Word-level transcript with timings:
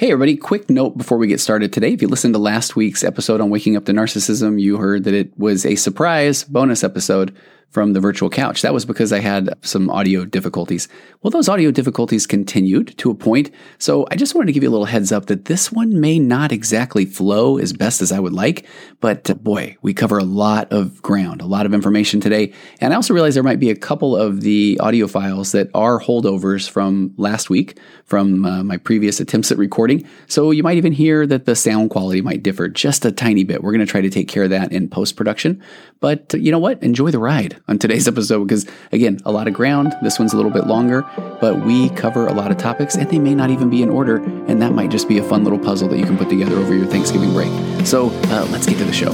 Hey, 0.00 0.12
everybody, 0.12 0.38
quick 0.38 0.70
note 0.70 0.96
before 0.96 1.18
we 1.18 1.26
get 1.26 1.40
started 1.40 1.74
today. 1.74 1.92
If 1.92 2.00
you 2.00 2.08
listened 2.08 2.32
to 2.32 2.38
last 2.38 2.74
week's 2.74 3.04
episode 3.04 3.42
on 3.42 3.50
waking 3.50 3.76
up 3.76 3.84
to 3.84 3.92
narcissism, 3.92 4.58
you 4.58 4.78
heard 4.78 5.04
that 5.04 5.12
it 5.12 5.38
was 5.38 5.66
a 5.66 5.74
surprise 5.74 6.42
bonus 6.42 6.82
episode 6.82 7.36
from 7.70 7.92
the 7.92 8.00
virtual 8.00 8.28
couch. 8.28 8.62
That 8.62 8.74
was 8.74 8.84
because 8.84 9.12
I 9.12 9.20
had 9.20 9.54
some 9.62 9.88
audio 9.90 10.24
difficulties. 10.24 10.88
Well, 11.22 11.30
those 11.30 11.48
audio 11.48 11.70
difficulties 11.70 12.26
continued 12.26 12.98
to 12.98 13.10
a 13.10 13.14
point, 13.14 13.50
so 13.78 14.06
I 14.10 14.16
just 14.16 14.34
wanted 14.34 14.46
to 14.46 14.52
give 14.52 14.62
you 14.62 14.68
a 14.68 14.72
little 14.72 14.86
heads 14.86 15.12
up 15.12 15.26
that 15.26 15.44
this 15.44 15.70
one 15.70 16.00
may 16.00 16.18
not 16.18 16.50
exactly 16.50 17.04
flow 17.04 17.58
as 17.58 17.72
best 17.72 18.02
as 18.02 18.10
I 18.10 18.18
would 18.18 18.32
like, 18.32 18.66
but 19.00 19.42
boy, 19.42 19.76
we 19.82 19.94
cover 19.94 20.18
a 20.18 20.24
lot 20.24 20.72
of 20.72 21.00
ground, 21.02 21.40
a 21.40 21.46
lot 21.46 21.64
of 21.64 21.72
information 21.72 22.20
today. 22.20 22.52
And 22.80 22.92
I 22.92 22.96
also 22.96 23.14
realize 23.14 23.34
there 23.34 23.42
might 23.44 23.60
be 23.60 23.70
a 23.70 23.76
couple 23.76 24.16
of 24.16 24.40
the 24.40 24.78
audio 24.80 25.06
files 25.06 25.52
that 25.52 25.70
are 25.74 26.00
holdovers 26.00 26.68
from 26.68 27.14
last 27.16 27.50
week, 27.50 27.78
from 28.04 28.44
uh, 28.44 28.64
my 28.64 28.76
previous 28.76 29.20
attempts 29.20 29.52
at 29.52 29.58
recording. 29.58 30.06
So 30.26 30.50
you 30.50 30.64
might 30.64 30.76
even 30.76 30.92
hear 30.92 31.26
that 31.26 31.44
the 31.44 31.54
sound 31.54 31.90
quality 31.90 32.20
might 32.20 32.42
differ 32.42 32.68
just 32.68 33.04
a 33.04 33.12
tiny 33.12 33.44
bit. 33.44 33.62
We're 33.62 33.72
going 33.72 33.86
to 33.86 33.90
try 33.90 34.00
to 34.00 34.10
take 34.10 34.28
care 34.28 34.44
of 34.44 34.50
that 34.50 34.72
in 34.72 34.88
post 34.88 35.14
production. 35.16 35.62
But 36.00 36.34
you 36.34 36.50
know 36.50 36.58
what? 36.58 36.82
Enjoy 36.82 37.10
the 37.10 37.18
ride 37.18 37.59
on 37.68 37.78
today's 37.78 38.08
episode 38.08 38.46
because, 38.46 38.66
again, 38.92 39.20
a 39.24 39.32
lot 39.32 39.48
of 39.48 39.54
ground. 39.54 39.94
This 40.02 40.18
one's 40.18 40.32
a 40.32 40.36
little 40.36 40.50
bit 40.50 40.66
longer, 40.66 41.02
but 41.40 41.64
we 41.64 41.90
cover 41.90 42.26
a 42.26 42.32
lot 42.32 42.50
of 42.50 42.56
topics 42.56 42.96
and 42.96 43.08
they 43.08 43.18
may 43.18 43.34
not 43.34 43.50
even 43.50 43.70
be 43.70 43.82
in 43.82 43.88
order. 43.88 44.16
And 44.16 44.60
that 44.62 44.72
might 44.72 44.90
just 44.90 45.08
be 45.08 45.18
a 45.18 45.22
fun 45.22 45.44
little 45.44 45.58
puzzle 45.58 45.88
that 45.88 45.98
you 45.98 46.04
can 46.04 46.18
put 46.18 46.28
together 46.28 46.56
over 46.56 46.74
your 46.74 46.86
Thanksgiving 46.86 47.32
break. 47.32 47.50
So 47.86 48.10
uh, 48.10 48.46
let's 48.50 48.66
get 48.66 48.78
to 48.78 48.84
the 48.84 48.92
show. 48.92 49.12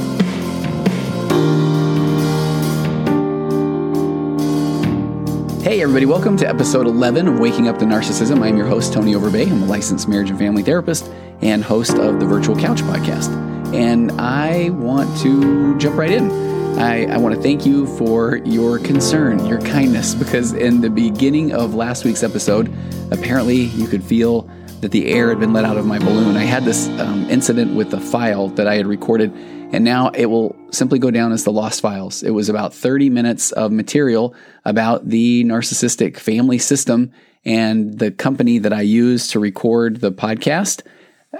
Hey, 5.66 5.82
everybody, 5.82 6.06
welcome 6.06 6.36
to 6.36 6.48
episode 6.48 6.86
11 6.86 7.26
of 7.26 7.40
Waking 7.40 7.66
Up 7.66 7.76
to 7.80 7.84
Narcissism. 7.84 8.40
I'm 8.40 8.56
your 8.56 8.68
host, 8.68 8.92
Tony 8.92 9.14
Overbay. 9.14 9.50
I'm 9.50 9.64
a 9.64 9.66
licensed 9.66 10.08
marriage 10.08 10.30
and 10.30 10.38
family 10.38 10.62
therapist 10.62 11.10
and 11.42 11.64
host 11.64 11.98
of 11.98 12.20
the 12.20 12.24
Virtual 12.24 12.56
Couch 12.56 12.82
podcast. 12.82 13.28
And 13.74 14.12
I 14.12 14.70
want 14.70 15.18
to 15.22 15.76
jump 15.78 15.96
right 15.96 16.12
in. 16.12 16.55
I, 16.78 17.06
I 17.06 17.16
want 17.16 17.34
to 17.34 17.40
thank 17.40 17.64
you 17.64 17.86
for 17.96 18.36
your 18.44 18.78
concern, 18.78 19.46
your 19.46 19.60
kindness, 19.62 20.14
because 20.14 20.52
in 20.52 20.82
the 20.82 20.90
beginning 20.90 21.52
of 21.52 21.74
last 21.74 22.04
week's 22.04 22.22
episode, 22.22 22.70
apparently 23.10 23.62
you 23.62 23.86
could 23.86 24.04
feel 24.04 24.42
that 24.82 24.90
the 24.90 25.06
air 25.06 25.30
had 25.30 25.40
been 25.40 25.54
let 25.54 25.64
out 25.64 25.78
of 25.78 25.86
my 25.86 25.98
balloon. 25.98 26.36
I 26.36 26.44
had 26.44 26.66
this 26.66 26.86
um, 27.00 27.30
incident 27.30 27.74
with 27.74 27.94
a 27.94 28.00
file 28.00 28.48
that 28.50 28.68
I 28.68 28.74
had 28.74 28.86
recorded, 28.86 29.32
and 29.72 29.84
now 29.84 30.10
it 30.10 30.26
will 30.26 30.54
simply 30.70 30.98
go 30.98 31.10
down 31.10 31.32
as 31.32 31.44
the 31.44 31.50
lost 31.50 31.80
files. 31.80 32.22
It 32.22 32.32
was 32.32 32.50
about 32.50 32.74
30 32.74 33.08
minutes 33.08 33.52
of 33.52 33.72
material 33.72 34.34
about 34.66 35.08
the 35.08 35.44
narcissistic 35.44 36.18
family 36.18 36.58
system 36.58 37.10
and 37.46 37.98
the 37.98 38.10
company 38.10 38.58
that 38.58 38.74
I 38.74 38.82
use 38.82 39.28
to 39.28 39.40
record 39.40 40.02
the 40.02 40.12
podcast 40.12 40.82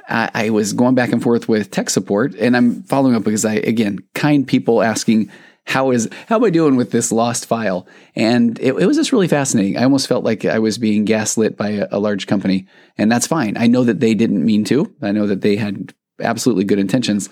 I, 0.09 0.31
I, 0.35 0.51
was 0.51 0.73
going 0.73 0.95
back 0.95 1.13
and 1.13 1.23
forth 1.23 1.49
with 1.49 1.71
tech 1.71 1.91
support, 1.91 2.35
and 2.35 2.57
I'm 2.57 2.83
following 2.83 3.15
up 3.15 3.25
because 3.25 3.45
I 3.45 3.55
again 3.55 3.99
kind 4.15 4.47
people 4.47 4.83
asking 4.83 5.31
how 5.65 5.91
is 5.91 6.09
how 6.29 6.37
am 6.37 6.45
I 6.45 6.51
doing 6.51 6.77
with 6.77 6.91
this 6.91 7.11
lost 7.11 7.47
file, 7.47 7.87
and 8.15 8.59
it, 8.61 8.75
it 8.75 8.87
was 8.87 8.97
just 8.97 9.13
really 9.13 9.29
fascinating. 9.29 9.77
I 9.77 9.85
almost 9.85 10.09
felt 10.09 10.25
like 10.25 10.45
I 10.45 10.59
was 10.59 10.79
being 10.79 11.05
gaslit 11.05 11.57
by 11.57 11.71
a, 11.71 11.89
a 11.93 11.99
large 11.99 12.27
company, 12.27 12.67
and 12.99 13.11
that's 13.11 13.27
fine. 13.27 13.57
I 13.57 13.67
know 13.67 13.85
that 13.85 14.01
they 14.01 14.15
didn't 14.15 14.45
mean 14.45 14.65
to. 14.65 14.95
I 15.03 15.13
know 15.13 15.27
that 15.27 15.41
they 15.41 15.57
had 15.57 15.95
absolutely 16.21 16.65
good 16.65 16.79
intentions. 16.79 17.29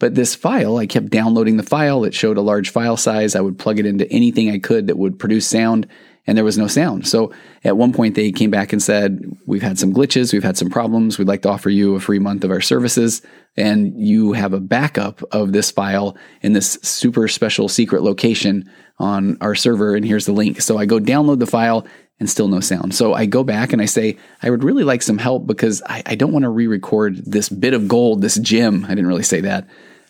But 0.00 0.16
this 0.16 0.34
file, 0.34 0.76
I 0.76 0.86
kept 0.86 1.10
downloading 1.10 1.56
the 1.56 1.62
file. 1.62 2.04
It 2.04 2.14
showed 2.14 2.36
a 2.36 2.42
large 2.42 2.70
file 2.70 2.96
size. 2.96 3.36
I 3.36 3.40
would 3.40 3.58
plug 3.58 3.78
it 3.78 3.86
into 3.86 4.10
anything 4.10 4.50
I 4.50 4.58
could 4.58 4.88
that 4.88 4.98
would 4.98 5.20
produce 5.20 5.46
sound 5.46 5.86
and 6.26 6.36
there 6.36 6.44
was 6.44 6.58
no 6.58 6.66
sound. 6.66 7.06
So 7.06 7.32
at 7.64 7.76
one 7.76 7.92
point 7.92 8.14
they 8.14 8.32
came 8.32 8.50
back 8.50 8.72
and 8.72 8.82
said, 8.82 9.36
We've 9.46 9.62
had 9.62 9.78
some 9.78 9.92
glitches, 9.92 10.32
we've 10.32 10.44
had 10.44 10.56
some 10.56 10.70
problems. 10.70 11.18
We'd 11.18 11.28
like 11.28 11.42
to 11.42 11.50
offer 11.50 11.70
you 11.70 11.94
a 11.94 12.00
free 12.00 12.18
month 12.18 12.44
of 12.44 12.50
our 12.50 12.60
services. 12.60 13.22
And 13.56 14.00
you 14.00 14.32
have 14.32 14.52
a 14.52 14.60
backup 14.60 15.22
of 15.32 15.52
this 15.52 15.70
file 15.70 16.16
in 16.40 16.54
this 16.54 16.72
super 16.82 17.28
special 17.28 17.68
secret 17.68 18.02
location 18.02 18.70
on 18.98 19.36
our 19.40 19.54
server. 19.54 19.94
And 19.94 20.04
here's 20.04 20.26
the 20.26 20.32
link. 20.32 20.60
So 20.60 20.78
I 20.78 20.86
go 20.86 20.98
download 20.98 21.38
the 21.38 21.46
file 21.46 21.86
and 22.20 22.30
still 22.30 22.48
no 22.48 22.60
sound. 22.60 22.94
So 22.94 23.12
I 23.12 23.26
go 23.26 23.44
back 23.44 23.72
and 23.72 23.82
I 23.82 23.86
say, 23.86 24.16
I 24.42 24.50
would 24.50 24.64
really 24.64 24.84
like 24.84 25.02
some 25.02 25.18
help 25.18 25.46
because 25.46 25.82
I, 25.86 26.02
I 26.06 26.14
don't 26.14 26.32
want 26.32 26.44
to 26.44 26.48
re 26.48 26.66
record 26.66 27.16
this 27.24 27.48
bit 27.48 27.74
of 27.74 27.88
gold, 27.88 28.22
this 28.22 28.38
gem. 28.38 28.84
I 28.84 28.88
didn't 28.88 29.08
really 29.08 29.22
say 29.22 29.40
that. 29.42 29.66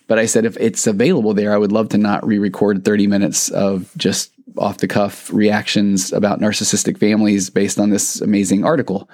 But 0.06 0.18
I 0.18 0.26
said, 0.26 0.44
if 0.44 0.56
it's 0.58 0.86
available 0.86 1.32
there, 1.32 1.54
I 1.54 1.56
would 1.56 1.72
love 1.72 1.88
to 1.90 1.98
not 1.98 2.26
re 2.26 2.38
record 2.38 2.84
30 2.84 3.06
minutes 3.06 3.48
of 3.50 3.90
just 3.96 4.33
off 4.58 4.78
the 4.78 4.88
cuff 4.88 5.32
reactions 5.32 6.12
about 6.12 6.40
narcissistic 6.40 6.98
families 6.98 7.50
based 7.50 7.78
on 7.78 7.90
this 7.90 8.20
amazing 8.20 8.64
article. 8.64 9.08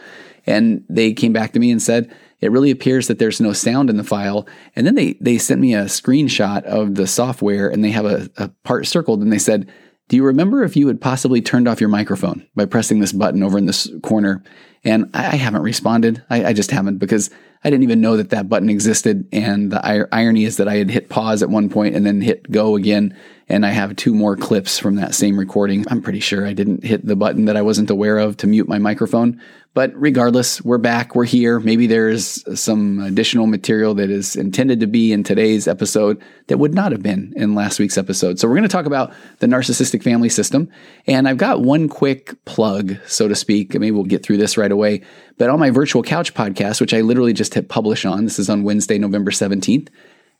And 0.46 0.84
they 0.88 1.12
came 1.12 1.32
back 1.32 1.52
to 1.52 1.58
me 1.58 1.70
and 1.70 1.82
said, 1.82 2.14
it 2.40 2.50
really 2.50 2.70
appears 2.70 3.08
that 3.08 3.18
there's 3.18 3.40
no 3.40 3.52
sound 3.52 3.90
in 3.90 3.96
the 3.96 4.04
file. 4.04 4.46
And 4.74 4.86
then 4.86 4.94
they, 4.94 5.14
they 5.20 5.38
sent 5.38 5.60
me 5.60 5.74
a 5.74 5.84
screenshot 5.84 6.62
of 6.64 6.94
the 6.94 7.06
software 7.06 7.68
and 7.68 7.84
they 7.84 7.90
have 7.90 8.06
a, 8.06 8.30
a 8.38 8.48
part 8.64 8.86
circled 8.86 9.20
and 9.20 9.32
they 9.32 9.38
said, 9.38 9.70
do 10.08 10.16
you 10.16 10.24
remember 10.24 10.64
if 10.64 10.76
you 10.76 10.88
had 10.88 11.00
possibly 11.00 11.40
turned 11.40 11.68
off 11.68 11.80
your 11.80 11.88
microphone 11.88 12.44
by 12.56 12.64
pressing 12.64 12.98
this 12.98 13.12
button 13.12 13.44
over 13.44 13.56
in 13.56 13.66
this 13.66 13.88
corner? 14.02 14.42
And 14.82 15.08
I, 15.14 15.36
haven't 15.36 15.62
responded. 15.62 16.24
I, 16.30 16.46
I, 16.46 16.52
just 16.52 16.72
haven't 16.72 16.98
because 16.98 17.30
I 17.62 17.70
didn't 17.70 17.84
even 17.84 18.00
know 18.00 18.16
that 18.16 18.30
that 18.30 18.48
button 18.48 18.70
existed. 18.70 19.28
And 19.30 19.70
the 19.70 19.80
ir- 19.86 20.08
irony 20.10 20.44
is 20.44 20.56
that 20.56 20.66
I 20.66 20.76
had 20.76 20.90
hit 20.90 21.10
pause 21.10 21.44
at 21.44 21.50
one 21.50 21.68
point 21.68 21.94
and 21.94 22.04
then 22.04 22.22
hit 22.22 22.50
go 22.50 22.74
again 22.74 23.16
and 23.50 23.66
I 23.66 23.70
have 23.70 23.96
two 23.96 24.14
more 24.14 24.36
clips 24.36 24.78
from 24.78 24.94
that 24.94 25.14
same 25.14 25.38
recording. 25.38 25.84
I'm 25.88 26.00
pretty 26.00 26.20
sure 26.20 26.46
I 26.46 26.52
didn't 26.52 26.84
hit 26.84 27.04
the 27.04 27.16
button 27.16 27.46
that 27.46 27.56
I 27.56 27.62
wasn't 27.62 27.90
aware 27.90 28.18
of 28.18 28.36
to 28.38 28.46
mute 28.46 28.68
my 28.68 28.78
microphone. 28.78 29.40
But 29.74 29.92
regardless, 29.94 30.62
we're 30.62 30.78
back, 30.78 31.14
we're 31.14 31.24
here. 31.24 31.60
Maybe 31.60 31.86
there's 31.86 32.42
some 32.58 33.00
additional 33.00 33.46
material 33.46 33.94
that 33.94 34.10
is 34.10 34.34
intended 34.36 34.80
to 34.80 34.86
be 34.86 35.12
in 35.12 35.22
today's 35.22 35.68
episode 35.68 36.22
that 36.46 36.58
would 36.58 36.74
not 36.74 36.92
have 36.92 37.02
been 37.02 37.32
in 37.36 37.54
last 37.54 37.78
week's 37.78 37.98
episode. 37.98 38.38
So 38.38 38.48
we're 38.48 38.54
going 38.54 38.62
to 38.62 38.68
talk 38.68 38.86
about 38.86 39.12
the 39.38 39.46
narcissistic 39.46 40.02
family 40.02 40.28
system. 40.28 40.70
And 41.06 41.28
I've 41.28 41.36
got 41.36 41.60
one 41.60 41.88
quick 41.88 42.44
plug, 42.44 42.96
so 43.06 43.28
to 43.28 43.34
speak. 43.34 43.74
Maybe 43.74 43.92
we'll 43.92 44.04
get 44.04 44.24
through 44.24 44.38
this 44.38 44.56
right 44.56 44.72
away. 44.72 45.02
But 45.38 45.50
on 45.50 45.60
my 45.60 45.70
virtual 45.70 46.02
couch 46.02 46.34
podcast, 46.34 46.80
which 46.80 46.94
I 46.94 47.00
literally 47.00 47.32
just 47.32 47.54
hit 47.54 47.68
publish 47.68 48.04
on, 48.04 48.24
this 48.24 48.38
is 48.38 48.50
on 48.50 48.62
Wednesday, 48.62 48.98
November 48.98 49.30
17th. 49.30 49.88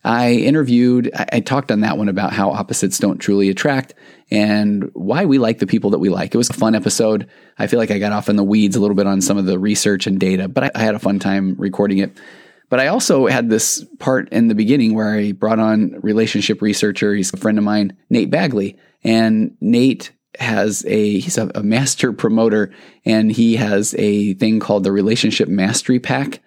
I 0.03 0.33
interviewed, 0.33 1.11
I, 1.15 1.41
talked 1.41 1.71
on 1.71 1.81
that 1.81 1.99
one 1.99 2.09
about 2.09 2.33
how 2.33 2.51
opposites 2.51 2.99
don't 2.99 3.19
truly 3.19 3.51
attract 3.51 3.93
and 4.31 4.91
why 4.95 5.27
we 5.27 5.37
like 5.37 5.59
the 5.59 5.67
people 5.67 5.91
that 5.91 5.99
we 5.99 6.09
like. 6.09 6.35
It 6.35 6.39
was 6.39 6.49
a 6.49 6.55
fun 6.55 6.75
episode. 6.75 7.29
I 7.59 7.67
feel 7.67 7.79
like 7.79 7.91
I 7.91 7.99
got 7.99 8.13
off 8.13 8.31
in 8.31 8.37
the 8.37 8.45
weeds 8.45 8.77
a 8.77 8.81
little 8.81 8.95
bit 8.95 9.07
on 9.07 9.21
some 9.21 9.37
of 9.37 9.45
the 9.45 9.59
research 9.59 10.07
and 10.07 10.19
data, 10.19 10.49
but 10.49 10.75
I, 10.75 10.81
had 10.81 10.95
a 10.95 11.01
fun 11.01 11.19
time 11.19 11.55
recording 11.59 11.99
it. 11.99 12.17
But 12.71 12.81
I 12.81 12.87
also 12.87 13.27
had 13.27 13.51
this 13.51 13.85
part 13.99 14.31
in 14.31 14.49
the 14.49 14.55
beginning 14.55 14.95
where 14.95 15.15
I 15.15 15.33
brought 15.33 15.59
on 15.59 16.01
relationship 16.01 16.63
researcher. 16.63 17.15
He's 17.15 17.35
a 17.35 17.37
friend 17.37 17.59
of 17.59 17.65
mine, 17.65 17.97
Nate 18.09 18.31
Bagley. 18.31 18.79
And 19.05 19.57
Nate 19.61 20.13
has 20.39 20.85
a 20.87 21.19
he's 21.19 21.37
a 21.37 21.63
master 21.63 22.13
promoter 22.13 22.73
and 23.05 23.33
he 23.33 23.57
has 23.57 23.95
a 23.99 24.35
thing 24.35 24.61
called 24.61 24.85
the 24.85 24.93
relationship 24.93 25.49
mastery 25.49 25.99
pack 25.99 26.41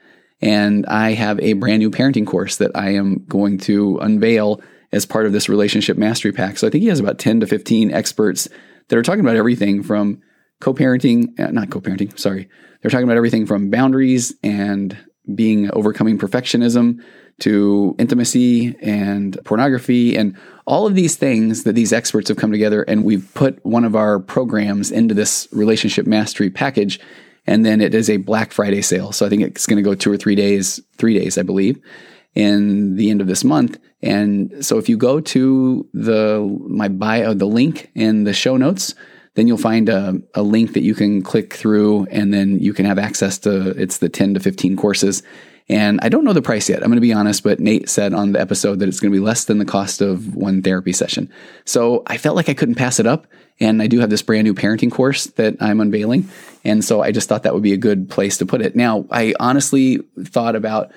and 0.43 0.85
I 0.87 1.13
have 1.13 1.39
a 1.39 1.53
brand 1.53 1.79
new 1.79 1.89
parenting 1.89 2.27
course 2.27 2.57
that 2.57 2.71
I 2.75 2.89
am 2.89 3.23
going 3.29 3.57
to 3.59 3.97
unveil 3.99 4.61
as 4.91 5.05
part 5.05 5.25
of 5.25 5.31
this 5.31 5.47
relationship 5.47 5.97
mastery 5.97 6.33
pack. 6.33 6.57
So 6.57 6.67
I 6.67 6.69
think 6.69 6.81
he 6.81 6.89
has 6.89 6.99
about 6.99 7.17
10 7.17 7.39
to 7.39 7.47
15 7.47 7.93
experts 7.93 8.49
that 8.89 8.99
are 8.99 9.03
talking 9.03 9.21
about 9.21 9.37
everything 9.37 9.81
from 9.81 10.21
co 10.59 10.73
parenting, 10.73 11.39
uh, 11.39 11.51
not 11.51 11.71
co 11.71 11.79
parenting, 11.79 12.19
sorry. 12.19 12.49
They're 12.81 12.91
talking 12.91 13.05
about 13.05 13.15
everything 13.15 13.45
from 13.45 13.69
boundaries 13.69 14.33
and 14.43 14.97
being 15.33 15.71
overcoming 15.71 16.17
perfectionism 16.19 17.01
to 17.39 17.95
intimacy 17.97 18.75
and 18.81 19.39
pornography 19.45 20.17
and 20.17 20.37
all 20.65 20.85
of 20.85 20.93
these 20.93 21.15
things 21.15 21.63
that 21.63 21.73
these 21.73 21.93
experts 21.93 22.27
have 22.27 22.37
come 22.37 22.51
together 22.51 22.83
and 22.83 23.05
we've 23.05 23.33
put 23.33 23.65
one 23.65 23.85
of 23.85 23.95
our 23.95 24.19
programs 24.19 24.91
into 24.91 25.13
this 25.13 25.47
relationship 25.53 26.05
mastery 26.05 26.49
package 26.49 26.99
and 27.45 27.65
then 27.65 27.81
it 27.81 27.93
is 27.93 28.09
a 28.09 28.17
Black 28.17 28.51
Friday 28.51 28.81
sale. 28.81 29.11
So 29.11 29.25
I 29.25 29.29
think 29.29 29.41
it's 29.41 29.65
going 29.65 29.77
to 29.77 29.89
go 29.89 29.95
two 29.95 30.11
or 30.11 30.17
three 30.17 30.35
days, 30.35 30.81
three 30.97 31.17
days, 31.17 31.37
I 31.37 31.43
believe, 31.43 31.79
in 32.35 32.95
the 32.95 33.09
end 33.09 33.21
of 33.21 33.27
this 33.27 33.43
month. 33.43 33.79
And 34.01 34.65
so 34.65 34.77
if 34.77 34.89
you 34.89 34.97
go 34.97 35.19
to 35.19 35.87
the 35.93 36.59
my 36.67 36.87
bio, 36.87 37.33
the 37.33 37.45
link 37.45 37.91
in 37.95 38.23
the 38.23 38.33
show 38.33 38.57
notes, 38.57 38.95
then 39.35 39.47
you'll 39.47 39.57
find 39.57 39.89
a, 39.89 40.15
a 40.35 40.43
link 40.43 40.73
that 40.73 40.83
you 40.83 40.93
can 40.93 41.21
click 41.21 41.53
through, 41.53 42.05
and 42.11 42.33
then 42.33 42.59
you 42.59 42.73
can 42.73 42.85
have 42.85 42.99
access 42.99 43.39
to 43.39 43.69
it's 43.71 43.97
the 43.97 44.09
ten 44.09 44.33
to 44.33 44.39
fifteen 44.39 44.75
courses. 44.75 45.23
And 45.69 45.99
I 46.01 46.09
don't 46.09 46.23
know 46.23 46.33
the 46.33 46.41
price 46.41 46.67
yet. 46.67 46.79
I'm 46.79 46.89
going 46.89 46.97
to 46.97 47.01
be 47.01 47.13
honest, 47.13 47.43
but 47.43 47.59
Nate 47.59 47.89
said 47.89 48.13
on 48.13 48.33
the 48.33 48.41
episode 48.41 48.79
that 48.79 48.89
it's 48.89 48.99
going 48.99 49.11
to 49.11 49.17
be 49.17 49.23
less 49.23 49.45
than 49.45 49.59
the 49.59 49.65
cost 49.65 50.01
of 50.01 50.35
one 50.35 50.61
therapy 50.61 50.91
session. 50.91 51.31
So 51.65 52.03
I 52.07 52.17
felt 52.17 52.35
like 52.35 52.49
I 52.49 52.53
couldn't 52.53 52.75
pass 52.75 52.99
it 52.99 53.07
up. 53.07 53.27
And 53.59 53.81
I 53.81 53.87
do 53.87 53.99
have 53.99 54.09
this 54.09 54.23
brand 54.23 54.45
new 54.45 54.53
parenting 54.53 54.91
course 54.91 55.27
that 55.27 55.55
I'm 55.61 55.79
unveiling. 55.79 56.27
And 56.65 56.83
so 56.83 57.01
I 57.01 57.11
just 57.11 57.29
thought 57.29 57.43
that 57.43 57.53
would 57.53 57.63
be 57.63 57.73
a 57.73 57.77
good 57.77 58.09
place 58.09 58.37
to 58.39 58.45
put 58.45 58.61
it. 58.61 58.75
Now, 58.75 59.05
I 59.11 59.35
honestly 59.39 59.99
thought 60.23 60.55
about 60.55 60.91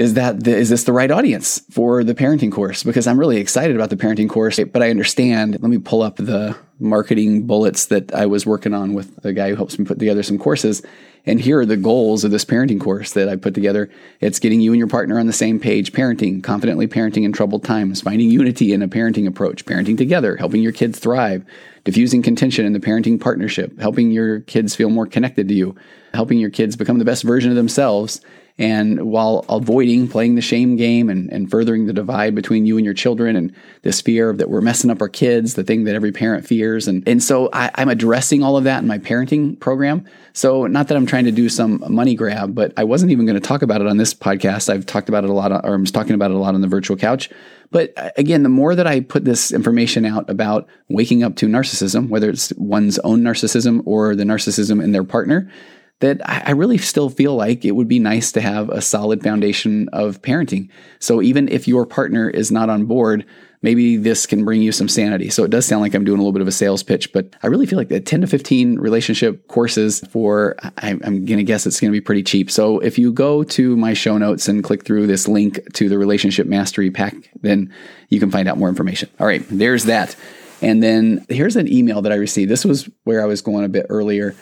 is 0.00 0.14
that 0.14 0.44
the, 0.44 0.56
is 0.56 0.70
this 0.70 0.84
the 0.84 0.94
right 0.94 1.10
audience 1.10 1.60
for 1.70 2.02
the 2.02 2.14
parenting 2.14 2.50
course? 2.50 2.82
Because 2.82 3.06
I'm 3.06 3.20
really 3.20 3.36
excited 3.36 3.76
about 3.76 3.90
the 3.90 3.96
parenting 3.96 4.30
course, 4.30 4.58
but 4.72 4.82
I 4.82 4.88
understand. 4.88 5.58
Let 5.60 5.70
me 5.70 5.76
pull 5.76 6.00
up 6.00 6.16
the 6.16 6.56
marketing 6.78 7.46
bullets 7.46 7.84
that 7.86 8.14
I 8.14 8.24
was 8.24 8.46
working 8.46 8.72
on 8.72 8.94
with 8.94 9.14
the 9.16 9.34
guy 9.34 9.50
who 9.50 9.56
helps 9.56 9.78
me 9.78 9.84
put 9.84 9.98
together 9.98 10.22
some 10.22 10.38
courses. 10.38 10.82
And 11.26 11.38
here 11.38 11.60
are 11.60 11.66
the 11.66 11.76
goals 11.76 12.24
of 12.24 12.30
this 12.30 12.46
parenting 12.46 12.80
course 12.80 13.12
that 13.12 13.28
I 13.28 13.36
put 13.36 13.52
together. 13.52 13.90
It's 14.20 14.38
getting 14.38 14.62
you 14.62 14.72
and 14.72 14.78
your 14.78 14.88
partner 14.88 15.20
on 15.20 15.26
the 15.26 15.34
same 15.34 15.60
page, 15.60 15.92
parenting, 15.92 16.42
confidently 16.42 16.88
parenting 16.88 17.24
in 17.24 17.32
troubled 17.32 17.62
times, 17.62 18.00
finding 18.00 18.30
unity 18.30 18.72
in 18.72 18.80
a 18.80 18.88
parenting 18.88 19.26
approach, 19.26 19.66
parenting 19.66 19.98
together, 19.98 20.34
helping 20.36 20.62
your 20.62 20.72
kids 20.72 20.98
thrive, 20.98 21.44
diffusing 21.84 22.22
contention 22.22 22.64
in 22.64 22.72
the 22.72 22.80
parenting 22.80 23.20
partnership, 23.20 23.78
helping 23.78 24.10
your 24.10 24.40
kids 24.40 24.74
feel 24.74 24.88
more 24.88 25.06
connected 25.06 25.46
to 25.48 25.54
you, 25.54 25.76
helping 26.14 26.38
your 26.38 26.48
kids 26.48 26.74
become 26.74 26.98
the 26.98 27.04
best 27.04 27.22
version 27.22 27.50
of 27.50 27.56
themselves, 27.56 28.22
and 28.60 29.10
while 29.10 29.42
avoiding 29.48 30.06
playing 30.06 30.34
the 30.34 30.42
shame 30.42 30.76
game 30.76 31.08
and, 31.08 31.32
and 31.32 31.50
furthering 31.50 31.86
the 31.86 31.94
divide 31.94 32.34
between 32.34 32.66
you 32.66 32.76
and 32.76 32.84
your 32.84 32.92
children 32.92 33.34
and 33.34 33.54
this 33.80 34.02
fear 34.02 34.34
that 34.34 34.50
we're 34.50 34.60
messing 34.60 34.90
up 34.90 35.00
our 35.00 35.08
kids, 35.08 35.54
the 35.54 35.64
thing 35.64 35.84
that 35.84 35.94
every 35.94 36.12
parent 36.12 36.46
fears. 36.46 36.86
And, 36.86 37.02
and 37.08 37.22
so 37.22 37.48
I, 37.54 37.70
I'm 37.76 37.88
addressing 37.88 38.42
all 38.42 38.58
of 38.58 38.64
that 38.64 38.82
in 38.82 38.86
my 38.86 38.98
parenting 38.98 39.58
program. 39.58 40.04
So 40.34 40.66
not 40.66 40.88
that 40.88 40.98
I'm 40.98 41.06
trying 41.06 41.24
to 41.24 41.32
do 41.32 41.48
some 41.48 41.82
money 41.88 42.14
grab, 42.14 42.54
but 42.54 42.74
I 42.76 42.84
wasn't 42.84 43.12
even 43.12 43.24
going 43.24 43.40
to 43.40 43.46
talk 43.48 43.62
about 43.62 43.80
it 43.80 43.86
on 43.86 43.96
this 43.96 44.12
podcast. 44.12 44.68
I've 44.68 44.84
talked 44.84 45.08
about 45.08 45.24
it 45.24 45.30
a 45.30 45.32
lot, 45.32 45.52
or 45.52 45.72
I'm 45.72 45.86
talking 45.86 46.12
about 46.12 46.30
it 46.30 46.34
a 46.34 46.38
lot 46.38 46.54
on 46.54 46.60
the 46.60 46.68
virtual 46.68 46.98
couch. 46.98 47.30
But 47.70 47.94
uh, 47.96 48.10
again, 48.18 48.42
the 48.42 48.50
more 48.50 48.74
that 48.74 48.86
I 48.86 49.00
put 49.00 49.24
this 49.24 49.52
information 49.52 50.04
out 50.04 50.28
about 50.28 50.68
waking 50.90 51.22
up 51.22 51.36
to 51.36 51.46
narcissism, 51.46 52.10
whether 52.10 52.28
it's 52.28 52.52
one's 52.58 52.98
own 52.98 53.22
narcissism 53.22 53.82
or 53.86 54.14
the 54.14 54.24
narcissism 54.24 54.84
in 54.84 54.92
their 54.92 55.04
partner, 55.04 55.50
that 56.00 56.20
I 56.28 56.52
really 56.52 56.78
still 56.78 57.10
feel 57.10 57.36
like 57.36 57.64
it 57.64 57.72
would 57.72 57.88
be 57.88 57.98
nice 57.98 58.32
to 58.32 58.40
have 58.40 58.70
a 58.70 58.80
solid 58.80 59.22
foundation 59.22 59.88
of 59.92 60.20
parenting. 60.22 60.70
So 60.98 61.20
even 61.22 61.48
if 61.48 61.68
your 61.68 61.86
partner 61.86 62.28
is 62.28 62.50
not 62.50 62.70
on 62.70 62.86
board, 62.86 63.26
maybe 63.62 63.98
this 63.98 64.24
can 64.24 64.44
bring 64.44 64.62
you 64.62 64.72
some 64.72 64.88
sanity. 64.88 65.28
So 65.28 65.44
it 65.44 65.50
does 65.50 65.66
sound 65.66 65.82
like 65.82 65.94
I'm 65.94 66.04
doing 66.04 66.18
a 66.18 66.22
little 66.22 66.32
bit 66.32 66.40
of 66.40 66.48
a 66.48 66.52
sales 66.52 66.82
pitch, 66.82 67.12
but 67.12 67.36
I 67.42 67.48
really 67.48 67.66
feel 67.66 67.78
like 67.78 67.88
the 67.88 68.00
10 68.00 68.22
to 68.22 68.26
15 68.26 68.78
relationship 68.78 69.46
courses 69.48 70.00
for, 70.08 70.56
I'm, 70.78 70.98
going 71.00 71.36
to 71.36 71.42
guess 71.42 71.66
it's 71.66 71.78
going 71.78 71.92
to 71.92 71.96
be 71.96 72.00
pretty 72.00 72.22
cheap. 72.22 72.50
So 72.50 72.78
if 72.78 72.98
you 72.98 73.12
go 73.12 73.44
to 73.44 73.76
my 73.76 73.92
show 73.92 74.16
notes 74.16 74.48
and 74.48 74.64
click 74.64 74.84
through 74.84 75.06
this 75.06 75.28
link 75.28 75.60
to 75.74 75.90
the 75.90 75.98
relationship 75.98 76.46
mastery 76.46 76.90
pack, 76.90 77.14
then 77.42 77.72
you 78.08 78.20
can 78.20 78.30
find 78.30 78.48
out 78.48 78.56
more 78.56 78.70
information. 78.70 79.10
All 79.20 79.26
right, 79.26 79.44
there's 79.50 79.84
that. 79.84 80.16
And 80.62 80.82
then 80.82 81.26
here's 81.28 81.56
an 81.56 81.70
email 81.70 82.00
that 82.02 82.12
I 82.12 82.16
received. 82.16 82.50
This 82.50 82.64
was 82.64 82.88
where 83.04 83.22
I 83.22 83.26
was 83.26 83.42
going 83.42 83.64
a 83.64 83.68
bit 83.68 83.86
earlier. 83.90 84.34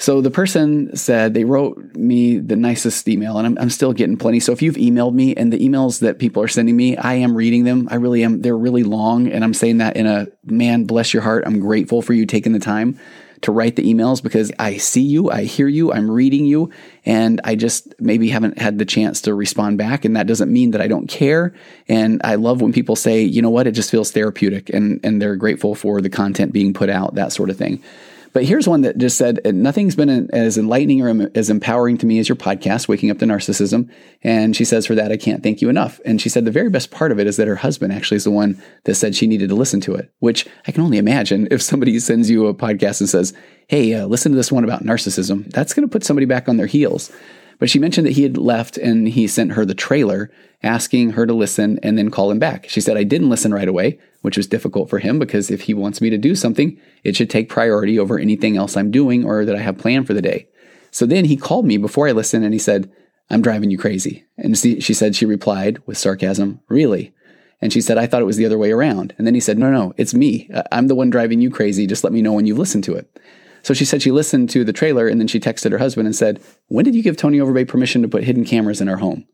So 0.00 0.20
the 0.20 0.30
person 0.30 0.94
said 0.96 1.34
they 1.34 1.42
wrote 1.42 1.76
me 1.96 2.38
the 2.38 2.54
nicest 2.54 3.08
email, 3.08 3.36
and 3.36 3.46
I'm, 3.48 3.58
I'm 3.58 3.68
still 3.68 3.92
getting 3.92 4.16
plenty. 4.16 4.38
So 4.38 4.52
if 4.52 4.62
you've 4.62 4.76
emailed 4.76 5.12
me 5.12 5.34
and 5.34 5.52
the 5.52 5.58
emails 5.58 6.00
that 6.00 6.20
people 6.20 6.40
are 6.40 6.48
sending 6.48 6.76
me, 6.76 6.96
I 6.96 7.14
am 7.14 7.36
reading 7.36 7.64
them. 7.64 7.88
I 7.90 7.96
really 7.96 8.22
am. 8.22 8.40
They're 8.40 8.56
really 8.56 8.84
long, 8.84 9.26
and 9.26 9.42
I'm 9.42 9.54
saying 9.54 9.78
that 9.78 9.96
in 9.96 10.06
a 10.06 10.28
man, 10.44 10.84
bless 10.84 11.12
your 11.12 11.24
heart. 11.24 11.42
I'm 11.46 11.58
grateful 11.58 12.00
for 12.00 12.12
you 12.12 12.26
taking 12.26 12.52
the 12.52 12.60
time 12.60 12.96
to 13.40 13.50
write 13.50 13.74
the 13.74 13.82
emails 13.92 14.22
because 14.22 14.52
I 14.58 14.76
see 14.76 15.02
you, 15.02 15.30
I 15.30 15.44
hear 15.44 15.68
you, 15.68 15.92
I'm 15.92 16.08
reading 16.08 16.46
you, 16.46 16.70
and 17.04 17.40
I 17.42 17.56
just 17.56 17.92
maybe 18.00 18.28
haven't 18.28 18.58
had 18.58 18.78
the 18.78 18.84
chance 18.84 19.20
to 19.22 19.34
respond 19.34 19.78
back. 19.78 20.04
And 20.04 20.16
that 20.16 20.28
doesn't 20.28 20.52
mean 20.52 20.70
that 20.72 20.80
I 20.80 20.86
don't 20.86 21.08
care. 21.08 21.54
And 21.88 22.20
I 22.22 22.36
love 22.36 22.60
when 22.60 22.72
people 22.72 22.94
say, 22.94 23.22
you 23.22 23.42
know 23.42 23.50
what, 23.50 23.66
it 23.66 23.72
just 23.72 23.90
feels 23.90 24.12
therapeutic, 24.12 24.70
and 24.70 25.00
and 25.02 25.20
they're 25.20 25.36
grateful 25.36 25.74
for 25.74 26.00
the 26.00 26.10
content 26.10 26.52
being 26.52 26.72
put 26.72 26.88
out, 26.88 27.16
that 27.16 27.32
sort 27.32 27.50
of 27.50 27.56
thing. 27.56 27.82
But 28.32 28.44
here's 28.44 28.68
one 28.68 28.82
that 28.82 28.98
just 28.98 29.16
said, 29.16 29.40
Nothing's 29.44 29.96
been 29.96 30.30
as 30.32 30.58
enlightening 30.58 31.02
or 31.02 31.30
as 31.34 31.50
empowering 31.50 31.98
to 31.98 32.06
me 32.06 32.18
as 32.18 32.28
your 32.28 32.36
podcast, 32.36 32.88
Waking 32.88 33.10
Up 33.10 33.18
to 33.18 33.24
Narcissism. 33.24 33.90
And 34.22 34.54
she 34.54 34.64
says, 34.64 34.86
For 34.86 34.94
that, 34.94 35.12
I 35.12 35.16
can't 35.16 35.42
thank 35.42 35.60
you 35.60 35.68
enough. 35.68 36.00
And 36.04 36.20
she 36.20 36.28
said, 36.28 36.44
The 36.44 36.50
very 36.50 36.70
best 36.70 36.90
part 36.90 37.12
of 37.12 37.18
it 37.18 37.26
is 37.26 37.36
that 37.36 37.48
her 37.48 37.56
husband 37.56 37.92
actually 37.92 38.16
is 38.16 38.24
the 38.24 38.30
one 38.30 38.60
that 38.84 38.94
said 38.94 39.14
she 39.14 39.26
needed 39.26 39.48
to 39.48 39.54
listen 39.54 39.80
to 39.82 39.94
it, 39.94 40.12
which 40.18 40.46
I 40.66 40.72
can 40.72 40.82
only 40.82 40.98
imagine 40.98 41.48
if 41.50 41.62
somebody 41.62 41.98
sends 41.98 42.30
you 42.30 42.46
a 42.46 42.54
podcast 42.54 43.00
and 43.00 43.08
says, 43.08 43.32
Hey, 43.68 43.94
uh, 43.94 44.06
listen 44.06 44.32
to 44.32 44.36
this 44.36 44.52
one 44.52 44.64
about 44.64 44.84
narcissism, 44.84 45.50
that's 45.52 45.74
going 45.74 45.86
to 45.86 45.92
put 45.92 46.04
somebody 46.04 46.26
back 46.26 46.48
on 46.48 46.56
their 46.56 46.66
heels. 46.66 47.10
But 47.58 47.70
she 47.70 47.78
mentioned 47.78 48.06
that 48.06 48.12
he 48.12 48.22
had 48.22 48.36
left 48.36 48.76
and 48.76 49.08
he 49.08 49.26
sent 49.26 49.52
her 49.52 49.64
the 49.64 49.74
trailer 49.74 50.30
asking 50.62 51.10
her 51.10 51.26
to 51.26 51.34
listen 51.34 51.78
and 51.82 51.96
then 51.96 52.10
call 52.10 52.30
him 52.30 52.38
back. 52.38 52.68
She 52.68 52.80
said, 52.80 52.96
I 52.96 53.04
didn't 53.04 53.30
listen 53.30 53.54
right 53.54 53.68
away, 53.68 53.98
which 54.22 54.36
was 54.36 54.46
difficult 54.46 54.90
for 54.90 54.98
him 54.98 55.18
because 55.18 55.50
if 55.50 55.62
he 55.62 55.74
wants 55.74 56.00
me 56.00 56.10
to 56.10 56.18
do 56.18 56.34
something, 56.34 56.80
it 57.04 57.16
should 57.16 57.30
take 57.30 57.48
priority 57.48 57.98
over 57.98 58.18
anything 58.18 58.56
else 58.56 58.76
I'm 58.76 58.90
doing 58.90 59.24
or 59.24 59.44
that 59.44 59.56
I 59.56 59.60
have 59.60 59.78
planned 59.78 60.06
for 60.06 60.14
the 60.14 60.22
day. 60.22 60.48
So 60.90 61.06
then 61.06 61.26
he 61.26 61.36
called 61.36 61.66
me 61.66 61.76
before 61.76 62.08
I 62.08 62.12
listened 62.12 62.44
and 62.44 62.52
he 62.52 62.58
said, 62.58 62.90
I'm 63.30 63.42
driving 63.42 63.70
you 63.70 63.78
crazy. 63.78 64.24
And 64.36 64.56
she 64.56 64.80
said, 64.80 65.14
she 65.14 65.26
replied 65.26 65.82
with 65.86 65.98
sarcasm, 65.98 66.60
Really? 66.68 67.12
And 67.60 67.72
she 67.72 67.80
said, 67.80 67.98
I 67.98 68.06
thought 68.06 68.22
it 68.22 68.26
was 68.26 68.36
the 68.36 68.46
other 68.46 68.58
way 68.58 68.70
around. 68.70 69.14
And 69.18 69.26
then 69.26 69.34
he 69.34 69.40
said, 69.40 69.58
No, 69.58 69.70
no, 69.70 69.92
it's 69.96 70.14
me. 70.14 70.48
I'm 70.70 70.86
the 70.86 70.94
one 70.94 71.10
driving 71.10 71.40
you 71.40 71.50
crazy. 71.50 71.86
Just 71.86 72.04
let 72.04 72.12
me 72.12 72.22
know 72.22 72.32
when 72.32 72.46
you've 72.46 72.58
listened 72.58 72.84
to 72.84 72.94
it. 72.94 73.20
So 73.68 73.74
she 73.74 73.84
said 73.84 74.00
she 74.00 74.12
listened 74.12 74.48
to 74.48 74.64
the 74.64 74.72
trailer 74.72 75.08
and 75.08 75.20
then 75.20 75.28
she 75.28 75.38
texted 75.38 75.72
her 75.72 75.76
husband 75.76 76.06
and 76.06 76.16
said, 76.16 76.40
When 76.68 76.86
did 76.86 76.94
you 76.94 77.02
give 77.02 77.18
Tony 77.18 77.36
Overbay 77.36 77.68
permission 77.68 78.00
to 78.00 78.08
put 78.08 78.24
hidden 78.24 78.46
cameras 78.46 78.80
in 78.80 78.88
our 78.88 78.96
home? 78.96 79.26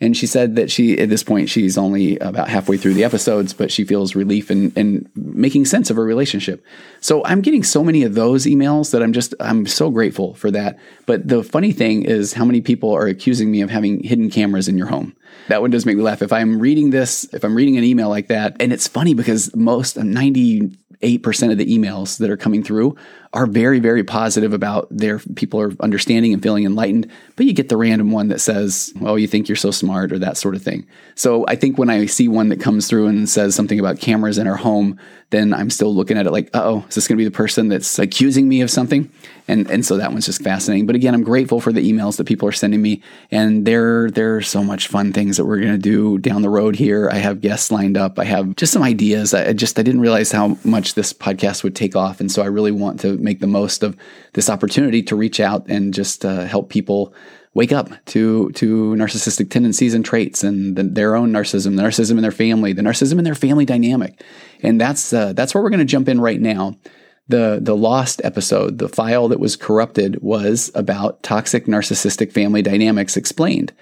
And 0.00 0.16
she 0.16 0.26
said 0.26 0.56
that 0.56 0.68
she, 0.68 0.98
at 0.98 1.10
this 1.10 1.22
point, 1.22 1.48
she's 1.48 1.78
only 1.78 2.18
about 2.18 2.48
halfway 2.48 2.76
through 2.76 2.94
the 2.94 3.04
episodes, 3.04 3.52
but 3.52 3.70
she 3.70 3.84
feels 3.84 4.16
relief 4.16 4.50
in, 4.50 4.72
in 4.72 5.08
making 5.14 5.64
sense 5.64 5.90
of 5.90 5.96
her 5.96 6.04
relationship. 6.04 6.64
So 7.00 7.24
I'm 7.24 7.40
getting 7.40 7.62
so 7.62 7.84
many 7.84 8.02
of 8.02 8.14
those 8.14 8.46
emails 8.46 8.90
that 8.90 9.00
I'm 9.00 9.12
just, 9.12 9.32
I'm 9.38 9.64
so 9.64 9.90
grateful 9.90 10.34
for 10.34 10.50
that. 10.50 10.76
But 11.06 11.28
the 11.28 11.44
funny 11.44 11.70
thing 11.70 12.04
is 12.04 12.32
how 12.32 12.44
many 12.44 12.60
people 12.60 12.92
are 12.92 13.06
accusing 13.06 13.48
me 13.48 13.60
of 13.60 13.70
having 13.70 14.02
hidden 14.02 14.28
cameras 14.28 14.66
in 14.66 14.76
your 14.76 14.88
home. 14.88 15.14
That 15.46 15.60
one 15.60 15.70
does 15.70 15.86
make 15.86 15.96
me 15.96 16.02
laugh. 16.02 16.20
If 16.20 16.32
I'm 16.32 16.58
reading 16.58 16.90
this, 16.90 17.32
if 17.32 17.44
I'm 17.44 17.54
reading 17.54 17.78
an 17.78 17.84
email 17.84 18.08
like 18.08 18.26
that, 18.26 18.56
and 18.58 18.72
it's 18.72 18.88
funny 18.88 19.14
because 19.14 19.54
most 19.54 19.96
90, 19.96 20.76
8% 21.02 21.52
of 21.52 21.58
the 21.58 21.66
emails 21.66 22.18
that 22.18 22.30
are 22.30 22.36
coming 22.36 22.62
through 22.64 22.96
are 23.32 23.46
very, 23.46 23.78
very 23.78 24.02
positive 24.02 24.52
about 24.52 24.88
their 24.90 25.18
people 25.18 25.60
are 25.60 25.72
understanding 25.80 26.32
and 26.32 26.42
feeling 26.42 26.64
enlightened. 26.64 27.10
But 27.36 27.46
you 27.46 27.52
get 27.52 27.68
the 27.68 27.76
random 27.76 28.10
one 28.10 28.28
that 28.28 28.40
says, 28.40 28.92
well, 28.96 29.18
you 29.18 29.28
think 29.28 29.48
you're 29.48 29.56
so 29.56 29.70
smart 29.70 30.12
or 30.12 30.18
that 30.18 30.36
sort 30.36 30.54
of 30.54 30.62
thing. 30.62 30.86
So 31.14 31.44
I 31.46 31.54
think 31.54 31.78
when 31.78 31.90
I 31.90 32.06
see 32.06 32.26
one 32.26 32.48
that 32.48 32.60
comes 32.60 32.88
through 32.88 33.06
and 33.06 33.28
says 33.28 33.54
something 33.54 33.78
about 33.78 34.00
cameras 34.00 34.38
in 34.38 34.46
our 34.46 34.56
home, 34.56 34.98
then 35.30 35.52
I'm 35.52 35.68
still 35.68 35.94
looking 35.94 36.16
at 36.16 36.26
it 36.26 36.30
like, 36.30 36.48
oh, 36.54 36.84
is 36.88 36.94
this 36.94 37.06
going 37.06 37.16
to 37.16 37.20
be 37.20 37.24
the 37.24 37.30
person 37.30 37.68
that's 37.68 37.98
accusing 37.98 38.48
me 38.48 38.62
of 38.62 38.70
something? 38.70 39.10
And 39.46 39.70
and 39.70 39.84
so 39.84 39.96
that 39.98 40.10
one's 40.10 40.26
just 40.26 40.42
fascinating. 40.42 40.86
But 40.86 40.96
again, 40.96 41.14
I'm 41.14 41.22
grateful 41.22 41.60
for 41.60 41.72
the 41.72 41.90
emails 41.90 42.16
that 42.16 42.24
people 42.24 42.48
are 42.48 42.52
sending 42.52 42.80
me, 42.80 43.02
and 43.30 43.66
there 43.66 44.10
there 44.10 44.36
are 44.36 44.42
so 44.42 44.62
much 44.64 44.88
fun 44.88 45.12
things 45.12 45.36
that 45.36 45.44
we're 45.44 45.60
going 45.60 45.72
to 45.72 45.78
do 45.78 46.18
down 46.18 46.42
the 46.42 46.50
road 46.50 46.76
here. 46.76 47.10
I 47.10 47.16
have 47.16 47.40
guests 47.40 47.70
lined 47.70 47.96
up. 47.96 48.18
I 48.18 48.24
have 48.24 48.56
just 48.56 48.72
some 48.72 48.82
ideas. 48.82 49.34
I 49.34 49.52
just 49.52 49.78
I 49.78 49.82
didn't 49.82 50.00
realize 50.00 50.32
how 50.32 50.58
much 50.64 50.94
this 50.94 51.12
podcast 51.12 51.62
would 51.62 51.76
take 51.76 51.96
off, 51.96 52.20
and 52.20 52.30
so 52.32 52.42
I 52.42 52.46
really 52.46 52.72
want 52.72 53.00
to 53.00 53.16
make 53.18 53.40
the 53.40 53.46
most 53.46 53.82
of 53.82 53.96
this 54.32 54.48
opportunity 54.48 55.02
to 55.04 55.16
reach 55.16 55.40
out 55.40 55.66
and 55.68 55.92
just 55.92 56.24
uh, 56.24 56.44
help 56.44 56.68
people 56.68 57.14
wake 57.58 57.72
up 57.72 57.90
to 58.06 58.50
to 58.52 58.94
narcissistic 58.94 59.50
tendencies 59.50 59.92
and 59.92 60.04
traits 60.04 60.44
and 60.44 60.76
the, 60.76 60.84
their 60.84 61.16
own 61.16 61.32
narcissism, 61.32 61.74
the 61.74 61.82
narcissism 61.82 62.12
in 62.12 62.22
their 62.22 62.30
family, 62.30 62.72
the 62.72 62.82
narcissism 62.82 63.18
in 63.18 63.24
their 63.24 63.34
family 63.34 63.64
dynamic, 63.64 64.22
and 64.62 64.80
that's 64.80 65.12
uh, 65.12 65.32
that's 65.32 65.52
where 65.52 65.62
we're 65.62 65.70
going 65.70 65.78
to 65.78 65.84
jump 65.84 66.08
in 66.08 66.20
right 66.20 66.40
now 66.40 66.76
the 67.28 67.58
the 67.60 67.76
lost 67.76 68.20
episode, 68.24 68.78
the 68.78 68.88
file 68.88 69.28
that 69.28 69.40
was 69.40 69.56
corrupted 69.56 70.22
was 70.22 70.70
about 70.74 71.22
toxic 71.22 71.66
narcissistic 71.66 72.32
family 72.32 72.62
dynamics 72.62 73.16
explained. 73.16 73.72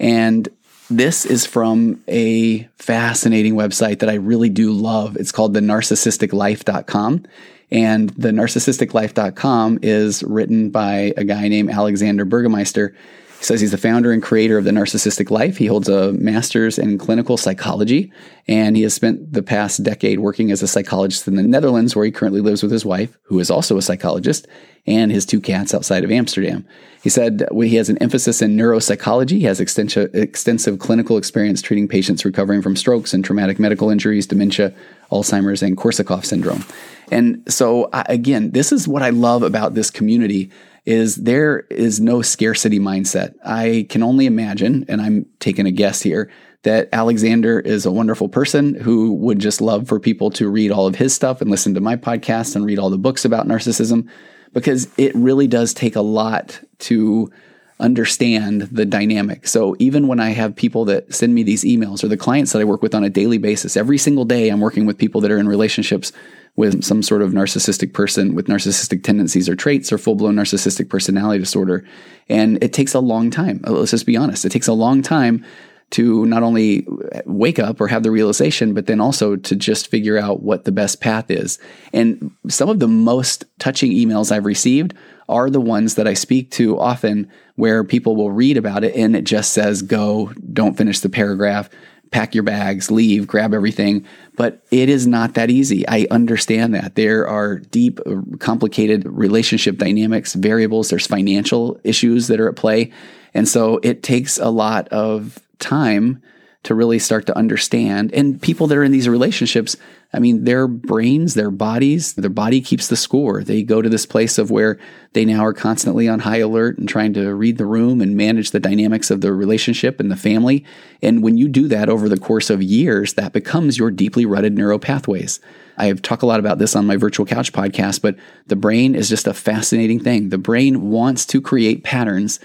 And 0.00 0.48
this 0.90 1.24
is 1.24 1.46
from 1.46 2.02
a 2.08 2.64
fascinating 2.76 3.54
website 3.54 4.00
that 4.00 4.08
I 4.08 4.14
really 4.14 4.48
do 4.48 4.72
love. 4.72 5.16
It's 5.16 5.32
called 5.32 5.54
the 5.54 5.60
narcissisticlife.com. 5.60 7.24
And 7.72 8.10
the 8.10 8.30
narcissisticlife.com 8.30 9.80
is 9.82 10.22
written 10.22 10.70
by 10.70 11.12
a 11.16 11.24
guy 11.24 11.48
named 11.48 11.70
Alexander 11.70 12.24
Burgemeester 12.24 12.94
he 13.38 13.44
says 13.44 13.60
he's 13.60 13.70
the 13.70 13.78
founder 13.78 14.12
and 14.12 14.22
creator 14.22 14.56
of 14.56 14.64
the 14.64 14.70
Narcissistic 14.70 15.30
Life. 15.30 15.58
He 15.58 15.66
holds 15.66 15.88
a 15.88 16.12
master's 16.14 16.78
in 16.78 16.96
clinical 16.98 17.36
psychology, 17.36 18.10
and 18.48 18.76
he 18.76 18.82
has 18.82 18.94
spent 18.94 19.32
the 19.32 19.42
past 19.42 19.82
decade 19.82 20.20
working 20.20 20.50
as 20.50 20.62
a 20.62 20.68
psychologist 20.68 21.28
in 21.28 21.36
the 21.36 21.42
Netherlands, 21.42 21.94
where 21.94 22.04
he 22.04 22.10
currently 22.10 22.40
lives 22.40 22.62
with 22.62 22.72
his 22.72 22.84
wife, 22.84 23.18
who 23.24 23.38
is 23.38 23.50
also 23.50 23.76
a 23.76 23.82
psychologist, 23.82 24.46
and 24.86 25.10
his 25.10 25.26
two 25.26 25.40
cats 25.40 25.74
outside 25.74 26.04
of 26.04 26.10
Amsterdam. 26.10 26.64
He 27.02 27.10
said 27.10 27.46
he 27.52 27.76
has 27.76 27.88
an 27.88 27.98
emphasis 27.98 28.40
in 28.40 28.56
neuropsychology. 28.56 29.38
He 29.38 29.42
has 29.42 29.60
extensive, 29.60 30.14
extensive 30.14 30.78
clinical 30.78 31.16
experience 31.16 31.60
treating 31.60 31.88
patients 31.88 32.24
recovering 32.24 32.62
from 32.62 32.74
strokes 32.74 33.12
and 33.12 33.24
traumatic 33.24 33.58
medical 33.58 33.90
injuries, 33.90 34.26
dementia, 34.26 34.72
Alzheimer's, 35.12 35.62
and 35.62 35.76
Korsakoff 35.76 36.24
syndrome. 36.24 36.64
And 37.12 37.42
so, 37.52 37.90
again, 37.92 38.52
this 38.52 38.72
is 38.72 38.88
what 38.88 39.02
I 39.02 39.10
love 39.10 39.42
about 39.42 39.74
this 39.74 39.90
community 39.90 40.50
is 40.86 41.16
there 41.16 41.60
is 41.68 42.00
no 42.00 42.22
scarcity 42.22 42.78
mindset. 42.78 43.34
I 43.44 43.86
can 43.90 44.02
only 44.02 44.26
imagine, 44.26 44.86
and 44.88 45.02
I'm 45.02 45.26
taking 45.40 45.66
a 45.66 45.72
guess 45.72 46.00
here, 46.00 46.30
that 46.62 46.88
Alexander 46.92 47.60
is 47.60 47.84
a 47.84 47.90
wonderful 47.90 48.28
person 48.28 48.74
who 48.74 49.12
would 49.14 49.38
just 49.38 49.60
love 49.60 49.88
for 49.88 50.00
people 50.00 50.30
to 50.30 50.48
read 50.48 50.70
all 50.70 50.86
of 50.86 50.94
his 50.94 51.14
stuff 51.14 51.40
and 51.40 51.50
listen 51.50 51.74
to 51.74 51.80
my 51.80 51.96
podcast 51.96 52.56
and 52.56 52.64
read 52.64 52.78
all 52.78 52.90
the 52.90 52.98
books 52.98 53.24
about 53.24 53.46
narcissism 53.46 54.08
because 54.52 54.88
it 54.96 55.14
really 55.14 55.46
does 55.46 55.74
take 55.74 55.96
a 55.96 56.00
lot 56.00 56.60
to 56.78 57.30
understand 57.78 58.62
the 58.62 58.86
dynamic. 58.86 59.46
So 59.46 59.76
even 59.78 60.08
when 60.08 60.18
I 60.18 60.30
have 60.30 60.56
people 60.56 60.86
that 60.86 61.12
send 61.12 61.34
me 61.34 61.42
these 61.42 61.62
emails 61.62 62.02
or 62.02 62.08
the 62.08 62.16
clients 62.16 62.52
that 62.52 62.60
I 62.60 62.64
work 62.64 62.80
with 62.80 62.94
on 62.94 63.04
a 63.04 63.10
daily 63.10 63.38
basis, 63.38 63.76
every 63.76 63.98
single 63.98 64.24
day 64.24 64.48
I'm 64.48 64.60
working 64.60 64.86
with 64.86 64.98
people 64.98 65.20
that 65.20 65.30
are 65.30 65.38
in 65.38 65.48
relationships 65.48 66.12
with 66.56 66.82
some 66.82 67.02
sort 67.02 67.22
of 67.22 67.32
narcissistic 67.32 67.92
person 67.92 68.34
with 68.34 68.46
narcissistic 68.46 69.04
tendencies 69.04 69.48
or 69.48 69.54
traits 69.54 69.92
or 69.92 69.98
full 69.98 70.14
blown 70.14 70.34
narcissistic 70.34 70.88
personality 70.88 71.38
disorder. 71.38 71.86
And 72.28 72.62
it 72.64 72.72
takes 72.72 72.94
a 72.94 73.00
long 73.00 73.30
time. 73.30 73.60
Uh, 73.66 73.72
let's 73.72 73.90
just 73.90 74.06
be 74.06 74.16
honest. 74.16 74.44
It 74.44 74.50
takes 74.50 74.68
a 74.68 74.72
long 74.72 75.02
time 75.02 75.44
to 75.90 76.26
not 76.26 76.42
only 76.42 76.84
wake 77.26 77.60
up 77.60 77.80
or 77.80 77.86
have 77.86 78.02
the 78.02 78.10
realization, 78.10 78.74
but 78.74 78.86
then 78.86 79.00
also 79.00 79.36
to 79.36 79.54
just 79.54 79.88
figure 79.88 80.18
out 80.18 80.42
what 80.42 80.64
the 80.64 80.72
best 80.72 81.00
path 81.00 81.30
is. 81.30 81.60
And 81.92 82.32
some 82.48 82.68
of 82.68 82.80
the 82.80 82.88
most 82.88 83.44
touching 83.60 83.92
emails 83.92 84.32
I've 84.32 84.46
received 84.46 84.94
are 85.28 85.48
the 85.48 85.60
ones 85.60 85.94
that 85.94 86.08
I 86.08 86.14
speak 86.14 86.50
to 86.52 86.78
often 86.78 87.30
where 87.54 87.84
people 87.84 88.16
will 88.16 88.32
read 88.32 88.56
about 88.56 88.82
it 88.82 88.96
and 88.96 89.14
it 89.14 89.24
just 89.24 89.52
says, 89.52 89.82
go, 89.82 90.32
don't 90.52 90.76
finish 90.76 91.00
the 91.00 91.08
paragraph, 91.08 91.68
pack 92.10 92.34
your 92.34 92.44
bags, 92.44 92.90
leave, 92.90 93.26
grab 93.26 93.54
everything. 93.54 94.06
But 94.36 94.64
it 94.70 94.88
is 94.88 95.06
not 95.06 95.34
that 95.34 95.50
easy. 95.50 95.86
I 95.88 96.06
understand 96.10 96.74
that. 96.74 96.94
There 96.94 97.26
are 97.26 97.58
deep, 97.58 98.00
uh, 98.06 98.16
complicated 98.38 99.06
relationship 99.06 99.78
dynamics, 99.78 100.34
variables, 100.34 100.90
there's 100.90 101.06
financial 101.06 101.80
issues 101.84 102.28
that 102.28 102.40
are 102.40 102.48
at 102.48 102.56
play. 102.56 102.92
And 103.34 103.48
so 103.48 103.80
it 103.82 104.02
takes 104.02 104.38
a 104.38 104.48
lot 104.50 104.88
of 104.88 105.38
time 105.58 106.22
to 106.66 106.74
really 106.74 106.98
start 106.98 107.26
to 107.26 107.38
understand. 107.38 108.12
And 108.12 108.42
people 108.42 108.66
that 108.66 108.76
are 108.76 108.82
in 108.82 108.90
these 108.90 109.08
relationships, 109.08 109.76
I 110.12 110.18
mean, 110.18 110.42
their 110.44 110.66
brains, 110.66 111.34
their 111.34 111.52
bodies, 111.52 112.14
their 112.14 112.28
body 112.28 112.60
keeps 112.60 112.88
the 112.88 112.96
score. 112.96 113.44
They 113.44 113.62
go 113.62 113.80
to 113.80 113.88
this 113.88 114.04
place 114.04 114.36
of 114.36 114.50
where 114.50 114.76
they 115.12 115.24
now 115.24 115.44
are 115.44 115.52
constantly 115.52 116.08
on 116.08 116.18
high 116.20 116.38
alert 116.38 116.76
and 116.76 116.88
trying 116.88 117.12
to 117.14 117.32
read 117.34 117.58
the 117.58 117.66
room 117.66 118.00
and 118.00 118.16
manage 118.16 118.50
the 118.50 118.58
dynamics 118.58 119.12
of 119.12 119.20
the 119.20 119.32
relationship 119.32 120.00
and 120.00 120.10
the 120.10 120.16
family. 120.16 120.64
And 121.02 121.22
when 121.22 121.36
you 121.36 121.46
do 121.46 121.68
that 121.68 121.88
over 121.88 122.08
the 122.08 122.18
course 122.18 122.50
of 122.50 122.62
years, 122.62 123.14
that 123.14 123.32
becomes 123.32 123.78
your 123.78 123.92
deeply 123.92 124.26
rutted 124.26 124.54
neural 124.54 124.80
pathways. 124.80 125.38
I 125.78 125.86
have 125.86 126.02
talked 126.02 126.24
a 126.24 126.26
lot 126.26 126.40
about 126.40 126.58
this 126.58 126.74
on 126.74 126.86
my 126.86 126.96
virtual 126.96 127.26
couch 127.26 127.52
podcast, 127.52 128.02
but 128.02 128.16
the 128.48 128.56
brain 128.56 128.96
is 128.96 129.08
just 129.08 129.28
a 129.28 129.34
fascinating 129.34 130.00
thing. 130.00 130.30
The 130.30 130.38
brain 130.38 130.90
wants 130.90 131.26
to 131.26 131.40
create 131.40 131.84
patterns 131.84 132.40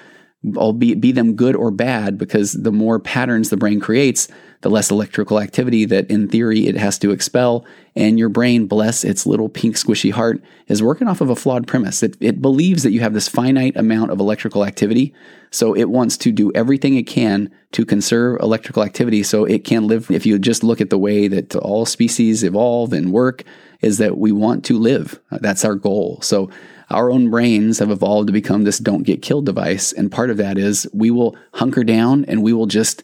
albeit 0.58 1.00
be 1.00 1.12
them 1.12 1.36
good 1.36 1.56
or 1.56 1.72
bad, 1.72 2.18
because 2.18 2.54
the 2.54 2.72
more 2.72 3.00
patterns 3.00 3.50
the 3.50 3.58
brain 3.58 3.80
creates, 3.80 4.28
the 4.62 4.70
less 4.70 4.92
electrical 4.92 5.40
activity 5.40 5.86
that 5.86 6.10
in 6.10 6.28
theory 6.28 6.68
it 6.68 6.76
has 6.76 6.98
to 7.00 7.12
expel. 7.12 7.66
And 7.96 8.18
your 8.18 8.30
brain, 8.30 8.68
bless 8.68 9.04
its 9.04 9.26
little 9.26 9.50
pink 9.50 9.76
squishy 9.76 10.12
heart, 10.12 10.42
is 10.68 10.82
working 10.82 11.08
off 11.08 11.22
of 11.22 11.30
a 11.30 11.36
flawed 11.36 11.68
premise. 11.68 12.02
It, 12.04 12.16
it 12.20 12.42
believes 12.42 12.84
that 12.84 12.92
you 12.92 13.02
have 13.02 13.14
this 13.14 13.28
finite 13.28 13.76
amount 13.76 14.12
of 14.12 14.20
electrical 14.20 14.66
activity. 14.66 15.14
So 15.52 15.76
it 15.76 15.90
wants 15.90 16.18
to 16.18 16.32
do 16.32 16.52
everything 16.56 16.96
it 16.96 17.04
can 17.04 17.52
to 17.74 17.86
conserve 17.86 18.40
electrical 18.40 18.84
activity 18.84 19.24
so 19.24 19.46
it 19.46 19.64
can 19.64 19.88
live. 19.88 20.10
If 20.10 20.26
you 20.26 20.40
just 20.40 20.64
look 20.64 20.80
at 20.80 20.90
the 20.90 20.98
way 20.98 21.28
that 21.28 21.56
all 21.56 21.86
species 21.86 22.44
evolve 22.44 22.94
and 22.94 23.12
work, 23.12 23.44
is 23.82 23.98
that 23.98 24.18
we 24.18 24.32
want 24.32 24.64
to 24.66 24.78
live. 24.78 25.20
That's 25.32 25.66
our 25.66 25.76
goal. 25.76 26.20
So 26.22 26.50
our 26.92 27.12
own 27.12 27.30
brains 27.30 27.80
have 27.80 27.92
evolved 27.92 28.28
to 28.28 28.34
become 28.34 28.64
this 28.64 28.78
don't 28.78 29.04
get 29.04 29.22
killed 29.22 29.46
device. 29.46 29.92
And 29.92 30.12
part 30.12 30.30
of 30.30 30.38
that 30.38 30.58
is 30.58 30.88
we 30.94 31.12
will 31.12 31.36
hunker 31.54 31.84
down 31.84 32.26
and 32.26 32.44
we 32.44 32.54
will 32.54 32.68
just 32.68 33.04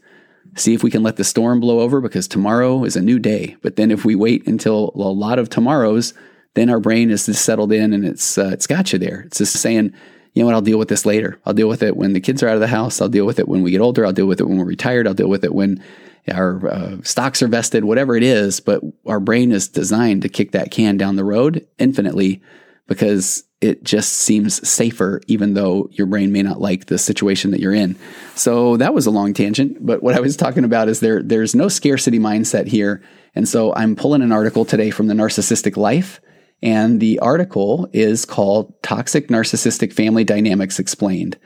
see 0.56 0.74
if 0.74 0.84
we 0.84 0.92
can 0.92 1.04
let 1.04 1.18
the 1.18 1.24
storm 1.24 1.60
blow 1.60 1.80
over 1.80 2.02
because 2.02 2.28
tomorrow 2.28 2.84
is 2.84 2.96
a 2.96 3.02
new 3.02 3.20
day. 3.20 3.56
But 3.62 3.76
then 3.76 3.92
if 3.92 4.06
we 4.06 4.16
wait 4.16 4.48
until 4.48 4.92
a 4.96 5.00
lot 5.00 5.40
of 5.40 5.50
tomorrows, 5.50 6.14
then 6.56 6.70
our 6.70 6.80
brain 6.80 7.12
is 7.12 7.26
just 7.26 7.46
settled 7.46 7.72
in 7.72 7.94
and 7.94 8.06
it's 8.06 8.38
uh, 8.38 8.50
it's 8.52 8.68
got 8.68 8.92
you 8.92 9.00
there. 9.00 9.22
It's 9.22 9.38
just 9.38 9.58
saying, 9.58 9.94
you 10.34 10.42
know 10.42 10.48
what, 10.48 10.56
I'll 10.56 10.62
deal 10.62 10.80
with 10.80 10.90
this 10.90 11.06
later. 11.06 11.40
I'll 11.46 11.54
deal 11.54 11.70
with 11.70 11.84
it 11.84 11.96
when 11.96 12.14
the 12.14 12.20
kids 12.20 12.42
are 12.42 12.48
out 12.48 12.56
of 12.56 12.62
the 12.62 12.68
house. 12.68 13.02
I'll 13.02 13.10
deal 13.10 13.26
with 13.26 13.40
it 13.40 13.48
when 13.48 13.62
we 13.62 13.72
get 13.72 13.82
older. 13.82 14.06
I'll 14.06 14.14
deal 14.14 14.26
with 14.26 14.40
it 14.40 14.48
when 14.48 14.58
we're 14.58 14.66
retired. 14.66 15.08
I'll 15.08 15.14
deal 15.14 15.30
with 15.30 15.44
it 15.44 15.54
when 15.54 15.84
our 16.32 16.68
uh, 16.68 16.98
stocks 17.04 17.42
are 17.42 17.48
vested, 17.48 17.86
whatever 17.86 18.16
it 18.16 18.24
is. 18.24 18.60
But 18.60 18.82
our 19.06 19.20
brain 19.20 19.52
is 19.52 19.68
designed 19.68 20.24
to 20.24 20.30
kick 20.30 20.52
that 20.52 20.72
can 20.72 20.98
down 20.98 21.16
the 21.16 21.24
road 21.24 21.66
infinitely 21.78 22.42
because 22.88 23.44
it 23.60 23.84
just 23.84 24.14
seems 24.14 24.68
safer, 24.68 25.22
even 25.28 25.56
though 25.56 25.90
your 25.92 26.06
brain 26.06 26.32
may 26.32 26.44
not 26.44 26.62
like 26.62 26.86
the 26.86 26.98
situation 26.98 27.52
that 27.52 27.60
you're 27.60 27.74
in. 27.74 27.96
So 28.36 28.78
that 28.78 28.94
was 28.94 29.08
a 29.08 29.12
long 29.12 29.34
tangent. 29.34 29.84
But 29.84 30.04
what 30.04 30.16
I 30.16 30.20
was 30.20 30.38
talking 30.38 30.64
about 30.64 30.90
is 30.90 31.00
there 31.00 31.24
there's 31.24 31.56
no 31.56 31.68
scarcity 31.68 32.20
mindset 32.20 32.68
here. 32.68 33.02
And 33.34 33.48
so 33.48 33.74
I'm 33.74 33.96
pulling 33.96 34.22
an 34.22 34.32
article 34.32 34.64
today 34.64 34.92
from 34.92 35.08
the 35.08 35.16
Narcissistic 35.16 35.76
Life. 35.76 36.22
And 36.62 37.00
the 37.00 37.20
article 37.20 37.90
is 37.94 38.26
called 38.26 38.74
Toxic 38.84 39.28
Narcissistic 39.28 39.94
Family 39.94 40.24
Dynamics 40.24 40.80
Explained. 40.80 41.38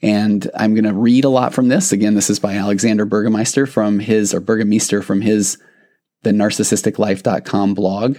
And 0.00 0.50
I'm 0.54 0.74
going 0.74 0.84
to 0.84 0.94
read 0.94 1.24
a 1.24 1.30
lot 1.30 1.54
from 1.54 1.68
this. 1.68 1.90
Again, 1.90 2.14
this 2.14 2.30
is 2.30 2.38
by 2.38 2.54
Alexander 2.54 3.04
Burgemeester 3.04 3.68
from 3.68 3.98
his, 3.98 4.32
or 4.32 4.40
Burgemeester 4.40 5.02
from 5.02 5.22
his, 5.22 5.58
the 6.22 6.30
narcissisticlife.com 6.30 7.74
blog 7.74 8.18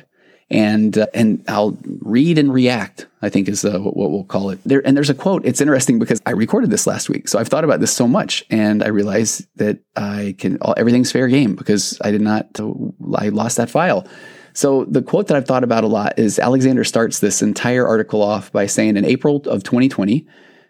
and 0.52 0.98
uh, 0.98 1.08
and 1.14 1.44
I'll 1.48 1.78
read 2.02 2.38
and 2.38 2.54
react. 2.54 3.08
I 3.22 3.30
think 3.30 3.50
is 3.50 3.66
uh, 3.66 3.80
what 3.80 4.12
we'll 4.12 4.24
call 4.24 4.50
it. 4.50 4.60
There 4.66 4.86
and 4.86 4.96
there's 4.96 5.10
a 5.10 5.16
quote. 5.16 5.46
It's 5.46 5.62
interesting 5.62 6.00
because 6.00 6.22
I 6.26 6.32
recorded 6.32 6.70
this 6.70 6.88
last 6.88 7.10
week, 7.10 7.28
so 7.28 7.40
I've 7.40 7.48
thought 7.48 7.64
about 7.64 7.80
this 7.80 7.94
so 7.94 8.08
much, 8.08 8.44
and 8.50 8.84
I 8.84 8.88
realized 8.88 9.48
that 9.58 9.80
I 9.96 10.36
can 10.38 10.58
all, 10.62 10.74
everything's 10.78 11.12
fair 11.12 11.28
game 11.28 11.56
because 11.56 12.00
I 12.02 12.12
did 12.12 12.22
not. 12.22 12.60
Uh, 12.60 12.72
I 13.16 13.30
lost 13.30 13.58
that 13.58 13.70
file. 13.70 14.08
So 14.54 14.86
the 14.86 15.02
quote 15.02 15.28
that 15.28 15.38
I've 15.38 15.46
thought 15.46 15.64
about 15.64 15.84
a 15.84 15.88
lot 15.88 16.18
is 16.18 16.40
Alexander 16.40 16.84
starts 16.84 17.20
this 17.20 17.42
entire 17.42 17.88
article 17.88 18.22
off 18.22 18.52
by 18.52 18.66
saying 18.66 18.98
in 18.98 19.06
April 19.06 19.38
of 19.46 19.64
2020. 19.64 20.28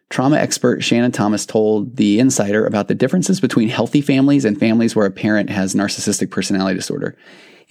Trauma 0.10 0.38
expert 0.38 0.84
Shannon 0.84 1.12
Thomas 1.12 1.46
told 1.46 1.96
The 1.96 2.20
Insider 2.20 2.66
about 2.66 2.88
the 2.88 2.96
differences 2.96 3.40
between 3.40 3.70
healthy 3.70 4.02
families 4.02 4.44
and 4.44 4.60
families 4.60 4.96
where 4.96 5.06
a 5.06 5.12
parent 5.12 5.52
has 5.52 5.76
narcissistic 5.76 6.32
personality 6.32 6.76
disorder. 6.76 7.16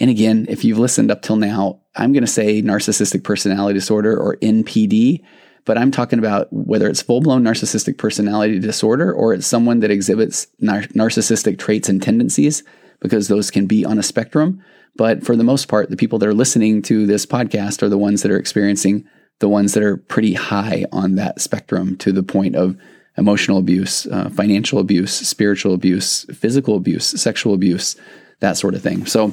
And 0.00 0.10
again, 0.10 0.46
if 0.48 0.64
you've 0.64 0.78
listened 0.78 1.10
up 1.10 1.22
till 1.22 1.36
now, 1.36 1.80
I'm 1.96 2.12
going 2.12 2.24
to 2.24 2.30
say 2.30 2.62
narcissistic 2.62 3.24
personality 3.24 3.74
disorder 3.74 4.16
or 4.16 4.36
NPD, 4.36 5.24
but 5.64 5.76
I'm 5.76 5.90
talking 5.90 6.18
about 6.18 6.52
whether 6.52 6.88
it's 6.88 7.02
full 7.02 7.20
blown 7.20 7.42
narcissistic 7.42 7.98
personality 7.98 8.58
disorder 8.58 9.12
or 9.12 9.34
it's 9.34 9.46
someone 9.46 9.80
that 9.80 9.90
exhibits 9.90 10.46
nar- 10.60 10.82
narcissistic 10.82 11.58
traits 11.58 11.88
and 11.88 12.02
tendencies, 12.02 12.62
because 13.00 13.28
those 13.28 13.50
can 13.50 13.66
be 13.66 13.84
on 13.84 13.98
a 13.98 14.02
spectrum. 14.02 14.62
But 14.96 15.24
for 15.24 15.36
the 15.36 15.44
most 15.44 15.68
part, 15.68 15.90
the 15.90 15.96
people 15.96 16.18
that 16.18 16.28
are 16.28 16.34
listening 16.34 16.82
to 16.82 17.06
this 17.06 17.26
podcast 17.26 17.82
are 17.82 17.88
the 17.88 17.98
ones 17.98 18.22
that 18.22 18.32
are 18.32 18.38
experiencing 18.38 19.06
the 19.40 19.48
ones 19.48 19.74
that 19.74 19.82
are 19.82 19.96
pretty 19.96 20.34
high 20.34 20.84
on 20.92 21.14
that 21.14 21.40
spectrum 21.40 21.96
to 21.98 22.12
the 22.12 22.22
point 22.22 22.56
of 22.56 22.76
emotional 23.16 23.58
abuse, 23.58 24.06
uh, 24.06 24.28
financial 24.30 24.78
abuse, 24.78 25.12
spiritual 25.12 25.74
abuse, 25.74 26.24
physical 26.34 26.76
abuse, 26.76 27.06
sexual 27.20 27.54
abuse, 27.54 27.96
that 28.40 28.56
sort 28.56 28.74
of 28.74 28.82
thing. 28.82 29.06
So, 29.06 29.32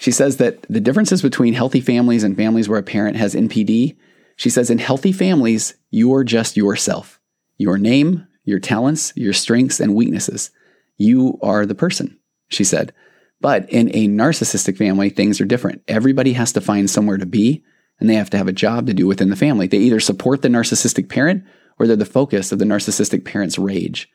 she 0.00 0.10
says 0.10 0.38
that 0.38 0.62
the 0.62 0.80
differences 0.80 1.20
between 1.20 1.52
healthy 1.52 1.82
families 1.82 2.24
and 2.24 2.34
families 2.34 2.70
where 2.70 2.78
a 2.78 2.82
parent 2.82 3.18
has 3.18 3.34
NPD, 3.34 3.98
she 4.34 4.48
says 4.48 4.70
in 4.70 4.78
healthy 4.78 5.12
families, 5.12 5.74
you 5.90 6.14
are 6.14 6.24
just 6.24 6.56
yourself. 6.56 7.20
Your 7.58 7.76
name, 7.76 8.26
your 8.44 8.60
talents, 8.60 9.12
your 9.14 9.34
strengths 9.34 9.78
and 9.78 9.94
weaknesses. 9.94 10.52
You 10.96 11.38
are 11.42 11.66
the 11.66 11.74
person, 11.74 12.18
she 12.48 12.64
said. 12.64 12.94
But 13.42 13.68
in 13.68 13.90
a 13.90 14.08
narcissistic 14.08 14.78
family, 14.78 15.10
things 15.10 15.38
are 15.38 15.44
different. 15.44 15.82
Everybody 15.86 16.32
has 16.32 16.54
to 16.54 16.62
find 16.62 16.88
somewhere 16.88 17.18
to 17.18 17.26
be 17.26 17.62
and 17.98 18.08
they 18.08 18.14
have 18.14 18.30
to 18.30 18.38
have 18.38 18.48
a 18.48 18.52
job 18.52 18.86
to 18.86 18.94
do 18.94 19.06
within 19.06 19.28
the 19.28 19.36
family. 19.36 19.66
They 19.66 19.76
either 19.76 20.00
support 20.00 20.40
the 20.40 20.48
narcissistic 20.48 21.10
parent 21.10 21.44
or 21.78 21.86
they're 21.86 21.94
the 21.94 22.06
focus 22.06 22.52
of 22.52 22.58
the 22.58 22.64
narcissistic 22.64 23.26
parent's 23.26 23.58
rage. 23.58 24.08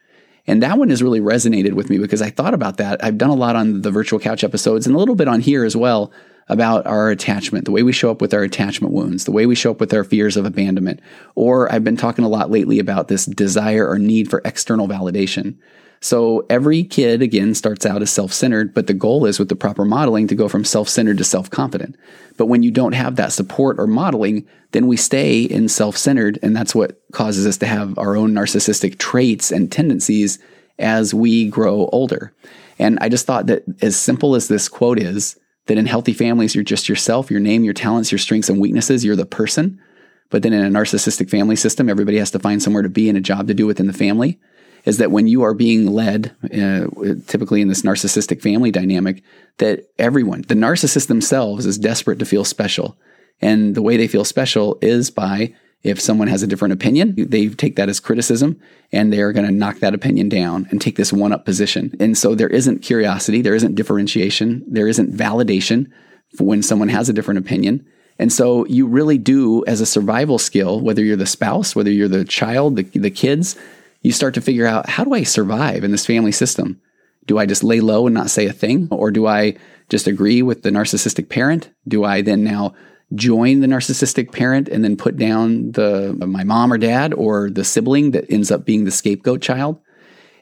And 0.47 0.61
that 0.61 0.77
one 0.77 0.89
has 0.89 1.01
really 1.01 1.19
resonated 1.19 1.73
with 1.73 1.89
me 1.89 1.97
because 1.97 2.21
I 2.21 2.29
thought 2.29 2.53
about 2.53 2.77
that. 2.77 3.03
I've 3.03 3.17
done 3.17 3.31
a 3.31 3.35
lot 3.35 3.55
on 3.55 3.81
the 3.81 3.91
virtual 3.91 4.19
couch 4.19 4.43
episodes 4.43 4.85
and 4.85 4.95
a 4.95 4.99
little 4.99 5.15
bit 5.15 5.27
on 5.27 5.41
here 5.41 5.63
as 5.63 5.75
well 5.75 6.11
about 6.47 6.85
our 6.85 7.09
attachment, 7.09 7.65
the 7.65 7.71
way 7.71 7.81
we 7.81 7.91
show 7.91 8.11
up 8.11 8.21
with 8.21 8.33
our 8.33 8.43
attachment 8.43 8.93
wounds, 8.93 9.25
the 9.25 9.31
way 9.31 9.47
we 9.47 9.55
show 9.55 9.71
up 9.71 9.79
with 9.79 9.93
our 9.93 10.03
fears 10.03 10.37
of 10.37 10.45
abandonment. 10.45 10.99
Or 11.33 11.71
I've 11.71 11.83
been 11.83 11.97
talking 11.97 12.23
a 12.23 12.29
lot 12.29 12.51
lately 12.51 12.77
about 12.77 13.07
this 13.07 13.25
desire 13.25 13.87
or 13.87 13.97
need 13.97 14.29
for 14.29 14.41
external 14.45 14.87
validation. 14.87 15.55
So 16.05 16.45
every 16.51 16.83
kid, 16.83 17.23
again, 17.23 17.55
starts 17.55 17.83
out 17.83 18.03
as 18.03 18.11
self 18.11 18.31
centered, 18.31 18.75
but 18.75 18.85
the 18.85 18.93
goal 18.93 19.25
is 19.25 19.39
with 19.39 19.49
the 19.49 19.55
proper 19.55 19.83
modeling 19.83 20.27
to 20.27 20.35
go 20.35 20.47
from 20.47 20.63
self 20.63 20.87
centered 20.87 21.17
to 21.17 21.23
self 21.23 21.49
confident. 21.49 21.95
But 22.37 22.45
when 22.45 22.61
you 22.61 22.69
don't 22.69 22.91
have 22.91 23.15
that 23.15 23.31
support 23.31 23.79
or 23.79 23.87
modeling, 23.87 24.45
then 24.69 24.85
we 24.85 24.97
stay 24.97 25.41
in 25.41 25.67
self 25.67 25.97
centered. 25.97 26.37
And 26.43 26.55
that's 26.55 26.75
what 26.75 27.01
causes 27.11 27.47
us 27.47 27.57
to 27.57 27.65
have 27.65 27.97
our 27.97 28.15
own 28.15 28.33
narcissistic 28.33 28.99
traits 28.99 29.51
and 29.51 29.71
tendencies 29.71 30.37
as 30.77 31.11
we 31.11 31.49
grow 31.49 31.87
older. 31.87 32.31
And 32.77 32.99
I 33.01 33.09
just 33.09 33.25
thought 33.25 33.47
that 33.47 33.63
as 33.81 33.95
simple 33.95 34.35
as 34.35 34.47
this 34.47 34.69
quote 34.69 34.99
is, 34.99 35.39
that 35.65 35.79
in 35.79 35.87
healthy 35.87 36.13
families, 36.13 36.53
you're 36.53 36.63
just 36.63 36.87
yourself, 36.87 37.31
your 37.31 37.39
name, 37.39 37.63
your 37.63 37.73
talents, 37.73 38.11
your 38.11 38.19
strengths 38.19 38.47
and 38.47 38.61
weaknesses, 38.61 39.03
you're 39.03 39.15
the 39.15 39.25
person. 39.25 39.81
But 40.29 40.43
then 40.43 40.53
in 40.53 40.63
a 40.63 40.79
narcissistic 40.79 41.31
family 41.31 41.55
system, 41.55 41.89
everybody 41.89 42.19
has 42.19 42.29
to 42.29 42.39
find 42.39 42.61
somewhere 42.61 42.83
to 42.83 42.89
be 42.89 43.09
and 43.09 43.17
a 43.17 43.21
job 43.21 43.47
to 43.47 43.55
do 43.55 43.65
within 43.65 43.87
the 43.87 43.93
family 43.93 44.39
is 44.85 44.97
that 44.97 45.11
when 45.11 45.27
you 45.27 45.43
are 45.43 45.53
being 45.53 45.87
led, 45.87 46.35
uh, 46.45 46.87
typically 47.27 47.61
in 47.61 47.67
this 47.67 47.81
narcissistic 47.81 48.41
family 48.41 48.71
dynamic, 48.71 49.23
that 49.57 49.89
everyone, 49.97 50.41
the 50.47 50.55
narcissist 50.55 51.07
themselves, 51.07 51.65
is 51.65 51.77
desperate 51.77 52.19
to 52.19 52.25
feel 52.25 52.45
special. 52.45 52.97
And 53.41 53.75
the 53.75 53.81
way 53.81 53.97
they 53.97 54.07
feel 54.07 54.23
special 54.23 54.77
is 54.81 55.11
by 55.11 55.53
If 55.85 56.01
someone 56.01 56.27
has 56.29 56.41
a 56.41 56.47
different 56.47 56.73
opinion, 56.73 57.13
they 57.15 57.47
take 57.47 57.75
that 57.75 57.89
as 57.89 57.99
criticism 57.99 58.59
and 58.91 59.13
they're 59.13 59.31
going 59.31 59.45
to 59.45 59.53
knock 59.53 59.77
that 59.81 59.93
opinion 59.93 60.29
down 60.29 60.67
and 60.71 60.81
take 60.81 60.95
this 60.95 61.13
one 61.13 61.31
up 61.31 61.45
position. 61.45 61.95
And 61.99 62.17
so 62.17 62.33
there 62.33 62.49
isn't 62.49 62.79
curiosity, 62.79 63.43
there 63.43 63.53
isn't 63.53 63.75
differentiation, 63.75 64.65
there 64.67 64.87
isn't 64.87 65.13
validation 65.13 65.91
when 66.39 66.63
someone 66.63 66.89
has 66.89 67.07
a 67.07 67.13
different 67.13 67.37
opinion. 67.37 67.85
And 68.17 68.33
so 68.33 68.65
you 68.65 68.87
really 68.87 69.19
do, 69.19 69.63
as 69.67 69.79
a 69.79 69.85
survival 69.85 70.39
skill, 70.39 70.81
whether 70.81 71.03
you're 71.03 71.15
the 71.17 71.27
spouse, 71.27 71.75
whether 71.75 71.91
you're 71.91 72.07
the 72.07 72.25
child, 72.25 72.77
the, 72.77 72.83
the 72.83 73.11
kids, 73.11 73.55
you 74.05 74.11
start 74.11 74.35
to 74.35 74.41
figure 74.41 74.67
out 74.67 74.87
how 74.87 75.03
do 75.03 75.15
I 75.15 75.23
survive 75.23 75.83
in 75.83 75.89
this 75.89 76.05
family 76.05 76.31
system? 76.31 76.79
Do 77.25 77.39
I 77.39 77.47
just 77.47 77.63
lay 77.63 77.79
low 77.79 78.05
and 78.05 78.13
not 78.13 78.29
say 78.29 78.45
a 78.45 78.53
thing? 78.53 78.87
Or 78.91 79.09
do 79.09 79.25
I 79.25 79.55
just 79.89 80.05
agree 80.05 80.43
with 80.43 80.61
the 80.61 80.69
narcissistic 80.69 81.27
parent? 81.27 81.71
Do 81.87 82.03
I 82.03 82.21
then 82.21 82.43
now 82.43 82.75
join 83.15 83.61
the 83.61 83.67
narcissistic 83.67 84.31
parent 84.31 84.69
and 84.69 84.83
then 84.83 84.95
put 84.95 85.17
down 85.17 85.71
the 85.71 86.13
my 86.27 86.43
mom 86.43 86.71
or 86.71 86.77
dad 86.77 87.15
or 87.15 87.49
the 87.49 87.63
sibling 87.63 88.11
that 88.11 88.31
ends 88.31 88.51
up 88.51 88.63
being 88.63 88.85
the 88.85 88.91
scapegoat 88.91 89.41
child? 89.41 89.79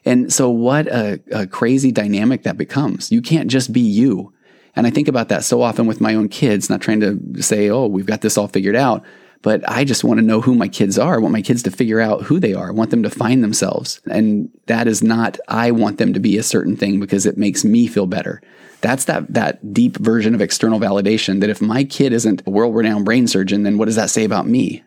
And 0.04 0.30
so 0.30 0.50
what 0.50 0.86
a, 0.86 1.22
a 1.32 1.46
crazy 1.46 1.90
dynamic 1.90 2.42
that 2.42 2.58
becomes. 2.58 3.10
You 3.10 3.22
can't 3.22 3.50
just 3.50 3.72
be 3.72 3.80
you. 3.80 4.34
And 4.76 4.86
I 4.86 4.90
think 4.90 5.08
about 5.08 5.30
that 5.30 5.42
so 5.42 5.62
often 5.62 5.86
with 5.86 6.02
my 6.02 6.14
own 6.14 6.28
kids, 6.28 6.68
not 6.68 6.82
trying 6.82 7.00
to 7.00 7.42
say, 7.42 7.70
oh, 7.70 7.86
we've 7.86 8.04
got 8.04 8.20
this 8.20 8.36
all 8.36 8.48
figured 8.48 8.76
out. 8.76 9.06
But 9.44 9.62
I 9.70 9.84
just 9.84 10.04
want 10.04 10.18
to 10.20 10.26
know 10.26 10.40
who 10.40 10.54
my 10.54 10.68
kids 10.68 10.98
are. 10.98 11.16
I 11.16 11.18
want 11.18 11.34
my 11.34 11.42
kids 11.42 11.62
to 11.64 11.70
figure 11.70 12.00
out 12.00 12.22
who 12.22 12.40
they 12.40 12.54
are. 12.54 12.68
I 12.68 12.72
want 12.72 12.90
them 12.90 13.02
to 13.02 13.10
find 13.10 13.44
themselves. 13.44 14.00
And 14.10 14.48
that 14.68 14.88
is 14.88 15.02
not, 15.02 15.38
I 15.48 15.70
want 15.70 15.98
them 15.98 16.14
to 16.14 16.18
be 16.18 16.38
a 16.38 16.42
certain 16.42 16.76
thing 16.76 16.98
because 16.98 17.26
it 17.26 17.36
makes 17.36 17.62
me 17.62 17.86
feel 17.86 18.06
better. 18.06 18.40
That's 18.80 19.04
that, 19.04 19.34
that 19.34 19.74
deep 19.74 19.98
version 19.98 20.34
of 20.34 20.40
external 20.40 20.80
validation 20.80 21.40
that 21.40 21.50
if 21.50 21.60
my 21.60 21.84
kid 21.84 22.14
isn't 22.14 22.42
a 22.46 22.50
world 22.50 22.74
renowned 22.74 23.04
brain 23.04 23.26
surgeon, 23.26 23.64
then 23.64 23.76
what 23.76 23.84
does 23.84 23.96
that 23.96 24.08
say 24.08 24.24
about 24.24 24.46
me? 24.46 24.82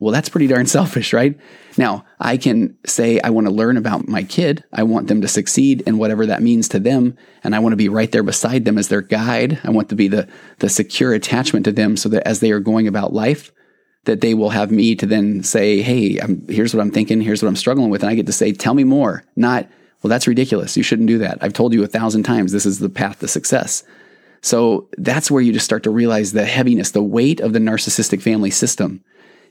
Well, 0.00 0.12
that's 0.12 0.28
pretty 0.28 0.48
darn 0.48 0.66
selfish, 0.66 1.14
right? 1.14 1.38
Now, 1.78 2.04
I 2.20 2.36
can 2.36 2.76
say, 2.84 3.20
I 3.20 3.30
want 3.30 3.46
to 3.46 3.52
learn 3.54 3.78
about 3.78 4.06
my 4.06 4.22
kid. 4.22 4.64
I 4.70 4.82
want 4.82 5.08
them 5.08 5.22
to 5.22 5.28
succeed 5.28 5.80
in 5.86 5.96
whatever 5.96 6.26
that 6.26 6.42
means 6.42 6.68
to 6.68 6.78
them. 6.78 7.16
And 7.42 7.54
I 7.54 7.60
want 7.60 7.72
to 7.72 7.78
be 7.78 7.88
right 7.88 8.12
there 8.12 8.22
beside 8.22 8.66
them 8.66 8.76
as 8.76 8.88
their 8.88 9.00
guide. 9.00 9.60
I 9.64 9.70
want 9.70 9.88
to 9.88 9.96
be 9.96 10.08
the, 10.08 10.28
the 10.58 10.68
secure 10.68 11.14
attachment 11.14 11.64
to 11.64 11.72
them 11.72 11.96
so 11.96 12.10
that 12.10 12.28
as 12.28 12.40
they 12.40 12.50
are 12.50 12.60
going 12.60 12.86
about 12.86 13.14
life, 13.14 13.50
that 14.04 14.20
they 14.20 14.34
will 14.34 14.50
have 14.50 14.70
me 14.70 14.94
to 14.96 15.06
then 15.06 15.42
say, 15.42 15.82
Hey, 15.82 16.18
I'm, 16.18 16.46
here's 16.48 16.74
what 16.74 16.80
I'm 16.80 16.90
thinking. 16.90 17.20
Here's 17.20 17.42
what 17.42 17.48
I'm 17.48 17.56
struggling 17.56 17.90
with. 17.90 18.02
And 18.02 18.10
I 18.10 18.14
get 18.14 18.26
to 18.26 18.32
say, 18.32 18.52
tell 18.52 18.74
me 18.74 18.84
more, 18.84 19.24
not, 19.36 19.68
well, 20.02 20.08
that's 20.08 20.28
ridiculous. 20.28 20.76
You 20.76 20.82
shouldn't 20.82 21.08
do 21.08 21.18
that. 21.18 21.38
I've 21.40 21.52
told 21.52 21.72
you 21.72 21.82
a 21.82 21.88
thousand 21.88 22.24
times, 22.24 22.52
this 22.52 22.66
is 22.66 22.78
the 22.78 22.88
path 22.88 23.20
to 23.20 23.28
success. 23.28 23.84
So 24.42 24.88
that's 24.98 25.30
where 25.30 25.40
you 25.40 25.54
just 25.54 25.64
start 25.64 25.84
to 25.84 25.90
realize 25.90 26.32
the 26.32 26.44
heaviness, 26.44 26.90
the 26.90 27.02
weight 27.02 27.40
of 27.40 27.54
the 27.54 27.58
narcissistic 27.58 28.20
family 28.20 28.50
system 28.50 29.02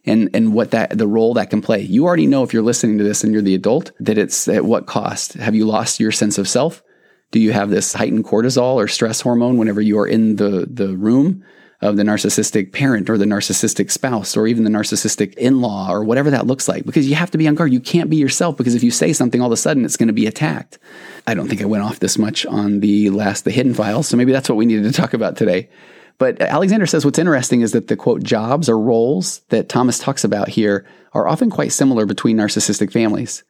and, 0.06 0.30
and 0.36 0.54
what 0.54 0.72
that, 0.72 0.96
the 0.96 1.08
role 1.08 1.34
that 1.34 1.50
can 1.50 1.62
play. 1.62 1.82
You 1.82 2.06
already 2.06 2.28
know 2.28 2.44
if 2.44 2.54
you're 2.54 2.62
listening 2.62 3.00
to 3.00 3.04
this 3.04 3.24
and 3.24 3.34
you're 3.34 3.42
the 3.42 3.56
adult 3.56 3.92
that 4.00 4.20
it's 4.20 4.48
at 4.48 4.66
what 4.66 4.86
cost. 4.86 5.34
Have 5.34 5.56
you 5.56 5.66
lost 5.66 6.00
your 6.00 6.12
sense 6.12 6.38
of 6.38 6.48
self? 6.48 6.84
Do 7.32 7.40
you 7.40 7.52
have 7.54 7.72
this 7.72 7.94
heightened 7.94 8.26
cortisol 8.26 8.76
or 8.76 8.88
stress 8.88 9.22
hormone 9.22 9.58
whenever 9.58 9.82
you 9.82 9.98
are 9.98 10.06
in 10.06 10.36
the, 10.36 10.68
the 10.70 10.96
room? 10.96 11.44
Of 11.84 11.98
the 11.98 12.04
narcissistic 12.04 12.72
parent 12.72 13.10
or 13.10 13.18
the 13.18 13.26
narcissistic 13.26 13.92
spouse 13.92 14.38
or 14.38 14.48
even 14.48 14.64
the 14.64 14.70
narcissistic 14.70 15.34
in 15.36 15.62
law 15.62 15.92
or 15.92 16.04
whatever 16.04 16.32
that 16.32 16.48
looks 16.48 16.68
like 16.68 16.86
because 16.86 17.08
you 17.08 17.16
have 17.16 17.32
to 17.32 17.38
be 17.38 17.48
on 17.48 17.56
guard. 17.56 17.74
You 17.74 17.80
can't 17.80 18.10
be 18.10 18.16
yourself 18.16 18.58
because 18.58 18.74
if 18.74 18.84
you 18.84 18.92
say 18.92 19.14
something, 19.14 19.42
all 19.42 19.48
of 19.48 19.54
a 19.54 19.58
sudden 19.58 19.86
it's 19.86 19.98
going 19.98 20.08
to 20.08 20.14
be 20.14 20.26
attacked. 20.26 20.80
I 21.28 21.34
don't 21.34 21.48
think 21.48 21.62
I 21.62 21.66
went 21.66 21.84
off 21.84 22.00
this 22.00 22.18
much 22.18 22.46
on 22.46 22.80
the 22.80 23.10
last, 23.10 23.44
the 23.44 23.52
hidden 23.52 23.74
files. 23.74 24.08
So 24.08 24.18
maybe 24.18 24.32
that's 24.32 24.50
what 24.50 24.56
we 24.56 24.66
needed 24.66 24.92
to 24.92 25.02
talk 25.02 25.14
about 25.14 25.36
today. 25.38 25.70
But 26.18 26.42
Alexander 26.42 26.86
says 26.86 27.06
what's 27.06 27.20
interesting 27.20 27.62
is 27.62 27.74
that 27.74 27.88
the 27.88 27.96
quote 27.96 28.24
jobs 28.24 28.70
or 28.70 28.80
roles 28.80 29.40
that 29.50 29.68
Thomas 29.70 30.00
talks 30.00 30.24
about 30.24 30.48
here 30.48 30.86
are 31.14 31.28
often 31.28 31.50
quite 31.50 31.72
similar 31.72 32.06
between 32.06 32.38
narcissistic 32.38 32.92
families. 32.92 33.44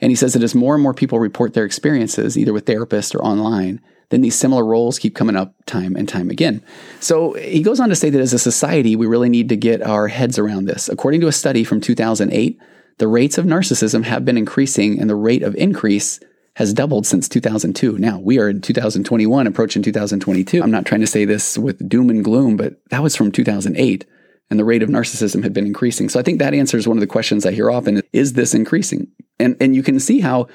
And 0.00 0.10
he 0.10 0.16
says 0.16 0.34
that 0.34 0.42
as 0.42 0.54
more 0.54 0.74
and 0.74 0.82
more 0.82 0.94
people 0.94 1.18
report 1.18 1.54
their 1.54 1.64
experiences, 1.64 2.36
either 2.36 2.52
with 2.52 2.66
therapists 2.66 3.14
or 3.14 3.22
online, 3.22 3.80
then 4.10 4.20
these 4.20 4.36
similar 4.36 4.64
roles 4.64 4.98
keep 4.98 5.14
coming 5.14 5.36
up 5.36 5.54
time 5.66 5.96
and 5.96 6.08
time 6.08 6.30
again. 6.30 6.62
So 7.00 7.32
he 7.34 7.62
goes 7.62 7.80
on 7.80 7.88
to 7.88 7.96
say 7.96 8.10
that 8.10 8.20
as 8.20 8.32
a 8.32 8.38
society, 8.38 8.96
we 8.96 9.06
really 9.06 9.28
need 9.28 9.48
to 9.48 9.56
get 9.56 9.82
our 9.82 10.08
heads 10.08 10.38
around 10.38 10.66
this. 10.66 10.88
According 10.88 11.20
to 11.22 11.26
a 11.26 11.32
study 11.32 11.64
from 11.64 11.80
2008, 11.80 12.58
the 12.98 13.08
rates 13.08 13.36
of 13.36 13.44
narcissism 13.44 14.04
have 14.04 14.24
been 14.24 14.38
increasing 14.38 15.00
and 15.00 15.10
the 15.10 15.16
rate 15.16 15.42
of 15.42 15.54
increase 15.56 16.20
has 16.54 16.72
doubled 16.72 17.06
since 17.06 17.28
2002. 17.28 17.98
Now 17.98 18.18
we 18.18 18.38
are 18.38 18.48
in 18.48 18.62
2021, 18.62 19.46
approaching 19.46 19.82
2022. 19.82 20.62
I'm 20.62 20.70
not 20.70 20.86
trying 20.86 21.02
to 21.02 21.06
say 21.06 21.24
this 21.24 21.58
with 21.58 21.86
doom 21.88 22.08
and 22.08 22.24
gloom, 22.24 22.56
but 22.56 22.80
that 22.90 23.02
was 23.02 23.14
from 23.14 23.30
2008 23.30 24.06
and 24.50 24.58
the 24.58 24.64
rate 24.64 24.82
of 24.82 24.88
narcissism 24.88 25.42
had 25.42 25.52
been 25.52 25.66
increasing. 25.66 26.08
So 26.08 26.20
I 26.20 26.22
think 26.22 26.38
that 26.38 26.54
answers 26.54 26.86
one 26.86 26.96
of 26.96 27.00
the 27.00 27.06
questions 27.06 27.44
I 27.44 27.52
hear 27.52 27.70
often 27.70 28.02
is 28.12 28.34
this 28.34 28.54
increasing? 28.54 29.08
And 29.38 29.56
and 29.60 29.74
you 29.74 29.82
can 29.82 30.00
see 30.00 30.20
how 30.20 30.48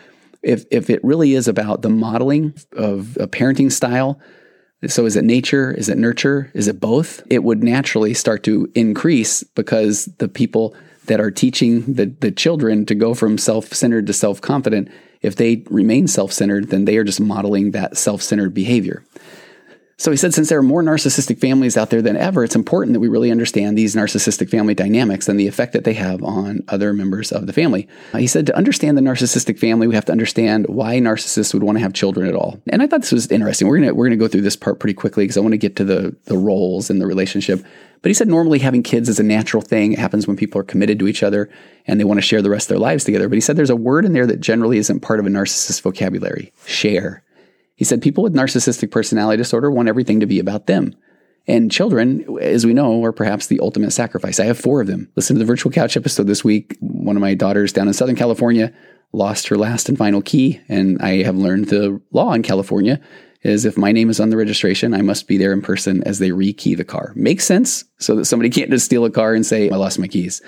if 0.43 0.65
if 0.71 0.89
it 0.89 1.04
really 1.04 1.34
is 1.34 1.47
about 1.47 1.82
the 1.82 1.89
modeling 1.89 2.54
of 2.73 3.17
a 3.17 3.27
parenting 3.27 3.71
style, 3.71 4.19
so 4.88 5.06
is 5.06 5.15
it 5.15 5.23
nature? 5.23 5.71
Is 5.71 5.89
it 5.89 5.97
nurture? 5.97 6.49
Is 6.54 6.67
it 6.67 6.80
both? 6.80 7.21
It 7.30 7.43
would 7.43 7.63
naturally 7.63 8.13
start 8.13 8.43
to 8.43 8.71
increase 8.73 9.43
because 9.43 10.06
the 10.17 10.27
people 10.27 10.75
that 11.06 11.19
are 11.19 11.32
teaching 11.32 11.93
the, 11.93 12.06
the 12.06 12.32
children 12.32 12.86
to 12.86 12.95
go 12.95 13.13
from 13.13 13.38
self-centered 13.38 14.08
to 14.08 14.13
self-confident, 14.13 14.89
if 15.21 15.36
they 15.36 15.63
remain 15.69 16.08
self-centered, 16.08 16.69
then 16.69 16.86
they 16.86 16.97
are 16.97 17.04
just 17.04 17.19
modeling 17.19 17.71
that 17.71 17.97
self-centered 17.97 18.54
behavior. 18.54 19.04
So 20.01 20.09
he 20.09 20.17
said, 20.17 20.33
since 20.33 20.49
there 20.49 20.57
are 20.57 20.63
more 20.63 20.81
narcissistic 20.81 21.39
families 21.39 21.77
out 21.77 21.91
there 21.91 22.01
than 22.01 22.17
ever, 22.17 22.43
it's 22.43 22.55
important 22.55 22.93
that 22.93 22.99
we 22.99 23.07
really 23.07 23.29
understand 23.29 23.77
these 23.77 23.93
narcissistic 23.93 24.49
family 24.49 24.73
dynamics 24.73 25.29
and 25.29 25.39
the 25.39 25.45
effect 25.45 25.73
that 25.73 25.83
they 25.83 25.93
have 25.93 26.23
on 26.23 26.63
other 26.69 26.91
members 26.91 27.31
of 27.31 27.45
the 27.45 27.53
family. 27.53 27.87
Uh, 28.11 28.17
he 28.17 28.25
said, 28.25 28.47
to 28.47 28.57
understand 28.57 28.97
the 28.97 29.01
narcissistic 29.03 29.59
family, 29.59 29.85
we 29.85 29.93
have 29.93 30.05
to 30.05 30.11
understand 30.11 30.65
why 30.69 30.95
narcissists 30.95 31.53
would 31.53 31.61
want 31.61 31.77
to 31.77 31.83
have 31.83 31.93
children 31.93 32.27
at 32.27 32.33
all. 32.33 32.59
And 32.71 32.81
I 32.81 32.87
thought 32.87 33.01
this 33.01 33.11
was 33.11 33.27
interesting. 33.27 33.67
We're 33.67 33.77
gonna 33.77 33.93
we're 33.93 34.07
gonna 34.07 34.15
go 34.15 34.27
through 34.27 34.41
this 34.41 34.55
part 34.55 34.79
pretty 34.79 34.95
quickly 34.95 35.25
because 35.25 35.37
I 35.37 35.41
want 35.41 35.53
to 35.53 35.59
get 35.59 35.75
to 35.75 35.83
the 35.83 36.15
the 36.25 36.35
roles 36.35 36.89
in 36.89 36.97
the 36.97 37.05
relationship. 37.05 37.63
But 38.01 38.09
he 38.09 38.15
said 38.15 38.27
normally 38.27 38.57
having 38.57 38.81
kids 38.81 39.07
is 39.07 39.19
a 39.19 39.23
natural 39.23 39.61
thing. 39.61 39.93
It 39.93 39.99
happens 39.99 40.25
when 40.25 40.35
people 40.35 40.59
are 40.59 40.63
committed 40.63 40.97
to 40.97 41.07
each 41.07 41.21
other 41.21 41.47
and 41.85 41.99
they 41.99 42.05
want 42.05 42.17
to 42.17 42.25
share 42.25 42.41
the 42.41 42.49
rest 42.49 42.65
of 42.65 42.69
their 42.69 42.79
lives 42.79 43.03
together. 43.03 43.29
But 43.29 43.35
he 43.35 43.41
said 43.41 43.55
there's 43.55 43.69
a 43.69 43.75
word 43.75 44.05
in 44.05 44.13
there 44.13 44.25
that 44.25 44.39
generally 44.39 44.79
isn't 44.79 45.01
part 45.01 45.19
of 45.19 45.27
a 45.27 45.29
narcissist 45.29 45.83
vocabulary: 45.83 46.51
share. 46.65 47.23
He 47.82 47.86
said 47.86 48.04
people 48.04 48.24
with 48.24 48.36
narcissistic 48.36 48.91
personality 48.91 49.38
disorder 49.38 49.72
want 49.72 49.89
everything 49.89 50.20
to 50.20 50.28
be 50.28 50.38
about 50.38 50.67
them. 50.67 50.96
And 51.48 51.72
children, 51.72 52.38
as 52.39 52.63
we 52.63 52.76
know, 52.76 53.04
are 53.04 53.12
perhaps 53.12 53.48
the 53.48 53.60
ultimate 53.60 53.89
sacrifice. 53.89 54.39
I 54.39 54.46
have 54.46 54.60
four 54.60 54.82
of 54.82 54.88
them. 54.88 55.12
Listen 55.15 55.36
to 55.36 55.39
the 55.39 55.48
virtual 55.48 55.72
couch 55.72 55.98
episode 55.98 56.28
this 56.28 56.44
week. 56.44 56.78
One 56.80 57.15
of 57.15 57.22
my 57.22 57.34
daughters 57.34 57.74
down 57.74 57.88
in 57.88 57.96
Southern 57.96 58.15
California 58.15 58.72
lost 59.13 59.48
her 59.48 59.58
last 59.58 59.89
and 59.89 59.98
final 59.98 60.22
key. 60.22 60.62
And 60.70 61.02
I 61.02 61.24
have 61.24 61.36
learned 61.36 61.70
the 61.70 62.00
law 62.12 62.34
in 62.34 62.44
California 62.44 63.02
is 63.41 63.65
if 63.65 63.80
my 63.80 63.91
name 63.91 64.12
is 64.12 64.20
on 64.20 64.30
the 64.30 64.38
registration, 64.38 64.94
I 64.94 65.02
must 65.02 65.28
be 65.28 65.38
there 65.38 65.52
in 65.52 65.63
person 65.63 66.04
as 66.04 66.20
they 66.20 66.30
rekey 66.30 66.78
the 66.78 66.84
car. 66.84 67.13
Makes 67.15 67.46
sense 67.46 67.84
so 67.98 68.15
that 68.17 68.26
somebody 68.26 68.52
can't 68.52 68.70
just 68.70 68.86
steal 68.86 69.06
a 69.06 69.10
car 69.10 69.34
and 69.34 69.44
say, 69.44 69.72
I 69.72 69.78
lost 69.78 69.98
my 69.98 70.08
keys. 70.08 70.39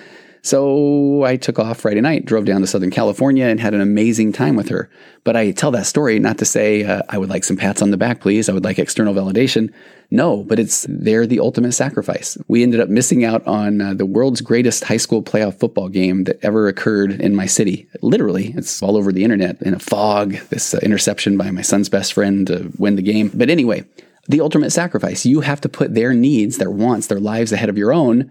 So 0.45 1.23
I 1.23 1.38
took 1.38 1.58
off 1.58 1.79
Friday 1.79 2.01
night, 2.01 2.25
drove 2.25 2.43
down 2.43 2.60
to 2.60 2.67
Southern 2.67 2.91
California, 2.91 3.45
and 3.45 3.62
had 3.62 3.73
an 3.73 3.79
amazing 3.79 4.34
time 4.34 4.58
with 4.58 4.67
her. 4.67 4.89
But 5.23 5.38
I 5.38 5.51
tell 5.51 5.71
that 5.71 5.86
story 5.86 6.19
not 6.19 6.38
to 6.39 6.45
say, 6.45 6.84
uh, 6.84 7.01
I 7.08 7.17
would 7.17 7.29
like 7.29 7.45
some 7.45 7.56
pats 7.56 7.82
on 7.82 7.91
the 7.91 7.97
back, 7.97 8.19
please. 8.19 8.49
I 8.49 8.53
would 8.53 8.65
like 8.65 8.77
external 8.77 9.13
validation. 9.13 9.73
No, 10.12 10.43
but 10.43 10.60
it's 10.60 10.86
they're 10.89 11.25
the 11.25 11.39
ultimate 11.39 11.71
sacrifice. 11.71 12.38
We 12.49 12.62
ended 12.62 12.82
up 12.82 12.89
missing 12.89 13.23
out 13.23 13.47
on 13.47 13.79
uh, 13.79 13.93
the 13.93 14.06
world's 14.06 14.41
greatest 14.41 14.84
high 14.84 14.97
school 14.97 15.23
playoff 15.23 15.62
football 15.62 15.88
game 15.88 16.25
that 16.25 16.43
ever 16.43 16.67
occurred 16.67 17.21
in 17.21 17.34
my 17.36 17.45
city. 17.45 17.88
Literally, 18.01 18.53
it's 18.58 18.84
all 18.84 18.97
over 18.97 19.13
the 19.13 19.23
internet 19.23 19.62
in 19.62 19.73
a 19.73 19.79
fog, 19.79 20.34
this 20.49 20.73
uh, 20.73 20.79
interception 20.84 21.38
by 21.38 21.51
my 21.51 21.62
son's 21.62 21.88
best 21.88 22.12
friend 22.12 22.47
to 22.47 22.69
win 22.77 22.97
the 22.97 23.01
game. 23.01 23.32
But 23.34 23.49
anyway, 23.49 23.86
the 24.27 24.41
ultimate 24.41 24.71
sacrifice. 24.71 25.25
You 25.25 25.39
have 25.39 25.62
to 25.62 25.69
put 25.69 25.93
their 25.93 26.13
needs, 26.13 26.58
their 26.58 26.69
wants, 26.69 27.08
their 27.08 27.21
lives 27.21 27.53
ahead 27.53 27.69
of 27.69 27.77
your 27.77 27.93
own 27.93 28.29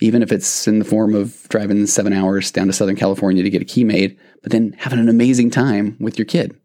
even 0.00 0.22
if 0.22 0.32
it's 0.32 0.66
in 0.66 0.78
the 0.78 0.84
form 0.84 1.14
of 1.14 1.46
driving 1.48 1.86
seven 1.86 2.12
hours 2.12 2.50
down 2.50 2.66
to 2.66 2.72
Southern 2.72 2.96
California 2.96 3.42
to 3.42 3.50
get 3.50 3.62
a 3.62 3.66
key 3.66 3.84
made, 3.84 4.18
but 4.42 4.52
then 4.52 4.74
having 4.78 4.98
an 4.98 5.08
amazing 5.08 5.50
time 5.50 5.96
with 6.00 6.18
your 6.18 6.26
kid. 6.26 6.58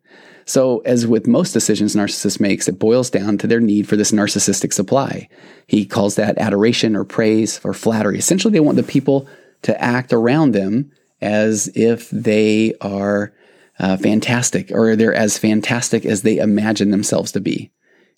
So, 0.45 0.79
as 0.79 1.05
with 1.05 1.27
most 1.27 1.51
decisions 1.51 1.95
narcissist 1.95 2.39
makes, 2.39 2.67
it 2.67 2.79
boils 2.79 3.11
down 3.11 3.37
to 3.37 3.45
their 3.45 3.59
need 3.59 3.87
for 3.87 3.95
this 3.95 4.11
narcissistic 4.11 4.73
supply. 4.73 5.29
He 5.67 5.85
calls 5.85 6.15
that 6.15 6.39
adoration 6.39 6.95
or 6.95 7.03
praise 7.03 7.59
or 7.63 7.73
flattery. 7.73 8.17
Essentially, 8.17 8.51
they 8.51 8.59
want 8.59 8.77
the 8.77 8.83
people 8.83 9.27
to 9.61 9.79
act 9.79 10.11
around 10.11 10.53
them 10.53 10.91
as 11.21 11.69
if 11.75 12.09
they 12.09 12.73
are 12.81 13.31
uh, 13.79 13.97
fantastic 13.97 14.71
or 14.71 14.95
they're 14.95 15.13
as 15.13 15.37
fantastic 15.37 16.05
as 16.05 16.23
they 16.23 16.37
imagine 16.37 16.89
themselves 16.89 17.31
to 17.33 17.39
be. 17.39 17.71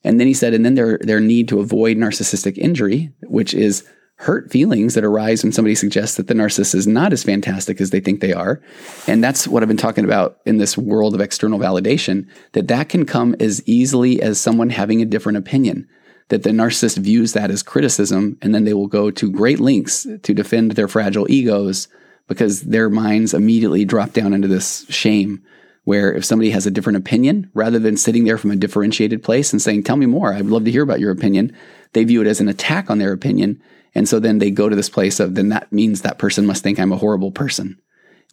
And 0.04 0.20
then 0.20 0.28
he 0.28 0.34
said, 0.34 0.54
and 0.54 0.66
then 0.66 0.76
their, 0.76 0.98
their 1.00 1.20
need 1.20 1.48
to 1.50 1.60
avoid 1.60 1.98
narcissistic 1.98 2.58
injury, 2.58 3.12
which 3.24 3.54
is 3.54 3.88
hurt 4.22 4.52
feelings 4.52 4.94
that 4.94 5.04
arise 5.04 5.44
when 5.44 5.52
somebody 5.52 5.74
suggests 5.74 6.16
that 6.18 6.28
the 6.28 6.34
narcissist 6.34 6.76
is 6.76 6.86
not 6.86 7.12
as 7.12 7.24
fantastic 7.24 7.82
as 7.82 7.90
they 7.90 8.00
think 8.00 8.22
they 8.22 8.34
are. 8.34 8.62
And 9.08 9.24
that's 9.24 9.48
what 9.48 9.64
I've 9.64 9.68
been 9.68 9.78
talking 9.78 10.06
about 10.06 10.38
in 10.46 10.58
this 10.58 10.78
world 10.78 11.16
of 11.16 11.22
external 11.22 11.58
validation, 11.58 12.28
that 12.52 12.68
that 12.68 12.88
can 12.90 13.06
come 13.06 13.36
as 13.40 13.64
easily 13.66 14.22
as 14.22 14.40
someone 14.40 14.70
having 14.70 15.02
a 15.02 15.06
different 15.06 15.38
opinion. 15.38 15.88
that 16.30 16.44
the 16.44 16.52
narcissist 16.52 16.98
views 16.98 17.34
that 17.34 17.52
as 17.52 17.62
criticism, 17.62 18.38
and 18.42 18.56
then 18.56 18.64
they 18.64 18.74
will 18.74 18.88
go 18.88 19.12
to 19.12 19.30
great 19.30 19.60
lengths 19.60 20.08
to 20.24 20.34
defend 20.34 20.72
their 20.72 20.88
fragile 20.88 21.30
egos 21.30 21.90
because 22.30 22.62
their 22.62 22.90
minds 22.90 23.34
immediately 23.34 23.84
drop 23.84 24.14
down 24.14 24.34
into 24.34 24.48
this 24.48 24.86
shame 24.88 25.44
where 25.84 26.14
if 26.14 26.24
somebody 26.24 26.52
has 26.52 26.66
a 26.66 26.72
different 26.72 26.98
opinion, 26.98 27.50
rather 27.54 27.80
than 27.80 27.98
sitting 27.98 28.24
there 28.24 28.38
from 28.38 28.52
a 28.52 28.56
differentiated 28.56 29.24
place 29.24 29.52
and 29.52 29.62
saying, 29.62 29.84
Tell 29.84 29.98
me 29.98 30.06
more, 30.06 30.34
I'd 30.34 30.46
love 30.46 30.66
to 30.66 30.72
hear 30.72 30.84
about 30.84 31.00
your 31.00 31.12
opinion, 31.12 31.56
they 31.94 32.04
view 32.04 32.22
it 32.22 32.28
as 32.28 32.40
an 32.40 32.48
attack 32.48 32.90
on 32.90 33.00
their 33.00 33.12
opinion. 33.12 33.62
And 33.94 34.08
so 34.08 34.20
then 34.20 34.40
they 34.40 34.52
go 34.52 34.70
to 34.70 34.76
this 34.76 34.90
place 34.90 35.20
of, 35.20 35.36
then 35.36 35.50
that 35.50 35.72
means 35.72 36.02
that 36.02 36.20
person 36.20 36.46
must 36.46 36.64
think 36.64 36.80
I'm 36.80 36.92
a 36.92 36.98
horrible 36.98 37.32
person 37.32 37.80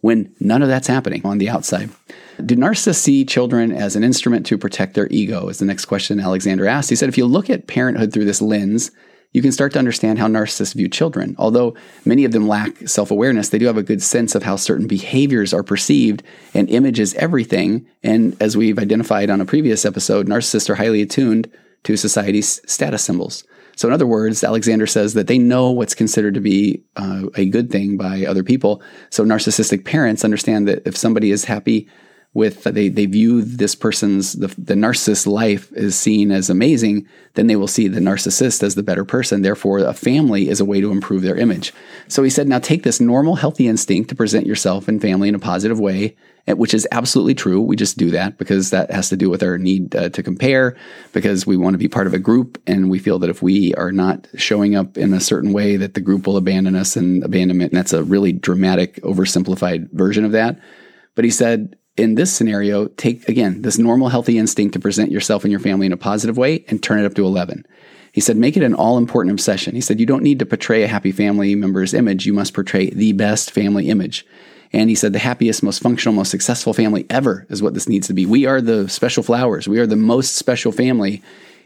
when 0.00 0.32
none 0.38 0.62
of 0.62 0.68
that's 0.68 0.86
happening 0.86 1.22
on 1.24 1.38
the 1.38 1.48
outside. 1.48 1.90
Do 2.44 2.54
narcissists 2.54 2.96
see 2.96 3.24
children 3.24 3.72
as 3.72 3.96
an 3.96 4.04
instrument 4.04 4.46
to 4.46 4.58
protect 4.58 4.94
their 4.94 5.08
ego? 5.08 5.48
Is 5.48 5.58
the 5.58 5.64
next 5.64 5.86
question 5.86 6.20
Alexander 6.20 6.68
asked. 6.68 6.90
He 6.90 6.96
said, 6.96 7.08
if 7.08 7.18
you 7.18 7.26
look 7.26 7.50
at 7.50 7.66
parenthood 7.66 8.12
through 8.12 8.26
this 8.26 8.40
lens, 8.40 8.92
you 9.32 9.42
can 9.42 9.52
start 9.52 9.72
to 9.72 9.78
understand 9.78 10.18
how 10.18 10.26
narcissists 10.26 10.74
view 10.74 10.88
children. 10.88 11.34
Although 11.38 11.74
many 12.04 12.24
of 12.24 12.32
them 12.32 12.48
lack 12.48 12.88
self 12.88 13.10
awareness, 13.10 13.50
they 13.50 13.58
do 13.58 13.66
have 13.66 13.76
a 13.76 13.82
good 13.82 14.02
sense 14.02 14.34
of 14.34 14.42
how 14.42 14.56
certain 14.56 14.86
behaviors 14.86 15.52
are 15.52 15.62
perceived, 15.62 16.22
and 16.54 16.70
image 16.70 16.98
is 16.98 17.14
everything. 17.14 17.86
And 18.02 18.40
as 18.40 18.56
we've 18.56 18.78
identified 18.78 19.28
on 19.28 19.40
a 19.40 19.46
previous 19.46 19.84
episode, 19.84 20.28
narcissists 20.28 20.70
are 20.70 20.76
highly 20.76 21.02
attuned 21.02 21.50
to 21.84 21.96
society's 21.96 22.60
status 22.70 23.02
symbols. 23.04 23.44
So, 23.78 23.86
in 23.86 23.94
other 23.94 24.08
words, 24.08 24.42
Alexander 24.42 24.88
says 24.88 25.14
that 25.14 25.28
they 25.28 25.38
know 25.38 25.70
what's 25.70 25.94
considered 25.94 26.34
to 26.34 26.40
be 26.40 26.82
uh, 26.96 27.26
a 27.36 27.46
good 27.46 27.70
thing 27.70 27.96
by 27.96 28.24
other 28.24 28.42
people. 28.42 28.82
So, 29.10 29.24
narcissistic 29.24 29.84
parents 29.84 30.24
understand 30.24 30.66
that 30.66 30.84
if 30.84 30.96
somebody 30.96 31.30
is 31.30 31.44
happy 31.44 31.88
with 32.34 32.64
they 32.64 32.88
they 32.88 33.06
view 33.06 33.42
this 33.42 33.74
person's 33.74 34.34
the, 34.34 34.48
the 34.58 34.74
narcissist 34.74 35.26
life 35.26 35.72
is 35.72 35.96
seen 35.96 36.30
as 36.30 36.50
amazing 36.50 37.08
then 37.34 37.46
they 37.46 37.56
will 37.56 37.66
see 37.66 37.88
the 37.88 38.00
narcissist 38.00 38.62
as 38.62 38.74
the 38.74 38.82
better 38.82 39.04
person. 39.04 39.42
Therefore 39.42 39.78
a 39.78 39.94
family 39.94 40.48
is 40.48 40.60
a 40.60 40.64
way 40.64 40.80
to 40.80 40.90
improve 40.90 41.22
their 41.22 41.36
image. 41.36 41.72
So 42.08 42.22
he 42.22 42.30
said 42.30 42.48
now 42.48 42.58
take 42.58 42.82
this 42.82 43.00
normal 43.00 43.36
healthy 43.36 43.66
instinct 43.66 44.10
to 44.10 44.14
present 44.14 44.46
yourself 44.46 44.88
and 44.88 45.00
family 45.00 45.28
in 45.28 45.34
a 45.34 45.40
positive 45.40 45.80
way 45.80 46.16
which 46.56 46.72
is 46.72 46.88
absolutely 46.92 47.34
true. 47.34 47.60
We 47.60 47.76
just 47.76 47.98
do 47.98 48.10
that 48.12 48.38
because 48.38 48.70
that 48.70 48.90
has 48.90 49.10
to 49.10 49.16
do 49.16 49.28
with 49.28 49.42
our 49.42 49.58
need 49.58 49.94
uh, 49.94 50.08
to 50.10 50.22
compare 50.22 50.76
because 51.12 51.46
we 51.46 51.56
want 51.56 51.74
to 51.74 51.78
be 51.78 51.88
part 51.88 52.06
of 52.06 52.14
a 52.14 52.18
group 52.18 52.60
and 52.66 52.88
we 52.88 52.98
feel 52.98 53.18
that 53.18 53.30
if 53.30 53.42
we 53.42 53.74
are 53.74 53.92
not 53.92 54.26
showing 54.34 54.74
up 54.74 54.96
in 54.96 55.12
a 55.12 55.20
certain 55.20 55.52
way 55.52 55.76
that 55.76 55.94
the 55.94 56.00
group 56.00 56.26
will 56.26 56.36
abandon 56.36 56.74
us 56.74 56.96
and 56.96 57.22
abandonment 57.22 57.72
and 57.72 57.78
that's 57.78 57.92
a 57.92 58.02
really 58.02 58.32
dramatic 58.32 58.96
oversimplified 59.02 59.90
version 59.92 60.24
of 60.24 60.32
that. 60.32 60.58
But 61.14 61.24
he 61.24 61.30
said 61.30 61.76
in 61.98 62.14
this 62.14 62.32
scenario, 62.32 62.86
take 62.88 63.28
again 63.28 63.62
this 63.62 63.78
normal, 63.78 64.08
healthy 64.08 64.38
instinct 64.38 64.74
to 64.74 64.80
present 64.80 65.10
yourself 65.10 65.44
and 65.44 65.50
your 65.50 65.60
family 65.60 65.86
in 65.86 65.92
a 65.92 65.96
positive 65.96 66.36
way 66.36 66.64
and 66.68 66.82
turn 66.82 66.98
it 66.98 67.06
up 67.06 67.14
to 67.14 67.24
11. 67.24 67.66
He 68.12 68.20
said, 68.20 68.36
make 68.36 68.56
it 68.56 68.62
an 68.62 68.74
all 68.74 68.98
important 68.98 69.32
obsession. 69.32 69.74
He 69.74 69.80
said, 69.80 70.00
you 70.00 70.06
don't 70.06 70.22
need 70.22 70.38
to 70.38 70.46
portray 70.46 70.82
a 70.82 70.88
happy 70.88 71.12
family 71.12 71.54
member's 71.54 71.94
image. 71.94 72.26
You 72.26 72.32
must 72.32 72.54
portray 72.54 72.90
the 72.90 73.12
best 73.12 73.50
family 73.50 73.90
image. 73.90 74.26
And 74.72 74.90
he 74.90 74.96
said, 74.96 75.12
the 75.12 75.18
happiest, 75.18 75.62
most 75.62 75.82
functional, 75.82 76.14
most 76.14 76.30
successful 76.30 76.72
family 76.72 77.06
ever 77.08 77.46
is 77.48 77.62
what 77.62 77.74
this 77.74 77.88
needs 77.88 78.06
to 78.08 78.14
be. 78.14 78.26
We 78.26 78.44
are 78.46 78.60
the 78.60 78.88
special 78.88 79.22
flowers. 79.22 79.68
We 79.68 79.78
are 79.78 79.86
the 79.86 79.96
most 79.96 80.34
special 80.34 80.72
family. 80.72 81.22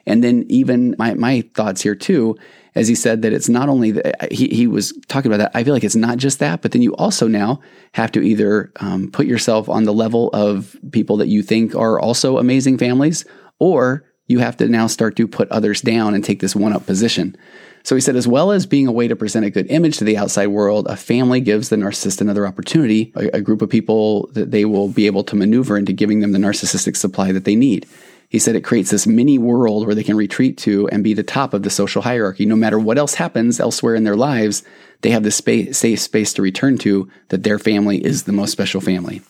And 0.06 0.22
then 0.22 0.44
even 0.48 0.94
my, 0.98 1.14
my 1.14 1.42
thoughts 1.54 1.82
here 1.82 1.94
too 1.94 2.36
as 2.74 2.88
he 2.88 2.94
said 2.94 3.22
that 3.22 3.32
it's 3.32 3.48
not 3.48 3.68
only 3.68 3.92
that 3.92 4.32
he, 4.32 4.48
he 4.48 4.66
was 4.66 4.92
talking 5.08 5.30
about 5.30 5.38
that. 5.38 5.56
I 5.56 5.62
feel 5.62 5.74
like 5.74 5.84
it's 5.84 5.96
not 5.96 6.18
just 6.18 6.38
that, 6.38 6.62
but 6.62 6.72
then 6.72 6.82
you 6.82 6.94
also 6.96 7.28
now 7.28 7.60
have 7.92 8.12
to 8.12 8.22
either 8.22 8.72
um, 8.80 9.10
put 9.10 9.26
yourself 9.26 9.68
on 9.68 9.84
the 9.84 9.92
level 9.92 10.30
of 10.32 10.76
people 10.90 11.18
that 11.18 11.28
you 11.28 11.42
think 11.42 11.74
are 11.74 12.00
also 12.00 12.38
amazing 12.38 12.78
families, 12.78 13.24
or 13.58 14.04
you 14.26 14.38
have 14.38 14.56
to 14.56 14.68
now 14.68 14.86
start 14.86 15.16
to 15.16 15.28
put 15.28 15.50
others 15.50 15.82
down 15.82 16.14
and 16.14 16.24
take 16.24 16.40
this 16.40 16.56
one 16.56 16.72
up 16.72 16.86
position. 16.86 17.36
So 17.84 17.96
he 17.96 18.00
said, 18.00 18.14
as 18.14 18.28
well 18.28 18.52
as 18.52 18.64
being 18.64 18.86
a 18.86 18.92
way 18.92 19.08
to 19.08 19.16
present 19.16 19.44
a 19.44 19.50
good 19.50 19.66
image 19.68 19.98
to 19.98 20.04
the 20.04 20.16
outside 20.16 20.46
world, 20.46 20.86
a 20.88 20.96
family 20.96 21.40
gives 21.40 21.68
the 21.68 21.76
narcissist 21.76 22.20
another 22.20 22.46
opportunity, 22.46 23.12
a, 23.16 23.38
a 23.38 23.40
group 23.40 23.60
of 23.60 23.68
people 23.68 24.28
that 24.32 24.52
they 24.52 24.64
will 24.64 24.88
be 24.88 25.06
able 25.06 25.24
to 25.24 25.36
maneuver 25.36 25.76
into 25.76 25.92
giving 25.92 26.20
them 26.20 26.32
the 26.32 26.38
narcissistic 26.38 26.96
supply 26.96 27.32
that 27.32 27.44
they 27.44 27.56
need. 27.56 27.86
He 28.32 28.38
said 28.38 28.56
it 28.56 28.64
creates 28.64 28.90
this 28.90 29.06
mini 29.06 29.36
world 29.36 29.84
where 29.84 29.94
they 29.94 30.02
can 30.02 30.16
retreat 30.16 30.56
to 30.58 30.88
and 30.88 31.04
be 31.04 31.12
the 31.12 31.22
top 31.22 31.52
of 31.52 31.64
the 31.64 31.68
social 31.68 32.00
hierarchy. 32.00 32.46
No 32.46 32.56
matter 32.56 32.78
what 32.78 32.96
else 32.96 33.16
happens 33.16 33.60
elsewhere 33.60 33.94
in 33.94 34.04
their 34.04 34.16
lives, 34.16 34.62
they 35.02 35.10
have 35.10 35.22
this 35.22 35.36
space, 35.36 35.76
safe 35.76 36.00
space 36.00 36.32
to 36.32 36.40
return 36.40 36.78
to 36.78 37.10
that 37.28 37.42
their 37.42 37.58
family 37.58 38.02
is 38.02 38.22
the 38.22 38.32
most 38.32 38.50
special 38.50 38.80
family. 38.80 39.20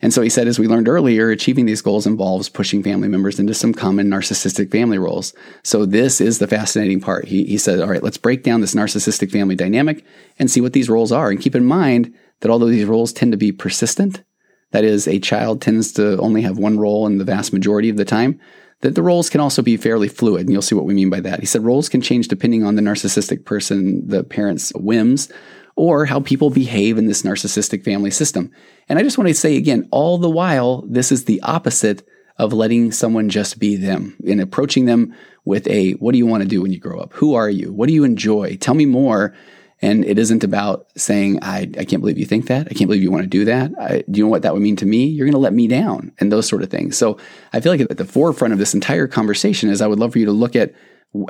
And 0.00 0.10
so 0.14 0.22
he 0.22 0.30
said, 0.30 0.48
as 0.48 0.58
we 0.58 0.68
learned 0.68 0.88
earlier, 0.88 1.28
achieving 1.28 1.66
these 1.66 1.82
goals 1.82 2.06
involves 2.06 2.48
pushing 2.48 2.82
family 2.82 3.08
members 3.08 3.38
into 3.38 3.52
some 3.52 3.74
common 3.74 4.08
narcissistic 4.08 4.70
family 4.70 4.96
roles. 4.96 5.34
So 5.62 5.84
this 5.84 6.22
is 6.22 6.38
the 6.38 6.48
fascinating 6.48 7.02
part. 7.02 7.26
He, 7.26 7.44
he 7.44 7.58
said, 7.58 7.80
all 7.80 7.90
right, 7.90 8.02
let's 8.02 8.16
break 8.16 8.42
down 8.42 8.62
this 8.62 8.74
narcissistic 8.74 9.30
family 9.30 9.54
dynamic 9.54 10.02
and 10.38 10.50
see 10.50 10.62
what 10.62 10.72
these 10.72 10.88
roles 10.88 11.12
are. 11.12 11.28
And 11.28 11.42
keep 11.42 11.54
in 11.54 11.66
mind 11.66 12.14
that 12.40 12.50
although 12.50 12.68
these 12.68 12.86
roles 12.86 13.12
tend 13.12 13.32
to 13.32 13.38
be 13.38 13.52
persistent, 13.52 14.22
that 14.72 14.84
is, 14.84 15.06
a 15.06 15.18
child 15.18 15.60
tends 15.60 15.92
to 15.92 16.18
only 16.18 16.42
have 16.42 16.58
one 16.58 16.78
role 16.78 17.06
in 17.06 17.18
the 17.18 17.24
vast 17.24 17.52
majority 17.52 17.88
of 17.88 17.96
the 17.96 18.04
time, 18.04 18.40
that 18.80 18.94
the 18.94 19.02
roles 19.02 19.30
can 19.30 19.40
also 19.40 19.62
be 19.62 19.76
fairly 19.76 20.08
fluid. 20.08 20.42
And 20.42 20.52
you'll 20.52 20.62
see 20.62 20.74
what 20.74 20.84
we 20.84 20.94
mean 20.94 21.10
by 21.10 21.20
that. 21.20 21.40
He 21.40 21.46
said 21.46 21.64
roles 21.64 21.88
can 21.88 22.00
change 22.02 22.28
depending 22.28 22.64
on 22.64 22.74
the 22.74 22.82
narcissistic 22.82 23.44
person, 23.44 24.06
the 24.06 24.22
parent's 24.22 24.72
whims, 24.74 25.30
or 25.76 26.06
how 26.06 26.20
people 26.20 26.50
behave 26.50 26.98
in 26.98 27.06
this 27.06 27.22
narcissistic 27.22 27.84
family 27.84 28.10
system. 28.10 28.50
And 28.88 28.98
I 28.98 29.02
just 29.02 29.18
want 29.18 29.28
to 29.28 29.34
say 29.34 29.56
again, 29.56 29.88
all 29.90 30.18
the 30.18 30.30
while, 30.30 30.82
this 30.88 31.12
is 31.12 31.24
the 31.24 31.40
opposite 31.42 32.06
of 32.38 32.52
letting 32.52 32.92
someone 32.92 33.28
just 33.30 33.58
be 33.58 33.76
them 33.76 34.16
and 34.26 34.40
approaching 34.40 34.84
them 34.84 35.14
with 35.44 35.66
a, 35.68 35.92
what 35.92 36.12
do 36.12 36.18
you 36.18 36.26
want 36.26 36.42
to 36.42 36.48
do 36.48 36.60
when 36.60 36.72
you 36.72 36.78
grow 36.78 37.00
up? 37.00 37.12
Who 37.14 37.34
are 37.34 37.48
you? 37.48 37.72
What 37.72 37.86
do 37.86 37.94
you 37.94 38.04
enjoy? 38.04 38.56
Tell 38.56 38.74
me 38.74 38.84
more 38.84 39.34
and 39.82 40.04
it 40.04 40.18
isn't 40.18 40.42
about 40.42 40.86
saying, 40.96 41.40
I, 41.42 41.70
I 41.78 41.84
can't 41.84 42.00
believe 42.00 42.18
you 42.18 42.24
think 42.24 42.46
that. 42.46 42.66
I 42.70 42.74
can't 42.74 42.88
believe 42.88 43.02
you 43.02 43.10
want 43.10 43.24
to 43.24 43.28
do 43.28 43.44
that. 43.44 43.72
I, 43.78 44.04
do 44.10 44.18
you 44.18 44.24
know 44.24 44.30
what 44.30 44.42
that 44.42 44.54
would 44.54 44.62
mean 44.62 44.76
to 44.76 44.86
me? 44.86 45.04
You're 45.04 45.26
going 45.26 45.32
to 45.32 45.38
let 45.38 45.52
me 45.52 45.68
down 45.68 46.12
and 46.18 46.32
those 46.32 46.48
sort 46.48 46.62
of 46.62 46.70
things. 46.70 46.96
So 46.96 47.18
I 47.52 47.60
feel 47.60 47.72
like 47.72 47.82
at 47.82 47.98
the 47.98 48.04
forefront 48.04 48.52
of 48.52 48.58
this 48.58 48.72
entire 48.72 49.06
conversation 49.06 49.68
is 49.68 49.82
I 49.82 49.86
would 49.86 49.98
love 49.98 50.12
for 50.12 50.18
you 50.18 50.26
to 50.26 50.32
look 50.32 50.56
at 50.56 50.74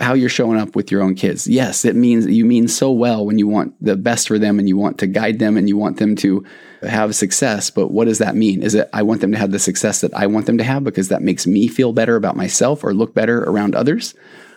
how 0.00 0.14
you're 0.14 0.28
showing 0.28 0.58
up 0.58 0.74
with 0.74 0.90
your 0.90 1.02
own 1.02 1.14
kids. 1.14 1.46
Yes, 1.46 1.84
it 1.84 1.96
means 1.96 2.26
you 2.26 2.44
mean 2.44 2.68
so 2.68 2.90
well 2.90 3.26
when 3.26 3.38
you 3.38 3.46
want 3.46 3.74
the 3.82 3.96
best 3.96 4.28
for 4.28 4.38
them 4.38 4.58
and 4.58 4.68
you 4.68 4.76
want 4.76 4.98
to 4.98 5.06
guide 5.06 5.38
them 5.38 5.56
and 5.56 5.68
you 5.68 5.76
want 5.76 5.98
them 5.98 6.16
to 6.16 6.44
have 6.82 7.14
success. 7.14 7.70
But 7.70 7.88
what 7.88 8.06
does 8.06 8.18
that 8.18 8.36
mean? 8.36 8.62
Is 8.62 8.74
it 8.74 8.88
I 8.92 9.02
want 9.02 9.20
them 9.20 9.32
to 9.32 9.38
have 9.38 9.52
the 9.52 9.58
success 9.58 10.00
that 10.00 10.14
I 10.14 10.26
want 10.26 10.46
them 10.46 10.58
to 10.58 10.64
have 10.64 10.84
because 10.84 11.08
that 11.08 11.22
makes 11.22 11.46
me 11.46 11.68
feel 11.68 11.92
better 11.92 12.16
about 12.16 12.36
myself 12.36 12.84
or 12.84 12.94
look 12.94 13.14
better 13.14 13.42
around 13.44 13.74
others? 13.74 14.14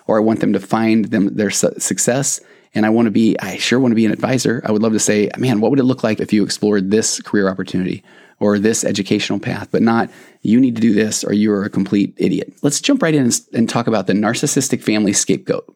Or 0.08 0.18
I 0.18 0.22
want 0.22 0.40
them 0.40 0.54
to 0.54 0.60
find 0.60 1.06
them 1.06 1.36
their 1.36 1.52
su- 1.52 1.74
success 1.78 2.42
and 2.74 2.86
I 2.86 2.90
want 2.90 3.08
to 3.08 3.12
be, 3.12 3.36
I 3.40 3.58
sure 3.58 3.80
want 3.80 3.92
to 3.92 3.96
be 3.96 4.06
an 4.06 4.12
advisor. 4.12 4.62
I 4.66 4.72
would 4.72 4.82
love 4.82 4.94
to 4.94 5.00
say, 5.00 5.30
man, 5.38 5.60
what 5.60 5.72
would 5.72 5.80
it 5.80 5.84
look 5.84 6.04
like 6.04 6.20
if 6.20 6.32
you 6.32 6.44
explored 6.44 6.92
this 6.92 7.22
career 7.22 7.50
opportunity 7.50 8.04
or 8.40 8.58
this 8.58 8.84
educational 8.84 9.40
path, 9.40 9.70
but 9.72 9.82
not 9.82 10.10
you 10.42 10.60
need 10.60 10.76
to 10.76 10.82
do 10.82 10.94
this 10.94 11.24
or 11.24 11.34
you 11.34 11.52
are 11.52 11.66
a 11.66 11.70
complete 11.70 12.14
idiot. 12.18 12.54
Let's 12.62 12.82
jump 12.82 13.02
right 13.02 13.14
in 13.14 13.24
and, 13.24 13.42
and 13.54 13.70
talk 13.70 13.88
about 13.88 14.08
the 14.08 14.14
narcissistic 14.14 14.82
family 14.82 15.14
scapegoat. 15.14 15.76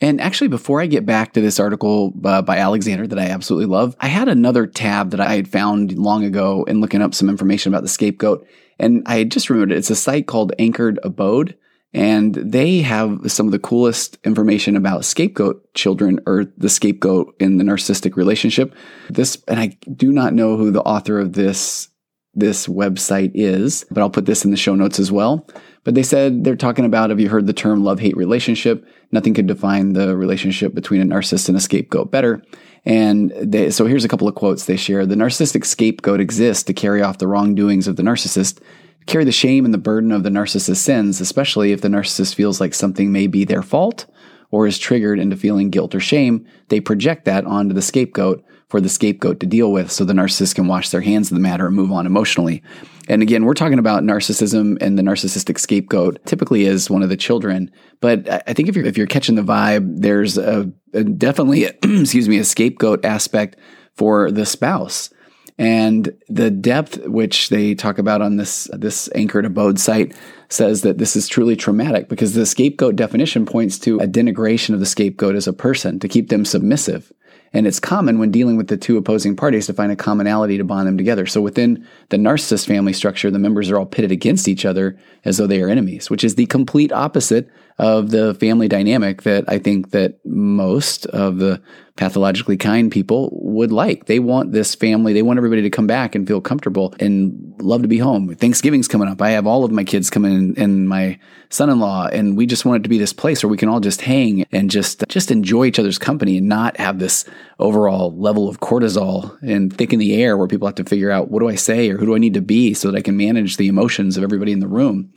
And 0.00 0.20
actually, 0.20 0.48
before 0.48 0.80
I 0.80 0.86
get 0.86 1.06
back 1.06 1.32
to 1.32 1.40
this 1.40 1.60
article 1.60 2.12
uh, 2.24 2.42
by 2.42 2.58
Alexander 2.58 3.06
that 3.06 3.18
I 3.18 3.26
absolutely 3.26 3.66
love, 3.66 3.94
I 4.00 4.08
had 4.08 4.28
another 4.28 4.66
tab 4.66 5.10
that 5.10 5.20
I 5.20 5.36
had 5.36 5.48
found 5.48 5.96
long 5.96 6.24
ago 6.24 6.64
in 6.64 6.80
looking 6.80 7.00
up 7.00 7.14
some 7.14 7.28
information 7.28 7.72
about 7.72 7.82
the 7.82 7.88
scapegoat. 7.88 8.46
And 8.78 9.04
I 9.06 9.22
just 9.22 9.48
remembered 9.48 9.72
it. 9.72 9.78
It's 9.78 9.90
a 9.90 9.96
site 9.96 10.26
called 10.26 10.52
Anchored 10.58 10.98
Abode. 11.04 11.56
And 11.94 12.34
they 12.34 12.80
have 12.80 13.30
some 13.30 13.46
of 13.46 13.52
the 13.52 13.58
coolest 13.60 14.18
information 14.24 14.74
about 14.74 15.04
scapegoat 15.04 15.72
children 15.74 16.18
or 16.26 16.46
the 16.58 16.68
scapegoat 16.68 17.36
in 17.38 17.56
the 17.56 17.64
narcissistic 17.64 18.16
relationship. 18.16 18.74
This, 19.08 19.40
and 19.46 19.60
I 19.60 19.78
do 19.94 20.10
not 20.10 20.34
know 20.34 20.56
who 20.56 20.72
the 20.72 20.82
author 20.82 21.20
of 21.20 21.34
this, 21.34 21.88
this 22.34 22.66
website 22.66 23.30
is, 23.34 23.86
but 23.92 24.00
I'll 24.00 24.10
put 24.10 24.26
this 24.26 24.44
in 24.44 24.50
the 24.50 24.56
show 24.56 24.74
notes 24.74 24.98
as 24.98 25.12
well. 25.12 25.46
But 25.84 25.94
they 25.94 26.02
said 26.02 26.42
they're 26.42 26.56
talking 26.56 26.84
about, 26.84 27.10
have 27.10 27.20
you 27.20 27.28
heard 27.28 27.46
the 27.46 27.52
term 27.52 27.84
love 27.84 28.00
hate 28.00 28.16
relationship? 28.16 28.84
Nothing 29.12 29.34
could 29.34 29.46
define 29.46 29.92
the 29.92 30.16
relationship 30.16 30.74
between 30.74 31.00
a 31.00 31.04
narcissist 31.04 31.48
and 31.48 31.56
a 31.56 31.60
scapegoat 31.60 32.10
better. 32.10 32.42
And 32.84 33.30
they, 33.40 33.70
so 33.70 33.86
here's 33.86 34.04
a 34.04 34.08
couple 34.08 34.26
of 34.26 34.34
quotes 34.34 34.64
they 34.64 34.76
share. 34.76 35.06
The 35.06 35.14
narcissistic 35.14 35.64
scapegoat 35.64 36.20
exists 36.20 36.64
to 36.64 36.72
carry 36.72 37.02
off 37.02 37.18
the 37.18 37.28
wrongdoings 37.28 37.86
of 37.86 37.94
the 37.94 38.02
narcissist 38.02 38.60
carry 39.06 39.24
the 39.24 39.32
shame 39.32 39.64
and 39.64 39.74
the 39.74 39.78
burden 39.78 40.12
of 40.12 40.22
the 40.22 40.30
narcissist's 40.30 40.80
sins, 40.80 41.20
especially 41.20 41.72
if 41.72 41.80
the 41.80 41.88
narcissist 41.88 42.34
feels 42.34 42.60
like 42.60 42.74
something 42.74 43.12
may 43.12 43.26
be 43.26 43.44
their 43.44 43.62
fault 43.62 44.06
or 44.50 44.66
is 44.66 44.78
triggered 44.78 45.18
into 45.18 45.36
feeling 45.36 45.70
guilt 45.70 45.94
or 45.94 46.00
shame, 46.00 46.46
they 46.68 46.80
project 46.80 47.24
that 47.24 47.44
onto 47.44 47.74
the 47.74 47.82
scapegoat 47.82 48.44
for 48.68 48.80
the 48.80 48.88
scapegoat 48.88 49.40
to 49.40 49.46
deal 49.46 49.72
with 49.72 49.90
so 49.90 50.04
the 50.04 50.12
narcissist 50.12 50.54
can 50.54 50.66
wash 50.66 50.90
their 50.90 51.00
hands 51.00 51.30
of 51.30 51.34
the 51.34 51.40
matter 51.40 51.66
and 51.66 51.76
move 51.76 51.92
on 51.92 52.06
emotionally. 52.06 52.62
And 53.08 53.20
again, 53.20 53.44
we're 53.44 53.54
talking 53.54 53.78
about 53.78 54.02
narcissism 54.02 54.78
and 54.80 54.98
the 54.98 55.02
narcissistic 55.02 55.58
scapegoat 55.58 56.24
typically 56.24 56.64
is 56.64 56.88
one 56.88 57.02
of 57.02 57.08
the 57.08 57.16
children. 57.16 57.70
But 58.00 58.28
I 58.48 58.52
think 58.54 58.68
if 58.68 58.76
you're, 58.76 58.86
if 58.86 58.96
you're 58.96 59.06
catching 59.06 59.34
the 59.34 59.42
vibe, 59.42 60.00
there's 60.00 60.38
a, 60.38 60.72
a 60.94 61.04
definitely, 61.04 61.64
excuse 61.82 62.28
me, 62.28 62.38
a 62.38 62.44
scapegoat 62.44 63.04
aspect 63.04 63.56
for 63.94 64.30
the 64.30 64.46
spouse. 64.46 65.10
And 65.56 66.12
the 66.28 66.50
depth 66.50 67.06
which 67.06 67.48
they 67.48 67.74
talk 67.74 67.98
about 67.98 68.20
on 68.20 68.36
this 68.36 68.68
this 68.72 69.08
anchored 69.14 69.44
abode 69.44 69.78
site 69.78 70.16
says 70.48 70.82
that 70.82 70.98
this 70.98 71.14
is 71.14 71.28
truly 71.28 71.54
traumatic 71.54 72.08
because 72.08 72.34
the 72.34 72.46
scapegoat 72.46 72.96
definition 72.96 73.46
points 73.46 73.78
to 73.80 73.98
a 74.00 74.06
denigration 74.06 74.74
of 74.74 74.80
the 74.80 74.86
scapegoat 74.86 75.36
as 75.36 75.46
a 75.46 75.52
person 75.52 76.00
to 76.00 76.08
keep 76.08 76.28
them 76.28 76.44
submissive. 76.44 77.12
And 77.52 77.68
it's 77.68 77.78
common 77.78 78.18
when 78.18 78.32
dealing 78.32 78.56
with 78.56 78.66
the 78.66 78.76
two 78.76 78.96
opposing 78.96 79.36
parties 79.36 79.66
to 79.66 79.72
find 79.72 79.92
a 79.92 79.96
commonality 79.96 80.58
to 80.58 80.64
bond 80.64 80.88
them 80.88 80.98
together. 80.98 81.24
So 81.24 81.40
within 81.40 81.86
the 82.08 82.16
narcissist 82.16 82.66
family 82.66 82.92
structure, 82.92 83.30
the 83.30 83.38
members 83.38 83.70
are 83.70 83.78
all 83.78 83.86
pitted 83.86 84.10
against 84.10 84.48
each 84.48 84.64
other 84.64 84.98
as 85.24 85.36
though 85.36 85.46
they 85.46 85.62
are 85.62 85.68
enemies, 85.68 86.10
which 86.10 86.24
is 86.24 86.34
the 86.34 86.46
complete 86.46 86.90
opposite 86.90 87.48
of 87.78 88.10
the 88.10 88.34
family 88.34 88.66
dynamic 88.66 89.22
that 89.22 89.44
I 89.46 89.58
think 89.58 89.92
that 89.92 90.18
most 90.24 91.06
of 91.06 91.38
the 91.38 91.62
pathologically 91.96 92.56
kind 92.56 92.90
people 92.90 93.30
would 93.32 93.70
like. 93.70 94.06
They 94.06 94.18
want 94.18 94.50
this 94.50 94.74
family, 94.74 95.12
they 95.12 95.22
want 95.22 95.38
everybody 95.38 95.62
to 95.62 95.70
come 95.70 95.86
back 95.86 96.14
and 96.14 96.26
feel 96.26 96.40
comfortable 96.40 96.92
and 96.98 97.54
love 97.60 97.82
to 97.82 97.88
be 97.88 97.98
home. 97.98 98.34
Thanksgiving's 98.34 98.88
coming 98.88 99.08
up. 99.08 99.22
I 99.22 99.30
have 99.30 99.46
all 99.46 99.64
of 99.64 99.70
my 99.70 99.84
kids 99.84 100.10
coming 100.10 100.32
in 100.32 100.62
and 100.62 100.88
my 100.88 101.18
son-in-law 101.50 102.08
and 102.08 102.36
we 102.36 102.46
just 102.46 102.64
want 102.64 102.80
it 102.80 102.82
to 102.82 102.88
be 102.88 102.98
this 102.98 103.12
place 103.12 103.42
where 103.42 103.50
we 103.50 103.56
can 103.56 103.68
all 103.68 103.78
just 103.78 104.00
hang 104.00 104.44
and 104.50 104.70
just 104.70 105.04
just 105.08 105.30
enjoy 105.30 105.66
each 105.66 105.78
other's 105.78 105.98
company 105.98 106.38
and 106.38 106.48
not 106.48 106.76
have 106.78 106.98
this 106.98 107.24
overall 107.60 108.12
level 108.16 108.48
of 108.48 108.58
cortisol 108.58 109.40
and 109.42 109.76
thick 109.76 109.92
in 109.92 110.00
the 110.00 110.20
air 110.20 110.36
where 110.36 110.48
people 110.48 110.66
have 110.66 110.74
to 110.74 110.84
figure 110.84 111.12
out 111.12 111.30
what 111.30 111.40
do 111.40 111.48
I 111.48 111.54
say 111.54 111.88
or 111.90 111.96
who 111.96 112.06
do 112.06 112.16
I 112.16 112.18
need 112.18 112.34
to 112.34 112.42
be 112.42 112.74
so 112.74 112.90
that 112.90 112.98
I 112.98 113.02
can 113.02 113.16
manage 113.16 113.56
the 113.56 113.68
emotions 113.68 114.16
of 114.16 114.24
everybody 114.24 114.50
in 114.50 114.58
the 114.58 114.66
room. 114.66 115.12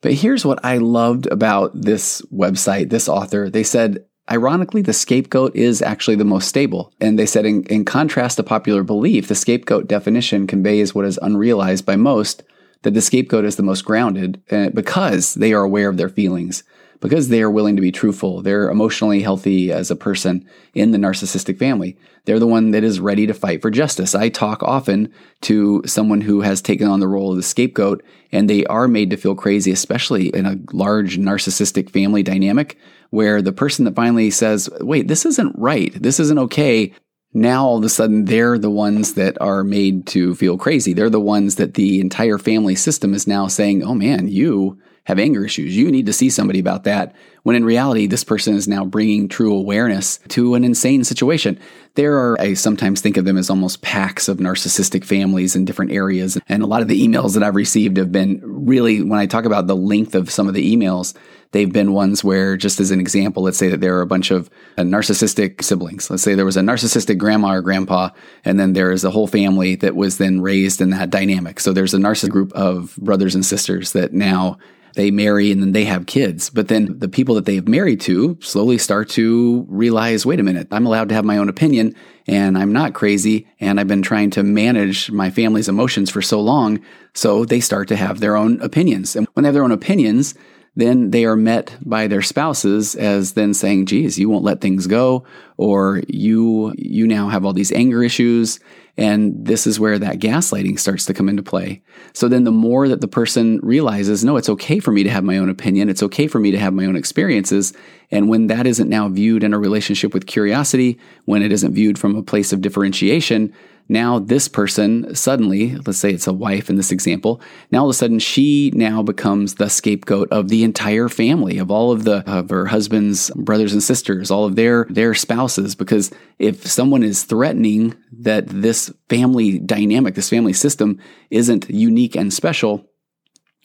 But 0.00 0.14
here's 0.14 0.46
what 0.46 0.64
I 0.64 0.78
loved 0.78 1.26
about 1.26 1.72
this 1.74 2.22
website, 2.32 2.90
this 2.90 3.08
author. 3.08 3.50
They 3.50 3.64
said, 3.64 4.04
ironically, 4.30 4.82
the 4.82 4.92
scapegoat 4.92 5.54
is 5.54 5.82
actually 5.82 6.16
the 6.16 6.24
most 6.24 6.48
stable. 6.48 6.92
And 7.00 7.18
they 7.18 7.26
said, 7.26 7.46
in, 7.46 7.64
in 7.64 7.84
contrast 7.84 8.36
to 8.36 8.42
popular 8.42 8.82
belief, 8.82 9.28
the 9.28 9.34
scapegoat 9.34 9.86
definition 9.86 10.46
conveys 10.46 10.94
what 10.94 11.04
is 11.04 11.18
unrealized 11.22 11.86
by 11.86 11.96
most 11.96 12.42
that 12.82 12.94
the 12.94 13.00
scapegoat 13.00 13.44
is 13.44 13.56
the 13.56 13.62
most 13.62 13.84
grounded 13.84 14.40
uh, 14.50 14.70
because 14.70 15.34
they 15.34 15.52
are 15.52 15.62
aware 15.62 15.88
of 15.88 15.96
their 15.96 16.08
feelings 16.08 16.62
because 17.00 17.28
they 17.28 17.42
are 17.42 17.50
willing 17.50 17.76
to 17.76 17.82
be 17.82 17.92
truthful. 17.92 18.42
They're 18.42 18.70
emotionally 18.70 19.22
healthy 19.22 19.72
as 19.72 19.90
a 19.90 19.96
person 19.96 20.48
in 20.74 20.90
the 20.90 20.98
narcissistic 20.98 21.58
family. 21.58 21.96
They're 22.24 22.38
the 22.38 22.46
one 22.46 22.70
that 22.72 22.84
is 22.84 23.00
ready 23.00 23.26
to 23.26 23.34
fight 23.34 23.62
for 23.62 23.70
justice. 23.70 24.14
I 24.14 24.28
talk 24.28 24.62
often 24.62 25.12
to 25.42 25.82
someone 25.86 26.20
who 26.20 26.40
has 26.40 26.60
taken 26.60 26.88
on 26.88 27.00
the 27.00 27.08
role 27.08 27.30
of 27.30 27.36
the 27.36 27.42
scapegoat 27.42 28.02
and 28.32 28.50
they 28.50 28.64
are 28.66 28.88
made 28.88 29.10
to 29.10 29.16
feel 29.16 29.34
crazy, 29.34 29.70
especially 29.70 30.28
in 30.28 30.46
a 30.46 30.58
large 30.72 31.18
narcissistic 31.18 31.90
family 31.90 32.22
dynamic 32.22 32.78
where 33.10 33.40
the 33.40 33.52
person 33.52 33.84
that 33.84 33.94
finally 33.94 34.30
says, 34.30 34.68
wait, 34.80 35.08
this 35.08 35.24
isn't 35.24 35.54
right. 35.56 35.92
This 35.94 36.18
isn't 36.18 36.38
okay 36.38 36.92
now 37.36 37.66
all 37.66 37.76
of 37.76 37.84
a 37.84 37.88
sudden 37.88 38.24
they're 38.24 38.58
the 38.58 38.70
ones 38.70 39.12
that 39.14 39.40
are 39.42 39.62
made 39.62 40.06
to 40.06 40.34
feel 40.34 40.56
crazy. 40.56 40.94
They're 40.94 41.10
the 41.10 41.20
ones 41.20 41.56
that 41.56 41.74
the 41.74 42.00
entire 42.00 42.38
family 42.38 42.74
system 42.74 43.12
is 43.12 43.26
now 43.26 43.46
saying, 43.46 43.82
oh 43.82 43.94
man, 43.94 44.28
you 44.28 44.78
have 45.06 45.20
anger 45.20 45.44
issues. 45.44 45.76
You 45.76 45.90
need 45.90 46.06
to 46.06 46.12
see 46.12 46.30
somebody 46.30 46.58
about 46.58 46.84
that. 46.84 47.14
When 47.44 47.54
in 47.54 47.64
reality, 47.64 48.08
this 48.08 48.24
person 48.24 48.56
is 48.56 48.66
now 48.66 48.84
bringing 48.84 49.28
true 49.28 49.54
awareness 49.54 50.18
to 50.30 50.56
an 50.56 50.64
insane 50.64 51.04
situation. 51.04 51.60
There 51.94 52.18
are, 52.18 52.40
I 52.40 52.54
sometimes 52.54 53.00
think 53.00 53.16
of 53.16 53.24
them 53.24 53.38
as 53.38 53.48
almost 53.48 53.82
packs 53.82 54.28
of 54.28 54.38
narcissistic 54.38 55.04
families 55.04 55.54
in 55.54 55.64
different 55.64 55.92
areas. 55.92 56.36
And 56.48 56.60
a 56.62 56.66
lot 56.66 56.82
of 56.82 56.88
the 56.88 57.06
emails 57.06 57.34
that 57.34 57.44
I've 57.44 57.54
received 57.54 57.96
have 57.98 58.10
been 58.10 58.40
really, 58.42 59.00
when 59.00 59.20
I 59.20 59.26
talk 59.26 59.44
about 59.44 59.68
the 59.68 59.76
length 59.76 60.16
of 60.16 60.28
some 60.28 60.48
of 60.48 60.54
the 60.54 60.76
emails, 60.76 61.14
they've 61.52 61.72
been 61.72 61.92
ones 61.92 62.24
where, 62.24 62.56
just 62.56 62.80
as 62.80 62.90
an 62.90 62.98
example, 62.98 63.44
let's 63.44 63.58
say 63.58 63.68
that 63.68 63.80
there 63.80 63.96
are 63.96 64.02
a 64.02 64.06
bunch 64.06 64.32
of 64.32 64.50
uh, 64.76 64.82
narcissistic 64.82 65.62
siblings. 65.62 66.10
Let's 66.10 66.24
say 66.24 66.34
there 66.34 66.44
was 66.44 66.56
a 66.56 66.62
narcissistic 66.62 67.16
grandma 67.16 67.52
or 67.52 67.62
grandpa, 67.62 68.10
and 68.44 68.58
then 68.58 68.72
there 68.72 68.90
is 68.90 69.04
a 69.04 69.10
whole 69.12 69.28
family 69.28 69.76
that 69.76 69.94
was 69.94 70.18
then 70.18 70.40
raised 70.40 70.80
in 70.80 70.90
that 70.90 71.10
dynamic. 71.10 71.60
So 71.60 71.72
there's 71.72 71.94
a 71.94 71.98
narcissistic 71.98 72.30
group 72.30 72.52
of 72.54 72.96
brothers 72.96 73.36
and 73.36 73.46
sisters 73.46 73.92
that 73.92 74.12
now 74.12 74.58
they 74.96 75.10
marry 75.10 75.52
and 75.52 75.62
then 75.62 75.72
they 75.72 75.84
have 75.84 76.06
kids. 76.06 76.50
But 76.50 76.68
then 76.68 76.98
the 76.98 77.08
people 77.08 77.34
that 77.36 77.44
they 77.44 77.54
have 77.54 77.68
married 77.68 78.00
to 78.02 78.36
slowly 78.40 78.78
start 78.78 79.08
to 79.10 79.64
realize 79.68 80.26
wait 80.26 80.40
a 80.40 80.42
minute, 80.42 80.66
I'm 80.72 80.86
allowed 80.86 81.10
to 81.10 81.14
have 81.14 81.24
my 81.24 81.36
own 81.36 81.48
opinion 81.48 81.94
and 82.26 82.58
I'm 82.58 82.72
not 82.72 82.94
crazy. 82.94 83.46
And 83.60 83.78
I've 83.78 83.88
been 83.88 84.02
trying 84.02 84.30
to 84.30 84.42
manage 84.42 85.10
my 85.10 85.30
family's 85.30 85.68
emotions 85.68 86.10
for 86.10 86.22
so 86.22 86.40
long. 86.40 86.80
So 87.14 87.44
they 87.44 87.60
start 87.60 87.88
to 87.88 87.96
have 87.96 88.20
their 88.20 88.36
own 88.36 88.60
opinions. 88.62 89.14
And 89.14 89.28
when 89.34 89.44
they 89.44 89.48
have 89.48 89.54
their 89.54 89.64
own 89.64 89.72
opinions, 89.72 90.34
then 90.76 91.10
they 91.10 91.24
are 91.24 91.36
met 91.36 91.74
by 91.80 92.06
their 92.06 92.22
spouses 92.22 92.94
as 92.94 93.32
then 93.32 93.54
saying, 93.54 93.86
geez, 93.86 94.18
you 94.18 94.28
won't 94.28 94.44
let 94.44 94.60
things 94.60 94.86
go, 94.86 95.24
or 95.56 96.02
you, 96.06 96.74
you 96.76 97.06
now 97.06 97.28
have 97.28 97.44
all 97.44 97.54
these 97.54 97.72
anger 97.72 98.02
issues. 98.02 98.60
And 98.98 99.44
this 99.44 99.66
is 99.66 99.80
where 99.80 99.98
that 99.98 100.18
gaslighting 100.18 100.78
starts 100.78 101.04
to 101.06 101.14
come 101.14 101.28
into 101.28 101.42
play. 101.42 101.82
So 102.12 102.28
then 102.28 102.44
the 102.44 102.52
more 102.52 102.88
that 102.88 103.00
the 103.00 103.08
person 103.08 103.58
realizes, 103.62 104.24
no, 104.24 104.36
it's 104.36 104.48
okay 104.50 104.78
for 104.78 104.90
me 104.90 105.02
to 105.02 105.10
have 105.10 105.24
my 105.24 105.38
own 105.38 105.48
opinion. 105.48 105.88
It's 105.88 106.02
okay 106.02 106.26
for 106.28 106.38
me 106.38 106.50
to 106.50 106.58
have 106.58 106.72
my 106.72 106.86
own 106.86 106.96
experiences. 106.96 107.72
And 108.10 108.28
when 108.28 108.46
that 108.46 108.66
isn't 108.66 108.88
now 108.88 109.08
viewed 109.08 109.44
in 109.44 109.52
a 109.52 109.58
relationship 109.58 110.14
with 110.14 110.26
curiosity, 110.26 110.98
when 111.24 111.42
it 111.42 111.52
isn't 111.52 111.74
viewed 111.74 111.98
from 111.98 112.16
a 112.16 112.22
place 112.22 112.52
of 112.52 112.60
differentiation, 112.60 113.52
now 113.88 114.18
this 114.18 114.48
person 114.48 115.14
suddenly, 115.14 115.76
let's 115.76 115.98
say 115.98 116.10
it's 116.10 116.26
a 116.26 116.32
wife 116.32 116.68
in 116.68 116.76
this 116.76 116.90
example, 116.90 117.40
now 117.70 117.80
all 117.80 117.86
of 117.86 117.90
a 117.90 117.94
sudden 117.94 118.18
she 118.18 118.70
now 118.74 119.02
becomes 119.02 119.54
the 119.54 119.68
scapegoat 119.68 120.28
of 120.30 120.48
the 120.48 120.64
entire 120.64 121.08
family, 121.08 121.58
of 121.58 121.70
all 121.70 121.92
of 121.92 122.04
the 122.04 122.24
of 122.26 122.50
her 122.50 122.66
husband's 122.66 123.30
brothers 123.30 123.72
and 123.72 123.82
sisters, 123.82 124.30
all 124.30 124.44
of 124.44 124.56
their 124.56 124.86
their 124.90 125.14
spouses. 125.14 125.74
Because 125.74 126.10
if 126.38 126.66
someone 126.66 127.02
is 127.02 127.24
threatening 127.24 127.94
that 128.12 128.46
this 128.48 128.92
family 129.08 129.58
dynamic, 129.58 130.14
this 130.14 130.30
family 130.30 130.52
system 130.52 131.00
isn't 131.30 131.70
unique 131.70 132.16
and 132.16 132.32
special, 132.32 132.88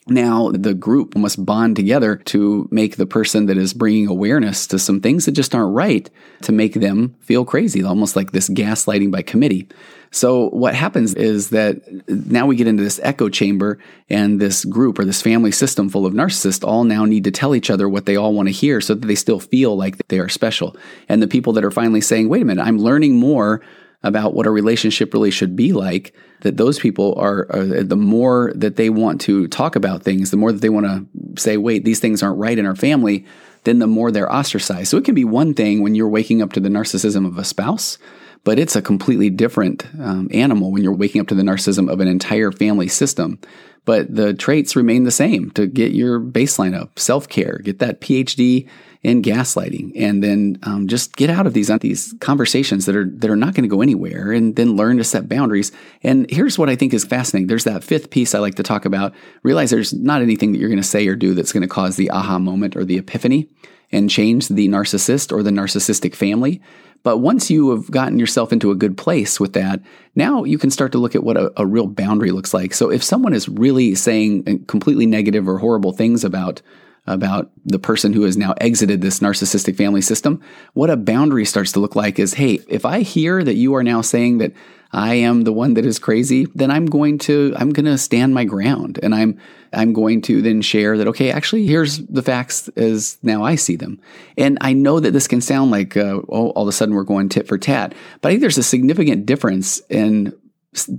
now 0.08 0.50
the 0.50 0.74
group 0.74 1.16
must 1.16 1.44
bond 1.44 1.76
together 1.76 2.16
to 2.16 2.68
make 2.72 2.96
the 2.96 3.06
person 3.06 3.46
that 3.46 3.56
is 3.56 3.72
bringing 3.72 4.08
awareness 4.08 4.66
to 4.68 4.78
some 4.78 5.00
things 5.00 5.26
that 5.26 5.32
just 5.32 5.54
aren't 5.54 5.74
right 5.74 6.10
to 6.42 6.52
make 6.52 6.74
them 6.74 7.14
feel 7.20 7.44
crazy, 7.44 7.84
almost 7.84 8.16
like 8.16 8.32
this 8.32 8.48
gaslighting 8.48 9.12
by 9.12 9.22
committee. 9.22 9.68
So 10.10 10.50
what 10.50 10.74
happens 10.74 11.14
is 11.14 11.50
that 11.50 11.80
now 12.08 12.46
we 12.46 12.56
get 12.56 12.66
into 12.66 12.82
this 12.82 13.00
echo 13.02 13.28
chamber 13.28 13.78
and 14.10 14.40
this 14.40 14.64
group 14.64 14.98
or 14.98 15.04
this 15.04 15.22
family 15.22 15.52
system 15.52 15.88
full 15.88 16.04
of 16.04 16.12
narcissists 16.12 16.66
all 16.66 16.84
now 16.84 17.04
need 17.04 17.24
to 17.24 17.30
tell 17.30 17.54
each 17.54 17.70
other 17.70 17.88
what 17.88 18.04
they 18.04 18.16
all 18.16 18.34
want 18.34 18.48
to 18.48 18.52
hear 18.52 18.80
so 18.80 18.94
that 18.94 19.06
they 19.06 19.14
still 19.14 19.40
feel 19.40 19.76
like 19.76 19.96
they 20.08 20.18
are 20.18 20.28
special. 20.28 20.76
And 21.08 21.22
the 21.22 21.28
people 21.28 21.54
that 21.54 21.64
are 21.64 21.70
finally 21.70 22.02
saying, 22.02 22.28
wait 22.28 22.42
a 22.42 22.44
minute, 22.44 22.62
I'm 22.62 22.78
learning 22.78 23.14
more 23.16 23.62
about 24.02 24.34
what 24.34 24.46
a 24.46 24.50
relationship 24.50 25.12
really 25.14 25.30
should 25.30 25.54
be 25.54 25.72
like, 25.72 26.14
that 26.40 26.56
those 26.56 26.78
people 26.78 27.14
are, 27.16 27.46
are, 27.50 27.82
the 27.82 27.96
more 27.96 28.52
that 28.54 28.76
they 28.76 28.90
want 28.90 29.20
to 29.22 29.46
talk 29.48 29.76
about 29.76 30.02
things, 30.02 30.30
the 30.30 30.36
more 30.36 30.52
that 30.52 30.60
they 30.60 30.68
want 30.68 30.86
to 30.86 31.40
say, 31.40 31.56
wait, 31.56 31.84
these 31.84 32.00
things 32.00 32.22
aren't 32.22 32.38
right 32.38 32.58
in 32.58 32.66
our 32.66 32.76
family, 32.76 33.24
then 33.64 33.78
the 33.78 33.86
more 33.86 34.10
they're 34.10 34.32
ostracized. 34.32 34.90
So 34.90 34.96
it 34.96 35.04
can 35.04 35.14
be 35.14 35.24
one 35.24 35.54
thing 35.54 35.82
when 35.82 35.94
you're 35.94 36.08
waking 36.08 36.42
up 36.42 36.52
to 36.54 36.60
the 36.60 36.68
narcissism 36.68 37.26
of 37.26 37.38
a 37.38 37.44
spouse 37.44 37.98
but 38.44 38.58
it's 38.58 38.76
a 38.76 38.82
completely 38.82 39.30
different 39.30 39.86
um, 40.00 40.28
animal 40.32 40.72
when 40.72 40.82
you're 40.82 40.92
waking 40.92 41.20
up 41.20 41.28
to 41.28 41.34
the 41.34 41.42
narcissism 41.42 41.90
of 41.90 42.00
an 42.00 42.08
entire 42.08 42.50
family 42.50 42.88
system. 42.88 43.38
But 43.84 44.14
the 44.14 44.34
traits 44.34 44.76
remain 44.76 45.04
the 45.04 45.10
same 45.10 45.50
to 45.52 45.66
get 45.66 45.92
your 45.92 46.20
baseline 46.20 46.78
up, 46.78 46.98
self 46.98 47.28
care, 47.28 47.58
get 47.58 47.78
that 47.80 48.00
PhD 48.00 48.68
in 49.02 49.20
gaslighting, 49.20 49.92
and 49.96 50.22
then 50.22 50.58
um, 50.62 50.86
just 50.86 51.16
get 51.16 51.28
out 51.28 51.46
of 51.46 51.54
these 51.54 51.70
these 51.80 52.14
conversations 52.20 52.86
that 52.86 52.94
are 52.94 53.06
that 53.16 53.30
are 53.30 53.36
not 53.36 53.54
going 53.54 53.68
to 53.68 53.74
go 53.74 53.82
anywhere, 53.82 54.30
and 54.30 54.54
then 54.54 54.76
learn 54.76 54.96
to 54.98 55.04
set 55.04 55.28
boundaries. 55.28 55.72
And 56.02 56.30
here's 56.30 56.58
what 56.58 56.68
I 56.68 56.76
think 56.76 56.94
is 56.94 57.04
fascinating: 57.04 57.48
there's 57.48 57.64
that 57.64 57.82
fifth 57.82 58.10
piece 58.10 58.34
I 58.34 58.38
like 58.38 58.54
to 58.56 58.62
talk 58.62 58.84
about. 58.84 59.12
Realize 59.42 59.70
there's 59.70 59.92
not 59.92 60.22
anything 60.22 60.52
that 60.52 60.58
you're 60.58 60.68
going 60.68 60.80
to 60.80 60.86
say 60.86 61.06
or 61.08 61.16
do 61.16 61.34
that's 61.34 61.52
going 61.52 61.62
to 61.62 61.68
cause 61.68 61.96
the 61.96 62.10
aha 62.10 62.38
moment 62.38 62.76
or 62.76 62.84
the 62.84 62.98
epiphany 62.98 63.48
and 63.90 64.08
change 64.08 64.48
the 64.48 64.68
narcissist 64.68 65.32
or 65.32 65.42
the 65.42 65.50
narcissistic 65.50 66.14
family. 66.14 66.62
But 67.02 67.18
once 67.18 67.50
you 67.50 67.70
have 67.70 67.90
gotten 67.90 68.18
yourself 68.18 68.52
into 68.52 68.70
a 68.70 68.76
good 68.76 68.96
place 68.96 69.40
with 69.40 69.54
that, 69.54 69.80
now 70.14 70.44
you 70.44 70.56
can 70.56 70.70
start 70.70 70.92
to 70.92 70.98
look 70.98 71.16
at 71.16 71.24
what 71.24 71.36
a, 71.36 71.52
a 71.60 71.66
real 71.66 71.88
boundary 71.88 72.30
looks 72.30 72.54
like. 72.54 72.72
So 72.72 72.90
if 72.90 73.02
someone 73.02 73.34
is 73.34 73.48
really 73.48 73.96
saying 73.96 74.66
completely 74.66 75.06
negative 75.06 75.48
or 75.48 75.58
horrible 75.58 75.92
things 75.92 76.22
about 76.22 76.62
about 77.06 77.50
the 77.64 77.78
person 77.78 78.12
who 78.12 78.22
has 78.22 78.36
now 78.36 78.54
exited 78.58 79.00
this 79.00 79.20
narcissistic 79.20 79.76
family 79.76 80.00
system, 80.00 80.40
what 80.74 80.90
a 80.90 80.96
boundary 80.96 81.44
starts 81.44 81.72
to 81.72 81.80
look 81.80 81.96
like 81.96 82.18
is 82.18 82.34
hey, 82.34 82.60
if 82.68 82.84
I 82.84 83.00
hear 83.00 83.42
that 83.42 83.54
you 83.54 83.74
are 83.74 83.82
now 83.82 84.00
saying 84.00 84.38
that 84.38 84.52
I 84.92 85.14
am 85.14 85.42
the 85.42 85.52
one 85.52 85.74
that 85.74 85.86
is 85.86 85.98
crazy, 85.98 86.46
then 86.54 86.70
I'm 86.70 86.86
going 86.86 87.18
to 87.18 87.54
I'm 87.56 87.70
going 87.72 87.86
to 87.86 87.98
stand 87.98 88.34
my 88.34 88.44
ground 88.44 89.00
and 89.02 89.14
I'm 89.14 89.38
I'm 89.72 89.94
going 89.94 90.20
to 90.22 90.42
then 90.42 90.60
share 90.60 90.98
that 90.98 91.08
okay, 91.08 91.32
actually 91.32 91.66
here's 91.66 91.98
the 92.06 92.22
facts 92.22 92.68
as 92.76 93.16
now 93.22 93.42
I 93.42 93.56
see 93.56 93.74
them. 93.74 94.00
And 94.36 94.58
I 94.60 94.74
know 94.74 95.00
that 95.00 95.12
this 95.12 95.26
can 95.26 95.40
sound 95.40 95.70
like 95.70 95.96
uh, 95.96 96.20
oh, 96.28 96.50
all 96.50 96.62
of 96.62 96.68
a 96.68 96.72
sudden 96.72 96.94
we're 96.94 97.04
going 97.04 97.30
tit 97.30 97.48
for 97.48 97.58
tat, 97.58 97.94
but 98.20 98.28
I 98.28 98.32
think 98.32 98.42
there's 98.42 98.58
a 98.58 98.62
significant 98.62 99.26
difference 99.26 99.80
in 99.88 100.34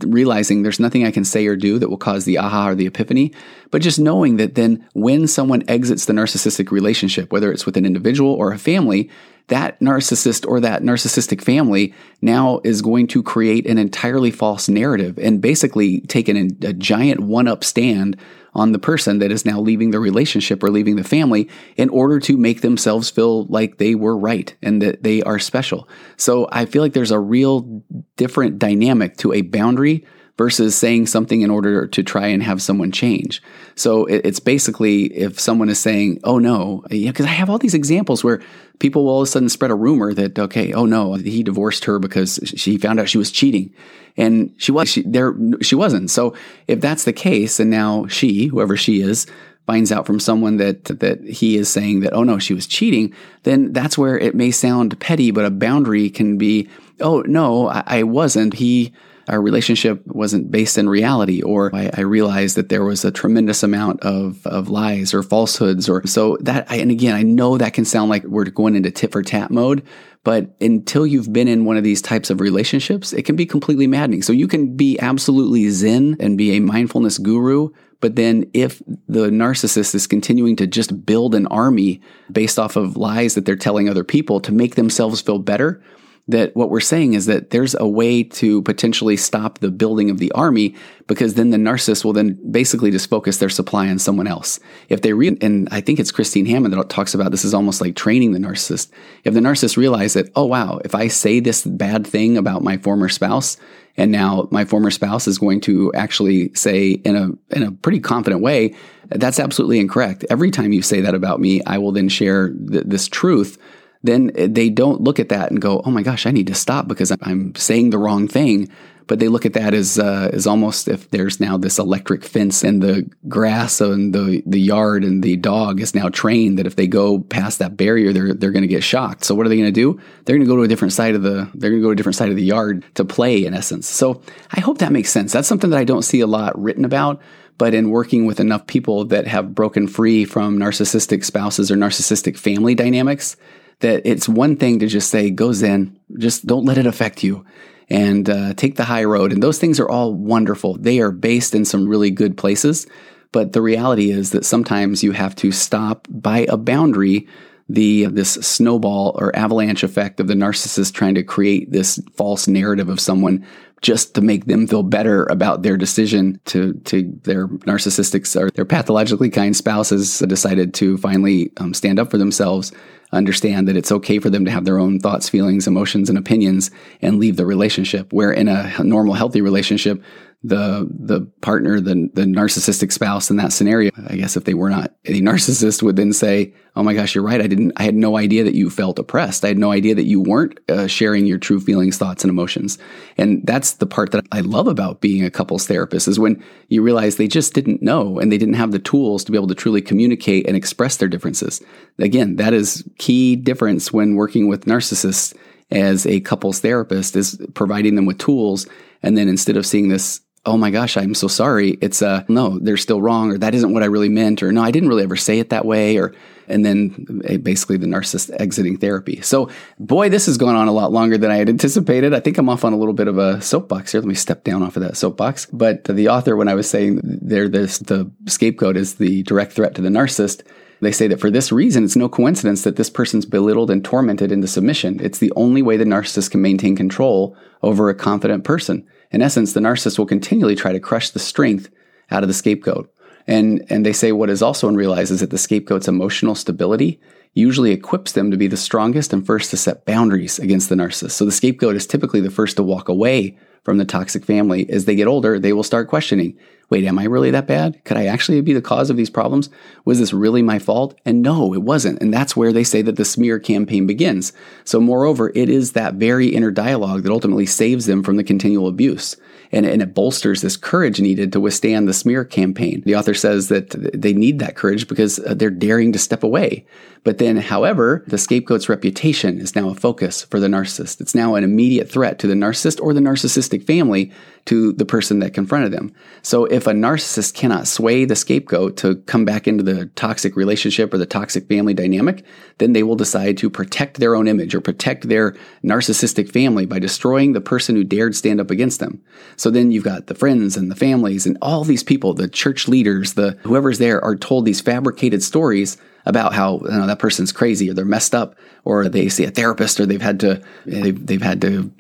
realizing 0.06 0.62
there's 0.62 0.80
nothing 0.80 1.06
I 1.06 1.12
can 1.12 1.24
say 1.24 1.48
or 1.48 1.56
do 1.56 1.80
that 1.80 1.90
will 1.90 1.98
cause 1.98 2.26
the 2.26 2.38
aha 2.38 2.70
or 2.70 2.76
the 2.76 2.86
epiphany, 2.86 3.34
but 3.72 3.82
just 3.82 4.00
knowing 4.00 4.38
that 4.38 4.56
then 4.56 4.88
when 4.94 5.28
someone 5.28 5.64
exits 5.68 6.06
the 6.06 6.14
narcissistic 6.14 6.72
relationship, 6.72 7.32
whether 7.32 7.52
it's 7.52 7.66
with 7.66 7.78
an 7.78 7.86
individual 7.86 8.32
or 8.32 8.52
a 8.52 8.60
family, 8.60 9.10
that 9.48 9.80
narcissist 9.80 10.48
or 10.48 10.60
that 10.60 10.84
narcissistic 10.84 11.42
family 11.42 11.94
now 12.22 12.62
is 12.64 12.82
going 12.82 13.08
to 13.08 13.24
create 13.24 13.66
an 13.66 13.78
entirely 13.78 14.32
false 14.32 14.70
narrative 14.70 15.18
and 15.18 15.42
basically 15.42 16.02
take 16.02 16.30
an, 16.30 16.58
a 16.62 16.74
giant 16.74 17.20
one 17.20 17.48
up 17.48 17.64
stand 17.64 18.16
on 18.56 18.72
the 18.72 18.80
person 18.80 19.20
that 19.20 19.32
is 19.32 19.46
now 19.46 19.60
leaving 19.60 19.92
the 19.92 20.00
relationship 20.00 20.64
or 20.64 20.70
leaving 20.70 20.96
the 20.96 21.04
family 21.04 21.50
in 21.76 21.90
order 21.90 22.20
to 22.20 22.38
make 22.38 22.62
themselves 22.62 23.10
feel 23.10 23.46
like 23.46 23.78
they 23.78 23.96
were 23.96 24.18
right 24.18 24.56
and 24.62 24.82
that 24.82 25.04
they 25.04 25.22
are 25.24 25.40
special. 25.40 25.88
So 26.18 26.48
I 26.52 26.66
feel 26.66 26.82
like 26.82 26.94
there's 26.94 27.12
a 27.12 27.20
real 27.20 27.84
different 28.18 28.60
dynamic 28.60 29.18
to 29.18 29.34
a 29.34 29.42
boundary 29.42 30.06
versus 30.38 30.76
saying 30.76 31.06
something 31.06 31.42
in 31.42 31.52
order 31.52 31.86
to 31.88 32.04
try 32.04 32.28
and 32.28 32.42
have 32.42 32.62
someone 32.62 32.92
change. 32.92 33.42
So 33.76 34.06
it's 34.06 34.40
basically 34.40 35.04
if 35.14 35.40
someone 35.40 35.70
is 35.70 35.80
saying, 35.80 36.22
"Oh 36.24 36.40
no," 36.40 36.84
because 36.90 37.26
I 37.26 37.30
have 37.30 37.50
all 37.50 37.60
these 37.60 37.76
examples 37.76 38.24
where 38.24 38.42
people 38.80 39.06
will 39.06 39.12
all 39.12 39.22
of 39.22 39.28
a 39.28 39.32
sudden 39.32 39.50
spread 39.50 39.72
a 39.72 39.76
rumor 39.76 40.14
that, 40.14 40.38
"Okay, 40.38 40.74
oh 40.74 40.86
no, 40.86 41.14
he 41.16 41.44
divorced 41.44 41.86
her 41.86 42.00
because 42.00 42.40
she 42.46 42.78
found 42.78 43.00
out 43.00 43.10
she 43.10 43.18
was 43.18 43.32
cheating," 43.32 43.74
and 44.18 44.54
she 44.58 44.72
was 44.72 44.90
she, 44.90 45.02
there 45.04 45.36
she 45.62 45.76
wasn't. 45.76 46.10
So 46.12 46.34
if 46.68 46.82
that's 46.82 47.04
the 47.04 47.14
case, 47.14 47.60
and 47.60 47.70
now 47.70 48.08
she, 48.08 48.48
whoever 48.48 48.76
she 48.78 49.02
is, 49.02 49.26
finds 49.66 49.92
out 49.92 50.06
from 50.06 50.20
someone 50.20 50.58
that 50.58 50.86
that 50.86 51.24
he 51.24 51.56
is 51.56 51.70
saying 51.70 52.02
that 52.02 52.14
oh 52.14 52.24
no 52.24 52.38
she 52.38 52.54
was 52.54 52.68
cheating 52.68 53.14
then 53.44 53.72
that's 53.72 53.98
where 53.98 54.18
it 54.18 54.36
may 54.36 54.52
sound 54.52 55.00
petty 55.00 55.32
but 55.32 55.46
a 55.46 55.50
boundary 55.50 56.10
can 56.10 56.38
be 56.38 56.68
oh 57.00 57.22
no 57.22 57.70
I, 57.70 57.84
I 57.86 58.04
wasn't 58.04 58.56
he 58.56 58.92
our 59.28 59.42
relationship 59.42 60.06
wasn't 60.06 60.52
based 60.52 60.78
in 60.78 60.90
reality, 60.90 61.42
or 61.42 61.74
I, 61.74 61.90
I, 61.94 62.02
realized 62.02 62.58
that 62.58 62.70
there 62.70 62.84
was 62.84 63.06
a 63.06 63.12
tremendous 63.12 63.64
amount 63.64 64.02
of, 64.02 64.46
of 64.46 64.70
lies 64.70 65.14
or 65.14 65.24
falsehoods, 65.24 65.88
or 65.88 66.06
so 66.06 66.38
that, 66.42 66.70
I, 66.70 66.78
and 66.78 66.92
again, 66.92 67.16
I 67.16 67.24
know 67.24 67.58
that 67.58 67.74
can 67.74 67.86
sound 67.86 68.10
like 68.10 68.24
we're 68.24 68.46
going 68.46 68.76
into 68.76 68.92
tit 68.92 69.12
for 69.12 69.24
tat 69.24 69.50
mode, 69.50 69.84
but 70.24 70.56
until 70.60 71.08
you've 71.08 71.32
been 71.32 71.48
in 71.48 71.66
one 71.66 71.78
of 71.78 71.84
these 71.84 72.02
types 72.02 72.30
of 72.30 72.42
relationships, 72.42 73.14
it 73.14 73.24
can 73.24 73.36
be 73.36 73.46
completely 73.46 73.88
maddening. 73.88 74.22
So 74.22 74.34
you 74.34 74.48
can 74.48 74.76
be 74.76 75.00
absolutely 75.00 75.70
zen 75.70 76.18
and 76.20 76.38
be 76.38 76.58
a 76.58 76.62
mindfulness 76.62 77.18
guru, 77.18 77.70
but 78.02 78.18
then 78.18 78.50
if 78.54 78.82
the 79.08 79.30
narcissist 79.30 79.96
is 79.96 80.08
continuing 80.08 80.58
to 80.58 80.68
just 80.68 81.06
build 81.06 81.34
an 81.34 81.48
army 81.48 82.02
based 82.30 82.60
off 82.60 82.76
of 82.76 82.98
lies 82.98 83.36
that 83.36 83.46
they're 83.46 83.56
telling 83.56 83.88
other 83.88 84.04
people 84.04 84.42
to 84.42 84.52
make 84.52 84.76
themselves 84.76 85.22
feel 85.22 85.40
better, 85.40 85.82
that 86.28 86.56
what 86.56 86.70
we're 86.70 86.80
saying 86.80 87.14
is 87.16 87.26
that 87.26 87.50
there's 87.50 87.76
a 87.76 87.88
way 87.88 88.24
to 88.24 88.62
potentially 88.62 89.18
stop 89.18 89.60
the 89.60 89.70
building 89.70 90.10
of 90.10 90.20
the 90.20 90.32
army 90.32 90.74
because 91.06 91.34
then 91.34 91.50
the 91.50 91.58
narcissist 91.58 92.06
will 92.06 92.14
then 92.14 92.40
basically 92.50 92.92
just 92.92 93.10
focus 93.10 93.38
their 93.38 93.50
supply 93.50 93.90
on 93.90 94.00
someone 94.00 94.26
else. 94.26 94.58
If 94.88 95.02
they 95.02 95.12
re- 95.12 95.38
and 95.42 95.68
I 95.70 95.82
think 95.82 96.00
it's 96.00 96.12
Christine 96.12 96.46
Hammond 96.46 96.74
that 96.74 96.90
talks 96.90 97.14
about 97.14 97.32
this 97.32 97.44
is 97.44 97.54
almost 97.54 97.82
like 97.82 97.98
training 97.98 98.32
the 98.32 98.40
narcissist. 98.40 98.90
If 99.26 99.34
the 99.34 99.42
narcissist 99.42 99.76
realizes 99.76 100.14
that, 100.14 100.32
oh 100.38 100.46
wow, 100.46 100.80
if 100.86 100.96
I 100.96 101.10
say 101.10 101.42
this 101.42 101.66
bad 101.66 102.08
thing 102.08 102.38
about 102.38 102.64
my 102.64 102.78
former 102.78 103.10
spouse, 103.10 103.58
and 103.98 104.12
now 104.12 104.48
my 104.50 104.64
former 104.66 104.92
spouse 104.92 105.28
is 105.28 105.38
going 105.38 105.62
to 105.62 105.94
actually 105.94 106.54
say 106.54 106.92
in 106.92 107.16
a 107.16 107.56
in 107.56 107.64
a 107.64 107.72
pretty 107.72 108.00
confident 108.00 108.42
way, 108.42 108.76
that's 109.10 109.40
absolutely 109.40 109.80
incorrect. 109.80 110.26
Every 110.30 110.52
time 110.52 110.72
you 110.72 110.82
say 110.82 111.02
that 111.02 111.16
about 111.16 111.42
me, 111.42 111.62
I 111.66 111.78
will 111.80 111.92
then 111.92 112.08
share 112.08 112.50
th- 112.50 112.86
this 112.88 113.10
truth 113.10 113.58
then 114.04 114.32
they 114.36 114.70
don't 114.70 115.02
look 115.02 115.20
at 115.20 115.30
that 115.30 115.50
and 115.50 115.62
go, 115.62 115.82
"Oh 115.86 115.92
my 115.92 116.04
gosh, 116.04 116.26
I 116.26 116.32
need 116.32 116.48
to 116.48 116.56
stop 116.56 116.88
because 116.88 117.12
I'm 117.22 117.56
saying 117.56 117.90
the 117.90 117.98
wrong 117.98 118.28
thing." 118.28 118.70
But 119.06 119.20
they 119.20 119.28
look 119.28 119.46
at 119.46 119.54
that 119.54 119.74
as 119.74 120.00
uh, 120.00 120.30
as 120.32 120.48
almost 120.48 120.88
if 120.88 121.10
there's 121.10 121.40
now 121.40 121.58
this 121.58 121.78
electric 121.78 122.24
fence 122.24 122.64
and 122.64 122.82
the 122.82 123.10
grass 123.28 123.82
and 123.82 124.14
the 124.14 124.42
the 124.46 124.60
yard 124.60 125.04
and 125.04 125.22
the 125.22 125.36
dog 125.36 125.82
is 125.82 125.94
now 125.94 126.10
trained 126.10 126.58
that 126.58 126.68
if 126.68 126.76
they 126.76 126.88
go 126.88 127.20
past 127.20 127.60
that 127.60 127.76
barrier, 127.76 128.14
they're 128.14 128.34
they're 128.34 128.52
going 128.52 128.62
to 128.62 128.68
get 128.68 128.84
shocked. 128.84 129.26
So 129.26 129.36
what 129.36 129.46
are 129.46 129.50
they 129.50 129.58
going 129.58 129.68
to 129.68 129.72
do? 129.72 130.00
They're 130.24 130.38
going 130.38 130.48
to 130.48 130.52
go 130.52 130.58
to 130.58 130.64
a 130.64 130.68
different 130.68 130.94
side 130.94 131.16
of 131.16 131.22
the 131.22 131.50
they're 131.54 131.70
going 131.70 131.82
to 131.82 131.86
go 131.86 131.90
to 131.90 131.94
a 131.94 131.96
different 131.96 132.16
side 132.16 132.30
of 132.30 132.36
the 132.36 132.44
yard 132.44 132.86
to 132.96 133.04
play 133.04 133.46
in 133.46 133.54
essence. 133.54 133.88
So 133.88 134.22
I 134.52 134.62
hope 134.62 134.78
that 134.78 134.92
makes 134.92 135.10
sense. 135.10 135.34
That's 135.34 135.48
something 135.48 135.70
that 135.72 135.80
I 135.80 135.84
don't 135.84 136.04
see 136.04 136.22
a 136.22 136.28
lot 136.28 136.58
written 136.62 136.86
about 136.86 137.22
but 137.58 137.74
in 137.74 137.90
working 137.92 138.26
with 138.26 138.40
enough 138.40 138.66
people 138.68 139.06
that 139.06 139.28
have 139.28 139.54
broken 139.54 139.88
free 139.88 140.26
from 140.26 140.58
narcissistic 140.58 141.24
spouses 141.24 141.72
or 141.72 141.76
narcissistic 141.76 142.38
family 142.38 142.76
dynamics, 142.76 143.36
that 143.80 144.02
it's 144.06 144.30
one 144.30 144.56
thing 144.56 144.80
to 144.80 144.88
just 144.88 145.10
say, 145.10 145.30
go 145.30 145.54
Zen, 145.54 145.98
just 146.18 146.46
don't 146.46 146.66
let 146.66 146.78
it 146.78 146.86
affect 146.86 147.24
you 147.24 147.46
and 147.90 148.30
uh, 148.30 148.54
take 148.54 148.76
the 148.76 148.86
high 148.86 149.04
road. 149.04 149.32
And 149.34 149.44
those 149.44 149.60
things 149.60 149.80
are 149.80 149.90
all 149.90 150.14
wonderful. 150.14 150.78
They 150.78 151.00
are 151.00 151.12
based 151.12 151.54
in 151.54 151.66
some 151.66 151.88
really 151.88 152.12
good 152.12 152.38
places. 152.38 152.88
But 153.32 153.54
the 153.54 153.62
reality 153.62 154.12
is 154.12 154.32
that 154.32 154.46
sometimes 154.46 155.04
you 155.04 155.12
have 155.12 155.36
to 155.38 155.52
stop 155.52 156.08
by 156.10 156.46
a 156.50 156.58
boundary 156.58 157.28
the 157.70 158.06
this 158.08 158.34
snowball 158.34 159.16
or 159.18 159.36
avalanche 159.36 159.84
effect 159.84 160.20
of 160.20 160.28
the 160.28 160.34
narcissist 160.34 160.94
trying 160.94 161.16
to 161.16 161.24
create 161.24 161.72
this 161.72 162.00
false 162.16 162.48
narrative 162.48 162.90
of 162.90 163.00
someone 163.00 163.46
just 163.84 164.16
to 164.16 164.22
make 164.22 164.46
them 164.46 164.66
feel 164.66 164.82
better 164.82 165.26
about 165.26 165.62
their 165.62 165.78
decision 165.78 166.40
to 166.46 166.74
to 166.86 167.04
their 167.24 167.48
narcissistic 167.48 168.24
or 168.42 168.50
their 168.52 168.66
pathologically 168.66 169.30
kind 169.30 169.56
spouses 169.56 170.20
decided 170.20 170.74
to 170.74 170.98
finally 170.98 171.52
um, 171.58 171.74
stand 171.74 172.00
up 172.00 172.10
for 172.10 172.18
themselves 172.18 172.72
understand 173.14 173.68
that 173.68 173.78
it's 173.78 173.92
okay 173.92 174.20
for 174.20 174.30
them 174.30 174.44
to 174.46 174.52
have 174.52 174.66
their 174.66 174.80
own 174.80 175.00
thoughts 175.00 175.30
feelings 175.30 175.68
emotions 175.68 176.10
and 176.10 176.18
opinions 176.18 176.72
and 177.02 177.20
leave 177.20 177.38
the 177.38 177.46
relationship. 177.46 178.12
Where 178.12 178.32
in 178.32 178.48
a 178.48 178.84
normal 178.84 179.14
healthy 179.14 179.42
relationship 179.42 180.04
the 180.44 180.90
the 180.92 181.22
partner, 181.42 181.80
the 181.80 182.10
the 182.14 182.24
narcissistic 182.24 182.92
spouse 182.92 183.30
in 183.30 183.38
that 183.38 183.54
scenario, 183.54 183.92
I 184.08 184.18
guess 184.18 184.36
if 184.36 184.44
they 184.44 184.54
were 184.54 184.70
not 184.70 184.94
a 185.06 185.22
narcissist, 185.22 185.82
would 185.82 185.96
then 185.96 186.12
say, 186.12 186.54
"Oh 186.76 186.84
my 186.84 186.94
gosh, 186.94 187.16
you're 187.16 187.24
right. 187.24 187.40
I 187.40 187.48
didn't. 187.48 187.72
I 187.78 187.84
had 187.84 187.96
no 187.96 188.18
idea 188.18 188.44
that 188.44 188.54
you 188.54 188.70
felt 188.70 189.00
oppressed. 189.00 189.46
I 189.46 189.48
had 189.48 189.58
no 189.58 189.72
idea 189.72 189.96
that 189.96 190.06
you 190.06 190.20
weren't 190.20 190.60
uh, 190.70 190.88
sharing 190.88 191.26
your 191.26 191.38
true 191.38 191.62
feelings, 191.62 191.98
thoughts, 191.98 192.26
and 192.26 192.30
emotions." 192.30 192.78
And 193.18 193.46
that's 193.46 193.74
the 193.74 193.86
part 193.86 194.12
that 194.12 194.26
I 194.34 194.42
love 194.42 194.68
about 194.68 195.00
being 195.00 195.24
a 195.24 195.32
couples 195.32 195.66
therapist 195.66 196.10
is 196.10 196.20
when 196.20 196.44
you 196.68 196.82
realize 196.82 197.16
they 197.16 197.28
just 197.30 197.54
didn't 197.54 197.82
know 197.82 198.20
and 198.20 198.30
they 198.30 198.38
didn't 198.38 198.56
have 198.56 198.72
the 198.72 198.80
tools 198.80 199.24
to 199.24 199.32
be 199.32 199.38
able 199.38 199.48
to 199.48 199.56
truly 199.56 199.82
communicate 199.82 200.46
and 200.46 200.58
express 200.58 200.98
their 200.98 201.08
differences. 201.08 201.62
Again, 202.00 202.36
that 202.36 202.54
is 202.54 202.84
key 202.98 203.38
difference 203.38 203.94
when 203.94 204.16
working 204.16 204.50
with 204.50 204.66
narcissists 204.66 205.34
as 205.72 206.06
a 206.06 206.20
couples 206.20 206.60
therapist 206.60 207.16
is 207.16 207.42
providing 207.54 207.96
them 207.96 208.06
with 208.06 208.18
tools 208.18 208.68
and 209.02 209.18
then 209.18 209.28
instead 209.28 209.58
of 209.58 209.66
seeing 209.66 209.88
this 209.90 210.22
oh 210.46 210.58
my 210.58 210.72
gosh, 210.72 210.98
I'm 210.98 211.14
so 211.14 211.28
sorry. 211.28 211.72
It's 211.82 212.02
uh 212.02 212.24
no, 212.28 212.60
they're 212.60 212.78
still 212.78 213.02
wrong, 213.02 213.32
or 213.32 213.38
that 213.38 213.56
isn't 213.56 213.74
what 213.74 213.84
I 213.84 213.88
really 213.88 214.10
meant, 214.10 214.44
or 214.44 214.52
no, 214.52 214.62
I 214.62 214.72
didn't 214.72 214.90
really 214.90 215.04
ever 215.04 215.16
say 215.16 215.40
it 215.40 215.50
that 215.50 215.66
way, 215.66 215.98
or 215.98 216.14
and 216.48 216.66
then 216.66 217.22
eh, 217.26 217.38
basically 217.38 217.78
the 217.78 217.88
narcissist 217.88 218.36
exiting 218.40 218.78
therapy. 218.78 219.22
So 219.22 219.50
boy, 219.80 220.10
this 220.10 220.26
has 220.26 220.38
gone 220.38 220.56
on 220.56 220.68
a 220.68 220.74
lot 220.74 220.92
longer 220.92 221.18
than 221.18 221.32
I 221.32 221.38
had 221.38 221.50
anticipated. 221.50 222.14
I 222.14 222.20
think 222.20 222.38
I'm 222.38 222.50
off 222.50 222.66
on 222.66 222.74
a 222.74 222.78
little 222.78 222.94
bit 222.94 223.08
of 223.08 223.18
a 223.18 223.42
soapbox 223.42 223.92
here. 223.94 224.02
Let 224.02 224.08
me 224.08 224.16
step 224.16 224.44
down 224.44 224.64
off 224.64 224.76
of 224.76 224.84
that 224.84 224.98
soapbox. 224.98 225.46
But 225.48 225.86
the 225.86 226.10
author, 226.10 226.36
when 226.36 226.50
I 226.50 226.56
was 226.56 226.70
saying 226.70 227.00
there, 227.04 227.48
this 227.48 227.80
the 227.80 228.12
scapegoat 228.28 228.78
is 228.78 228.96
the 228.96 229.24
direct 229.24 229.54
threat 229.54 229.76
to 229.76 229.82
the 229.82 229.90
narcissist. 229.90 230.44
They 230.82 230.92
say 230.92 231.08
that 231.08 231.22
for 231.22 231.32
this 231.32 231.50
reason, 231.54 231.86
it's 231.86 231.96
no 231.96 232.10
coincidence 232.10 232.66
that 232.66 232.76
this 232.76 232.90
person's 232.90 233.26
belittled 233.26 233.72
and 233.72 233.86
tormented 233.86 234.34
into 234.34 234.48
submission. 234.48 235.00
It's 235.02 235.20
the 235.20 235.32
only 235.38 235.62
way 235.62 235.78
the 235.78 235.86
narcissist 235.86 236.32
can 236.32 236.42
maintain 236.42 236.76
control 236.76 237.38
over 237.62 237.88
a 237.88 237.96
confident 237.96 238.44
person. 238.44 238.86
In 239.14 239.22
essence, 239.22 239.54
the 239.54 239.60
narcissist 239.60 239.98
will 239.98 240.06
continually 240.06 240.56
try 240.56 240.74
to 240.74 240.80
crush 240.80 241.12
the 241.12 241.20
strength 241.20 241.70
out 242.12 242.24
of 242.24 242.28
the 242.28 242.34
scapegoat. 242.34 242.94
And, 243.28 243.66
and 243.70 243.86
they 243.86 243.94
say 243.94 244.12
what 244.12 244.30
is 244.30 244.42
also 244.42 244.68
unrealized 244.68 245.12
is 245.12 245.22
that 245.22 245.30
the 245.30 245.38
scapegoat's 245.38 245.88
emotional 245.88 246.36
stability 246.36 247.00
usually 247.34 247.72
equips 247.72 248.12
them 248.12 248.32
to 248.32 248.38
be 248.38 248.48
the 248.48 248.58
strongest 248.58 249.14
and 249.14 249.26
first 249.26 249.50
to 249.52 249.58
set 249.58 249.86
boundaries 249.86 250.40
against 250.40 250.70
the 250.70 250.76
narcissist. 250.76 251.12
So 251.12 251.26
the 251.26 251.32
scapegoat 251.32 251.76
is 251.76 251.88
typically 251.88 252.20
the 252.20 252.30
first 252.30 252.58
to 252.58 252.64
walk 252.64 252.90
away 252.90 253.38
from 253.64 253.78
the 253.78 253.86
toxic 253.86 254.26
family. 254.26 254.70
As 254.70 254.86
they 254.86 254.96
get 254.96 255.08
older, 255.08 255.40
they 255.40 255.54
will 255.54 255.64
start 255.64 255.88
questioning 255.88 256.38
wait, 256.74 256.86
am 256.86 256.98
I 256.98 257.04
really 257.04 257.30
that 257.30 257.46
bad? 257.46 257.80
Could 257.86 257.98
I 257.98 258.08
actually 258.08 258.42
be 258.42 258.52
the 258.52 258.60
cause 258.60 258.90
of 258.90 258.98
these 258.98 259.12
problems? 259.12 259.48
Was 259.86 260.00
this 260.00 260.12
really 260.12 260.42
my 260.42 260.58
fault? 260.58 261.00
And 261.06 261.22
no, 261.22 261.54
it 261.54 261.62
wasn't. 261.62 262.02
And 262.02 262.12
that's 262.12 262.36
where 262.36 262.52
they 262.52 262.64
say 262.64 262.82
that 262.82 262.96
the 262.96 263.06
smear 263.06 263.38
campaign 263.38 263.86
begins. 263.86 264.34
So, 264.64 264.82
moreover, 264.82 265.32
it 265.36 265.50
is 265.50 265.74
that 265.74 265.94
very 265.94 266.30
inner 266.30 266.50
dialogue 266.50 267.04
that 267.04 267.12
ultimately 267.12 267.46
saves 267.46 267.86
them 267.86 268.02
from 268.02 268.16
the 268.16 268.24
continual 268.24 268.68
abuse. 268.68 269.16
And, 269.52 269.68
and 269.68 269.84
it 269.84 269.94
bolsters 269.94 270.42
this 270.42 270.58
courage 270.58 271.00
needed 271.00 271.32
to 271.34 271.40
withstand 271.40 271.88
the 271.88 271.94
smear 271.94 272.26
campaign. 272.26 272.82
The 272.88 272.96
author 272.96 273.14
says 273.14 273.50
that 273.50 273.70
they 273.70 274.14
need 274.14 274.40
that 274.40 274.56
courage 274.56 274.88
because 274.88 275.20
uh, 275.20 275.36
they're 275.36 275.52
daring 275.52 275.94
to 275.94 276.00
step 276.00 276.24
away. 276.24 276.66
But 277.04 277.20
then, 277.20 277.38
however, 277.38 278.04
the 278.08 278.18
scapegoat's 278.18 278.68
reputation 278.68 279.40
is 279.40 279.56
now 279.56 279.70
a 279.70 279.76
focus 279.76 280.24
for 280.24 280.40
the 280.40 280.48
narcissist. 280.48 281.02
It's 281.02 281.14
now 281.14 281.36
an 281.36 281.44
immediate 281.44 281.92
threat 281.92 282.18
to 282.20 282.28
the 282.28 282.34
narcissist 282.34 282.82
or 282.82 282.94
the 282.94 283.02
narcissistic 283.02 283.64
family 283.64 284.12
to 284.46 284.74
the 284.74 284.86
person 284.86 285.20
that 285.20 285.34
confronted 285.34 285.72
them. 285.72 285.94
So 286.22 286.46
if 286.46 286.68
a 286.68 286.72
narcissist 286.72 287.34
cannot 287.34 287.68
sway 287.68 288.04
the 288.04 288.16
scapegoat 288.16 288.76
to 288.78 288.96
come 288.96 289.24
back 289.24 289.48
into 289.48 289.64
the 289.64 289.86
toxic 289.96 290.36
relationship 290.36 290.94
or 290.94 290.98
the 290.98 291.06
toxic 291.06 291.48
family 291.48 291.74
dynamic, 291.74 292.26
then 292.58 292.74
they 292.74 292.84
will 292.84 292.96
decide 292.96 293.38
to 293.38 293.50
protect 293.50 294.00
their 294.00 294.16
own 294.16 294.28
image 294.28 294.54
or 294.54 294.60
protect 294.60 295.08
their 295.08 295.36
narcissistic 295.64 296.30
family 296.32 296.66
by 296.66 296.80
destroying 296.80 297.32
the 297.32 297.42
person 297.42 297.76
who 297.76 297.84
dared 297.84 298.16
stand 298.16 298.42
up 298.42 298.52
against 298.52 298.80
them. 298.80 299.02
So 299.38 299.50
then 299.50 299.72
you've 299.72 299.84
got 299.84 300.08
the 300.08 300.16
friends 300.16 300.58
and 300.58 300.70
the 300.70 300.76
families 300.76 301.26
and 301.26 301.38
all 301.42 301.64
these 301.64 301.84
people, 301.84 302.14
the 302.14 302.28
church 302.28 302.68
leaders, 302.68 303.14
the 303.14 303.38
whoever's 303.44 303.80
there 303.80 304.04
are 304.04 304.16
told 304.16 304.46
these 304.46 304.62
fabricated 304.62 305.24
stories 305.24 305.78
about 306.06 306.34
how 306.34 306.60
you 306.60 306.70
know, 306.70 306.88
that 306.88 307.00
person's 307.00 307.32
crazy 307.32 307.70
or 307.70 307.74
they're 307.74 307.86
messed 307.86 308.14
up 308.14 308.36
or 308.66 308.90
they 308.90 309.10
see 309.10 309.24
a 309.24 309.32
therapist 309.32 309.80
or 309.80 309.86
they've 309.86 310.02
had 310.02 310.20
to 310.20 310.42
they've, 310.66 311.06
they've 311.06 311.22
had 311.22 311.42
to 311.42 311.72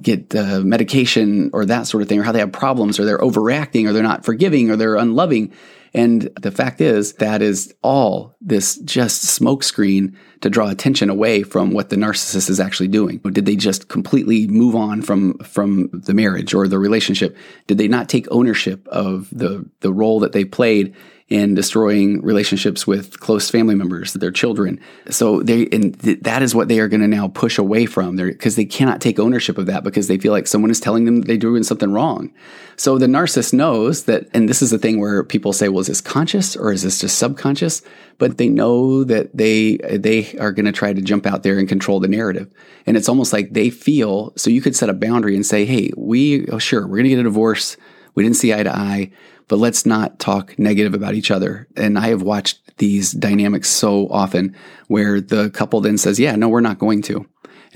get 0.00 0.34
uh, 0.34 0.60
medication 0.60 1.50
or 1.52 1.64
that 1.64 1.86
sort 1.86 2.02
of 2.02 2.08
thing 2.08 2.20
or 2.20 2.22
how 2.22 2.32
they 2.32 2.38
have 2.38 2.52
problems 2.52 2.98
or 2.98 3.04
they're 3.04 3.18
overreacting 3.18 3.88
or 3.88 3.92
they're 3.92 4.02
not 4.02 4.24
forgiving 4.24 4.70
or 4.70 4.76
they're 4.76 4.96
unloving 4.96 5.52
and 5.94 6.22
the 6.40 6.50
fact 6.50 6.80
is, 6.80 7.14
that 7.14 7.40
is 7.40 7.72
all 7.80 8.34
this 8.40 8.78
just 8.78 9.40
smokescreen 9.40 10.16
to 10.40 10.50
draw 10.50 10.68
attention 10.68 11.08
away 11.08 11.44
from 11.44 11.70
what 11.70 11.88
the 11.88 11.96
narcissist 11.96 12.50
is 12.50 12.58
actually 12.58 12.88
doing. 12.88 13.18
Did 13.18 13.46
they 13.46 13.54
just 13.54 13.88
completely 13.88 14.48
move 14.48 14.74
on 14.74 15.02
from 15.02 15.38
from 15.38 15.90
the 15.92 16.12
marriage 16.12 16.52
or 16.52 16.66
the 16.66 16.80
relationship? 16.80 17.36
Did 17.68 17.78
they 17.78 17.86
not 17.86 18.08
take 18.08 18.26
ownership 18.32 18.86
of 18.88 19.28
the 19.30 19.64
the 19.80 19.92
role 19.92 20.18
that 20.20 20.32
they 20.32 20.44
played 20.44 20.96
in 21.28 21.54
destroying 21.54 22.20
relationships 22.20 22.86
with 22.86 23.18
close 23.18 23.48
family 23.48 23.74
members, 23.74 24.12
their 24.12 24.30
children. 24.30 24.78
So 25.08 25.42
they, 25.42 25.66
and 25.72 25.98
th- 25.98 26.20
that 26.20 26.42
is 26.42 26.54
what 26.54 26.68
they 26.68 26.80
are 26.80 26.88
going 26.88 27.00
to 27.00 27.08
now 27.08 27.28
push 27.28 27.56
away 27.56 27.86
from 27.86 28.16
there 28.16 28.26
because 28.26 28.56
they 28.56 28.66
cannot 28.66 29.00
take 29.00 29.18
ownership 29.18 29.56
of 29.56 29.64
that 29.66 29.84
because 29.84 30.06
they 30.06 30.18
feel 30.18 30.32
like 30.32 30.46
someone 30.46 30.70
is 30.70 30.80
telling 30.80 31.06
them 31.06 31.22
they're 31.22 31.38
doing 31.38 31.62
something 31.62 31.90
wrong. 31.90 32.30
So 32.76 32.98
the 32.98 33.06
narcissist 33.06 33.54
knows 33.54 34.04
that, 34.04 34.26
and 34.34 34.50
this 34.50 34.60
is 34.60 34.70
the 34.70 34.78
thing 34.78 35.00
where 35.00 35.24
people 35.24 35.54
say, 35.54 35.70
well, 35.70 35.80
is 35.80 35.86
this 35.86 36.02
conscious 36.02 36.56
or 36.56 36.72
is 36.72 36.82
this 36.82 37.00
just 37.00 37.18
subconscious? 37.18 37.80
But 38.18 38.36
they 38.36 38.50
know 38.50 39.02
that 39.04 39.34
they, 39.34 39.78
they 39.78 40.36
are 40.38 40.52
going 40.52 40.66
to 40.66 40.72
try 40.72 40.92
to 40.92 41.00
jump 41.00 41.26
out 41.26 41.42
there 41.42 41.58
and 41.58 41.66
control 41.66 42.00
the 42.00 42.08
narrative. 42.08 42.52
And 42.84 42.98
it's 42.98 43.08
almost 43.08 43.32
like 43.32 43.54
they 43.54 43.70
feel, 43.70 44.34
so 44.36 44.50
you 44.50 44.60
could 44.60 44.76
set 44.76 44.90
a 44.90 44.94
boundary 44.94 45.34
and 45.34 45.46
say, 45.46 45.64
Hey, 45.64 45.90
we, 45.96 46.46
oh, 46.48 46.58
sure, 46.58 46.82
we're 46.82 46.98
going 46.98 47.04
to 47.04 47.10
get 47.10 47.18
a 47.20 47.22
divorce. 47.22 47.78
We 48.14 48.22
didn't 48.22 48.36
see 48.36 48.52
eye 48.52 48.62
to 48.62 48.76
eye 48.76 49.10
but 49.48 49.58
let's 49.58 49.84
not 49.84 50.18
talk 50.18 50.58
negative 50.58 50.94
about 50.94 51.14
each 51.14 51.30
other. 51.30 51.68
And 51.76 51.98
I 51.98 52.08
have 52.08 52.22
watched 52.22 52.76
these 52.78 53.12
dynamics 53.12 53.68
so 53.68 54.08
often 54.08 54.56
where 54.88 55.20
the 55.20 55.50
couple 55.50 55.80
then 55.80 55.98
says, 55.98 56.18
Yeah, 56.18 56.36
no, 56.36 56.48
we're 56.48 56.60
not 56.60 56.78
going 56.78 57.02
to. 57.02 57.26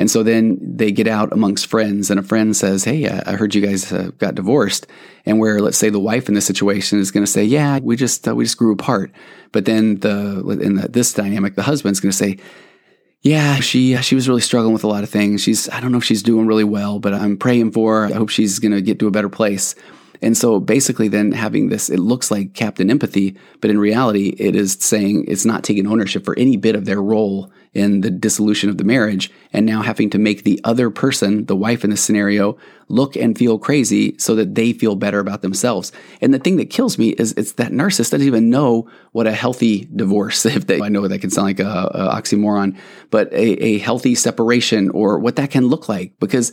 And 0.01 0.09
so 0.09 0.23
then 0.23 0.59
they 0.61 0.93
get 0.93 1.09
out 1.09 1.33
amongst 1.33 1.67
friends, 1.67 2.09
and 2.09 2.21
a 2.21 2.23
friend 2.23 2.57
says, 2.57 2.85
Hey, 2.85 3.09
I 3.09 3.33
heard 3.33 3.55
you 3.55 3.61
guys 3.61 3.93
uh, 3.93 4.11
got 4.19 4.37
divorced. 4.37 4.87
And 5.27 5.39
where, 5.39 5.61
let's 5.61 5.77
say, 5.77 5.91
the 5.91 5.99
wife 5.99 6.29
in 6.29 6.35
this 6.35 6.47
situation 6.47 7.01
is 7.01 7.11
going 7.11 7.25
to 7.25 7.31
say, 7.31 7.45
Yeah, 7.45 7.81
we 7.81 7.97
just, 7.97 8.27
uh, 8.27 8.35
we 8.35 8.45
just 8.45 8.59
grew 8.59 8.73
apart. 8.73 9.11
But 9.53 9.65
then 9.65 10.01
the, 10.01 10.59
in 10.61 10.77
the, 10.77 10.89
this 10.89 11.13
dynamic, 11.13 11.55
the 11.55 11.63
husband's 11.63 12.01
going 12.01 12.13
to 12.13 12.17
say, 12.17 12.39
yeah, 13.23 13.57
she 13.57 13.97
she 13.97 14.15
was 14.15 14.29
really 14.29 14.41
struggling 14.41 14.73
with 14.73 14.85
a 14.85 14.89
lot 14.89 15.03
of 15.03 15.11
things. 15.11 15.43
She's 15.43 15.69
I 15.71 15.81
don't 15.81 15.91
know 15.91 15.99
if 15.99 16.05
she's 16.05 16.23
doing 16.23 16.47
really 16.47 16.65
well, 16.65 17.01
but 17.01 17.13
I'm 17.13 17.37
praying 17.37 17.73
for 17.73 18.01
her. 18.01 18.15
I 18.15 18.17
hope 18.17 18.29
she's 18.29 18.59
going 18.59 18.73
to 18.73 18.81
get 18.81 19.01
to 19.01 19.09
a 19.09 19.11
better 19.11 19.29
place. 19.29 19.75
And 20.21 20.37
so 20.37 20.61
basically, 20.61 21.09
then 21.09 21.33
having 21.33 21.69
this, 21.69 21.89
it 21.89 21.99
looks 21.99 22.31
like 22.31 22.55
Captain 22.55 22.91
Empathy, 22.91 23.37
but 23.61 23.71
in 23.71 23.79
reality, 23.79 24.35
it 24.39 24.57
is 24.57 24.73
saying 24.81 25.25
it's 25.29 25.45
not 25.45 25.65
taking 25.65 25.87
ownership 25.87 26.25
for 26.25 26.39
any 26.39 26.57
bit 26.57 26.75
of 26.75 26.85
their 26.85 27.01
role 27.01 27.51
in 27.75 28.01
the 28.01 28.11
dissolution 28.11 28.71
of 28.71 28.79
the 28.79 28.85
marriage. 28.85 29.31
And 29.53 29.65
now 29.67 29.83
having 29.83 30.11
to 30.11 30.19
make 30.19 30.45
the 30.45 30.61
other 30.65 30.91
person, 30.91 31.47
the 31.47 31.57
wife 31.57 31.85
in 31.85 31.91
this 31.91 32.03
scenario, 32.03 32.59
look 32.89 33.17
and 33.17 33.37
feel 33.37 33.59
crazy 33.59 34.17
so 34.19 34.35
that 34.35 34.55
they 34.55 34.73
feel 34.73 34.97
better 34.97 35.21
about 35.21 35.43
themselves. 35.43 35.93
And 36.21 36.33
the 36.33 36.39
thing 36.39 36.57
that 36.57 36.71
kills 36.71 36.99
me 36.99 37.11
is 37.11 37.33
it's 37.33 37.53
that 37.53 37.73
narcissist 37.73 38.11
doesn't 38.11 38.27
even 38.27 38.51
know 38.51 38.89
what 39.13 39.27
a 39.27 39.33
healthy 39.33 39.89
divorce, 39.95 40.45
if 40.47 40.67
they, 40.67 40.81
I 40.81 40.89
know 40.89 41.07
that 41.07 41.21
can 41.21 41.31
sound 41.31 41.47
like 41.47 41.61
a, 41.61 41.91
a 41.95 42.15
oxymoron, 42.15 42.79
but 43.11 43.33
a, 43.33 43.65
a, 43.65 43.79
healthy 43.79 44.15
separation 44.15 44.91
or 44.91 45.19
what 45.19 45.37
that 45.37 45.51
can 45.51 45.67
look 45.67 45.89
like 45.89 46.19
because 46.19 46.53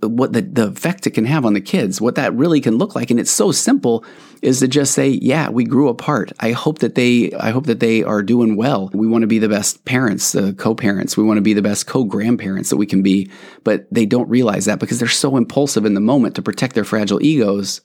what 0.00 0.32
the, 0.32 0.42
the 0.42 0.68
effect 0.68 1.06
it 1.06 1.10
can 1.10 1.24
have 1.24 1.44
on 1.44 1.54
the 1.54 1.60
kids, 1.60 2.00
what 2.00 2.14
that 2.14 2.34
really 2.34 2.60
can 2.60 2.76
look 2.76 2.94
like. 2.94 3.10
And 3.10 3.18
it's 3.18 3.30
so 3.30 3.52
simple 3.52 4.04
is 4.42 4.60
to 4.60 4.68
just 4.68 4.92
say, 4.92 5.08
yeah, 5.08 5.48
we 5.48 5.64
grew 5.64 5.88
apart. 5.88 6.32
I 6.40 6.52
hope 6.52 6.80
that 6.80 6.94
they, 6.94 7.32
I 7.32 7.50
hope 7.50 7.66
that 7.66 7.80
they 7.80 8.02
are 8.02 8.22
doing 8.22 8.56
well. 8.56 8.90
We 8.92 9.06
want 9.06 9.22
to 9.22 9.28
be 9.28 9.38
the 9.38 9.48
best 9.48 9.84
parents, 9.84 10.34
uh, 10.34 10.51
co-parents. 10.58 11.16
We 11.16 11.24
want 11.24 11.38
to 11.38 11.42
be 11.42 11.54
the 11.54 11.62
best 11.62 11.86
co-grandparents 11.86 12.70
that 12.70 12.76
we 12.76 12.86
can 12.86 13.02
be, 13.02 13.30
but 13.64 13.86
they 13.90 14.06
don't 14.06 14.28
realize 14.28 14.64
that 14.66 14.80
because 14.80 14.98
they're 14.98 15.08
so 15.08 15.36
impulsive 15.36 15.84
in 15.84 15.94
the 15.94 16.00
moment 16.00 16.34
to 16.36 16.42
protect 16.42 16.74
their 16.74 16.84
fragile 16.84 17.22
egos 17.22 17.80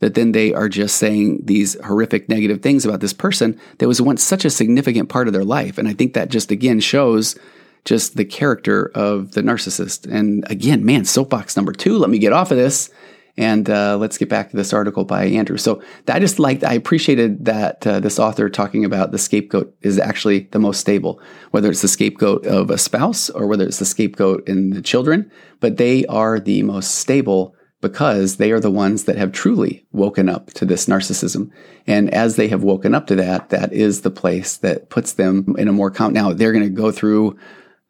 that 0.00 0.14
then 0.14 0.32
they 0.32 0.54
are 0.54 0.68
just 0.68 0.96
saying 0.96 1.40
these 1.44 1.76
horrific 1.84 2.28
negative 2.28 2.62
things 2.62 2.84
about 2.84 3.00
this 3.00 3.12
person 3.12 3.58
that 3.78 3.88
was 3.88 4.00
once 4.00 4.22
such 4.22 4.44
a 4.44 4.50
significant 4.50 5.08
part 5.08 5.26
of 5.26 5.32
their 5.32 5.44
life. 5.44 5.78
And 5.78 5.88
I 5.88 5.92
think 5.92 6.14
that 6.14 6.28
just 6.28 6.50
again 6.50 6.80
shows 6.80 7.36
just 7.84 8.16
the 8.16 8.24
character 8.24 8.90
of 8.94 9.32
the 9.32 9.42
narcissist. 9.42 10.10
And 10.10 10.44
again, 10.50 10.84
man, 10.84 11.04
soapbox 11.04 11.56
number 11.56 11.72
two, 11.72 11.98
let 11.98 12.10
me 12.10 12.18
get 12.18 12.32
off 12.32 12.50
of 12.50 12.56
this 12.56 12.90
and 13.38 13.70
uh, 13.70 13.96
let's 13.96 14.18
get 14.18 14.28
back 14.28 14.50
to 14.50 14.56
this 14.56 14.72
article 14.72 15.04
by 15.04 15.24
Andrew. 15.26 15.56
So 15.56 15.80
I 16.08 16.18
just 16.18 16.40
liked, 16.40 16.64
I 16.64 16.74
appreciated 16.74 17.44
that 17.44 17.86
uh, 17.86 18.00
this 18.00 18.18
author 18.18 18.50
talking 18.50 18.84
about 18.84 19.12
the 19.12 19.18
scapegoat 19.18 19.72
is 19.80 19.98
actually 19.98 20.48
the 20.50 20.58
most 20.58 20.80
stable, 20.80 21.22
whether 21.52 21.70
it's 21.70 21.82
the 21.82 21.88
scapegoat 21.88 22.44
of 22.46 22.68
a 22.68 22.76
spouse 22.76 23.30
or 23.30 23.46
whether 23.46 23.64
it's 23.64 23.78
the 23.78 23.84
scapegoat 23.84 24.46
in 24.48 24.70
the 24.70 24.82
children, 24.82 25.30
but 25.60 25.76
they 25.76 26.04
are 26.06 26.40
the 26.40 26.64
most 26.64 26.96
stable 26.96 27.54
because 27.80 28.38
they 28.38 28.50
are 28.50 28.58
the 28.58 28.72
ones 28.72 29.04
that 29.04 29.16
have 29.16 29.30
truly 29.30 29.86
woken 29.92 30.28
up 30.28 30.48
to 30.54 30.64
this 30.64 30.86
narcissism. 30.86 31.48
And 31.86 32.12
as 32.12 32.34
they 32.34 32.48
have 32.48 32.64
woken 32.64 32.92
up 32.92 33.06
to 33.06 33.14
that, 33.14 33.50
that 33.50 33.72
is 33.72 34.00
the 34.00 34.10
place 34.10 34.56
that 34.56 34.90
puts 34.90 35.12
them 35.12 35.54
in 35.56 35.68
a 35.68 35.72
more 35.72 35.92
calm. 35.92 36.12
Now 36.12 36.32
they're 36.32 36.52
going 36.52 36.64
to 36.64 36.70
go 36.70 36.90
through 36.90 37.38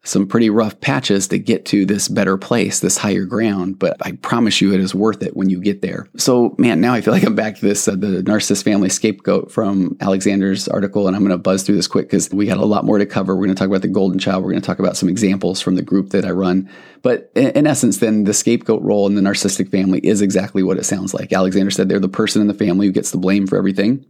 some 0.03 0.27
pretty 0.27 0.49
rough 0.49 0.79
patches 0.79 1.27
to 1.27 1.37
get 1.37 1.65
to 1.65 1.85
this 1.85 2.07
better 2.07 2.37
place, 2.37 2.79
this 2.79 2.97
higher 2.97 3.25
ground. 3.25 3.77
But 3.77 3.97
I 4.01 4.13
promise 4.13 4.61
you, 4.61 4.73
it 4.73 4.79
is 4.79 4.95
worth 4.95 5.21
it 5.21 5.35
when 5.35 5.49
you 5.49 5.59
get 5.61 5.81
there. 5.81 6.07
So, 6.15 6.55
man, 6.57 6.79
now 6.79 6.93
I 6.93 7.01
feel 7.01 7.13
like 7.15 7.25
I'm 7.25 7.35
back 7.35 7.57
to 7.57 7.65
this 7.65 7.87
uh, 7.87 7.91
the 7.91 8.23
narcissist 8.23 8.63
family 8.63 8.89
scapegoat 8.89 9.51
from 9.51 9.97
Alexander's 9.99 10.67
article, 10.69 11.07
and 11.07 11.15
I'm 11.15 11.21
going 11.21 11.31
to 11.31 11.37
buzz 11.37 11.63
through 11.63 11.75
this 11.75 11.87
quick 11.87 12.07
because 12.07 12.29
we 12.29 12.45
got 12.45 12.57
a 12.57 12.65
lot 12.65 12.85
more 12.85 12.97
to 12.97 13.05
cover. 13.05 13.35
We're 13.35 13.45
going 13.45 13.55
to 13.55 13.59
talk 13.59 13.67
about 13.67 13.81
the 13.81 13.89
golden 13.89 14.19
child. 14.19 14.43
We're 14.43 14.51
going 14.51 14.61
to 14.61 14.65
talk 14.65 14.79
about 14.79 14.95
some 14.95 15.09
examples 15.09 15.59
from 15.59 15.75
the 15.75 15.81
group 15.81 16.11
that 16.11 16.25
I 16.25 16.31
run. 16.31 16.69
But 17.01 17.31
in, 17.35 17.49
in 17.49 17.67
essence, 17.67 17.97
then 17.97 18.23
the 18.23 18.33
scapegoat 18.33 18.81
role 18.81 19.05
in 19.05 19.15
the 19.15 19.21
narcissistic 19.21 19.69
family 19.69 19.99
is 19.99 20.21
exactly 20.21 20.63
what 20.63 20.77
it 20.77 20.85
sounds 20.85 21.13
like. 21.13 21.33
Alexander 21.33 21.71
said 21.71 21.89
they're 21.89 21.99
the 21.99 22.07
person 22.07 22.41
in 22.41 22.47
the 22.47 22.53
family 22.53 22.87
who 22.87 22.93
gets 22.93 23.11
the 23.11 23.17
blame 23.17 23.47
for 23.47 23.57
everything. 23.57 24.05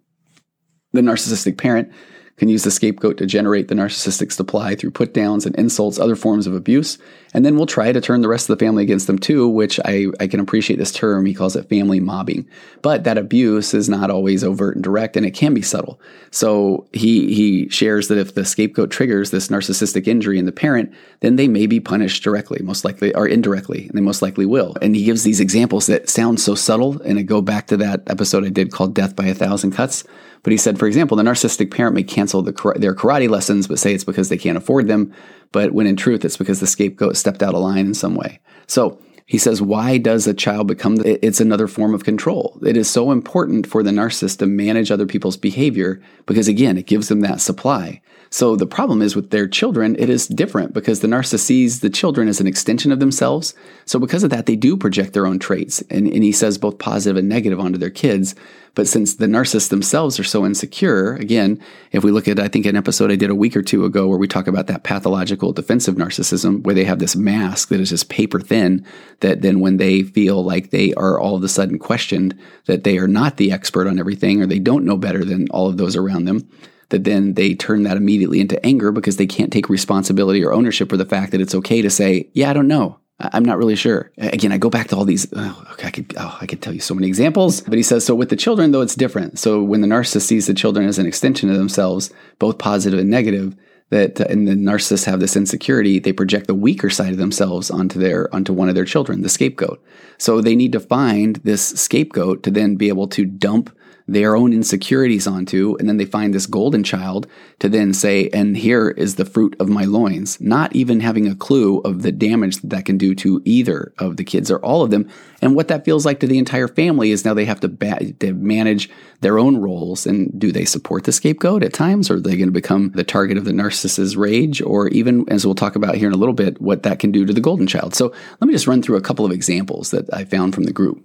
The 0.93 1.01
narcissistic 1.01 1.57
parent 1.57 1.91
can 2.39 2.49
use 2.49 2.63
the 2.63 2.71
scapegoat 2.71 3.17
to 3.17 3.25
generate 3.25 3.67
the 3.67 3.75
narcissistic 3.75 4.31
supply 4.31 4.73
through 4.73 4.91
put 4.91 5.13
downs 5.13 5.45
and 5.45 5.55
insults, 5.55 5.99
other 5.99 6.15
forms 6.15 6.47
of 6.47 6.55
abuse. 6.55 6.97
And 7.33 7.45
then 7.45 7.55
we'll 7.55 7.67
try 7.67 7.91
to 7.91 8.01
turn 8.01 8.21
the 8.21 8.27
rest 8.27 8.49
of 8.49 8.57
the 8.57 8.65
family 8.65 8.81
against 8.81 9.05
them 9.05 9.19
too, 9.19 9.47
which 9.47 9.79
I, 9.85 10.07
I 10.19 10.25
can 10.25 10.39
appreciate 10.39 10.77
this 10.77 10.91
term. 10.91 11.25
He 11.25 11.35
calls 11.35 11.55
it 11.55 11.69
family 11.69 11.99
mobbing. 11.99 12.47
But 12.81 13.03
that 13.03 13.19
abuse 13.19 13.73
is 13.73 13.87
not 13.87 14.09
always 14.09 14.43
overt 14.43 14.75
and 14.75 14.83
direct, 14.83 15.15
and 15.15 15.25
it 15.25 15.31
can 15.31 15.53
be 15.53 15.61
subtle. 15.61 15.99
So 16.31 16.87
he, 16.93 17.33
he 17.33 17.69
shares 17.69 18.07
that 18.07 18.17
if 18.17 18.33
the 18.33 18.45
scapegoat 18.45 18.89
triggers 18.89 19.29
this 19.29 19.49
narcissistic 19.49 20.07
injury 20.07 20.39
in 20.39 20.45
the 20.45 20.51
parent, 20.51 20.91
then 21.19 21.35
they 21.35 21.47
may 21.47 21.67
be 21.67 21.79
punished 21.79 22.23
directly, 22.23 22.61
most 22.63 22.83
likely, 22.83 23.13
or 23.13 23.27
indirectly, 23.27 23.87
and 23.87 23.91
they 23.93 24.01
most 24.01 24.21
likely 24.21 24.45
will. 24.45 24.75
And 24.81 24.95
he 24.95 25.03
gives 25.03 25.23
these 25.23 25.39
examples 25.39 25.85
that 25.87 26.09
sound 26.09 26.39
so 26.39 26.55
subtle. 26.55 26.99
And 27.01 27.19
I 27.19 27.21
go 27.21 27.41
back 27.41 27.67
to 27.67 27.77
that 27.77 28.09
episode 28.09 28.45
I 28.45 28.49
did 28.49 28.71
called 28.71 28.95
Death 28.95 29.15
by 29.15 29.25
a 29.25 29.35
Thousand 29.35 29.71
Cuts 29.71 30.03
but 30.43 30.51
he 30.51 30.57
said, 30.57 30.79
for 30.79 30.87
example, 30.87 31.17
the 31.17 31.23
narcissistic 31.23 31.71
parent 31.71 31.95
may 31.95 32.03
cancel 32.03 32.41
the, 32.41 32.53
their 32.77 32.95
karate 32.95 33.29
lessons, 33.29 33.67
but 33.67 33.79
say 33.79 33.93
it's 33.93 34.03
because 34.03 34.29
they 34.29 34.37
can't 34.37 34.57
afford 34.57 34.87
them. 34.87 35.13
But 35.51 35.73
when 35.73 35.87
in 35.87 35.95
truth, 35.95 36.23
it's 36.23 36.37
because 36.37 36.59
the 36.59 36.67
scapegoat 36.67 37.17
stepped 37.17 37.43
out 37.43 37.55
of 37.55 37.61
line 37.61 37.87
in 37.87 37.93
some 37.93 38.15
way. 38.15 38.39
So 38.67 39.01
he 39.29 39.37
says, 39.37 39.61
why 39.61 39.99
does 39.99 40.25
a 40.25 40.33
child 40.33 40.67
become, 40.67 40.95
the, 40.95 41.23
it's 41.23 41.39
another 41.39 41.67
form 41.67 41.93
of 41.93 42.03
control. 42.03 42.59
It 42.65 42.75
is 42.75 42.89
so 42.89 43.11
important 43.11 43.67
for 43.67 43.83
the 43.83 43.91
narcissist 43.91 44.39
to 44.39 44.47
manage 44.47 44.89
other 44.89 45.05
people's 45.05 45.37
behavior 45.37 46.01
because 46.25 46.47
again, 46.47 46.77
it 46.77 46.87
gives 46.87 47.09
them 47.09 47.19
that 47.21 47.39
supply. 47.39 48.01
So 48.31 48.55
the 48.55 48.65
problem 48.65 49.03
is 49.03 49.15
with 49.15 49.29
their 49.29 49.47
children, 49.47 49.95
it 49.99 50.09
is 50.09 50.27
different 50.27 50.73
because 50.73 51.01
the 51.01 51.07
narcissist 51.07 51.41
sees 51.41 51.79
the 51.79 51.91
children 51.91 52.27
as 52.27 52.39
an 52.39 52.47
extension 52.47 52.91
of 52.91 52.99
themselves. 52.99 53.53
So 53.85 53.99
because 53.99 54.23
of 54.23 54.31
that, 54.31 54.47
they 54.47 54.55
do 54.55 54.77
project 54.77 55.13
their 55.13 55.27
own 55.27 55.37
traits. 55.37 55.83
And, 55.91 56.07
and 56.07 56.23
he 56.23 56.31
says 56.31 56.57
both 56.57 56.79
positive 56.79 57.17
and 57.17 57.29
negative 57.29 57.59
onto 57.59 57.77
their 57.77 57.89
kids. 57.91 58.33
But 58.76 58.88
since 58.88 59.15
the 59.15 59.26
narcissists 59.26 59.70
themselves 59.70 60.20
are 60.20 60.24
so 60.24 60.45
insecure, 60.45 61.15
again, 61.15 61.61
if 61.91 62.03
we 62.03 62.11
look 62.11 62.28
at, 62.28 62.39
I 62.39 62.47
think, 62.47 62.65
an 62.65 62.76
episode 62.76 63.11
I 63.11 63.15
did 63.15 63.30
a 63.30 63.36
week 63.36 63.55
or 63.55 63.61
two 63.61 63.86
ago 63.86 64.07
where 64.07 64.17
we 64.17 64.28
talk 64.28 64.47
about 64.47 64.67
that 64.67 64.84
pathological 64.84 65.53
defensive 65.53 65.95
narcissism, 65.95 66.63
where 66.63 66.76
they 66.76 66.86
have 66.86 66.99
this 66.99 67.15
mask 67.15 67.70
that 67.70 67.80
is 67.80 67.89
just 67.89 68.09
paper 68.09 68.39
thin, 68.39 68.86
that 69.20 69.41
then 69.41 69.59
when 69.59 69.78
they 69.78 70.03
feel 70.03 70.43
like 70.43 70.70
they 70.70 70.93
are 70.95 71.20
all 71.20 71.36
of 71.36 71.43
a 71.43 71.49
sudden 71.49 71.80
questioned, 71.80 72.38
that 72.65 72.84
they 72.84 72.97
are 72.97 73.07
not 73.07 73.38
the 73.38 73.51
expert 73.51 73.88
on 73.88 73.99
everything 73.99 74.41
or 74.41 74.45
they 74.45 74.59
don't 74.59 74.86
know 74.86 74.97
better 74.97 75.26
than 75.26 75.47
all 75.49 75.67
of 75.67 75.78
those 75.78 75.95
around 75.95 76.26
them, 76.26 76.47
that 76.89 77.03
then 77.03 77.34
they 77.36 77.55
turn 77.55 77.84
that 77.84 77.97
immediately 77.97 78.39
into 78.39 78.63
anger 78.65 78.91
because 78.91 79.17
they 79.17 79.28
can't 79.28 79.53
take 79.53 79.70
responsibility 79.70 80.43
or 80.43 80.53
ownership 80.53 80.89
for 80.89 80.97
the 80.97 81.05
fact 81.05 81.32
that 81.32 81.41
it's 81.41 81.55
okay 81.55 81.82
to 81.82 81.89
say, 81.89 82.30
yeah, 82.34 82.49
I 82.49 82.53
don't 82.53 82.67
know. 82.67 82.99
I'm 83.20 83.43
not 83.43 83.57
really 83.57 83.76
sure. 83.76 84.11
Again, 84.17 84.51
I 84.51 84.57
go 84.57 84.70
back 84.70 84.88
to 84.89 84.95
all 84.95 85.03
these. 85.03 85.28
Oh, 85.34 85.65
okay, 85.74 85.88
I 85.88 85.91
could 85.91 86.13
oh, 86.17 86.38
I 86.39 86.45
could 86.45 86.61
tell 86.61 86.74
you 86.74 86.80
so 86.80 86.95
many 86.95 87.07
examples. 87.07 87.61
But 87.61 87.74
he 87.74 87.84
says 87.84 88.05
so 88.05 88.15
with 88.15 88.30
the 88.30 88.36
children 88.36 88.72
though 88.72 88.82
it's 88.82 88.95
different. 88.95 89.38
So 89.39 89.61
when 89.61 89.82
the 89.82 89.88
narcissist 89.88 90.22
sees 90.22 90.47
the 90.47 90.53
children 90.53 90.88
as 90.88 90.99
an 90.99 91.05
extension 91.05 91.49
of 91.49 91.57
themselves, 91.57 92.11
both 92.39 92.57
positive 92.57 92.97
and 92.97 93.09
negative, 93.09 93.55
that 93.89 94.22
uh, 94.22 94.26
and 94.30 94.47
the 94.47 94.53
narcissists 94.53 95.05
have 95.05 95.20
this 95.20 95.36
insecurity, 95.36 95.99
they 95.99 96.13
project 96.13 96.47
the 96.47 96.55
weaker 96.55 96.89
side 96.89 97.11
of 97.11 97.17
themselves 97.17 97.70
onto 97.70 97.99
their 97.99 98.34
onto 98.34 98.53
one 98.53 98.70
of 98.70 98.76
their 98.76 98.86
children, 98.86 99.22
the 99.22 99.30
scapegoat. 99.30 99.84
So 100.17 100.39
they 100.39 100.55
need 100.55 100.72
to 100.72 100.80
find 100.80 101.38
this 101.38 101.70
scapegoat 101.70 102.43
to 102.43 102.51
then 102.51 102.76
be 102.76 102.88
able 102.88 103.07
to 103.09 103.26
dump 103.26 103.76
their 104.14 104.36
own 104.36 104.51
insecurities 104.51 105.28
onto. 105.28 105.76
And 105.80 105.88
then 105.88 105.97
they 105.97 106.05
find 106.05 106.34
this 106.34 106.47
golden 106.47 106.84
child 106.84 107.28
to 107.60 107.70
then 107.70 107.93
say, 107.93 108.30
and 108.30 108.57
here 108.57 108.89
is 108.89 109.16
the 109.16 109.26
fruit 109.26 109.55
of 109.60 109.70
my 109.70 109.84
loins, 109.84 110.41
not 110.41 110.76
even 110.76 111.01
having 111.01 111.28
a 111.28 111.36
clue 111.36 111.80
of 111.82 112.01
the 112.01 112.12
damage 112.12 112.57
that 112.57 112.70
that 112.70 112.86
can 112.86 112.97
do 112.97 113.14
to 113.14 113.41
either 113.43 113.93
of 113.97 114.16
the 114.16 114.24
kids 114.24 114.49
or 114.49 114.57
all 114.60 114.82
of 114.82 114.89
them. 114.89 115.10
And 115.41 115.53
what 115.53 115.68
that 115.68 115.84
feels 115.84 116.05
like 116.05 116.22
to 116.22 116.28
the 116.28 116.38
entire 116.38 116.70
family 116.70 117.12
is 117.12 117.26
now 117.26 117.34
they 117.34 117.43
have 117.43 117.60
to, 117.60 117.68
ba- 117.68 118.14
to 118.20 118.34
manage 118.34 118.89
their 119.20 119.38
own 119.38 119.57
roles. 119.57 120.07
And 120.07 120.39
do 120.39 120.51
they 120.51 120.64
support 120.64 121.03
the 121.03 121.12
scapegoat 121.12 121.62
at 121.62 121.74
times? 121.74 122.10
Or 122.10 122.16
are 122.16 122.20
they 122.22 122.38
going 122.38 122.47
to 122.47 122.53
become 122.53 122.91
the 122.91 123.03
target 123.03 123.38
of 123.38 123.43
the 123.43 123.51
narcissist's 123.51 124.16
rage? 124.16 124.62
Or 124.62 124.88
even, 124.89 125.28
as 125.30 125.45
we'll 125.45 125.55
talk 125.55 125.76
about 125.76 125.95
here 125.95 126.07
in 126.07 126.14
a 126.14 126.18
little 126.18 126.34
bit, 126.34 126.62
what 126.62 126.84
that 126.84 126.99
can 126.99 127.12
do 127.12 127.26
to 127.26 127.34
the 127.34 127.41
golden 127.41 127.68
child. 127.68 127.95
So 127.95 128.14
let 128.39 128.47
me 128.47 128.53
just 128.53 128.68
run 128.68 128.82
through 128.82 128.97
a 128.97 129.01
couple 129.01 129.26
of 129.26 129.32
examples 129.34 129.91
that 129.91 130.12
I 130.14 130.24
found 130.24 130.55
from 130.55 130.64
the 130.64 130.74
group. 130.74 131.03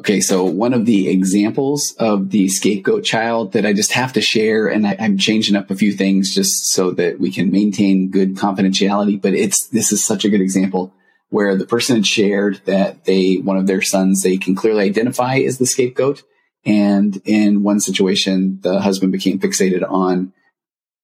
Okay, 0.00 0.22
so 0.22 0.46
one 0.46 0.72
of 0.72 0.86
the 0.86 1.10
examples 1.10 1.94
of 1.98 2.30
the 2.30 2.48
scapegoat 2.48 3.04
child 3.04 3.52
that 3.52 3.66
I 3.66 3.74
just 3.74 3.92
have 3.92 4.14
to 4.14 4.22
share, 4.22 4.66
and 4.66 4.86
I, 4.86 4.92
am 4.92 5.18
changing 5.18 5.56
up 5.56 5.70
a 5.70 5.76
few 5.76 5.92
things 5.92 6.34
just 6.34 6.72
so 6.72 6.92
that 6.92 7.20
we 7.20 7.30
can 7.30 7.50
maintain 7.50 8.10
good 8.10 8.34
confidentiality, 8.34 9.20
but 9.20 9.34
it's, 9.34 9.68
this 9.68 9.92
is 9.92 10.02
such 10.02 10.24
a 10.24 10.30
good 10.30 10.40
example 10.40 10.94
where 11.28 11.54
the 11.54 11.66
person 11.66 11.96
had 11.96 12.06
shared 12.06 12.62
that 12.64 13.04
they, 13.04 13.34
one 13.34 13.58
of 13.58 13.66
their 13.66 13.82
sons, 13.82 14.22
they 14.22 14.38
can 14.38 14.54
clearly 14.54 14.84
identify 14.84 15.36
as 15.36 15.58
the 15.58 15.66
scapegoat. 15.66 16.22
And 16.64 17.20
in 17.26 17.62
one 17.62 17.78
situation, 17.78 18.58
the 18.62 18.80
husband 18.80 19.12
became 19.12 19.38
fixated 19.38 19.86
on 19.86 20.32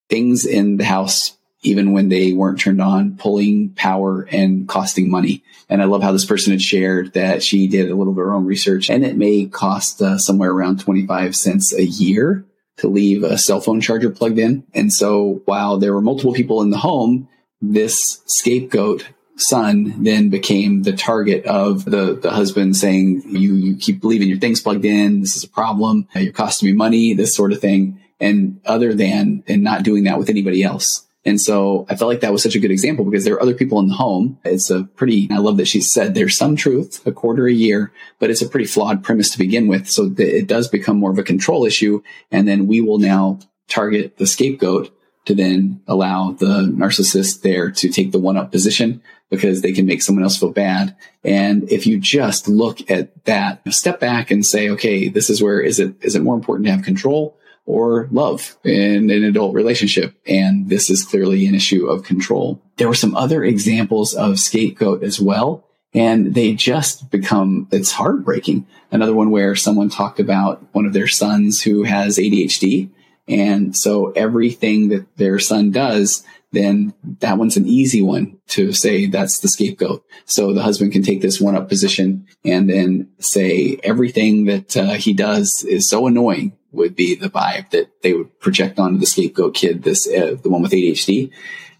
things 0.08 0.46
in 0.46 0.78
the 0.78 0.86
house 0.86 1.35
even 1.62 1.92
when 1.92 2.08
they 2.08 2.32
weren't 2.32 2.60
turned 2.60 2.80
on, 2.80 3.16
pulling 3.16 3.70
power 3.70 4.22
and 4.30 4.68
costing 4.68 5.10
money. 5.10 5.42
And 5.68 5.82
I 5.82 5.86
love 5.86 6.02
how 6.02 6.12
this 6.12 6.24
person 6.24 6.52
had 6.52 6.62
shared 6.62 7.14
that 7.14 7.42
she 7.42 7.66
did 7.66 7.90
a 7.90 7.94
little 7.94 8.12
bit 8.12 8.20
of 8.20 8.28
her 8.28 8.34
own 8.34 8.44
research 8.44 8.88
and 8.90 9.04
it 9.04 9.16
may 9.16 9.46
cost 9.46 10.00
uh, 10.00 10.18
somewhere 10.18 10.50
around 10.50 10.80
25 10.80 11.34
cents 11.34 11.72
a 11.74 11.84
year 11.84 12.44
to 12.78 12.88
leave 12.88 13.22
a 13.22 13.38
cell 13.38 13.60
phone 13.60 13.80
charger 13.80 14.10
plugged 14.10 14.38
in. 14.38 14.64
And 14.74 14.92
so 14.92 15.42
while 15.46 15.78
there 15.78 15.94
were 15.94 16.02
multiple 16.02 16.34
people 16.34 16.62
in 16.62 16.70
the 16.70 16.78
home, 16.78 17.28
this 17.60 18.22
scapegoat 18.26 19.06
son 19.36 20.02
then 20.02 20.30
became 20.30 20.82
the 20.82 20.92
target 20.92 21.44
of 21.46 21.84
the, 21.84 22.18
the 22.20 22.30
husband 22.30 22.76
saying, 22.76 23.22
you, 23.26 23.54
you 23.54 23.76
keep 23.76 24.04
leaving 24.04 24.28
your 24.28 24.38
things 24.38 24.60
plugged 24.60 24.84
in. 24.84 25.20
This 25.20 25.36
is 25.36 25.44
a 25.44 25.48
problem. 25.48 26.08
You're 26.14 26.32
costing 26.32 26.68
me 26.68 26.74
money, 26.74 27.14
this 27.14 27.34
sort 27.34 27.52
of 27.52 27.60
thing. 27.60 28.00
And 28.18 28.60
other 28.64 28.94
than, 28.94 29.44
and 29.46 29.62
not 29.62 29.82
doing 29.82 30.04
that 30.04 30.18
with 30.18 30.30
anybody 30.30 30.62
else. 30.62 31.05
And 31.26 31.40
so 31.40 31.86
I 31.90 31.96
felt 31.96 32.08
like 32.08 32.20
that 32.20 32.32
was 32.32 32.42
such 32.42 32.54
a 32.54 32.60
good 32.60 32.70
example 32.70 33.04
because 33.04 33.24
there 33.24 33.34
are 33.34 33.42
other 33.42 33.52
people 33.52 33.80
in 33.80 33.88
the 33.88 33.94
home. 33.94 34.38
It's 34.44 34.70
a 34.70 34.84
pretty, 34.84 35.28
I 35.32 35.38
love 35.38 35.56
that 35.56 35.66
she 35.66 35.80
said 35.80 36.14
there's 36.14 36.36
some 36.36 36.54
truth, 36.54 37.04
a 37.04 37.10
quarter 37.10 37.48
a 37.48 37.52
year, 37.52 37.92
but 38.20 38.30
it's 38.30 38.42
a 38.42 38.48
pretty 38.48 38.66
flawed 38.66 39.02
premise 39.02 39.30
to 39.32 39.38
begin 39.38 39.66
with. 39.66 39.90
So 39.90 40.14
it 40.16 40.46
does 40.46 40.68
become 40.68 40.98
more 40.98 41.10
of 41.10 41.18
a 41.18 41.24
control 41.24 41.66
issue. 41.66 42.00
And 42.30 42.46
then 42.46 42.68
we 42.68 42.80
will 42.80 42.98
now 42.98 43.40
target 43.66 44.18
the 44.18 44.26
scapegoat 44.26 44.96
to 45.24 45.34
then 45.34 45.80
allow 45.88 46.30
the 46.30 46.72
narcissist 46.72 47.42
there 47.42 47.72
to 47.72 47.88
take 47.88 48.12
the 48.12 48.20
one 48.20 48.36
up 48.36 48.52
position 48.52 49.02
because 49.28 49.62
they 49.62 49.72
can 49.72 49.84
make 49.84 50.02
someone 50.02 50.22
else 50.22 50.38
feel 50.38 50.52
bad. 50.52 50.94
And 51.24 51.68
if 51.72 51.88
you 51.88 51.98
just 51.98 52.46
look 52.46 52.88
at 52.88 53.24
that, 53.24 53.62
step 53.74 53.98
back 53.98 54.30
and 54.30 54.46
say, 54.46 54.68
okay, 54.70 55.08
this 55.08 55.28
is 55.28 55.42
where 55.42 55.60
is 55.60 55.80
it, 55.80 55.96
is 56.02 56.14
it 56.14 56.22
more 56.22 56.36
important 56.36 56.66
to 56.66 56.72
have 56.72 56.84
control 56.84 57.36
or 57.66 58.08
love 58.12 58.56
in 58.64 59.10
an 59.10 59.24
adult 59.24 59.54
relationship. 59.54 60.14
And 60.26 60.68
this 60.68 60.88
is 60.88 61.04
clearly 61.04 61.46
an 61.46 61.54
issue 61.54 61.86
of 61.86 62.04
control. 62.04 62.62
There 62.76 62.88
were 62.88 62.94
some 62.94 63.16
other 63.16 63.44
examples 63.44 64.14
of 64.14 64.38
scapegoat 64.38 65.02
as 65.02 65.20
well. 65.20 65.64
And 65.92 66.34
they 66.34 66.52
just 66.52 67.10
become, 67.10 67.68
it's 67.72 67.92
heartbreaking. 67.92 68.66
Another 68.90 69.14
one 69.14 69.30
where 69.30 69.56
someone 69.56 69.88
talked 69.88 70.20
about 70.20 70.62
one 70.72 70.86
of 70.86 70.92
their 70.92 71.08
sons 71.08 71.62
who 71.62 71.84
has 71.84 72.18
ADHD. 72.18 72.90
And 73.28 73.76
so 73.76 74.12
everything 74.12 74.88
that 74.90 75.16
their 75.16 75.38
son 75.38 75.70
does, 75.70 76.22
then 76.52 76.94
that 77.20 77.38
one's 77.38 77.56
an 77.56 77.66
easy 77.66 78.02
one 78.02 78.38
to 78.48 78.72
say 78.72 79.06
that's 79.06 79.40
the 79.40 79.48
scapegoat. 79.48 80.04
So 80.26 80.52
the 80.52 80.62
husband 80.62 80.92
can 80.92 81.02
take 81.02 81.22
this 81.22 81.40
one 81.40 81.56
up 81.56 81.68
position 81.68 82.26
and 82.44 82.68
then 82.68 83.08
say 83.18 83.80
everything 83.82 84.44
that 84.44 84.76
uh, 84.76 84.94
he 84.94 85.12
does 85.12 85.64
is 85.68 85.88
so 85.88 86.06
annoying 86.06 86.52
would 86.76 86.94
be 86.94 87.14
the 87.14 87.30
vibe 87.30 87.70
that 87.70 88.02
they 88.02 88.12
would 88.12 88.38
project 88.40 88.78
onto 88.78 88.98
the 88.98 89.06
sleep 89.06 89.32
scapegoat 89.32 89.54
kid, 89.54 89.82
this, 89.82 90.06
uh, 90.06 90.36
the 90.42 90.48
one 90.48 90.62
with 90.62 90.72
ADHD. 90.72 91.30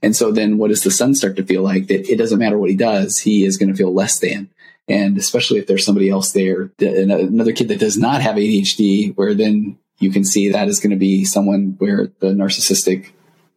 And 0.03 0.15
so 0.15 0.31
then 0.31 0.59
what 0.59 0.69
does 0.69 0.83
the 0.83 0.91
son 0.91 1.15
start 1.15 1.37
to 1.37 1.45
feel 1.45 1.63
like 1.63 1.87
that 1.89 2.11
it 2.11 2.17
doesn't 2.17 2.39
matter 2.39 2.59
what 2.59 2.71
he 2.71 2.77
does, 2.77 3.19
he 3.19 3.45
is 3.45 3.57
going 3.57 3.71
to 3.71 3.77
feel 3.77 3.93
less 3.93 4.19
than. 4.19 4.51
And 4.89 5.19
especially 5.19 5.59
if 5.59 5.67
there's 5.67 5.85
somebody 5.85 6.11
else 6.11 6.33
there, 6.33 6.71
another 6.79 7.53
kid 7.53 7.69
that 7.69 7.81
does 7.81 7.99
not 7.99 8.23
have 8.23 8.37
ADHD, 8.37 9.17
where 9.17 9.35
then 9.35 9.79
you 9.99 10.11
can 10.11 10.25
see 10.25 10.51
that 10.51 10.69
is 10.69 10.81
going 10.81 10.91
to 10.91 10.97
be 10.97 11.25
someone 11.25 11.75
where 11.79 12.13
the 12.21 12.29
narcissistic 12.29 13.11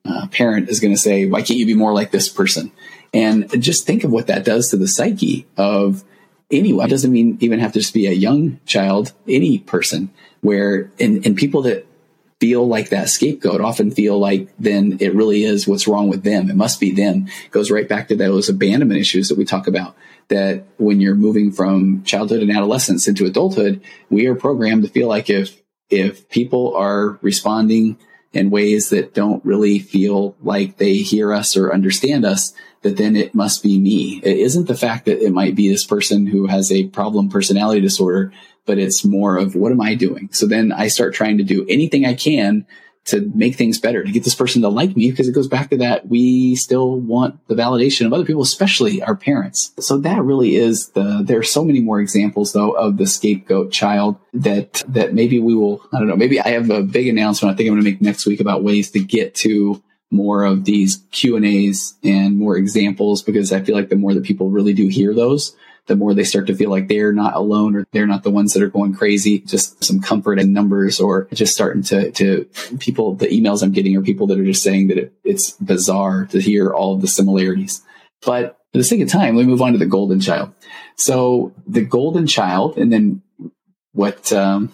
uh, 0.05 0.27
parent 0.27 0.69
is 0.69 0.79
going 0.79 0.93
to 0.93 0.99
say, 0.99 1.25
why 1.25 1.41
can't 1.41 1.59
you 1.59 1.65
be 1.65 1.75
more 1.75 1.93
like 1.93 2.11
this 2.11 2.29
person? 2.29 2.71
And 3.13 3.61
just 3.61 3.85
think 3.85 4.03
of 4.03 4.11
what 4.11 4.27
that 4.27 4.45
does 4.45 4.69
to 4.69 4.77
the 4.77 4.87
psyche 4.87 5.45
of 5.57 6.03
anyone. 6.49 6.87
It 6.87 6.89
doesn't 6.89 7.11
mean 7.11 7.37
even 7.41 7.59
have 7.59 7.73
to 7.73 7.79
just 7.79 7.93
be 7.93 8.07
a 8.07 8.11
young 8.11 8.59
child, 8.65 9.13
any 9.27 9.59
person 9.59 10.11
where, 10.41 10.91
and, 10.99 11.25
and 11.25 11.35
people 11.35 11.63
that 11.63 11.85
feel 12.39 12.65
like 12.65 12.89
that 12.89 13.09
scapegoat 13.09 13.59
often 13.59 13.91
feel 13.91 14.17
like 14.17 14.47
then 14.57 14.97
it 15.01 15.13
really 15.13 15.43
is 15.43 15.67
what's 15.67 15.87
wrong 15.87 16.07
with 16.07 16.23
them. 16.23 16.49
It 16.49 16.55
must 16.55 16.79
be 16.79 16.91
them. 16.91 17.27
It 17.45 17.51
goes 17.51 17.69
right 17.69 17.87
back 17.87 18.07
to 18.07 18.15
those 18.15 18.47
abandonment 18.47 18.99
issues 18.99 19.27
that 19.27 19.37
we 19.37 19.45
talk 19.45 19.67
about. 19.67 19.95
That 20.29 20.63
when 20.77 21.01
you're 21.01 21.15
moving 21.15 21.51
from 21.51 22.03
childhood 22.03 22.41
and 22.41 22.51
adolescence 22.51 23.07
into 23.07 23.25
adulthood, 23.25 23.81
we 24.09 24.27
are 24.27 24.35
programmed 24.35 24.83
to 24.83 24.89
feel 24.89 25.07
like 25.07 25.29
if, 25.29 25.61
if 25.89 26.29
people 26.29 26.75
are 26.75 27.19
responding 27.21 27.97
in 28.31 28.51
ways 28.51 28.89
that 28.89 29.13
don't 29.13 29.43
really 29.43 29.79
feel 29.79 30.35
like 30.41 30.77
they 30.77 30.97
hear 30.97 31.33
us 31.33 31.57
or 31.57 31.73
understand 31.73 32.25
us, 32.25 32.53
that 32.81 32.97
then 32.97 33.15
it 33.15 33.35
must 33.35 33.61
be 33.61 33.77
me. 33.79 34.21
It 34.23 34.37
isn't 34.37 34.67
the 34.67 34.77
fact 34.77 35.05
that 35.05 35.23
it 35.23 35.33
might 35.33 35.55
be 35.55 35.69
this 35.69 35.85
person 35.85 36.25
who 36.25 36.47
has 36.47 36.71
a 36.71 36.87
problem 36.87 37.29
personality 37.29 37.81
disorder 37.81 38.31
but 38.69 38.77
it's 38.77 39.03
more 39.03 39.35
of 39.35 39.55
what 39.55 39.71
am 39.71 39.81
I 39.81 39.95
doing? 39.95 40.29
So 40.31 40.45
then 40.45 40.71
I 40.71 40.89
start 40.89 41.15
trying 41.15 41.39
to 41.39 41.43
do 41.43 41.65
anything 41.67 42.05
I 42.05 42.13
can 42.13 42.67
to 43.05 43.31
make 43.33 43.55
things 43.55 43.79
better, 43.79 44.03
to 44.03 44.11
get 44.11 44.23
this 44.23 44.35
person 44.35 44.61
to 44.61 44.69
like 44.69 44.95
me, 44.95 45.09
because 45.09 45.27
it 45.27 45.33
goes 45.33 45.47
back 45.47 45.71
to 45.71 45.77
that. 45.77 46.07
We 46.07 46.55
still 46.55 46.99
want 46.99 47.39
the 47.47 47.55
validation 47.55 48.05
of 48.05 48.13
other 48.13 48.25
people, 48.25 48.43
especially 48.43 49.01
our 49.01 49.15
parents. 49.15 49.71
So 49.79 49.97
that 50.01 50.21
really 50.21 50.55
is 50.55 50.89
the, 50.89 51.21
there 51.23 51.39
are 51.39 51.43
so 51.43 51.65
many 51.65 51.79
more 51.79 51.99
examples 51.99 52.53
though 52.53 52.73
of 52.73 52.97
the 52.97 53.07
scapegoat 53.07 53.71
child 53.71 54.17
that, 54.33 54.83
that 54.87 55.15
maybe 55.15 55.39
we 55.39 55.55
will, 55.55 55.81
I 55.91 55.97
don't 55.97 56.07
know, 56.07 56.15
maybe 56.15 56.39
I 56.39 56.49
have 56.49 56.69
a 56.69 56.83
big 56.83 57.07
announcement 57.07 57.51
I 57.51 57.57
think 57.57 57.69
I'm 57.69 57.73
going 57.73 57.83
to 57.83 57.89
make 57.89 58.01
next 58.01 58.27
week 58.27 58.39
about 58.39 58.63
ways 58.63 58.91
to 58.91 58.99
get 58.99 59.33
to 59.35 59.81
more 60.11 60.43
of 60.43 60.65
these 60.65 61.03
Q 61.11 61.35
and 61.35 61.45
A's 61.45 61.95
and 62.03 62.37
more 62.37 62.57
examples 62.57 63.21
because 63.21 63.51
I 63.51 63.61
feel 63.61 63.75
like 63.75 63.89
the 63.89 63.95
more 63.95 64.13
that 64.13 64.23
people 64.23 64.49
really 64.49 64.73
do 64.73 64.87
hear 64.87 65.13
those, 65.13 65.55
the 65.85 65.95
more 65.95 66.13
they 66.13 66.23
start 66.23 66.47
to 66.47 66.55
feel 66.55 66.69
like 66.69 66.87
they're 66.87 67.11
not 67.11 67.35
alone 67.35 67.75
or 67.75 67.85
they're 67.91 68.07
not 68.07 68.23
the 68.23 68.31
ones 68.31 68.53
that 68.53 68.63
are 68.63 68.69
going 68.69 68.93
crazy. 68.93 69.39
Just 69.39 69.83
some 69.83 69.99
comfort 69.99 70.39
in 70.39 70.53
numbers 70.53 70.99
or 70.99 71.27
just 71.33 71.53
starting 71.53 71.83
to, 71.83 72.11
to 72.11 72.49
people, 72.79 73.15
the 73.15 73.27
emails 73.27 73.61
I'm 73.61 73.71
getting 73.71 73.95
are 73.97 74.01
people 74.01 74.27
that 74.27 74.39
are 74.39 74.45
just 74.45 74.63
saying 74.63 74.87
that 74.87 74.97
it, 74.97 75.13
it's 75.23 75.51
bizarre 75.53 76.25
to 76.27 76.39
hear 76.39 76.71
all 76.71 76.95
of 76.95 77.01
the 77.01 77.07
similarities. 77.07 77.81
But 78.25 78.57
for 78.71 78.77
the 78.77 78.83
sake 78.83 79.01
of 79.01 79.09
time, 79.09 79.35
let 79.35 79.45
me 79.45 79.51
move 79.51 79.61
on 79.61 79.73
to 79.73 79.79
the 79.79 79.85
golden 79.85 80.19
child. 80.19 80.53
So 80.95 81.53
the 81.65 81.81
golden 81.83 82.27
child, 82.27 82.77
and 82.77 82.91
then 82.93 83.21
what, 83.93 84.31
um, 84.31 84.71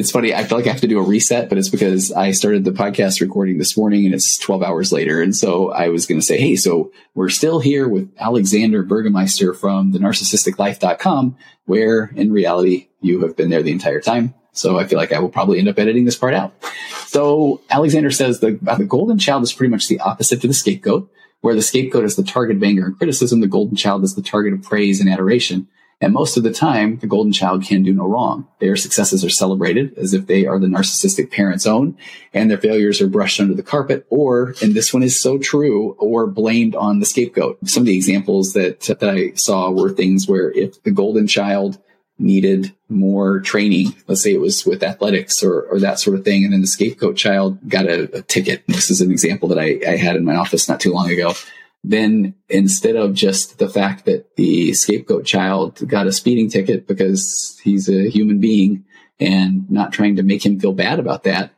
it's 0.00 0.10
funny. 0.10 0.34
I 0.34 0.44
feel 0.44 0.56
like 0.56 0.66
I 0.66 0.70
have 0.70 0.80
to 0.80 0.88
do 0.88 0.98
a 0.98 1.02
reset, 1.02 1.50
but 1.50 1.58
it's 1.58 1.68
because 1.68 2.10
I 2.10 2.30
started 2.30 2.64
the 2.64 2.70
podcast 2.70 3.20
recording 3.20 3.58
this 3.58 3.76
morning 3.76 4.06
and 4.06 4.14
it's 4.14 4.38
12 4.38 4.62
hours 4.62 4.92
later. 4.92 5.20
And 5.20 5.36
so 5.36 5.70
I 5.70 5.88
was 5.88 6.06
going 6.06 6.18
to 6.18 6.26
say, 6.26 6.40
Hey, 6.40 6.56
so 6.56 6.90
we're 7.14 7.28
still 7.28 7.60
here 7.60 7.86
with 7.86 8.10
Alexander 8.18 8.82
Burgemeester 8.82 9.54
from 9.54 9.92
the 9.92 9.98
narcissisticlife.com, 9.98 11.36
where 11.66 12.10
in 12.16 12.32
reality 12.32 12.88
you 13.02 13.20
have 13.20 13.36
been 13.36 13.50
there 13.50 13.62
the 13.62 13.72
entire 13.72 14.00
time. 14.00 14.32
So 14.52 14.78
I 14.78 14.86
feel 14.86 14.98
like 14.98 15.12
I 15.12 15.20
will 15.20 15.28
probably 15.28 15.58
end 15.58 15.68
up 15.68 15.78
editing 15.78 16.06
this 16.06 16.16
part 16.16 16.32
out. 16.32 16.54
So 17.06 17.60
Alexander 17.68 18.10
says 18.10 18.40
the, 18.40 18.58
the 18.78 18.86
golden 18.86 19.18
child 19.18 19.42
is 19.42 19.52
pretty 19.52 19.70
much 19.70 19.86
the 19.86 20.00
opposite 20.00 20.40
to 20.40 20.48
the 20.48 20.54
scapegoat, 20.54 21.12
where 21.42 21.54
the 21.54 21.62
scapegoat 21.62 22.04
is 22.04 22.16
the 22.16 22.24
target 22.24 22.56
of 22.56 22.62
anger 22.62 22.86
and 22.86 22.96
criticism. 22.96 23.40
The 23.40 23.46
golden 23.46 23.76
child 23.76 24.02
is 24.02 24.14
the 24.14 24.22
target 24.22 24.54
of 24.54 24.62
praise 24.62 24.98
and 24.98 25.10
adoration. 25.10 25.68
And 26.02 26.14
most 26.14 26.38
of 26.38 26.42
the 26.42 26.52
time, 26.52 26.96
the 26.98 27.06
golden 27.06 27.32
child 27.32 27.62
can 27.62 27.82
do 27.82 27.92
no 27.92 28.06
wrong. 28.06 28.48
Their 28.58 28.74
successes 28.74 29.22
are 29.22 29.30
celebrated 29.30 29.92
as 29.98 30.14
if 30.14 30.26
they 30.26 30.46
are 30.46 30.58
the 30.58 30.66
narcissistic 30.66 31.30
parent's 31.30 31.66
own, 31.66 31.98
and 32.32 32.50
their 32.50 32.56
failures 32.56 33.02
are 33.02 33.06
brushed 33.06 33.38
under 33.38 33.52
the 33.52 33.62
carpet, 33.62 34.06
or, 34.08 34.54
and 34.62 34.72
this 34.72 34.94
one 34.94 35.02
is 35.02 35.20
so 35.20 35.36
true, 35.36 35.92
or 35.98 36.26
blamed 36.26 36.74
on 36.74 37.00
the 37.00 37.06
scapegoat. 37.06 37.58
Some 37.66 37.82
of 37.82 37.86
the 37.86 37.96
examples 37.96 38.54
that, 38.54 38.80
that 38.80 39.10
I 39.10 39.34
saw 39.34 39.70
were 39.70 39.90
things 39.90 40.26
where 40.26 40.50
if 40.52 40.82
the 40.84 40.90
golden 40.90 41.26
child 41.26 41.78
needed 42.18 42.72
more 42.88 43.40
training, 43.40 43.94
let's 44.06 44.22
say 44.22 44.32
it 44.32 44.40
was 44.40 44.64
with 44.64 44.82
athletics 44.82 45.42
or, 45.42 45.62
or 45.64 45.80
that 45.80 45.98
sort 45.98 46.18
of 46.18 46.24
thing, 46.24 46.44
and 46.44 46.52
then 46.54 46.62
the 46.62 46.66
scapegoat 46.66 47.16
child 47.16 47.58
got 47.68 47.84
a, 47.86 48.16
a 48.16 48.22
ticket. 48.22 48.62
This 48.66 48.90
is 48.90 49.02
an 49.02 49.10
example 49.10 49.48
that 49.50 49.58
I, 49.58 49.80
I 49.86 49.96
had 49.96 50.16
in 50.16 50.24
my 50.24 50.36
office 50.36 50.66
not 50.66 50.80
too 50.80 50.92
long 50.92 51.10
ago 51.10 51.34
then 51.82 52.34
instead 52.48 52.96
of 52.96 53.14
just 53.14 53.58
the 53.58 53.68
fact 53.68 54.04
that 54.04 54.36
the 54.36 54.72
scapegoat 54.74 55.24
child 55.24 55.86
got 55.88 56.06
a 56.06 56.12
speeding 56.12 56.48
ticket 56.48 56.86
because 56.86 57.58
he's 57.64 57.88
a 57.88 58.10
human 58.10 58.40
being 58.40 58.84
and 59.18 59.70
not 59.70 59.92
trying 59.92 60.16
to 60.16 60.22
make 60.22 60.44
him 60.44 60.60
feel 60.60 60.72
bad 60.72 60.98
about 60.98 61.24
that, 61.24 61.52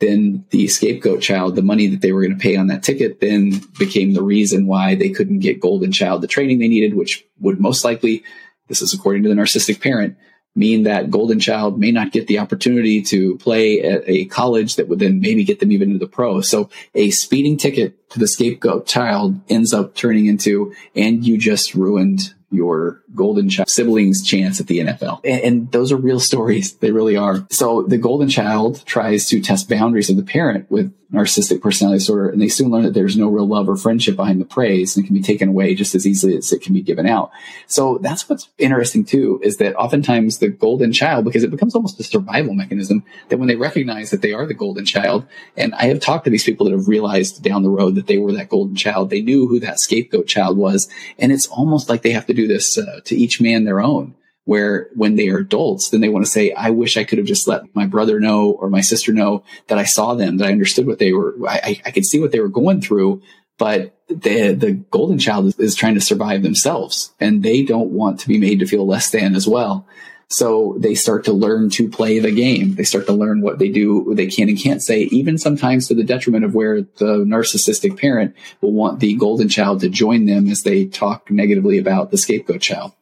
then 0.00 0.44
the 0.50 0.68
scapegoat 0.68 1.20
child, 1.20 1.54
the 1.54 1.62
money 1.62 1.86
that 1.88 2.00
they 2.00 2.12
were 2.12 2.22
going 2.22 2.36
to 2.36 2.42
pay 2.42 2.56
on 2.56 2.68
that 2.68 2.82
ticket 2.82 3.20
then 3.20 3.60
became 3.78 4.12
the 4.12 4.22
reason 4.22 4.66
why 4.66 4.94
they 4.94 5.08
couldn't 5.10 5.40
get 5.40 5.60
golden 5.60 5.92
child 5.92 6.22
the 6.22 6.28
training 6.28 6.58
they 6.58 6.68
needed, 6.68 6.94
which 6.94 7.24
would 7.40 7.60
most 7.60 7.84
likely, 7.84 8.22
this 8.68 8.82
is 8.82 8.92
according 8.94 9.22
to 9.22 9.28
the 9.28 9.34
narcissistic 9.34 9.80
parent, 9.80 10.16
mean 10.58 10.82
that 10.82 11.10
golden 11.10 11.38
child 11.38 11.78
may 11.78 11.92
not 11.92 12.12
get 12.12 12.26
the 12.26 12.38
opportunity 12.38 13.00
to 13.02 13.36
play 13.38 13.80
at 13.80 14.02
a 14.06 14.24
college 14.26 14.76
that 14.76 14.88
would 14.88 14.98
then 14.98 15.20
maybe 15.20 15.44
get 15.44 15.60
them 15.60 15.72
even 15.72 15.92
into 15.92 16.04
the 16.04 16.10
pros. 16.10 16.48
So 16.48 16.68
a 16.94 17.10
speeding 17.10 17.56
ticket 17.56 18.10
to 18.10 18.18
the 18.18 18.28
scapegoat 18.28 18.86
child 18.86 19.40
ends 19.48 19.72
up 19.72 19.94
turning 19.94 20.26
into, 20.26 20.74
and 20.94 21.24
you 21.24 21.38
just 21.38 21.74
ruined 21.74 22.34
your 22.50 23.02
golden 23.14 23.48
child 23.48 23.68
siblings 23.68 24.22
chance 24.22 24.58
at 24.58 24.66
the 24.66 24.78
NFL. 24.78 25.20
And, 25.24 25.40
and, 25.42 25.72
those 25.72 25.92
are 25.92 25.96
real 25.96 26.20
stories. 26.20 26.72
They 26.76 26.90
really 26.90 27.16
are. 27.16 27.46
So 27.50 27.82
the 27.82 27.98
golden 27.98 28.30
child 28.30 28.84
tries 28.86 29.28
to 29.28 29.40
test 29.40 29.68
boundaries 29.68 30.08
of 30.08 30.16
the 30.16 30.22
parent 30.22 30.70
with 30.70 30.92
narcissistic 31.12 31.62
personality 31.62 31.98
disorder. 31.98 32.28
And 32.28 32.40
they 32.40 32.48
soon 32.48 32.70
learn 32.70 32.84
that 32.84 32.92
there's 32.92 33.16
no 33.16 33.28
real 33.28 33.46
love 33.46 33.68
or 33.68 33.76
friendship 33.76 34.16
behind 34.16 34.40
the 34.40 34.44
praise 34.44 34.96
and 34.96 35.04
it 35.04 35.06
can 35.06 35.16
be 35.16 35.22
taken 35.22 35.48
away 35.48 35.74
just 35.74 35.94
as 35.94 36.06
easily 36.06 36.36
as 36.36 36.52
it 36.52 36.60
can 36.60 36.74
be 36.74 36.82
given 36.82 37.06
out. 37.06 37.30
So 37.66 37.98
that's 37.98 38.28
what's 38.28 38.50
interesting 38.58 39.04
too, 39.04 39.40
is 39.42 39.56
that 39.56 39.74
oftentimes 39.76 40.38
the 40.38 40.48
golden 40.48 40.92
child, 40.92 41.24
because 41.24 41.44
it 41.44 41.50
becomes 41.50 41.74
almost 41.74 41.98
a 41.98 42.04
survival 42.04 42.54
mechanism 42.54 43.04
that 43.30 43.38
when 43.38 43.48
they 43.48 43.56
recognize 43.56 44.10
that 44.10 44.20
they 44.20 44.32
are 44.32 44.44
the 44.44 44.54
golden 44.54 44.84
child, 44.84 45.26
and 45.56 45.74
I 45.74 45.84
have 45.84 46.00
talked 46.00 46.24
to 46.24 46.30
these 46.30 46.44
people 46.44 46.66
that 46.66 46.76
have 46.76 46.88
realized 46.88 47.42
down 47.42 47.62
the 47.62 47.70
road 47.70 47.94
that 47.94 48.06
they 48.06 48.18
were 48.18 48.32
that 48.32 48.50
golden 48.50 48.76
child, 48.76 49.08
they 49.08 49.22
knew 49.22 49.48
who 49.48 49.60
that 49.60 49.80
scapegoat 49.80 50.26
child 50.26 50.58
was. 50.58 50.88
And 51.18 51.32
it's 51.32 51.46
almost 51.46 51.88
like 51.88 52.02
they 52.02 52.12
have 52.12 52.26
to 52.26 52.34
do 52.34 52.46
this 52.46 52.76
uh, 52.76 53.00
to 53.04 53.16
each 53.16 53.40
man 53.40 53.64
their 53.64 53.80
own 53.80 54.14
where 54.48 54.88
when 54.94 55.16
they 55.16 55.28
are 55.28 55.36
adults, 55.36 55.90
then 55.90 56.00
they 56.00 56.08
want 56.08 56.24
to 56.24 56.30
say, 56.30 56.52
I 56.52 56.70
wish 56.70 56.96
I 56.96 57.04
could 57.04 57.18
have 57.18 57.26
just 57.26 57.46
let 57.46 57.64
my 57.74 57.84
brother 57.84 58.18
know 58.18 58.52
or 58.52 58.70
my 58.70 58.80
sister 58.80 59.12
know 59.12 59.44
that 59.66 59.76
I 59.76 59.84
saw 59.84 60.14
them, 60.14 60.38
that 60.38 60.48
I 60.48 60.52
understood 60.52 60.86
what 60.86 60.98
they 60.98 61.12
were, 61.12 61.36
I, 61.46 61.82
I 61.84 61.90
could 61.90 62.06
see 62.06 62.18
what 62.18 62.32
they 62.32 62.40
were 62.40 62.48
going 62.48 62.80
through. 62.80 63.20
But 63.58 63.94
the, 64.08 64.54
the 64.54 64.72
golden 64.90 65.18
child 65.18 65.44
is, 65.44 65.58
is 65.58 65.74
trying 65.74 65.96
to 65.96 66.00
survive 66.00 66.42
themselves 66.42 67.12
and 67.20 67.42
they 67.42 67.62
don't 67.62 67.90
want 67.90 68.20
to 68.20 68.28
be 68.28 68.38
made 68.38 68.60
to 68.60 68.66
feel 68.66 68.86
less 68.86 69.10
than 69.10 69.34
as 69.34 69.46
well. 69.46 69.86
So 70.30 70.76
they 70.78 70.94
start 70.94 71.24
to 71.24 71.32
learn 71.32 71.70
to 71.70 71.88
play 71.88 72.18
the 72.18 72.30
game. 72.30 72.74
They 72.74 72.84
start 72.84 73.06
to 73.06 73.14
learn 73.14 73.40
what 73.40 73.58
they 73.58 73.70
do, 73.70 74.00
what 74.00 74.16
they 74.16 74.26
can 74.26 74.50
and 74.50 74.58
can't 74.58 74.82
say, 74.82 75.04
even 75.04 75.38
sometimes 75.38 75.88
to 75.88 75.94
the 75.94 76.04
detriment 76.04 76.44
of 76.44 76.54
where 76.54 76.82
the 76.82 77.24
narcissistic 77.24 77.98
parent 77.98 78.34
will 78.60 78.72
want 78.72 79.00
the 79.00 79.14
golden 79.14 79.48
child 79.48 79.80
to 79.80 79.88
join 79.88 80.26
them 80.26 80.48
as 80.48 80.64
they 80.64 80.84
talk 80.84 81.30
negatively 81.30 81.78
about 81.78 82.10
the 82.10 82.18
scapegoat 82.18 82.60
child. 82.60 82.92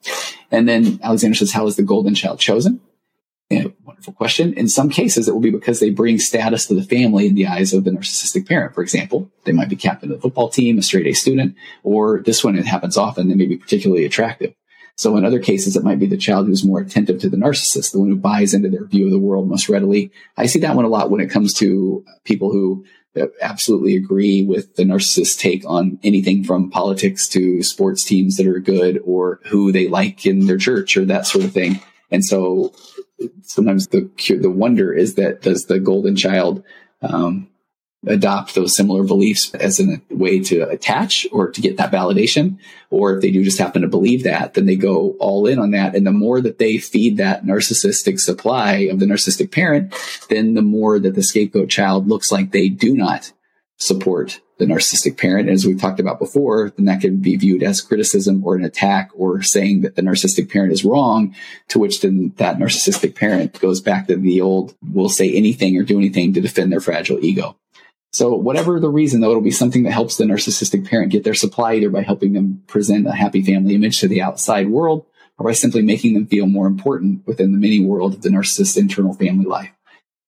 And 0.52 0.68
then 0.68 1.00
Alexander 1.02 1.34
says, 1.34 1.50
how 1.50 1.66
is 1.66 1.74
the 1.74 1.82
golden 1.82 2.14
child 2.14 2.38
chosen? 2.38 2.80
And 3.50 3.72
wonderful 3.84 4.12
question. 4.12 4.52
In 4.54 4.68
some 4.68 4.88
cases, 4.88 5.26
it 5.26 5.32
will 5.32 5.40
be 5.40 5.50
because 5.50 5.80
they 5.80 5.90
bring 5.90 6.18
status 6.18 6.66
to 6.66 6.74
the 6.74 6.82
family 6.82 7.26
in 7.26 7.34
the 7.34 7.46
eyes 7.46 7.72
of 7.72 7.84
the 7.84 7.90
narcissistic 7.90 8.46
parent. 8.46 8.74
For 8.74 8.82
example, 8.82 9.30
they 9.44 9.52
might 9.52 9.68
be 9.68 9.76
captain 9.76 10.10
of 10.10 10.16
the 10.16 10.22
football 10.22 10.48
team, 10.48 10.78
a 10.78 10.82
straight 10.82 11.06
A 11.06 11.12
student, 11.12 11.56
or 11.82 12.20
this 12.20 12.44
one, 12.44 12.56
it 12.56 12.66
happens 12.66 12.96
often, 12.96 13.28
they 13.28 13.34
may 13.34 13.46
be 13.46 13.56
particularly 13.56 14.04
attractive. 14.04 14.54
So 14.96 15.16
in 15.16 15.24
other 15.24 15.40
cases, 15.40 15.76
it 15.76 15.84
might 15.84 15.98
be 15.98 16.06
the 16.06 16.16
child 16.16 16.46
who's 16.46 16.64
more 16.64 16.80
attentive 16.80 17.20
to 17.20 17.28
the 17.28 17.36
narcissist, 17.36 17.92
the 17.92 18.00
one 18.00 18.08
who 18.08 18.16
buys 18.16 18.54
into 18.54 18.70
their 18.70 18.86
view 18.86 19.04
of 19.04 19.10
the 19.10 19.18
world 19.18 19.48
most 19.48 19.68
readily. 19.68 20.10
I 20.36 20.46
see 20.46 20.58
that 20.60 20.74
one 20.74 20.86
a 20.86 20.88
lot 20.88 21.10
when 21.10 21.20
it 21.20 21.30
comes 21.30 21.52
to 21.54 22.04
people 22.24 22.50
who 22.50 22.84
absolutely 23.40 23.96
agree 23.96 24.42
with 24.42 24.76
the 24.76 24.84
narcissist 24.84 25.38
take 25.38 25.64
on 25.66 25.98
anything 26.02 26.44
from 26.44 26.70
politics 26.70 27.28
to 27.28 27.62
sports 27.62 28.04
teams 28.04 28.36
that 28.36 28.46
are 28.46 28.58
good 28.58 29.00
or 29.04 29.40
who 29.46 29.72
they 29.72 29.88
like 29.88 30.26
in 30.26 30.46
their 30.46 30.58
church 30.58 30.96
or 30.96 31.04
that 31.04 31.26
sort 31.26 31.44
of 31.44 31.52
thing. 31.52 31.80
And 32.10 32.24
so 32.24 32.72
sometimes 33.42 33.88
the 33.88 34.10
the 34.40 34.50
wonder 34.50 34.92
is 34.92 35.14
that 35.14 35.42
does 35.42 35.66
the 35.66 35.80
golden 35.80 36.16
child 36.16 36.62
um, 37.02 37.48
adopt 38.06 38.54
those 38.54 38.76
similar 38.76 39.02
beliefs 39.02 39.52
as 39.54 39.80
a 39.80 40.00
way 40.10 40.40
to 40.40 40.68
attach 40.68 41.26
or 41.32 41.50
to 41.50 41.60
get 41.60 41.76
that 41.76 41.90
validation. 41.90 42.58
Or 42.90 43.14
if 43.14 43.22
they 43.22 43.30
do 43.30 43.42
just 43.42 43.58
happen 43.58 43.82
to 43.82 43.88
believe 43.88 44.22
that, 44.24 44.54
then 44.54 44.66
they 44.66 44.76
go 44.76 45.16
all 45.18 45.46
in 45.46 45.58
on 45.58 45.72
that. 45.72 45.94
And 45.94 46.06
the 46.06 46.12
more 46.12 46.40
that 46.40 46.58
they 46.58 46.78
feed 46.78 47.16
that 47.16 47.44
narcissistic 47.44 48.20
supply 48.20 48.88
of 48.90 49.00
the 49.00 49.06
narcissistic 49.06 49.50
parent, 49.50 49.94
then 50.30 50.54
the 50.54 50.62
more 50.62 50.98
that 50.98 51.14
the 51.14 51.22
scapegoat 51.22 51.68
child 51.68 52.08
looks 52.08 52.30
like 52.30 52.52
they 52.52 52.68
do 52.68 52.94
not 52.94 53.32
support 53.78 54.40
the 54.58 54.64
narcissistic 54.64 55.18
parent. 55.18 55.48
And 55.48 55.54
as 55.54 55.66
we've 55.66 55.80
talked 55.80 56.00
about 56.00 56.18
before, 56.18 56.70
then 56.70 56.86
that 56.86 57.02
can 57.02 57.18
be 57.18 57.36
viewed 57.36 57.62
as 57.62 57.82
criticism 57.82 58.42
or 58.44 58.56
an 58.56 58.64
attack 58.64 59.10
or 59.14 59.42
saying 59.42 59.82
that 59.82 59.96
the 59.96 60.02
narcissistic 60.02 60.50
parent 60.50 60.72
is 60.72 60.84
wrong, 60.84 61.34
to 61.68 61.78
which 61.78 62.00
then 62.00 62.32
that 62.36 62.56
narcissistic 62.56 63.14
parent 63.14 63.60
goes 63.60 63.80
back 63.80 64.06
to 64.06 64.16
the 64.16 64.40
old, 64.40 64.74
will 64.92 65.10
say 65.10 65.30
anything 65.30 65.76
or 65.76 65.82
do 65.82 65.98
anything 65.98 66.32
to 66.32 66.40
defend 66.40 66.72
their 66.72 66.80
fragile 66.80 67.22
ego. 67.22 67.56
So 68.12 68.34
whatever 68.34 68.80
the 68.80 68.88
reason, 68.88 69.20
though, 69.20 69.30
it'll 69.30 69.42
be 69.42 69.50
something 69.50 69.82
that 69.82 69.92
helps 69.92 70.16
the 70.16 70.24
narcissistic 70.24 70.88
parent 70.88 71.12
get 71.12 71.24
their 71.24 71.34
supply 71.34 71.74
either 71.74 71.90
by 71.90 72.02
helping 72.02 72.32
them 72.32 72.62
present 72.66 73.06
a 73.06 73.12
happy 73.12 73.42
family 73.42 73.74
image 73.74 74.00
to 74.00 74.08
the 74.08 74.22
outside 74.22 74.68
world 74.68 75.06
or 75.38 75.44
by 75.44 75.52
simply 75.52 75.82
making 75.82 76.14
them 76.14 76.26
feel 76.26 76.46
more 76.46 76.66
important 76.66 77.26
within 77.26 77.52
the 77.52 77.58
mini 77.58 77.84
world 77.84 78.14
of 78.14 78.22
the 78.22 78.30
narcissist's 78.30 78.76
internal 78.76 79.12
family 79.12 79.44
life. 79.44 79.70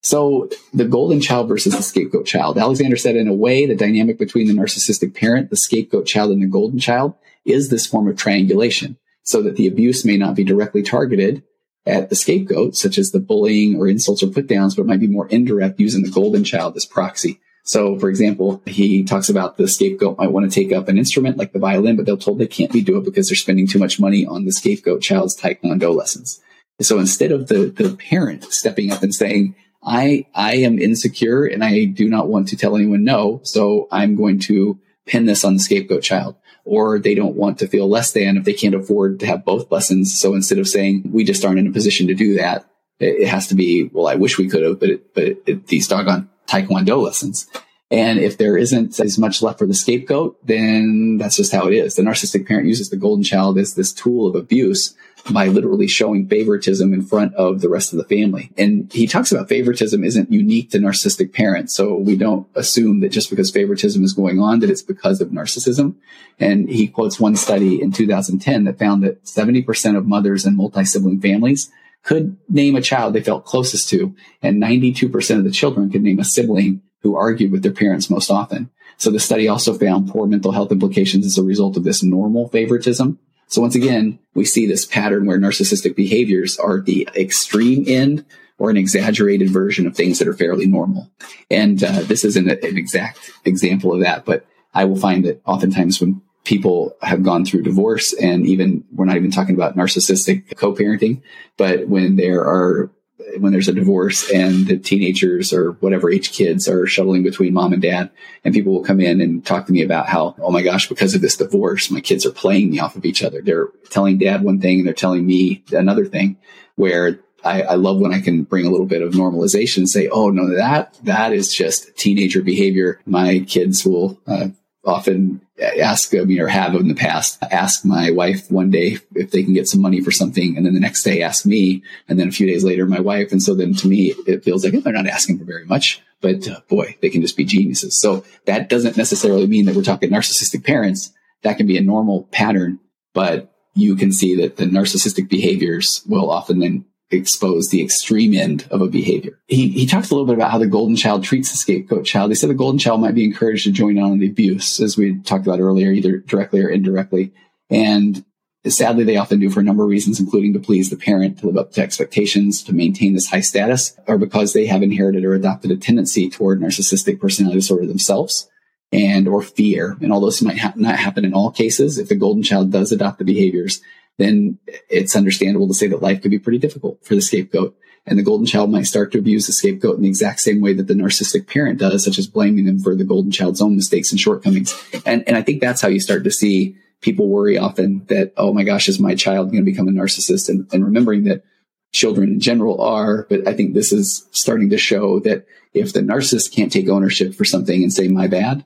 So 0.03 0.49
the 0.73 0.85
golden 0.85 1.21
child 1.21 1.49
versus 1.49 1.75
the 1.75 1.83
scapegoat 1.83 2.27
child. 2.27 2.57
Alexander 2.57 2.97
said 2.97 3.17
in 3.17 3.27
a 3.27 3.35
way, 3.35 3.67
the 3.67 3.75
dynamic 3.75 4.19
between 4.19 4.47
the 4.47 4.55
narcissistic 4.55 5.15
parent, 5.15 5.51
the 5.51 5.57
scapegoat 5.57 6.07
child, 6.07 6.31
and 6.31 6.43
the 6.43 6.47
golden 6.47 6.79
child 6.79 7.15
is 7.45 7.69
this 7.69 7.87
form 7.87 8.07
of 8.07 8.17
triangulation 8.17 8.97
so 9.23 9.43
that 9.43 9.57
the 9.57 9.67
abuse 9.67 10.05
may 10.05 10.17
not 10.17 10.37
be 10.37 10.45
directly 10.45 10.83
targeted 10.83 11.43
at 11.85 12.11
the 12.11 12.17
scapegoat, 12.17 12.77
such 12.77 12.99
as 12.99 13.11
the 13.11 13.21
bullying 13.21 13.77
or 13.77 13.89
insults 13.89 14.23
or 14.23 14.29
put 14.29 14.47
downs, 14.47 14.75
but 14.75 14.87
might 14.87 15.01
be 15.01 15.07
more 15.07 15.29
indirect 15.29 15.81
using 15.81 16.03
the 16.03 16.11
golden 16.11 16.45
child 16.45 16.77
as 16.77 16.87
proxy. 16.87 17.41
So, 17.69 17.99
for 17.99 18.09
example, 18.09 18.63
he 18.65 19.05
talks 19.05 19.29
about 19.29 19.59
the 19.59 19.69
scapegoat 19.69 20.17
might 20.17 20.33
want 20.33 20.51
to 20.51 20.55
take 20.55 20.73
up 20.73 20.89
an 20.89 20.97
instrument 20.97 21.37
like 21.37 21.53
the 21.53 21.59
violin, 21.59 21.97
but 21.97 22.07
they're 22.07 22.17
told 22.17 22.39
they 22.39 22.47
can't 22.47 22.73
be 22.73 22.81
do 22.81 22.97
it 22.97 23.05
because 23.05 23.29
they're 23.29 23.37
spending 23.37 23.67
too 23.67 23.79
much 23.79 24.01
money 24.01 24.25
on 24.25 24.47
the 24.47 24.53
scapegoat 24.53 25.03
child's 25.03 25.39
taekwondo 25.39 25.95
lessons. 25.95 26.41
So 26.81 26.99
instead 26.99 27.31
of 27.31 27.49
the, 27.49 27.67
the 27.67 27.95
parent 27.95 28.45
stepping 28.45 28.91
up 28.91 29.03
and 29.03 29.15
saying, 29.15 29.55
I, 29.85 30.25
I 30.35 30.55
am 30.55 30.79
insecure 30.79 31.45
and 31.45 31.63
I 31.63 31.85
do 31.85 32.09
not 32.09 32.29
want 32.29 32.49
to 32.49 32.57
tell 32.57 32.75
anyone 32.75 33.05
no. 33.05 33.43
So 33.45 33.87
I'm 33.93 34.17
going 34.17 34.39
to 34.41 34.81
pin 35.05 35.27
this 35.27 35.45
on 35.45 35.53
the 35.53 35.61
scapegoat 35.61 36.03
child 36.03 36.37
or 36.65 36.99
they 36.99 37.15
don't 37.15 37.37
want 37.37 37.59
to 37.59 37.69
feel 37.69 37.87
less 37.87 38.13
than 38.13 38.39
if 38.39 38.45
they 38.45 38.55
can't 38.55 38.75
afford 38.75 39.21
to 39.21 39.27
have 39.27 39.45
both 39.45 39.71
lessons. 39.71 40.19
So 40.19 40.33
instead 40.33 40.59
of 40.59 40.69
saying 40.69 41.11
we 41.13 41.23
just 41.23 41.45
aren't 41.45 41.59
in 41.59 41.67
a 41.67 41.73
position 41.73 42.07
to 42.07 42.15
do 42.15 42.39
that, 42.39 42.65
it, 42.99 43.25
it 43.25 43.29
has 43.29 43.49
to 43.49 43.55
be, 43.55 43.91
well, 43.93 44.09
I 44.09 44.15
wish 44.15 44.39
we 44.39 44.49
could 44.49 44.63
have, 44.63 44.81
but 44.81 44.89
it, 44.89 45.15
but 45.15 45.25
it, 45.25 45.43
it, 45.47 45.67
these 45.67 45.87
doggone 45.87 46.31
Taekwondo 46.49 47.03
lessons. 47.03 47.47
And 47.91 48.19
if 48.19 48.37
there 48.37 48.59
isn't 48.59 49.01
as 49.01 49.19
much 49.19 49.41
left 49.41 49.59
for 49.59 49.67
the 49.67 49.75
scapegoat, 49.75 50.37
then 50.47 51.17
that's 51.17 51.37
just 51.37 51.53
how 51.53 51.67
it 51.69 51.75
is. 51.75 51.97
The 51.97 52.03
narcissistic 52.03 52.47
parent 52.47 52.69
uses 52.69 52.91
the 52.91 52.97
golden 52.97 53.25
child 53.25 53.57
as 53.59 53.75
this 53.75 53.95
tool 53.95 54.27
of 54.27 54.35
abuse 54.35 54.95
by 55.33 55.47
literally 55.47 55.89
showing 55.89 56.29
favoritism 56.29 56.93
in 56.93 57.03
front 57.03 57.35
of 57.35 57.61
the 57.61 57.69
rest 57.69 57.93
of 57.93 57.99
the 57.99 58.05
family. 58.05 58.51
And 58.59 58.93
he 58.93 59.07
talks 59.07 59.33
about 59.33 59.49
favoritism 59.49 60.05
isn't 60.05 60.31
unique 60.31 60.71
to 60.71 60.79
narcissistic 60.79 61.33
parents. 61.33 61.75
So 61.75 61.97
we 61.97 62.17
don't 62.17 62.47
assume 62.55 63.01
that 63.01 63.11
just 63.11 63.31
because 63.31 63.51
favoritism 63.51 64.05
is 64.05 64.13
going 64.13 64.39
on, 64.39 64.61
that 64.61 64.71
it's 64.71 64.83
because 64.83 65.21
of 65.21 65.29
narcissism. 65.29 65.95
And 66.39 66.69
he 66.69 66.89
quotes 66.89 67.19
one 67.19 67.37
study 67.37 67.81
in 67.81 67.93
2010 67.93 68.65
that 68.65 68.79
found 68.79 69.03
that 69.03 69.25
70% 69.25 69.97
of 69.97 70.07
mothers 70.07 70.45
in 70.45 70.57
multi-sibling 70.57 71.21
families 71.21 71.71
could 72.03 72.37
name 72.49 72.77
a 72.77 72.83
child 72.83 73.13
they 73.13 73.23
felt 73.23 73.45
closest 73.45 73.89
to, 73.91 74.15
and 74.43 74.63
92% 74.63 75.39
of 75.39 75.45
the 75.45 75.51
children 75.51 75.91
could 75.91 76.03
name 76.03 76.19
a 76.19 76.25
sibling 76.25 76.83
who 77.03 77.17
argued 77.17 77.53
with 77.53 77.63
their 77.63 77.73
parents 77.73 78.11
most 78.11 78.31
often. 78.31 78.71
So 78.97 79.11
the 79.11 79.21
study 79.21 79.47
also 79.47 79.75
found 79.75 80.09
poor 80.09 80.27
mental 80.27 80.53
health 80.53 80.73
implications 80.73 81.25
as 81.25 81.39
a 81.39 81.43
result 81.43 81.77
of 81.77 81.85
this 81.85 82.03
normal 82.03 82.49
favoritism. 82.49 83.19
So 83.47 83.63
once 83.63 83.75
again, 83.75 84.19
we 84.35 84.45
see 84.45 84.67
this 84.67 84.85
pattern 84.85 85.27
where 85.27 85.39
narcissistic 85.39 85.95
behaviors 85.97 86.59
are 86.59 86.81
the 86.81 87.09
extreme 87.17 87.85
end 87.87 88.27
or 88.59 88.71
an 88.71 88.77
exaggerated 88.77 89.51
version 89.51 89.87
of 89.87 89.97
things 89.97 90.19
that 90.19 90.29
are 90.29 90.35
fairly 90.35 90.67
normal. 90.67 91.11
And 91.51 91.83
uh, 91.83 92.03
this 92.03 92.25
isn't 92.25 92.49
an 92.49 92.77
exact 92.77 93.31
example 93.45 93.95
of 93.95 94.01
that, 94.01 94.25
but 94.25 94.45
I 94.75 94.85
will 94.85 94.97
find 94.97 95.25
that 95.25 95.41
oftentimes 95.47 96.01
when 96.01 96.21
people 96.49 96.97
have 97.03 97.23
gone 97.23 97.45
through 97.45 97.61
divorce 97.61 98.15
and 98.15 98.47
even 98.47 98.83
we're 98.91 99.05
not 99.05 99.17
even 99.17 99.31
talking 99.31 99.55
about 99.55 99.77
narcissistic 99.77 100.57
co-parenting, 100.57 101.21
but 101.59 101.87
when 101.89 102.17
there 102.17 102.41
are 102.41 102.91
when 103.37 103.53
there's 103.53 103.69
a 103.69 103.75
divorce 103.75 104.31
and 104.31 104.67
the 104.67 104.79
teenagers 104.79 105.53
or 105.53 105.73
whatever 105.81 106.11
age 106.11 106.33
kids 106.33 106.67
are 106.67 106.87
shuttling 106.87 107.23
between 107.23 107.53
mom 107.53 107.75
and 107.75 107.83
dad 107.83 108.11
and 108.45 108.55
people 108.55 108.73
will 108.73 108.83
come 108.83 108.99
in 108.99 109.21
and 109.21 109.45
talk 109.45 109.67
to 109.67 109.73
me 109.73 109.83
about 109.83 110.07
how, 110.07 110.35
oh 110.39 110.51
my 110.51 110.63
gosh, 110.63 110.89
because 110.89 111.15
of 111.15 111.21
this 111.21 111.37
divorce, 111.37 111.91
my 111.91 112.01
kids 112.01 112.25
are 112.25 112.31
playing 112.31 112.71
me 112.71 112.79
off 112.79 112.97
of 112.97 113.05
each 113.05 113.23
other. 113.23 113.43
They're 113.43 113.69
telling 113.91 114.17
dad 114.17 114.43
one 114.43 114.59
thing 114.59 114.79
and 114.79 114.87
they're 114.87 114.95
telling 114.95 115.27
me 115.27 115.63
another 115.73 116.07
thing 116.07 116.39
where 116.77 117.21
I, 117.45 117.63
I, 117.63 117.75
love 117.75 117.99
when 117.99 118.15
I 118.15 118.21
can 118.21 118.45
bring 118.45 118.67
a 118.67 118.71
little 118.71 118.87
bit 118.87 119.03
of 119.03 119.13
normalization 119.13 119.79
and 119.79 119.91
say, 119.91 120.09
oh 120.09 120.31
no, 120.31 120.57
that, 120.57 120.99
that 121.03 121.35
is 121.35 121.53
just 121.53 121.95
teenager 121.99 122.41
behavior. 122.41 123.01
My 123.05 123.41
kids 123.41 123.85
will, 123.85 124.19
uh, 124.27 124.49
often 124.89 125.41
ask, 125.61 126.15
I 126.15 126.21
mean, 126.21 126.41
or 126.41 126.49
have 126.49 126.75
in 126.75 126.89
the 126.89 126.95
past, 126.95 127.39
ask 127.51 127.85
my 127.85 128.11
wife 128.11 128.51
one 128.51 128.71
day 128.71 128.99
if 129.15 129.31
they 129.31 129.43
can 129.43 129.53
get 129.53 129.69
some 129.69 129.83
money 129.83 130.01
for 130.01 130.11
something. 130.11 130.57
And 130.57 130.65
then 130.65 130.75
the 130.75 130.81
next 130.81 131.03
day 131.03 131.23
ask 131.23 131.45
me. 131.45 131.83
And 132.09 132.19
then 132.19 132.29
a 132.29 132.33
few 132.33 132.47
days 132.47 132.65
later, 132.65 132.87
my 132.87 133.01
wife. 133.01 133.31
And 133.31 133.43
so 133.43 133.55
then 133.55 133.75
to 133.75 133.89
me, 133.89 134.15
it 134.27 134.45
feels 134.45 134.65
like 134.65 134.73
they're 134.83 134.93
not 134.93 135.07
asking 135.07 135.39
for 135.39 135.45
very 135.45 135.67
much, 135.67 136.03
but 136.21 136.49
uh, 136.49 136.61
boy, 136.69 136.97
they 137.03 137.11
can 137.11 137.21
just 137.21 137.37
be 137.37 137.45
geniuses. 137.45 138.01
So 138.01 138.25
that 138.47 138.69
doesn't 138.69 138.97
necessarily 138.97 139.47
mean 139.47 139.67
that 139.67 139.77
we're 139.77 139.83
talking 139.83 140.11
narcissistic 140.11 140.65
parents. 140.65 141.13
That 141.43 141.59
can 141.59 141.67
be 141.67 141.77
a 141.77 141.83
normal 141.83 142.25
pattern, 142.33 142.81
but 143.13 143.53
you 143.75 143.95
can 143.95 144.11
see 144.11 144.37
that 144.37 144.57
the 144.57 144.65
narcissistic 144.65 145.29
behaviors 145.29 146.03
will 146.09 146.31
often 146.31 146.59
then 146.59 146.85
expose 147.11 147.69
the 147.69 147.83
extreme 147.83 148.35
end 148.35 148.67
of 148.71 148.83
a 148.83 148.89
behavior. 148.89 149.39
He, 149.47 149.69
he 149.69 149.87
talks 149.87 150.11
a 150.11 150.15
little 150.15 150.27
bit 150.27 150.37
about 150.37 150.51
how 150.51 150.59
the 150.59 150.67
golden 150.67 150.97
child 150.97 151.25
treats 151.25 151.51
the 151.51 151.57
scapegoat 151.57 152.05
child. 152.05 152.31
They 152.31 152.35
said 152.35 152.51
the 152.51 152.55
golden 152.55 152.79
child 152.79 153.01
might 153.01 153.15
be 153.15 153.25
encouraged 153.25 153.65
to 153.65 153.73
join 153.73 153.97
in 153.97 154.03
on 154.03 154.19
the 154.19 154.29
abuse, 154.29 154.81
as 154.81 154.97
we 154.97 155.19
talked 155.21 155.47
about 155.47 155.61
earlier, 155.61 155.91
either 155.91 156.19
directly 156.19 156.61
or 156.61 156.69
indirectly. 156.69 157.33
And 157.71 158.25
sadly, 158.67 159.05
they 159.05 159.17
often 159.17 159.41
do 159.41 159.49
for 159.49 159.61
a 159.61 159.65
number 159.65 159.85
of 159.85 159.89
reasons, 159.89 160.21
including 160.21 160.53
to 160.53 160.59
please 160.59 160.91
the 160.91 160.97
parent, 160.97 161.39
to 161.39 161.47
live 161.47 161.57
up 161.57 161.73
to 161.73 161.83
expectations, 161.83 162.63
to 162.65 162.75
maintain 162.75 163.15
this 163.15 163.29
high 163.29 163.41
status, 163.41 163.97
or 164.07 164.19
because 164.19 164.53
they 164.53 164.67
have 164.67 164.83
inherited 164.83 165.25
or 165.25 165.35
adopted 165.35 165.71
a 165.71 165.77
tendency 165.77 166.29
toward 166.29 166.61
narcissistic 166.61 167.21
personality 167.21 167.59
disorder 167.59 167.87
themselves 167.87 168.49
and 168.93 169.29
or 169.29 169.43
fear. 169.43 169.97
And 170.01 170.13
although 170.13 170.27
this 170.27 170.43
might 170.43 170.59
ha- 170.59 170.73
not 170.77 170.97
happen 170.97 171.25
in 171.25 171.35
all 171.35 171.51
cases, 171.51 171.99
if 171.99 172.09
the 172.09 172.15
golden 172.15 172.43
child 172.43 172.73
does 172.73 172.93
adopt 172.93 173.19
the 173.19 173.25
behaviors, 173.25 173.81
then 174.19 174.59
it's 174.91 175.17
understandable 175.17 175.69
to 175.69 175.75
say 175.75 175.87
that 175.89 176.03
life 176.03 176.21
could 176.21 176.31
be 176.31 176.39
pretty 176.39 176.59
difficult 176.59 177.05
for 177.05 177.15
the 177.15 177.23
scapegoat. 177.23 177.77
And 178.05 178.19
the 178.19 178.23
golden 178.23 178.47
child 178.47 178.71
might 178.71 178.87
start 178.87 179.13
to 179.13 179.19
abuse 179.19 179.47
the 179.47 179.53
scapegoat 179.53 179.97
in 179.97 180.03
the 180.03 180.09
exact 180.09 180.41
same 180.41 180.61
way 180.61 180.73
that 180.73 180.87
the 180.87 180.95
narcissistic 180.95 181.47
parent 181.47 181.79
does, 181.79 182.05
such 182.05 182.19
as 182.19 182.27
blaming 182.27 182.65
them 182.65 182.79
for 182.79 182.95
the 182.95 183.05
golden 183.05 183.31
child's 183.31 183.61
own 183.61 183.77
mistakes 183.77 184.11
and 184.11 184.21
shortcomings. 184.21 184.75
And, 185.05 185.27
and 185.29 185.37
I 185.37 185.43
think 185.43 185.61
that's 185.61 185.81
how 185.81 185.89
you 185.89 186.01
start 186.01 186.25
to 186.25 186.31
see 186.31 186.77
people 187.01 187.29
worry 187.29 187.59
often 187.59 188.05
that, 188.07 188.33
oh 188.37 188.53
my 188.53 188.65
gosh, 188.65 188.89
is 188.89 188.99
my 188.99 189.15
child 189.15 189.51
going 189.51 189.65
to 189.65 189.71
become 189.71 189.89
a 189.89 189.93
narcissist? 189.93 190.49
And, 190.49 190.67
and 190.73 190.85
remembering 190.85 191.25
that 191.25 191.45
children 191.93 192.31
in 192.31 192.41
general 192.41 192.81
are, 192.81 193.27
but 193.29 193.47
I 193.47 193.53
think 193.53 193.75
this 193.75 193.93
is 193.93 194.27
starting 194.33 194.71
to 194.71 194.79
show 194.79 195.21
that 195.21 195.47
if 195.75 195.93
the 195.93 196.01
narcissist 196.01 196.55
can't 196.55 196.73
take 196.73 196.89
ownership 196.89 197.35
for 197.35 197.45
something 197.45 197.83
and 197.83 197.93
say, 197.93 198.09
my 198.09 198.27
bad, 198.27 198.65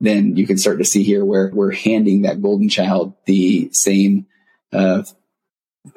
then 0.00 0.36
you 0.36 0.46
can 0.46 0.58
start 0.58 0.78
to 0.78 0.84
see 0.84 1.02
here 1.02 1.24
where 1.24 1.50
we're 1.52 1.72
handing 1.72 2.22
that 2.22 2.42
golden 2.42 2.68
child 2.68 3.14
the 3.26 3.68
same 3.72 4.26
uh, 4.72 5.02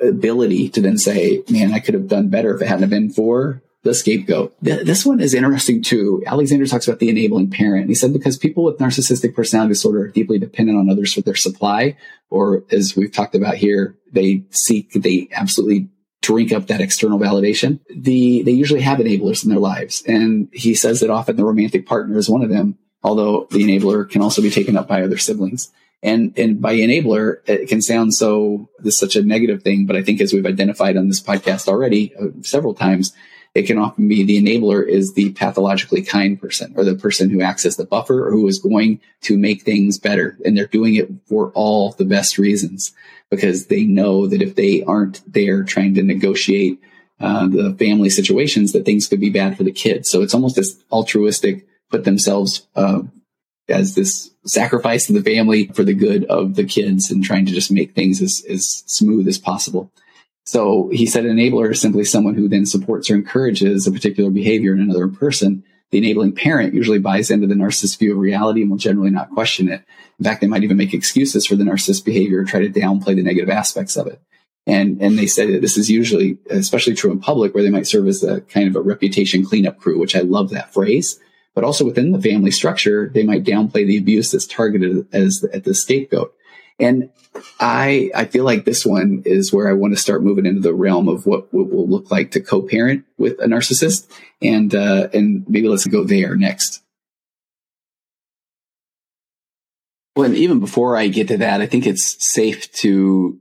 ability 0.02 0.70
to 0.70 0.82
then 0.82 0.98
say, 0.98 1.44
man, 1.50 1.74
I 1.74 1.80
could 1.80 1.94
have 1.94 2.08
done 2.08 2.30
better 2.30 2.56
if 2.56 2.62
it 2.62 2.68
hadn't 2.68 2.90
been 2.90 3.10
for 3.10 3.62
the 3.84 3.94
scapegoat. 3.94 4.54
This 4.62 5.06
one 5.06 5.22
is 5.22 5.34
interesting 5.34 5.82
too. 5.82 6.22
Alexander 6.26 6.66
talks 6.68 6.88
about 6.88 7.00
the 7.00 7.10
enabling 7.10 7.50
parent. 7.50 7.88
He 7.88 7.96
said 7.96 8.12
because 8.12 8.38
people 8.38 8.66
with 8.66 8.78
narcissistic 8.78 9.34
personality 9.34 9.70
disorder 9.70 10.02
are 10.02 10.08
deeply 10.10 10.38
dependent 10.38 10.78
on 10.78 10.90
others 10.90 11.14
for 11.14 11.22
their 11.22 11.36
supply, 11.36 11.96
or 12.30 12.64
as 12.72 12.96
we've 12.96 13.12
talked 13.12 13.36
about 13.36 13.56
here, 13.56 13.96
they 14.12 14.44
seek, 14.50 14.92
they 14.94 15.30
absolutely 15.32 15.90
drink 16.22 16.52
up 16.52 16.68
that 16.68 16.82
external 16.82 17.18
validation. 17.18 17.80
The, 17.90 18.44
they 18.44 18.52
usually 18.52 18.82
have 18.82 19.00
enablers 19.00 19.44
in 19.44 19.50
their 19.50 19.60
lives. 19.60 20.04
And 20.06 20.50
he 20.52 20.76
says 20.76 21.00
that 21.00 21.10
often 21.10 21.38
the 21.38 21.46
romantic 21.46 21.86
partner 21.86 22.18
is 22.18 22.30
one 22.30 22.44
of 22.44 22.50
them, 22.50 22.78
although 23.02 23.48
the 23.52 23.64
enabler 23.64 24.10
can 24.10 24.22
also 24.22 24.42
be 24.42 24.50
taken 24.50 24.76
up 24.76 24.90
by 24.90 25.02
other 25.02 25.18
siblings. 25.18 25.72
And, 26.02 26.34
and 26.38 26.62
by 26.62 26.76
enabler, 26.76 27.38
it 27.46 27.68
can 27.68 27.82
sound 27.82 28.14
so, 28.14 28.70
this 28.80 28.98
such 28.98 29.16
a 29.16 29.22
negative 29.22 29.64
thing, 29.64 29.86
but 29.86 29.98
I 29.98 30.02
think 30.02 30.22
as 30.22 30.32
we've 30.32 30.46
identified 30.46 30.96
on 30.96 31.08
this 31.08 31.22
podcast 31.22 31.68
already 31.68 32.16
uh, 32.16 32.28
several 32.42 32.74
times, 32.74 33.14
it 33.56 33.64
can 33.64 33.78
often 33.78 34.08
be 34.08 34.24
the 34.24 34.42
enabler 34.42 34.88
is 34.88 35.14
the 35.14 35.32
pathologically 35.34 36.04
kind 36.04 36.40
person 36.40 36.74
or 36.78 36.84
the 36.84 36.96
person 36.96 37.30
who 37.30 37.42
acts 37.42 37.66
as 37.66 37.78
the 37.78 37.86
buffer 37.86 38.28
or 38.28 38.32
who 38.32 38.48
is 38.48 38.60
going 38.60 39.02
to 39.22 39.38
make 39.38 39.64
things 39.64 39.98
better. 39.98 40.38
And 40.46 40.56
they're 40.56 40.68
doing 40.68 40.96
it 40.96 41.10
for 41.26 41.52
all 41.56 41.92
the 41.92 42.06
best 42.06 42.38
reasons 42.38 42.94
because 43.30 43.66
they 43.66 43.84
know 43.84 44.28
that 44.28 44.42
if 44.42 44.56
they 44.56 44.84
aren't 44.84 45.22
there 45.32 45.64
trying 45.64 45.96
to 45.96 46.04
negotiate 46.04 46.80
uh, 47.20 47.48
the 47.48 47.76
family 47.78 48.10
situations, 48.10 48.72
that 48.72 48.86
things 48.86 49.08
could 49.08 49.20
be 49.20 49.30
bad 49.30 49.58
for 49.58 49.64
the 49.64 49.72
kids. 49.72 50.10
So 50.10 50.22
it's 50.22 50.34
almost 50.34 50.56
this 50.56 50.82
altruistic, 50.92 51.68
put 51.90 52.04
themselves 52.06 52.68
uh, 52.76 53.02
as 53.70 53.96
this 53.96 54.32
sacrifice 54.46 55.08
to 55.08 55.14
the 55.14 55.24
family 55.24 55.68
for 55.68 55.84
the 55.84 55.94
good 55.94 56.26
of 56.26 56.56
the 56.56 56.64
kids 56.64 57.12
and 57.12 57.24
trying 57.24 57.46
to 57.46 57.52
just 57.52 57.72
make 57.72 57.94
things 57.94 58.22
as, 58.22 58.44
as 58.50 58.84
smooth 58.86 59.28
as 59.28 59.38
possible. 59.38 59.92
So 60.46 60.90
he 60.92 61.06
said 61.06 61.26
an 61.26 61.38
enabler 61.38 61.72
is 61.72 61.82
simply 61.82 62.04
someone 62.04 62.34
who 62.34 62.48
then 62.48 62.66
supports 62.66 63.10
or 63.10 63.16
encourages 63.16 63.86
a 63.86 63.92
particular 63.92 64.32
behavior 64.32 64.74
in 64.74 64.82
another 64.82 65.08
person. 65.08 65.64
The 65.92 66.00
enabling 66.00 66.34
parent 66.34 66.74
usually 66.74 67.00
buys 67.00 67.30
into 67.30 67.48
the 67.48 67.56
narcissist 67.56 68.00
view 68.00 68.14
of 68.14 68.18
reality 68.18 68.62
and 68.62 68.72
will 68.72 68.78
generally 68.78 69.12
not 69.12 69.32
question 69.32 69.70
it. 69.70 69.84
In 70.18 70.26
fact, 70.26 70.42
they 70.42 70.48
might 70.48 70.64
even 70.64 70.78
make 70.78 70.94
excuses 70.94 71.46
for 71.46 71.56
the 71.56 71.64
narcissist 71.64 72.04
behavior 72.04 72.42
or 72.42 72.46
try 72.46 72.62
to 72.62 72.70
downplay 72.70 73.16
the 73.16 73.24
negative 73.24 73.50
aspects 73.50 73.96
of 73.96 74.08
it. 74.08 74.22
And, 74.66 75.02
and 75.02 75.18
they 75.18 75.28
say 75.28 75.52
that 75.52 75.62
this 75.62 75.78
is 75.78 75.90
usually, 75.90 76.38
especially 76.50 76.94
true 76.94 77.12
in 77.12 77.20
public, 77.20 77.54
where 77.54 77.64
they 77.64 77.70
might 77.70 77.88
serve 77.88 78.08
as 78.08 78.24
a 78.24 78.42
kind 78.42 78.68
of 78.68 78.76
a 78.76 78.82
reputation 78.82 79.46
cleanup 79.46 79.80
crew, 79.80 80.00
which 80.00 80.16
I 80.16 80.22
love 80.22 80.50
that 80.52 80.74
phrase 80.74 81.20
but 81.60 81.66
also 81.66 81.84
within 81.84 82.14
the 82.14 82.22
family 82.22 82.52
structure, 82.52 83.12
they 83.14 83.24
might 83.24 83.44
downplay 83.44 83.86
the 83.86 83.98
abuse 83.98 84.32
that's 84.32 84.48
targeted 84.48 85.06
as 85.12 85.44
at 85.54 85.66
the 85.66 85.74
scapegoat. 85.74 86.34
And 86.80 87.10
I, 87.60 88.10
I 88.16 88.24
feel 88.24 88.46
like 88.46 88.64
this 88.64 88.86
one 88.86 89.24
is 89.26 89.52
where 89.52 89.68
I 89.68 89.74
want 89.74 89.94
to 89.94 90.00
start 90.00 90.24
moving 90.24 90.46
into 90.46 90.62
the 90.62 90.74
realm 90.74 91.10
of 91.10 91.26
what, 91.26 91.54
what 91.54 91.70
will 91.70 91.86
look 91.86 92.10
like 92.12 92.32
to 92.32 92.40
co-parent 92.40 93.04
with 93.18 93.42
a 93.42 93.46
narcissist. 93.48 94.10
And, 94.42 94.74
uh, 94.74 95.10
and 95.14 95.44
maybe 95.50 95.68
let's 95.68 95.86
go 95.86 96.06
there 96.06 96.38
next. 96.38 96.82
Well, 100.16 100.28
and 100.28 100.36
even 100.38 100.62
before 100.62 100.96
I 100.96 101.10
get 101.10 101.28
to 101.28 101.40
that, 101.40 101.60
I 101.60 101.66
think 101.66 101.86
it's 101.86 102.16
safe 102.20 102.72
to 102.76 103.38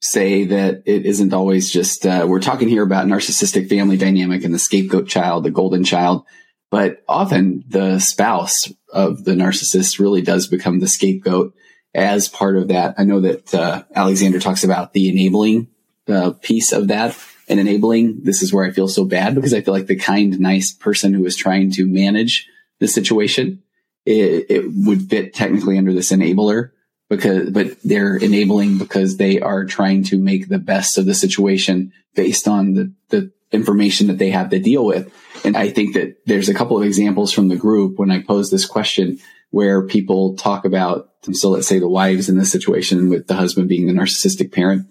say 0.00 0.46
that 0.46 0.84
it 0.86 1.04
isn't 1.04 1.34
always 1.34 1.70
just, 1.70 2.06
uh, 2.06 2.24
we're 2.26 2.40
talking 2.40 2.70
here 2.70 2.82
about 2.82 3.08
narcissistic 3.08 3.68
family 3.68 3.98
dynamic 3.98 4.42
and 4.42 4.54
the 4.54 4.58
scapegoat 4.58 5.06
child, 5.06 5.44
the 5.44 5.50
golden 5.50 5.84
child. 5.84 6.24
But 6.70 7.02
often 7.08 7.64
the 7.68 7.98
spouse 7.98 8.70
of 8.92 9.24
the 9.24 9.32
narcissist 9.32 9.98
really 9.98 10.22
does 10.22 10.46
become 10.46 10.80
the 10.80 10.88
scapegoat 10.88 11.54
as 11.94 12.28
part 12.28 12.56
of 12.56 12.68
that. 12.68 12.94
I 12.98 13.04
know 13.04 13.20
that 13.20 13.54
uh, 13.54 13.84
Alexander 13.94 14.38
talks 14.38 14.64
about 14.64 14.92
the 14.92 15.08
enabling 15.08 15.68
uh, 16.08 16.32
piece 16.32 16.72
of 16.72 16.88
that 16.88 17.16
and 17.48 17.58
enabling. 17.58 18.22
This 18.22 18.42
is 18.42 18.52
where 18.52 18.64
I 18.64 18.70
feel 18.70 18.88
so 18.88 19.04
bad 19.04 19.34
because 19.34 19.54
I 19.54 19.62
feel 19.62 19.74
like 19.74 19.86
the 19.86 19.96
kind, 19.96 20.38
nice 20.38 20.72
person 20.72 21.14
who 21.14 21.24
is 21.24 21.36
trying 21.36 21.70
to 21.72 21.86
manage 21.86 22.48
the 22.78 22.88
situation, 22.88 23.62
it, 24.04 24.46
it 24.50 24.64
would 24.68 25.08
fit 25.08 25.34
technically 25.34 25.78
under 25.78 25.92
this 25.92 26.12
enabler 26.12 26.70
because, 27.08 27.50
but 27.50 27.82
they're 27.82 28.16
enabling 28.16 28.78
because 28.78 29.16
they 29.16 29.40
are 29.40 29.64
trying 29.64 30.04
to 30.04 30.18
make 30.18 30.48
the 30.48 30.58
best 30.58 30.98
of 30.98 31.06
the 31.06 31.14
situation 31.14 31.92
based 32.14 32.46
on 32.46 32.74
the, 32.74 32.92
the 33.08 33.32
information 33.52 34.08
that 34.08 34.18
they 34.18 34.30
have 34.30 34.50
to 34.50 34.58
deal 34.58 34.84
with. 34.84 35.12
And 35.44 35.56
I 35.56 35.70
think 35.70 35.94
that 35.94 36.16
there's 36.26 36.48
a 36.48 36.54
couple 36.54 36.76
of 36.76 36.84
examples 36.84 37.32
from 37.32 37.48
the 37.48 37.56
group 37.56 37.98
when 37.98 38.10
I 38.10 38.22
pose 38.22 38.50
this 38.50 38.66
question 38.66 39.18
where 39.50 39.86
people 39.86 40.36
talk 40.36 40.64
about, 40.64 41.10
so 41.32 41.50
let's 41.50 41.66
say 41.66 41.78
the 41.78 41.88
wives 41.88 42.28
in 42.28 42.38
this 42.38 42.52
situation 42.52 43.08
with 43.08 43.26
the 43.26 43.34
husband 43.34 43.68
being 43.68 43.86
the 43.86 43.92
narcissistic 43.92 44.52
parent, 44.52 44.86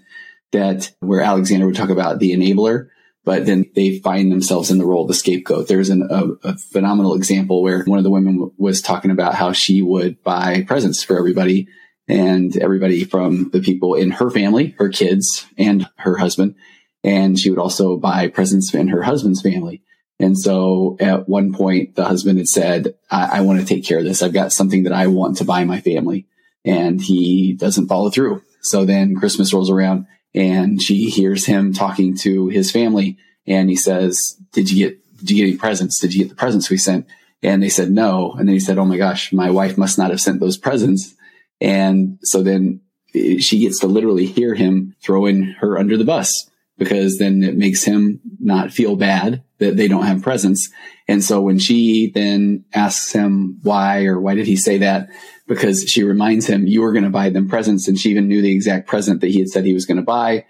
that 0.52 0.92
where 1.00 1.22
Alexander 1.22 1.66
would 1.66 1.76
talk 1.76 1.90
about 1.90 2.20
the 2.20 2.34
enabler, 2.34 2.88
but 3.24 3.46
then 3.46 3.70
they 3.76 4.00
find 4.00 4.32
themselves 4.32 4.72
in 4.72 4.78
the 4.78 4.86
role 4.86 5.04
of 5.04 5.10
the 5.10 5.14
scapegoat. 5.14 5.68
There's 5.68 5.90
an, 5.90 6.08
a, 6.10 6.48
a 6.48 6.58
phenomenal 6.58 7.14
example 7.14 7.62
where 7.62 7.84
one 7.84 8.00
of 8.00 8.04
the 8.04 8.10
women 8.10 8.36
w- 8.36 8.54
was 8.58 8.82
talking 8.82 9.12
about 9.12 9.36
how 9.36 9.52
she 9.52 9.82
would 9.82 10.24
buy 10.24 10.64
presents 10.66 11.04
for 11.04 11.18
everybody 11.20 11.68
and 12.08 12.56
everybody 12.58 13.04
from 13.04 13.50
the 13.52 13.60
people 13.60 13.96
in 13.96 14.12
her 14.12 14.32
family, 14.32 14.76
her 14.80 14.90
kids 14.90 15.46
and 15.58 15.88
her 15.98 16.18
husband 16.18 16.56
and 17.04 17.38
she 17.38 17.50
would 17.50 17.60
also 17.60 17.98
buy 17.98 18.28
presents 18.28 18.74
in 18.74 18.90
her 18.90 19.04
husband's 19.04 19.42
family. 19.42 19.82
And 20.20 20.38
so 20.38 20.98
at 21.00 21.30
one 21.30 21.54
point, 21.54 21.96
the 21.96 22.06
husband 22.06 22.40
had 22.40 22.48
said, 22.48 22.96
I, 23.10 23.38
I 23.38 23.42
want 23.42 23.60
to 23.60 23.66
take 23.66 23.86
care 23.86 24.00
of 24.00 24.04
this. 24.04 24.24
I've 24.24 24.34
got 24.34 24.52
something 24.52 24.84
that 24.84 24.94
I 24.94 25.08
want 25.08 25.38
to 25.38 25.46
buy 25.46 25.64
my 25.64 25.80
family. 25.80 26.26
And 26.66 27.00
he 27.00 27.54
doesn't 27.54 27.88
follow 27.88 28.10
through. 28.10 28.42
So 28.62 28.84
then 28.84 29.16
Christmas 29.16 29.54
rolls 29.54 29.70
around 29.70 30.08
and 30.34 30.82
she 30.82 31.10
hears 31.10 31.46
him 31.46 31.74
talking 31.74 32.18
to 32.18 32.48
his 32.48 32.72
family. 32.72 33.18
And 33.46 33.70
he 33.70 33.76
says, 33.76 34.38
did 34.52 34.70
you 34.70 34.90
get, 34.90 35.18
did 35.20 35.32
you 35.32 35.38
get 35.38 35.50
any 35.50 35.58
presents? 35.58 36.00
Did 36.00 36.14
you 36.14 36.24
get 36.24 36.30
the 36.30 36.36
presents 36.36 36.70
we 36.70 36.78
sent? 36.78 37.06
And 37.44 37.62
they 37.62 37.70
said 37.70 37.92
no. 37.92 38.34
And 38.34 38.48
then 38.48 38.54
he 38.54 38.60
said, 38.60 38.80
Oh 38.80 38.86
my 38.86 38.98
gosh, 38.98 39.32
my 39.32 39.52
wife 39.52 39.78
must 39.78 39.98
not 39.98 40.10
have 40.10 40.20
sent 40.20 40.40
those 40.40 40.58
presents. 40.58 41.16
And 41.62 42.18
so 42.24 42.42
then 42.42 42.82
she 43.14 43.60
gets 43.60 43.80
to 43.80 43.88
literally 43.88 44.26
hear 44.26 44.56
him 44.56 44.96
throwing 45.02 45.44
her 45.60 45.78
under 45.78 45.98
the 45.98 46.04
bus 46.04 46.50
because 46.78 47.18
then 47.18 47.44
it 47.44 47.58
makes 47.58 47.84
him 47.84 48.20
not 48.40 48.72
feel 48.72 48.96
bad 48.96 49.44
that 49.60 49.76
they 49.76 49.88
don't 49.88 50.06
have 50.06 50.22
presents. 50.22 50.70
And 51.08 51.24
so 51.24 51.42
when 51.42 51.60
she 51.60 52.12
then 52.14 52.66
asks 52.74 53.12
him 53.12 53.60
why 53.64 54.06
or 54.06 54.20
why 54.20 54.36
did 54.36 54.48
he 54.48 54.56
say 54.56 54.80
that? 54.80 55.10
Because 55.48 55.90
she 55.90 56.04
reminds 56.04 56.46
him, 56.46 56.68
you 56.68 56.82
were 56.82 56.92
going 56.92 57.06
to 57.06 57.10
buy 57.10 57.30
them 57.30 57.50
presents. 57.50 57.88
And 57.88 57.98
she 57.98 58.10
even 58.10 58.28
knew 58.28 58.42
the 58.42 58.52
exact 58.52 58.88
present 58.88 59.22
that 59.22 59.32
he 59.32 59.40
had 59.40 59.50
said 59.50 59.66
he 59.66 59.74
was 59.74 59.86
going 59.86 59.98
to 59.98 60.04
buy. 60.04 60.46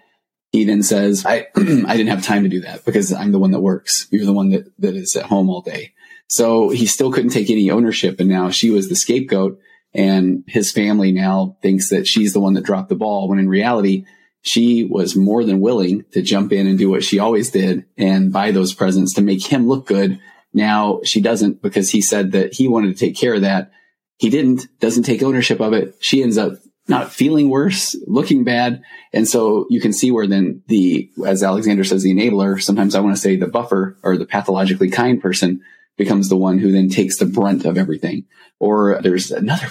He 0.50 0.64
then 0.64 0.82
says, 0.82 1.24
I, 1.24 1.46
I 1.56 1.96
didn't 1.96 2.08
have 2.08 2.22
time 2.22 2.42
to 2.42 2.48
do 2.48 2.60
that 2.60 2.84
because 2.84 3.12
I'm 3.12 3.32
the 3.32 3.38
one 3.38 3.52
that 3.52 3.60
works. 3.60 4.08
You're 4.10 4.26
the 4.26 4.32
one 4.32 4.50
that, 4.50 4.64
that 4.80 4.94
is 4.94 5.16
at 5.16 5.26
home 5.26 5.48
all 5.48 5.62
day. 5.62 5.94
So 6.28 6.68
he 6.68 6.86
still 6.86 7.12
couldn't 7.12 7.30
take 7.30 7.48
any 7.48 7.70
ownership. 7.70 8.20
And 8.20 8.28
now 8.28 8.50
she 8.50 8.70
was 8.70 8.88
the 8.88 8.96
scapegoat 8.96 9.58
And 9.94 10.44
his 10.46 10.70
family 10.72 11.12
now 11.12 11.56
thinks 11.62 11.88
that 11.90 12.06
she's 12.06 12.32
the 12.32 12.40
one 12.40 12.54
that 12.54 12.64
dropped 12.64 12.90
the 12.90 12.96
ball 12.96 13.28
when 13.28 13.38
in 13.38 13.48
reality, 13.48 14.04
she 14.42 14.84
was 14.84 15.16
more 15.16 15.44
than 15.44 15.60
willing 15.60 16.04
to 16.12 16.22
jump 16.22 16.52
in 16.52 16.66
and 16.66 16.78
do 16.78 16.90
what 16.90 17.04
she 17.04 17.18
always 17.18 17.50
did 17.50 17.84
and 17.96 18.32
buy 18.32 18.50
those 18.50 18.74
presents 18.74 19.14
to 19.14 19.22
make 19.22 19.44
him 19.44 19.68
look 19.68 19.86
good. 19.86 20.20
Now 20.52 21.00
she 21.04 21.20
doesn't 21.20 21.60
because 21.60 21.90
he 21.90 22.00
said 22.00 22.32
that 22.32 22.54
he 22.54 22.68
wanted 22.68 22.96
to 22.96 22.98
take 22.98 23.16
care 23.16 23.34
of 23.34 23.42
that. 23.42 23.70
He 24.18 24.30
didn't, 24.30 24.66
doesn't 24.80 25.04
take 25.04 25.22
ownership 25.22 25.60
of 25.60 25.72
it. 25.72 25.96
She 26.00 26.22
ends 26.22 26.38
up 26.38 26.54
not 26.88 27.12
feeling 27.12 27.50
worse, 27.50 27.94
looking 28.06 28.44
bad. 28.44 28.82
And 29.12 29.28
so 29.28 29.66
you 29.68 29.80
can 29.80 29.92
see 29.92 30.10
where 30.10 30.26
then 30.26 30.62
the, 30.68 31.10
as 31.26 31.42
Alexander 31.42 31.84
says, 31.84 32.02
the 32.02 32.14
enabler, 32.14 32.60
sometimes 32.60 32.94
I 32.94 33.00
want 33.00 33.14
to 33.14 33.20
say 33.20 33.36
the 33.36 33.46
buffer 33.46 33.98
or 34.02 34.16
the 34.16 34.26
pathologically 34.26 34.90
kind 34.90 35.20
person 35.20 35.60
becomes 35.98 36.28
the 36.28 36.36
one 36.36 36.58
who 36.58 36.72
then 36.72 36.88
takes 36.88 37.18
the 37.18 37.26
brunt 37.26 37.66
of 37.66 37.76
everything. 37.76 38.24
Or 38.58 39.00
there's 39.02 39.30
another 39.30 39.66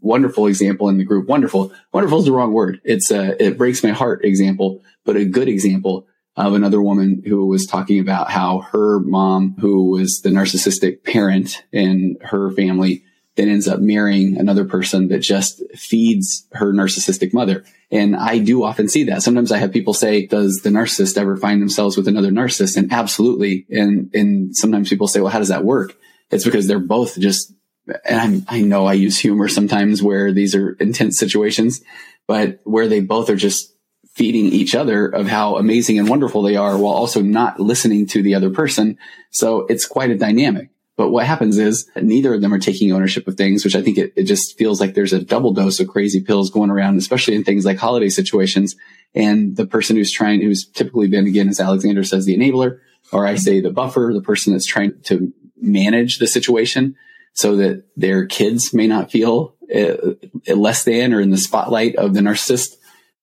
wonderful 0.00 0.46
example 0.46 0.88
in 0.88 0.98
the 0.98 1.04
group. 1.04 1.28
Wonderful. 1.28 1.72
Wonderful 1.92 2.18
is 2.18 2.24
the 2.24 2.32
wrong 2.32 2.52
word. 2.52 2.80
It's 2.84 3.10
a, 3.10 3.42
it 3.42 3.58
breaks 3.58 3.82
my 3.82 3.90
heart 3.90 4.24
example, 4.24 4.82
but 5.04 5.16
a 5.16 5.24
good 5.24 5.48
example 5.48 6.06
of 6.36 6.54
another 6.54 6.80
woman 6.80 7.22
who 7.26 7.46
was 7.46 7.66
talking 7.66 8.00
about 8.00 8.30
how 8.30 8.60
her 8.72 9.00
mom, 9.00 9.54
who 9.60 9.90
was 9.90 10.20
the 10.22 10.30
narcissistic 10.30 11.04
parent 11.04 11.62
in 11.72 12.16
her 12.22 12.50
family, 12.50 13.04
then 13.36 13.48
ends 13.48 13.68
up 13.68 13.80
marrying 13.80 14.38
another 14.38 14.64
person 14.64 15.08
that 15.08 15.20
just 15.20 15.62
feeds 15.74 16.46
her 16.52 16.72
narcissistic 16.72 17.32
mother. 17.32 17.64
And 17.90 18.16
I 18.16 18.38
do 18.38 18.62
often 18.62 18.88
see 18.88 19.04
that. 19.04 19.22
Sometimes 19.22 19.52
I 19.52 19.58
have 19.58 19.72
people 19.72 19.94
say, 19.94 20.26
does 20.26 20.60
the 20.62 20.70
narcissist 20.70 21.16
ever 21.16 21.36
find 21.36 21.60
themselves 21.60 21.96
with 21.96 22.08
another 22.08 22.30
narcissist? 22.30 22.76
And 22.76 22.92
absolutely. 22.92 23.66
And, 23.70 24.10
and 24.14 24.56
sometimes 24.56 24.88
people 24.88 25.08
say, 25.08 25.20
well, 25.20 25.32
how 25.32 25.38
does 25.38 25.48
that 25.48 25.64
work? 25.64 25.96
It's 26.30 26.44
because 26.44 26.66
they're 26.66 26.78
both 26.78 27.18
just, 27.18 27.52
and 28.04 28.20
I'm, 28.20 28.44
I 28.48 28.62
know 28.62 28.86
I 28.86 28.94
use 28.94 29.18
humor 29.18 29.48
sometimes 29.48 30.02
where 30.02 30.32
these 30.32 30.54
are 30.54 30.72
intense 30.74 31.18
situations, 31.18 31.82
but 32.26 32.60
where 32.64 32.88
they 32.88 33.00
both 33.00 33.28
are 33.30 33.36
just 33.36 33.74
feeding 34.14 34.46
each 34.46 34.74
other 34.74 35.06
of 35.06 35.26
how 35.26 35.56
amazing 35.56 35.98
and 35.98 36.08
wonderful 36.08 36.42
they 36.42 36.56
are 36.56 36.76
while 36.76 36.92
also 36.92 37.22
not 37.22 37.58
listening 37.58 38.06
to 38.06 38.22
the 38.22 38.34
other 38.34 38.50
person. 38.50 38.98
So 39.30 39.60
it's 39.66 39.86
quite 39.86 40.10
a 40.10 40.18
dynamic. 40.18 40.68
But 40.96 41.08
what 41.08 41.24
happens 41.24 41.58
is 41.58 41.88
neither 41.96 42.34
of 42.34 42.42
them 42.42 42.52
are 42.52 42.58
taking 42.58 42.92
ownership 42.92 43.26
of 43.26 43.36
things, 43.36 43.64
which 43.64 43.74
I 43.74 43.80
think 43.80 43.96
it, 43.96 44.12
it 44.14 44.24
just 44.24 44.58
feels 44.58 44.78
like 44.78 44.92
there's 44.92 45.14
a 45.14 45.24
double 45.24 45.54
dose 45.54 45.80
of 45.80 45.88
crazy 45.88 46.20
pills 46.20 46.50
going 46.50 46.70
around, 46.70 46.98
especially 46.98 47.34
in 47.34 47.44
things 47.44 47.64
like 47.64 47.78
holiday 47.78 48.10
situations. 48.10 48.76
And 49.14 49.56
the 49.56 49.66
person 49.66 49.96
who's 49.96 50.12
trying, 50.12 50.42
who's 50.42 50.66
typically 50.66 51.08
been, 51.08 51.26
again, 51.26 51.48
as 51.48 51.60
Alexander 51.60 52.04
says, 52.04 52.26
the 52.26 52.36
enabler, 52.36 52.80
or 53.10 53.26
I 53.26 53.36
say 53.36 53.60
the 53.60 53.70
buffer, 53.70 54.10
the 54.12 54.20
person 54.20 54.52
that's 54.52 54.66
trying 54.66 55.00
to 55.04 55.32
manage 55.56 56.18
the 56.18 56.26
situation 56.26 56.96
so 57.32 57.56
that 57.56 57.84
their 57.96 58.26
kids 58.26 58.74
may 58.74 58.86
not 58.86 59.10
feel 59.10 59.54
uh, 59.74 60.14
less 60.54 60.84
than 60.84 61.14
or 61.14 61.20
in 61.20 61.30
the 61.30 61.38
spotlight 61.38 61.96
of 61.96 62.14
the 62.14 62.20
narcissist. 62.20 62.76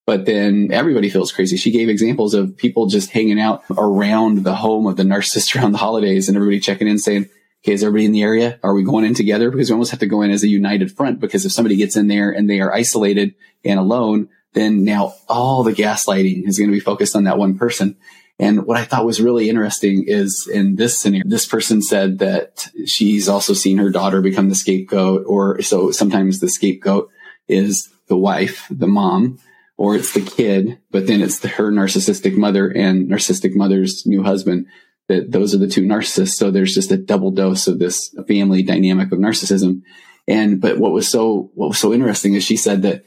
But 0.05 0.25
then 0.25 0.69
everybody 0.71 1.09
feels 1.09 1.31
crazy. 1.31 1.55
She 1.55 1.69
gave 1.69 1.87
examples 1.87 2.33
of 2.33 2.57
people 2.57 2.87
just 2.87 3.11
hanging 3.11 3.39
out 3.39 3.63
around 3.77 4.43
the 4.43 4.55
home 4.55 4.87
of 4.87 4.97
the 4.97 5.03
narcissist 5.03 5.55
around 5.61 5.73
the 5.73 5.77
holidays 5.77 6.27
and 6.27 6.35
everybody 6.35 6.59
checking 6.59 6.87
in 6.87 6.97
saying, 6.97 7.29
Okay, 7.63 7.73
is 7.73 7.83
everybody 7.83 8.05
in 8.05 8.13
the 8.13 8.23
area? 8.23 8.57
Are 8.63 8.73
we 8.73 8.83
going 8.83 9.03
in 9.03 9.13
together? 9.13 9.51
Because 9.51 9.69
we 9.69 9.73
almost 9.73 9.91
have 9.91 9.99
to 9.99 10.07
go 10.07 10.21
in 10.21 10.31
as 10.31 10.43
a 10.43 10.47
united 10.47 10.95
front 10.95 11.19
because 11.19 11.45
if 11.45 11.51
somebody 11.51 11.75
gets 11.75 11.97
in 11.97 12.07
there 12.07 12.31
and 12.31 12.49
they 12.49 12.61
are 12.61 12.73
isolated 12.73 13.35
and 13.65 13.77
alone, 13.77 14.29
then 14.53 14.85
now 14.85 15.13
all 15.27 15.63
the 15.63 15.73
gaslighting 15.73 16.47
is 16.47 16.57
going 16.57 16.69
to 16.69 16.75
be 16.75 16.79
focused 16.79 17.15
on 17.15 17.25
that 17.25 17.37
one 17.37 17.57
person. 17.57 17.97
And 18.41 18.65
what 18.65 18.77
I 18.77 18.85
thought 18.85 19.05
was 19.05 19.19
really 19.19 19.49
interesting 19.49 20.05
is 20.07 20.49
in 20.51 20.77
this 20.77 20.97
scenario, 20.97 21.23
this 21.27 21.45
person 21.45 21.81
said 21.81 22.19
that 22.19 22.69
she's 22.85 23.27
also 23.27 23.53
seen 23.53 23.77
her 23.79 23.89
daughter 23.89 24.21
become 24.21 24.47
the 24.47 24.55
scapegoat, 24.55 25.25
or 25.27 25.61
so 25.61 25.91
sometimes 25.91 26.39
the 26.39 26.47
scapegoat 26.47 27.09
is 27.49 27.89
the 28.07 28.17
wife, 28.17 28.65
the 28.71 28.87
mom, 28.87 29.39
or 29.75 29.95
it's 29.95 30.13
the 30.13 30.21
kid, 30.21 30.79
but 30.89 31.05
then 31.05 31.21
it's 31.21 31.39
the, 31.39 31.49
her 31.49 31.69
narcissistic 31.69 32.37
mother 32.37 32.69
and 32.69 33.09
narcissistic 33.09 33.55
mother's 33.55 34.05
new 34.05 34.23
husband 34.23 34.67
that 35.09 35.31
those 35.31 35.53
are 35.53 35.57
the 35.57 35.67
two 35.67 35.83
narcissists. 35.83 36.35
So 36.35 36.49
there's 36.49 36.73
just 36.73 36.91
a 36.91 36.97
double 36.97 37.31
dose 37.31 37.67
of 37.67 37.79
this 37.79 38.15
family 38.27 38.63
dynamic 38.63 39.11
of 39.11 39.19
narcissism. 39.19 39.81
And, 40.27 40.61
but 40.61 40.77
what 40.77 40.91
was 40.91 41.09
so, 41.09 41.51
what 41.55 41.69
was 41.69 41.79
so 41.79 41.93
interesting 41.93 42.35
is 42.35 42.43
she 42.43 42.57
said 42.57 42.83
that 42.83 43.03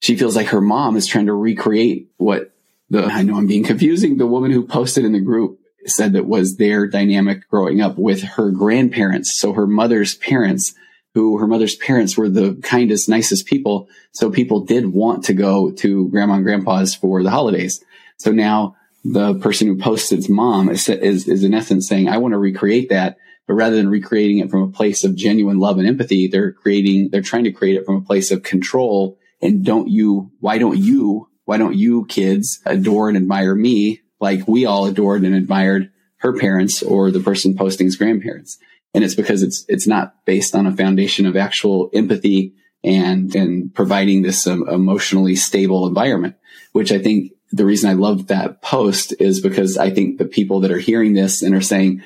she 0.00 0.16
feels 0.16 0.34
like 0.34 0.48
her 0.48 0.60
mom 0.60 0.96
is 0.96 1.06
trying 1.06 1.26
to 1.26 1.34
recreate 1.34 2.08
what 2.16 2.53
the, 2.90 3.04
I 3.04 3.22
know 3.22 3.36
I'm 3.36 3.46
being 3.46 3.64
confusing. 3.64 4.18
The 4.18 4.26
woman 4.26 4.50
who 4.50 4.66
posted 4.66 5.04
in 5.04 5.12
the 5.12 5.20
group 5.20 5.58
said 5.86 6.14
that 6.14 6.26
was 6.26 6.56
their 6.56 6.86
dynamic 6.86 7.48
growing 7.48 7.80
up 7.80 7.98
with 7.98 8.22
her 8.22 8.50
grandparents. 8.50 9.38
So 9.38 9.52
her 9.52 9.66
mother's 9.66 10.14
parents, 10.14 10.74
who 11.14 11.38
her 11.38 11.46
mother's 11.46 11.76
parents 11.76 12.16
were 12.16 12.28
the 12.28 12.58
kindest, 12.62 13.08
nicest 13.08 13.46
people. 13.46 13.88
So 14.12 14.30
people 14.30 14.64
did 14.64 14.92
want 14.92 15.24
to 15.24 15.34
go 15.34 15.70
to 15.72 16.08
grandma 16.08 16.34
and 16.34 16.44
grandpa's 16.44 16.94
for 16.94 17.22
the 17.22 17.30
holidays. 17.30 17.84
So 18.18 18.32
now 18.32 18.76
the 19.04 19.34
person 19.34 19.68
who 19.68 19.76
posts 19.76 20.12
its 20.12 20.28
mom 20.28 20.70
is, 20.70 20.88
is, 20.88 21.28
is 21.28 21.44
in 21.44 21.54
essence 21.54 21.86
saying, 21.86 22.08
I 22.08 22.18
want 22.18 22.32
to 22.32 22.38
recreate 22.38 22.88
that. 22.88 23.18
But 23.46 23.54
rather 23.54 23.76
than 23.76 23.90
recreating 23.90 24.38
it 24.38 24.50
from 24.50 24.62
a 24.62 24.72
place 24.72 25.04
of 25.04 25.14
genuine 25.14 25.58
love 25.58 25.78
and 25.78 25.86
empathy, 25.86 26.28
they're 26.28 26.52
creating, 26.52 27.10
they're 27.10 27.20
trying 27.20 27.44
to 27.44 27.52
create 27.52 27.76
it 27.76 27.84
from 27.84 27.96
a 27.96 28.00
place 28.00 28.30
of 28.30 28.42
control. 28.42 29.18
And 29.42 29.62
don't 29.62 29.88
you, 29.88 30.32
why 30.40 30.56
don't 30.56 30.78
you, 30.78 31.28
why 31.44 31.58
don't 31.58 31.76
you 31.76 32.06
kids 32.06 32.60
adore 32.64 33.08
and 33.08 33.16
admire 33.16 33.54
me 33.54 34.00
like 34.20 34.46
we 34.48 34.64
all 34.64 34.86
adored 34.86 35.22
and 35.22 35.34
admired 35.34 35.90
her 36.18 36.36
parents 36.38 36.82
or 36.82 37.10
the 37.10 37.20
person 37.20 37.56
posting's 37.56 37.96
grandparents? 37.96 38.58
And 38.94 39.02
it's 39.04 39.14
because 39.14 39.42
it's, 39.42 39.64
it's 39.68 39.86
not 39.86 40.24
based 40.24 40.54
on 40.54 40.66
a 40.66 40.76
foundation 40.76 41.26
of 41.26 41.36
actual 41.36 41.90
empathy 41.92 42.54
and, 42.82 43.34
and 43.34 43.74
providing 43.74 44.22
this 44.22 44.46
um, 44.46 44.68
emotionally 44.68 45.36
stable 45.36 45.86
environment, 45.86 46.36
which 46.72 46.92
I 46.92 46.98
think 46.98 47.32
the 47.50 47.64
reason 47.64 47.90
I 47.90 47.94
love 47.94 48.28
that 48.28 48.62
post 48.62 49.14
is 49.20 49.40
because 49.40 49.78
I 49.78 49.90
think 49.90 50.18
the 50.18 50.24
people 50.24 50.60
that 50.60 50.70
are 50.70 50.78
hearing 50.78 51.14
this 51.14 51.42
and 51.42 51.54
are 51.54 51.60
saying, 51.60 52.02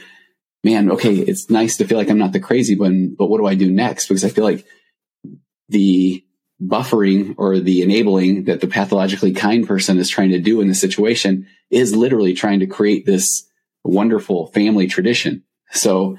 man, 0.64 0.90
okay, 0.92 1.14
it's 1.14 1.50
nice 1.50 1.76
to 1.76 1.86
feel 1.86 1.98
like 1.98 2.10
I'm 2.10 2.18
not 2.18 2.32
the 2.32 2.40
crazy 2.40 2.76
one, 2.76 3.14
but 3.18 3.26
what 3.26 3.38
do 3.38 3.46
I 3.46 3.54
do 3.54 3.70
next? 3.70 4.08
Because 4.08 4.24
I 4.24 4.28
feel 4.28 4.44
like 4.44 4.66
the 5.68 6.24
buffering 6.62 7.34
or 7.38 7.60
the 7.60 7.82
enabling 7.82 8.44
that 8.44 8.60
the 8.60 8.66
pathologically 8.66 9.32
kind 9.32 9.66
person 9.66 9.98
is 9.98 10.08
trying 10.08 10.30
to 10.30 10.40
do 10.40 10.60
in 10.60 10.68
the 10.68 10.74
situation 10.74 11.46
is 11.70 11.94
literally 11.94 12.34
trying 12.34 12.60
to 12.60 12.66
create 12.66 13.06
this 13.06 13.48
wonderful 13.84 14.48
family 14.48 14.86
tradition. 14.86 15.44
So 15.70 16.18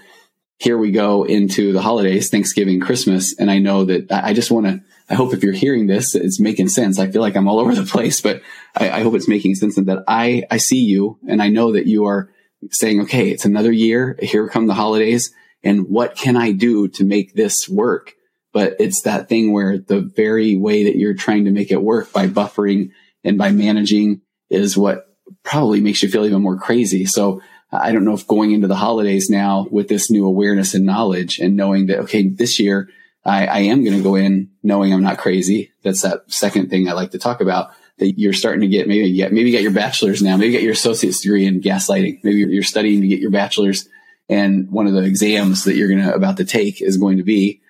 here 0.58 0.78
we 0.78 0.92
go 0.92 1.24
into 1.24 1.74
the 1.74 1.82
holidays, 1.82 2.30
Thanksgiving, 2.30 2.80
Christmas. 2.80 3.36
And 3.38 3.52
I 3.52 3.60
know 3.60 3.86
that 3.86 4.08
I 4.12 4.34
just 4.34 4.52
want 4.52 4.68
to 4.68 4.82
I 5.10 5.16
hope 5.16 5.34
if 5.34 5.44
you're 5.44 5.54
hearing 5.54 5.88
this, 5.88 6.14
it's 6.14 6.40
making 6.40 6.68
sense. 6.68 7.00
I 7.00 7.10
feel 7.10 7.22
like 7.22 7.36
I'm 7.36 7.48
all 7.48 7.60
over 7.60 7.74
the 7.74 7.84
place, 7.92 8.22
but 8.22 8.42
I, 8.76 8.92
I 8.92 9.04
hope 9.04 9.16
it's 9.16 9.28
making 9.28 9.56
sense 9.56 9.78
and 9.78 9.88
that 9.88 10.04
I, 10.08 10.44
I 10.52 10.58
see 10.58 10.84
you 10.84 11.18
and 11.28 11.42
I 11.42 11.50
know 11.50 11.74
that 11.74 11.88
you 11.88 12.06
are 12.06 12.30
saying, 12.72 13.02
okay, 13.02 13.30
it's 13.30 13.46
another 13.46 13.72
year. 13.72 14.18
Here 14.22 14.48
come 14.48 14.68
the 14.68 14.74
holidays. 14.74 15.34
And 15.64 15.88
what 15.88 16.16
can 16.16 16.38
I 16.38 16.52
do 16.52 16.88
to 16.90 17.04
make 17.04 17.34
this 17.34 17.68
work? 17.68 18.14
But 18.52 18.76
it's 18.80 19.04
that 19.04 19.30
thing 19.30 19.52
where 19.52 19.78
the 19.78 20.02
very 20.02 20.56
way 20.56 20.86
that 20.86 20.98
you're 20.98 21.14
trying 21.14 21.46
to 21.46 21.52
make 21.52 21.72
it 21.72 21.82
work 21.82 22.12
by 22.12 22.28
buffering 22.28 22.92
and 23.24 23.38
by 23.38 23.52
managing 23.52 24.22
is 24.50 24.78
what 24.78 25.06
probably 25.44 25.82
makes 25.82 26.02
you 26.02 26.10
feel 26.10 26.26
even 26.26 26.42
more 26.42 26.58
crazy. 26.58 27.06
So 27.06 27.42
I 27.72 27.92
don't 27.92 28.06
know 28.06 28.14
if 28.14 28.28
going 28.28 28.52
into 28.52 28.68
the 28.68 28.76
holidays 28.76 29.30
now 29.30 29.68
with 29.70 29.88
this 29.88 30.10
new 30.10 30.26
awareness 30.26 30.74
and 30.74 30.86
knowledge 30.86 31.40
and 31.40 31.56
knowing 31.56 31.88
that, 31.88 32.00
okay, 32.00 32.28
this 32.28 32.60
year 32.60 32.90
I, 33.24 33.46
I 33.46 33.60
am 33.60 33.84
going 33.84 33.98
to 33.98 34.04
go 34.04 34.16
in 34.16 34.50
knowing 34.64 34.94
I'm 34.94 35.04
not 35.04 35.20
crazy. 35.20 35.72
That's 35.84 36.02
that 36.02 36.32
second 36.32 36.70
thing 36.70 36.88
I 36.88 36.94
like 36.94 37.12
to 37.12 37.20
talk 37.20 37.42
about 37.42 37.72
that 38.00 38.18
you're 38.18 38.34
starting 38.34 38.62
to 38.62 38.68
get 38.68 38.88
maybe 38.88 39.14
get 39.14 39.32
maybe 39.32 39.52
get 39.52 39.62
your 39.62 39.74
bachelor's 39.74 40.24
now, 40.24 40.38
maybe 40.38 40.48
you 40.48 40.54
get 40.54 40.64
your 40.64 40.72
associate's 40.72 41.22
degree 41.22 41.46
in 41.46 41.62
gaslighting. 41.62 42.24
Maybe 42.24 42.38
you're 42.38 42.64
studying 42.64 43.02
to 43.02 43.08
get 43.08 43.20
your 43.20 43.32
bachelor's 43.32 43.88
and 44.30 44.72
one 44.72 44.88
of 44.88 44.94
the 44.94 45.04
exams 45.04 45.64
that 45.66 45.76
you're 45.76 45.88
going 45.88 46.04
to 46.04 46.14
about 46.14 46.38
to 46.38 46.46
take 46.46 46.82
is 46.82 46.98
going 46.98 47.18
to 47.18 47.24
be 47.24 47.62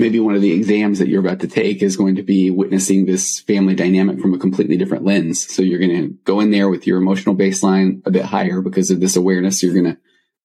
maybe 0.00 0.20
one 0.20 0.34
of 0.34 0.42
the 0.42 0.52
exams 0.52 0.98
that 0.98 1.08
you're 1.08 1.20
about 1.20 1.40
to 1.40 1.48
take 1.48 1.82
is 1.82 1.96
going 1.96 2.16
to 2.16 2.22
be 2.22 2.50
witnessing 2.50 3.06
this 3.06 3.40
family 3.40 3.74
dynamic 3.74 4.20
from 4.20 4.34
a 4.34 4.38
completely 4.38 4.76
different 4.76 5.04
lens. 5.04 5.46
So 5.46 5.62
you're 5.62 5.78
going 5.78 5.96
to 5.96 6.08
go 6.24 6.40
in 6.40 6.50
there 6.50 6.68
with 6.68 6.86
your 6.86 6.98
emotional 6.98 7.36
baseline 7.36 8.04
a 8.06 8.10
bit 8.10 8.24
higher 8.24 8.60
because 8.60 8.90
of 8.90 9.00
this 9.00 9.16
awareness. 9.16 9.62
You're 9.62 9.74
going 9.74 9.94
to 9.94 9.98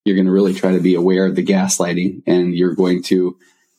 you're 0.04 0.16
going 0.16 0.28
to 0.28 0.32
really 0.32 0.54
try 0.54 0.72
to 0.72 0.80
be 0.80 0.94
aware 0.94 1.26
of 1.26 1.36
the 1.36 1.44
gaslighting 1.44 2.22
and 2.28 2.54
you're 2.54 2.76
going 2.76 3.02
to 3.04 3.38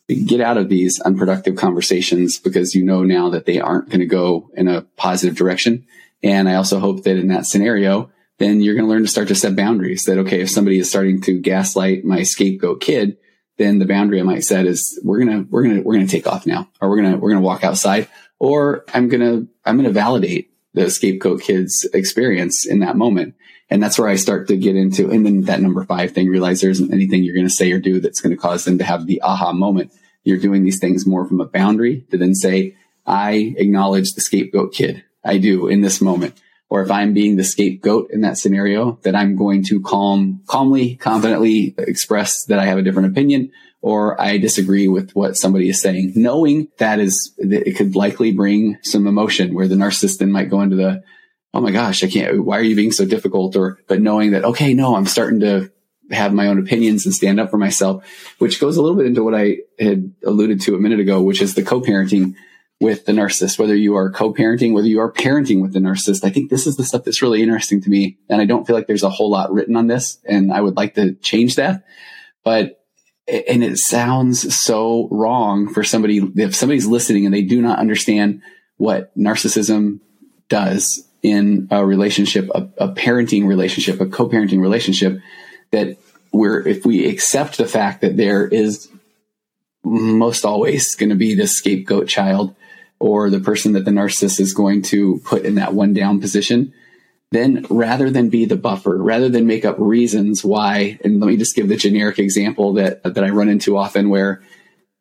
get 0.09 0.41
out 0.41 0.57
of 0.57 0.69
these 0.69 1.01
unproductive 1.01 1.57
conversations 1.57 2.39
because 2.39 2.75
you 2.75 2.85
know 2.85 3.05
now 3.05 3.31
that 3.31 3.47
they 3.47 3.61
aren't 3.61 3.89
going 3.89 4.01
to 4.01 4.07
go 4.07 4.51
in 4.55 4.67
a 4.67 4.83
positive 4.97 5.37
direction. 5.37 5.87
And 6.23 6.49
I 6.49 6.55
also 6.55 6.81
hope 6.81 7.05
that 7.05 7.17
in 7.17 7.29
that 7.29 7.47
scenario, 7.47 8.11
then 8.39 8.61
you're 8.61 8.75
going 8.75 8.87
to 8.87 8.91
learn 8.91 9.03
to 9.03 9.09
start 9.09 9.29
to 9.29 9.35
set 9.35 9.57
boundaries 9.57 10.05
that, 10.05 10.19
okay, 10.19 10.41
if 10.41 10.51
somebody 10.51 10.79
is 10.79 10.89
starting 10.89 11.21
to 11.23 11.41
gaslight 11.41 12.05
my 12.05 12.23
scapegoat 12.23 12.81
kid, 12.81 13.19
then 13.59 13.79
the 13.79 13.87
boundary 13.87 14.21
I 14.21 14.25
might 14.25 14.45
set 14.45 14.67
is 14.67 15.01
we're 15.03 15.25
to, 15.25 15.47
we're 15.51 15.65
to, 15.65 15.81
we're 15.81 15.99
to 15.99 16.07
take 16.07 16.27
off 16.27 16.47
now, 16.47 16.69
or 16.81 16.91
we're 16.91 17.03
to, 17.03 17.17
we're 17.17 17.35
to 17.35 17.41
walk 17.41 17.65
outside, 17.65 18.09
or 18.39 18.85
I'm 18.93 19.09
to, 19.11 19.49
I'm 19.65 19.83
to 19.83 19.91
validate 19.91 20.53
the 20.75 20.91
scapegoat 20.91 21.41
kid's 21.41 21.89
experience 21.95 22.67
in 22.67 22.81
that 22.81 22.97
moment 22.97 23.35
And 23.69 23.83
that's 23.83 23.99
where 23.99 24.09
I 24.09 24.17
start 24.17 24.47
to 24.49 24.57
get 24.57 24.77
into, 24.77 25.11
and 25.11 25.27
then 25.27 25.43
that 25.43 25.61
number 25.61 25.85
five 25.85 26.13
thing, 26.13 26.29
realize 26.29 26.61
there 26.61 26.71
isn't 26.71 26.93
anything 26.93 27.25
you're 27.25 27.35
going 27.35 27.49
to 27.49 27.53
say 27.53 27.73
or 27.73 27.81
do 27.81 28.01
that's 28.01 28.21
going 28.21 28.35
to 28.35 28.41
cause 28.41 28.65
them 28.65 28.79
to 28.79 28.85
have 28.85 29.07
the 29.07 29.21
aha 29.23 29.53
moment. 29.53 29.93
You're 30.23 30.39
doing 30.39 30.63
these 30.63 30.79
things 30.79 31.07
more 31.07 31.27
from 31.27 31.41
a 31.41 31.47
boundary 31.47 32.03
to 32.11 32.19
then 32.19 32.35
say, 32.35 32.77
I 33.07 33.55
acknowledge 33.57 34.15
the 34.15 34.21
scapegoat 34.21 34.73
kid. 34.73 35.05
I 35.25 35.39
do 35.39 35.67
in 35.67 35.81
this 35.81 36.01
moment. 36.01 36.41
Or 36.69 36.83
if 36.83 36.91
I'm 36.91 37.15
being 37.15 37.37
the 37.37 37.45
scapegoat 37.45 38.11
in 38.11 38.23
that 38.23 38.39
scenario, 38.39 38.99
that 39.03 39.15
I'm 39.15 39.37
going 39.37 39.63
to 39.65 39.81
calm, 39.81 40.43
calmly, 40.47 40.97
confidently 40.97 41.75
express 41.79 42.45
that 42.47 42.59
I 42.59 42.65
have 42.65 42.79
a 42.79 42.83
different 42.83 43.13
opinion 43.13 43.53
or 43.81 44.21
I 44.21 44.39
disagree 44.39 44.89
with 44.89 45.13
what 45.13 45.37
somebody 45.37 45.69
is 45.69 45.81
saying, 45.81 46.15
knowing 46.17 46.69
that 46.79 46.99
is, 46.99 47.33
that 47.39 47.69
it 47.69 47.77
could 47.77 47.95
likely 47.95 48.33
bring 48.33 48.79
some 48.83 49.07
emotion 49.07 49.55
where 49.55 49.69
the 49.69 49.77
narcissist 49.77 50.19
then 50.19 50.33
might 50.33 50.51
go 50.51 50.61
into 50.61 50.75
the, 50.75 51.05
oh 51.55 51.61
my 51.61 51.71
gosh, 51.71 52.03
I 52.03 52.09
can't, 52.09 52.45
why 52.45 52.59
are 52.59 52.63
you 52.63 52.75
being 52.75 52.91
so 52.91 53.05
difficult? 53.05 53.55
Or, 53.55 53.79
but 53.87 54.01
knowing 54.01 54.33
that, 54.33 54.45
okay, 54.45 54.75
no, 54.75 54.97
I'm 54.97 55.07
starting 55.07 55.39
to 55.41 55.71
have 56.11 56.33
my 56.33 56.49
own 56.49 56.59
opinions 56.59 57.05
and 57.05 57.15
stand 57.15 57.39
up 57.39 57.51
for 57.51 57.59
myself, 57.59 58.05
which 58.39 58.61
goes 58.61 58.77
a 58.77 58.83
little 58.83 58.97
bit 58.97 59.07
into 59.07 59.23
what 59.23 59.35
I 59.35 59.59
had 59.79 60.13
alluded 60.25 60.61
to 60.63 60.75
a 60.75 60.81
minute 60.81 61.01
ago, 61.01 61.23
which 61.23 61.41
is 61.41 61.55
the 61.55 61.63
co-parenting 61.63 62.35
with 62.81 63.07
the 63.07 63.13
narcissist, 63.13 63.59
whether 63.59 63.75
you 63.75 63.97
are 63.97 64.11
co-parenting, 64.11 64.75
whether 64.75 64.87
you 64.87 65.01
are 65.01 65.11
parenting 65.11 65.63
with 65.63 65.73
the 65.73 65.79
narcissist. 65.79 66.25
I 66.25 66.31
think 66.31 66.51
this 66.51 66.67
is 66.67 66.77
the 66.77 66.85
stuff 66.85 67.05
that's 67.05 67.23
really 67.23 67.43
interesting 67.43 67.81
to 67.83 67.91
me. 67.91 68.19
And 68.29 68.41
I 68.41 68.45
don't 68.45 68.67
feel 68.67 68.77
like 68.77 68.87
there's 68.87 69.03
a 69.03 69.11
whole 69.11 69.31
lot 69.31 69.53
written 69.53 69.77
on 69.77 69.87
this 69.87 70.19
and 70.29 70.53
I 70.53 70.61
would 70.61 70.77
like 70.77 70.95
to 70.95 71.15
change 71.15 71.57
that. 71.57 71.85
But, 72.45 72.83
and 73.27 73.65
it 73.65 73.79
sounds 73.79 74.55
so 74.55 75.09
wrong 75.11 75.73
for 75.73 75.83
somebody, 75.83 76.19
if 76.37 76.55
somebody's 76.55 76.87
listening 76.87 77.25
and 77.25 77.35
they 77.35 77.43
do 77.43 77.63
not 77.63 77.79
understand 77.79 78.43
what 78.77 79.17
narcissism 79.19 80.01
does 80.49 81.09
in 81.23 81.69
a 81.71 81.85
relationship, 81.85 82.51
a, 82.55 82.69
a 82.77 82.89
parenting 82.93 83.47
relationship, 83.47 84.01
a 84.01 84.07
co-parenting 84.07 84.61
relationship, 84.61 85.19
that 85.71 85.97
we're, 86.31 86.61
if 86.69 86.85
we 86.85 87.09
accept 87.09 87.57
the 87.57 87.67
fact 87.67 88.03
that 88.03 88.19
there 88.19 88.47
is 88.47 88.89
most 89.83 90.45
always 90.45 90.95
going 90.95 91.09
to 91.09 91.17
be 91.17 91.35
the 91.35 91.47
scapegoat 91.47 92.07
child 92.07 92.55
or 92.99 93.31
the 93.31 93.41
person 93.41 93.73
that 93.73 93.85
the 93.85 93.91
narcissist 93.91 94.41
is 94.41 94.55
going 94.55 94.83
to 94.83 95.21
put 95.25 95.45
in 95.45 95.57
that 95.57 95.75
one 95.75 95.93
down 95.93 96.21
position, 96.21 96.73
then 97.31 97.67
rather 97.69 98.11
than 98.11 98.31
be 98.31 98.45
the 98.45 98.57
buffer, 98.57 98.97
rather 98.97 99.29
than 99.29 99.47
make 99.47 99.65
up 99.65 99.77
reasons 99.79 100.45
why, 100.45 100.99
and 101.05 101.21
let 101.21 101.27
me 101.27 101.37
just 101.37 101.57
give 101.57 101.69
the 101.69 101.77
generic 101.77 102.19
example 102.19 102.75
that, 102.75 103.03
that 103.03 103.25
I 103.25 103.31
run 103.31 103.49
into 103.49 103.77
often 103.77 104.09
where 104.09 104.43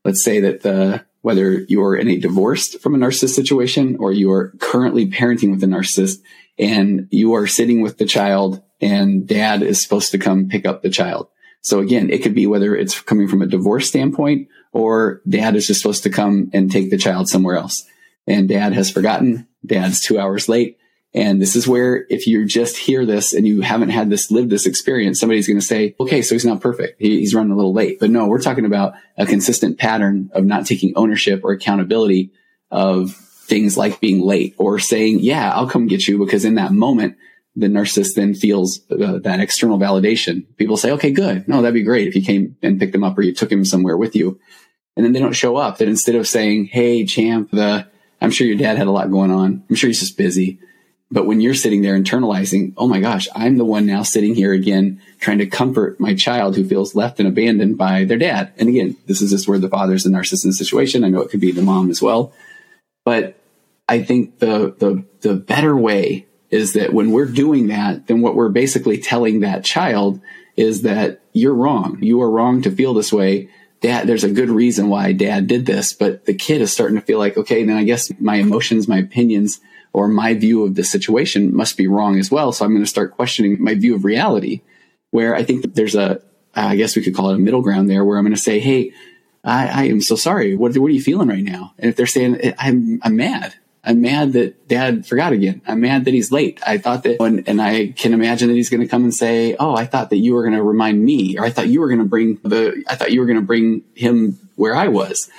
let's 0.03 0.23
say 0.23 0.39
that 0.41 0.61
the, 0.61 1.05
whether 1.21 1.61
you're 1.67 1.95
in 1.95 2.07
a 2.07 2.19
divorced 2.19 2.81
from 2.81 2.95
a 2.95 2.97
narcissist 2.97 3.29
situation 3.29 3.97
or 3.99 4.11
you 4.11 4.31
are 4.31 4.53
currently 4.59 5.09
parenting 5.09 5.51
with 5.51 5.63
a 5.63 5.67
narcissist 5.67 6.19
and 6.59 7.07
you 7.11 7.33
are 7.33 7.47
sitting 7.47 7.81
with 7.81 7.97
the 7.97 8.05
child 8.05 8.61
and 8.81 9.27
dad 9.27 9.61
is 9.61 9.81
supposed 9.81 10.11
to 10.11 10.17
come 10.17 10.47
pick 10.47 10.65
up 10.65 10.81
the 10.81 10.89
child. 10.89 11.27
So 11.61 11.79
again, 11.79 12.11
it 12.11 12.21
could 12.21 12.35
be 12.35 12.45
whether 12.45 12.75
it's 12.75 13.01
coming 13.01 13.27
from 13.27 13.41
a 13.41 13.47
divorce 13.47 13.87
standpoint 13.87 14.49
or 14.75 15.21
dad 15.27 15.55
is 15.55 15.65
just 15.65 15.81
supposed 15.81 16.03
to 16.03 16.09
come 16.09 16.51
and 16.53 16.69
take 16.69 16.89
the 16.89 16.97
child 16.97 17.29
somewhere 17.29 17.55
else. 17.55 17.85
And 18.27 18.49
dad 18.49 18.73
has 18.73 18.91
forgotten. 18.91 19.47
Dad's 19.65 20.01
two 20.01 20.19
hours 20.19 20.49
late. 20.49 20.77
And 21.13 21.41
this 21.41 21.55
is 21.55 21.65
where 21.65 22.05
if 22.09 22.27
you 22.27 22.45
just 22.45 22.75
hear 22.75 23.05
this 23.05 23.31
and 23.31 23.47
you 23.47 23.61
haven't 23.61 23.91
had 23.91 24.09
this, 24.09 24.31
lived 24.31 24.49
this 24.49 24.65
experience, 24.65 25.17
somebody's 25.17 25.47
going 25.47 25.61
to 25.61 25.65
say, 25.65 25.95
okay, 25.97 26.21
so 26.21 26.35
he's 26.35 26.43
not 26.43 26.59
perfect. 26.59 27.01
He, 27.01 27.19
he's 27.19 27.33
running 27.33 27.53
a 27.53 27.55
little 27.55 27.73
late. 27.73 28.01
But 28.01 28.09
no, 28.09 28.27
we're 28.27 28.41
talking 28.41 28.65
about 28.65 28.95
a 29.17 29.25
consistent 29.25 29.79
pattern 29.79 30.29
of 30.33 30.43
not 30.43 30.65
taking 30.65 30.91
ownership 30.97 31.45
or 31.45 31.53
accountability 31.53 32.33
of 32.69 33.15
things 33.15 33.77
like 33.77 34.01
being 34.01 34.19
late 34.19 34.55
or 34.57 34.77
saying, 34.77 35.21
yeah, 35.21 35.53
I'll 35.53 35.69
come 35.69 35.87
get 35.87 36.05
you 36.05 36.19
because 36.19 36.43
in 36.43 36.55
that 36.55 36.73
moment, 36.73 37.15
the 37.55 37.67
narcissist 37.67 38.15
then 38.15 38.33
feels 38.33 38.81
uh, 38.91 39.19
that 39.19 39.39
external 39.39 39.79
validation. 39.79 40.45
People 40.57 40.75
say, 40.75 40.91
okay, 40.91 41.11
good. 41.11 41.47
No, 41.47 41.61
that'd 41.61 41.73
be 41.73 41.83
great 41.83 42.09
if 42.09 42.15
you 42.15 42.21
came 42.21 42.57
and 42.61 42.77
picked 42.77 42.93
him 42.93 43.05
up 43.05 43.17
or 43.17 43.21
you 43.21 43.33
took 43.33 43.49
him 43.49 43.63
somewhere 43.63 43.95
with 43.95 44.17
you. 44.17 44.37
And 44.95 45.05
then 45.05 45.13
they 45.13 45.19
don't 45.19 45.33
show 45.33 45.57
up. 45.57 45.77
That 45.77 45.87
instead 45.87 46.15
of 46.15 46.27
saying, 46.27 46.65
hey, 46.65 47.05
champ, 47.05 47.51
the, 47.51 47.87
I'm 48.21 48.31
sure 48.31 48.47
your 48.47 48.57
dad 48.57 48.77
had 48.77 48.87
a 48.87 48.91
lot 48.91 49.11
going 49.11 49.31
on. 49.31 49.63
I'm 49.69 49.75
sure 49.75 49.87
he's 49.87 49.99
just 49.99 50.17
busy. 50.17 50.59
But 51.11 51.27
when 51.27 51.39
you're 51.39 51.53
sitting 51.53 51.81
there 51.81 51.97
internalizing, 51.97 52.73
oh 52.77 52.87
my 52.87 52.99
gosh, 52.99 53.27
I'm 53.35 53.57
the 53.57 53.65
one 53.65 53.85
now 53.85 54.01
sitting 54.03 54.33
here 54.33 54.53
again 54.53 55.01
trying 55.19 55.37
to 55.37 55.45
comfort 55.45 55.99
my 55.99 56.15
child 56.15 56.55
who 56.55 56.67
feels 56.67 56.95
left 56.95 57.19
and 57.19 57.27
abandoned 57.27 57.77
by 57.77 58.05
their 58.05 58.17
dad. 58.17 58.53
And 58.57 58.69
again, 58.69 58.97
this 59.05 59.21
is 59.21 59.29
just 59.31 59.47
where 59.47 59.59
the 59.59 59.69
father's 59.69 60.03
the 60.03 60.09
narcissist 60.09 60.53
situation. 60.53 61.03
I 61.03 61.09
know 61.09 61.21
it 61.21 61.29
could 61.29 61.39
be 61.39 61.51
the 61.51 61.61
mom 61.61 61.91
as 61.91 62.01
well. 62.01 62.33
But 63.03 63.39
I 63.87 64.01
think 64.01 64.39
the 64.39 64.75
the 64.77 65.05
the 65.21 65.35
better 65.35 65.77
way 65.77 66.25
is 66.49 66.73
that 66.73 66.93
when 66.93 67.11
we're 67.11 67.25
doing 67.25 67.67
that, 67.67 68.07
then 68.07 68.21
what 68.21 68.35
we're 68.35 68.49
basically 68.49 68.97
telling 68.97 69.41
that 69.41 69.63
child 69.63 70.19
is 70.55 70.83
that 70.83 71.21
you're 71.33 71.53
wrong. 71.53 71.99
You 72.01 72.21
are 72.21 72.31
wrong 72.31 72.61
to 72.63 72.71
feel 72.71 72.93
this 72.93 73.13
way 73.13 73.49
dad, 73.81 74.07
there's 74.07 74.23
a 74.23 74.31
good 74.31 74.49
reason 74.49 74.89
why 74.89 75.11
dad 75.11 75.47
did 75.47 75.65
this, 75.65 75.93
but 75.93 76.25
the 76.25 76.33
kid 76.33 76.61
is 76.61 76.71
starting 76.71 76.99
to 76.99 77.05
feel 77.05 77.19
like, 77.19 77.37
okay, 77.37 77.63
then 77.63 77.77
I 77.77 77.83
guess 77.83 78.11
my 78.19 78.35
emotions, 78.35 78.87
my 78.87 78.97
opinions, 78.97 79.59
or 79.93 80.07
my 80.07 80.33
view 80.33 80.63
of 80.63 80.75
the 80.75 80.83
situation 80.83 81.55
must 81.55 81.77
be 81.77 81.87
wrong 81.87 82.19
as 82.19 82.29
well. 82.29 82.51
So 82.51 82.65
I'm 82.65 82.71
going 82.71 82.83
to 82.83 82.89
start 82.89 83.11
questioning 83.11 83.61
my 83.61 83.75
view 83.75 83.95
of 83.95 84.03
reality 84.03 84.61
where 85.11 85.35
I 85.35 85.43
think 85.43 85.73
there's 85.73 85.95
a, 85.95 86.21
I 86.53 86.75
guess 86.75 86.95
we 86.95 87.01
could 87.01 87.15
call 87.15 87.29
it 87.29 87.35
a 87.35 87.39
middle 87.39 87.61
ground 87.61 87.89
there 87.89 88.03
where 88.03 88.17
I'm 88.17 88.25
going 88.25 88.35
to 88.35 88.41
say, 88.41 88.59
Hey, 88.59 88.91
I, 89.43 89.67
I 89.67 89.83
am 89.85 90.01
so 90.01 90.15
sorry. 90.15 90.55
What, 90.55 90.77
what 90.77 90.87
are 90.87 90.93
you 90.93 91.01
feeling 91.01 91.29
right 91.29 91.43
now? 91.43 91.73
And 91.77 91.89
if 91.89 91.95
they're 91.95 92.07
saying 92.07 92.53
I'm, 92.57 92.99
I'm 93.03 93.15
mad, 93.15 93.55
I'm 93.85 94.01
mad 94.01 94.33
that 94.33 94.67
dad 94.67 95.05
forgot 95.05 95.31
again. 95.31 95.61
I'm 95.67 95.81
mad 95.81 96.05
that 96.05 96.13
he's 96.13 96.31
late. 96.31 96.59
I 96.65 96.79
thought 96.79 97.03
that, 97.03 97.21
and, 97.21 97.47
and 97.47 97.61
I 97.61 97.93
can 97.95 98.13
imagine 98.13 98.47
that 98.47 98.55
he's 98.55 98.69
going 98.69 98.81
to 98.81 98.87
come 98.87 99.03
and 99.03 99.13
say, 99.13 99.55
Oh, 99.59 99.75
I 99.75 99.85
thought 99.85 100.09
that 100.09 100.17
you 100.17 100.33
were 100.33 100.41
going 100.41 100.55
to 100.55 100.63
remind 100.63 101.03
me, 101.03 101.37
or 101.37 101.45
I 101.45 101.51
thought 101.51 101.67
you 101.67 101.81
were 101.81 101.87
going 101.87 101.99
to 101.99 102.05
bring 102.05 102.39
the, 102.43 102.83
I 102.87 102.95
thought 102.95 103.11
you 103.11 103.19
were 103.19 103.27
going 103.27 103.39
to 103.39 103.45
bring 103.45 103.83
him 103.93 104.39
where 104.55 104.75
I 104.75 104.87
was. 104.87 105.29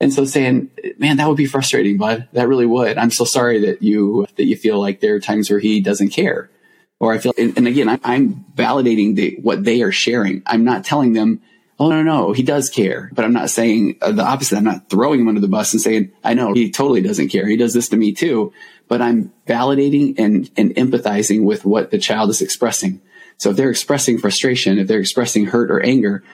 And 0.00 0.12
so 0.12 0.24
saying, 0.24 0.70
man, 0.98 1.16
that 1.16 1.26
would 1.26 1.36
be 1.36 1.46
frustrating, 1.46 1.96
bud. 1.96 2.28
That 2.32 2.46
really 2.46 2.66
would. 2.66 2.98
I'm 2.98 3.10
so 3.10 3.24
sorry 3.24 3.60
that 3.66 3.82
you, 3.82 4.26
that 4.36 4.44
you 4.44 4.56
feel 4.56 4.78
like 4.80 5.00
there 5.00 5.14
are 5.16 5.20
times 5.20 5.50
where 5.50 5.58
he 5.58 5.80
doesn't 5.80 6.10
care. 6.10 6.50
Or 7.00 7.12
I 7.12 7.18
feel, 7.18 7.32
and, 7.36 7.66
again, 7.66 7.88
I, 7.88 7.98
I'm 8.04 8.44
validating 8.54 9.16
the, 9.16 9.38
what 9.42 9.64
they 9.64 9.82
are 9.82 9.92
sharing. 9.92 10.42
I'm 10.46 10.64
not 10.64 10.84
telling 10.84 11.14
them, 11.14 11.40
oh 11.78 11.90
no 11.90 12.02
no 12.02 12.32
he 12.32 12.42
does 12.42 12.70
care. 12.70 13.10
But 13.12 13.24
i'm 13.24 13.32
not 13.32 13.50
saying 13.50 13.98
uh, 14.00 14.12
the 14.12 14.24
opposite. 14.24 14.56
I'm 14.56 14.64
not 14.64 14.90
throwing 14.90 15.20
him 15.20 15.28
under 15.28 15.40
the 15.40 15.48
bus 15.48 15.72
and 15.72 15.82
saying 15.82 16.12
i 16.24 16.34
know 16.34 16.52
he 16.52 16.70
totally 16.70 17.00
doesn't 17.00 17.28
care. 17.28 17.46
He 17.46 17.56
does 17.56 17.74
this 17.74 17.88
to 17.90 17.96
me 17.96 18.12
too. 18.12 18.52
But 18.88 19.02
i'm 19.02 19.32
validating 19.46 20.14
and 20.18 20.50
and 20.56 20.74
empathizing 20.74 21.44
with 21.44 21.64
what 21.64 21.90
the 21.90 21.98
child 21.98 22.30
is 22.30 22.42
expressing. 22.42 23.00
So 23.36 23.50
if 23.50 23.56
they're 23.56 23.70
expressing 23.70 24.18
frustration 24.18 24.78
if 24.78 24.88
they're 24.88 25.00
expressing 25.00 25.46
hurt 25.46 25.70
or 25.70 25.80
anger 25.80 26.24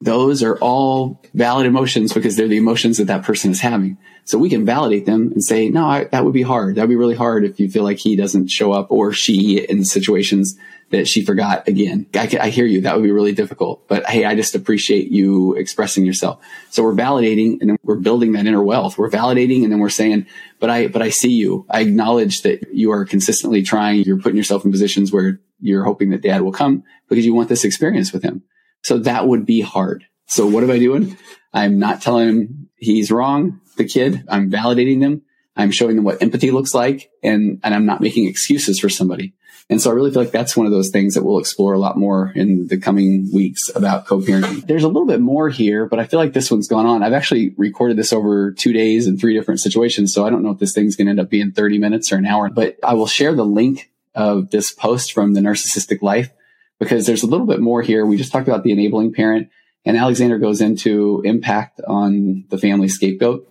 those 0.00 0.42
are 0.42 0.58
all 0.58 1.22
valid 1.32 1.66
emotions 1.66 2.12
because 2.12 2.36
they're 2.36 2.48
the 2.48 2.58
emotions 2.58 2.98
that 2.98 3.06
that 3.06 3.24
person 3.24 3.50
is 3.50 3.60
having. 3.60 3.96
So 4.24 4.38
we 4.38 4.50
can 4.50 4.66
validate 4.66 5.06
them 5.06 5.32
and 5.32 5.42
say, 5.42 5.68
no, 5.68 5.86
I, 5.86 6.04
that 6.04 6.24
would 6.24 6.34
be 6.34 6.42
hard. 6.42 6.74
That 6.74 6.82
would 6.82 6.90
be 6.90 6.96
really 6.96 7.14
hard 7.14 7.44
if 7.44 7.58
you 7.60 7.70
feel 7.70 7.84
like 7.84 7.98
he 7.98 8.16
doesn't 8.16 8.48
show 8.48 8.72
up 8.72 8.90
or 8.90 9.12
she 9.12 9.64
in 9.64 9.84
situations 9.84 10.58
that 10.90 11.08
she 11.08 11.24
forgot 11.24 11.66
again. 11.66 12.06
I, 12.14 12.30
I 12.40 12.48
hear 12.50 12.66
you. 12.66 12.82
That 12.82 12.94
would 12.94 13.02
be 13.02 13.10
really 13.10 13.32
difficult, 13.32 13.88
but 13.88 14.06
hey, 14.06 14.24
I 14.24 14.34
just 14.36 14.54
appreciate 14.54 15.10
you 15.10 15.54
expressing 15.54 16.06
yourself. 16.06 16.40
So 16.70 16.82
we're 16.82 16.94
validating 16.94 17.60
and 17.60 17.70
then 17.70 17.76
we're 17.82 17.96
building 17.96 18.32
that 18.32 18.46
inner 18.46 18.62
wealth. 18.62 18.96
We're 18.96 19.10
validating 19.10 19.64
and 19.64 19.72
then 19.72 19.80
we're 19.80 19.88
saying, 19.88 20.26
but 20.60 20.70
I, 20.70 20.86
but 20.86 21.02
I 21.02 21.10
see 21.10 21.32
you. 21.32 21.66
I 21.68 21.80
acknowledge 21.80 22.42
that 22.42 22.72
you 22.72 22.92
are 22.92 23.04
consistently 23.04 23.62
trying. 23.62 24.02
You're 24.02 24.20
putting 24.20 24.36
yourself 24.36 24.64
in 24.64 24.70
positions 24.70 25.12
where 25.12 25.40
you're 25.60 25.84
hoping 25.84 26.10
that 26.10 26.22
dad 26.22 26.42
will 26.42 26.52
come 26.52 26.84
because 27.08 27.26
you 27.26 27.34
want 27.34 27.48
this 27.48 27.64
experience 27.64 28.12
with 28.12 28.22
him. 28.22 28.44
So 28.82 28.98
that 28.98 29.26
would 29.26 29.44
be 29.44 29.62
hard. 29.62 30.04
So 30.26 30.46
what 30.46 30.62
am 30.62 30.70
I 30.70 30.78
doing? 30.78 31.18
I'm 31.52 31.78
not 31.78 32.00
telling 32.00 32.28
him 32.28 32.68
he's 32.76 33.10
wrong, 33.10 33.60
the 33.76 33.84
kid. 33.84 34.24
I'm 34.28 34.50
validating 34.50 35.00
them. 35.00 35.22
I'm 35.56 35.70
showing 35.70 35.96
them 35.96 36.04
what 36.04 36.22
empathy 36.22 36.50
looks 36.50 36.74
like 36.74 37.10
and, 37.22 37.60
and 37.64 37.74
I'm 37.74 37.86
not 37.86 38.00
making 38.00 38.28
excuses 38.28 38.78
for 38.78 38.88
somebody. 38.88 39.34
And 39.68 39.82
so 39.82 39.90
I 39.90 39.94
really 39.94 40.12
feel 40.12 40.22
like 40.22 40.30
that's 40.30 40.56
one 40.56 40.66
of 40.66 40.72
those 40.72 40.90
things 40.90 41.14
that 41.14 41.24
we'll 41.24 41.38
explore 41.38 41.72
a 41.72 41.78
lot 41.78 41.98
more 41.98 42.32
in 42.36 42.68
the 42.68 42.78
coming 42.78 43.28
weeks 43.32 43.68
about 43.74 44.06
co-parenting. 44.06 44.64
There's 44.64 44.84
a 44.84 44.88
little 44.88 45.06
bit 45.06 45.20
more 45.20 45.48
here, 45.48 45.86
but 45.86 45.98
I 45.98 46.06
feel 46.06 46.20
like 46.20 46.34
this 46.34 46.52
one's 46.52 46.68
gone 46.68 46.86
on. 46.86 47.02
I've 47.02 47.12
actually 47.12 47.52
recorded 47.56 47.96
this 47.96 48.12
over 48.12 48.52
two 48.52 48.72
days 48.72 49.08
in 49.08 49.18
three 49.18 49.34
different 49.34 49.58
situations. 49.58 50.14
So 50.14 50.24
I 50.24 50.30
don't 50.30 50.44
know 50.44 50.50
if 50.50 50.60
this 50.60 50.72
thing's 50.72 50.94
going 50.94 51.06
to 51.06 51.10
end 51.10 51.20
up 51.20 51.30
being 51.30 51.50
30 51.50 51.78
minutes 51.78 52.12
or 52.12 52.16
an 52.16 52.26
hour, 52.26 52.48
but 52.48 52.76
I 52.84 52.94
will 52.94 53.08
share 53.08 53.34
the 53.34 53.44
link 53.44 53.90
of 54.14 54.50
this 54.50 54.70
post 54.70 55.12
from 55.12 55.34
the 55.34 55.40
narcissistic 55.40 56.00
life 56.00 56.30
because 56.78 57.06
there's 57.06 57.24
a 57.24 57.26
little 57.26 57.46
bit 57.46 57.60
more 57.60 57.82
here. 57.82 58.06
We 58.06 58.16
just 58.16 58.30
talked 58.30 58.46
about 58.46 58.62
the 58.62 58.70
enabling 58.70 59.14
parent 59.14 59.50
and 59.84 59.96
Alexander 59.96 60.38
goes 60.38 60.60
into 60.60 61.22
impact 61.24 61.80
on 61.86 62.44
the 62.50 62.58
family 62.58 62.88
scapegoat. 62.88 63.48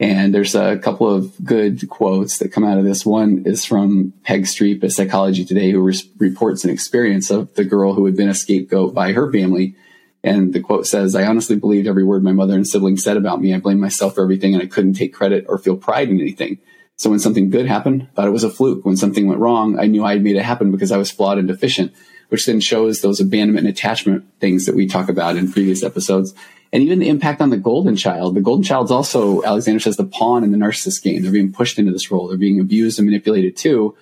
And 0.00 0.34
there's 0.34 0.54
a 0.54 0.78
couple 0.78 1.08
of 1.08 1.32
good 1.44 1.88
quotes 1.88 2.38
that 2.38 2.50
come 2.50 2.64
out 2.64 2.78
of 2.78 2.84
this. 2.84 3.06
One 3.06 3.44
is 3.46 3.64
from 3.64 4.12
Peg 4.24 4.44
Streep 4.44 4.82
at 4.82 4.92
Psychology 4.92 5.44
Today, 5.44 5.70
who 5.70 5.80
re- 5.80 6.10
reports 6.18 6.64
an 6.64 6.70
experience 6.70 7.30
of 7.30 7.54
the 7.54 7.64
girl 7.64 7.94
who 7.94 8.04
had 8.06 8.16
been 8.16 8.28
a 8.28 8.34
scapegoat 8.34 8.94
by 8.94 9.12
her 9.12 9.30
family. 9.30 9.76
And 10.24 10.52
the 10.52 10.60
quote 10.60 10.86
says, 10.86 11.14
I 11.14 11.24
honestly 11.26 11.56
believed 11.56 11.86
every 11.86 12.04
word 12.04 12.24
my 12.24 12.32
mother 12.32 12.54
and 12.54 12.66
siblings 12.66 13.04
said 13.04 13.16
about 13.16 13.40
me. 13.40 13.54
I 13.54 13.58
blamed 13.58 13.80
myself 13.80 14.14
for 14.14 14.22
everything 14.22 14.54
and 14.54 14.62
I 14.62 14.66
couldn't 14.66 14.94
take 14.94 15.14
credit 15.14 15.46
or 15.48 15.58
feel 15.58 15.76
pride 15.76 16.08
in 16.08 16.20
anything. 16.20 16.58
So 16.96 17.10
when 17.10 17.18
something 17.18 17.50
good 17.50 17.66
happened, 17.66 18.02
I 18.02 18.14
thought 18.14 18.28
it 18.28 18.32
was 18.32 18.44
a 18.44 18.50
fluke. 18.50 18.84
When 18.84 18.96
something 18.96 19.26
went 19.26 19.40
wrong, 19.40 19.78
I 19.78 19.86
knew 19.86 20.04
I 20.04 20.12
had 20.12 20.22
made 20.22 20.36
it 20.36 20.42
happen 20.42 20.70
because 20.70 20.92
I 20.92 20.98
was 20.98 21.10
flawed 21.10 21.38
and 21.38 21.48
deficient, 21.48 21.92
which 22.28 22.46
then 22.46 22.60
shows 22.60 23.00
those 23.00 23.20
abandonment 23.20 23.66
and 23.66 23.74
attachment 23.74 24.24
things 24.40 24.66
that 24.66 24.76
we 24.76 24.86
talk 24.86 25.08
about 25.08 25.36
in 25.36 25.50
previous 25.50 25.82
episodes. 25.82 26.34
And 26.72 26.82
even 26.82 27.00
the 27.00 27.08
impact 27.08 27.42
on 27.42 27.50
the 27.50 27.58
golden 27.58 27.96
child. 27.96 28.34
The 28.34 28.40
golden 28.40 28.62
child's 28.62 28.90
also, 28.90 29.42
Alexander 29.44 29.78
says, 29.78 29.98
the 29.98 30.04
pawn 30.04 30.42
in 30.42 30.52
the 30.52 30.58
narcissist 30.58 31.02
game. 31.02 31.22
They're 31.22 31.30
being 31.30 31.52
pushed 31.52 31.78
into 31.78 31.92
this 31.92 32.10
role. 32.10 32.28
They're 32.28 32.38
being 32.38 32.60
abused 32.60 32.98
and 32.98 33.06
manipulated 33.06 33.56
too. 33.56 33.94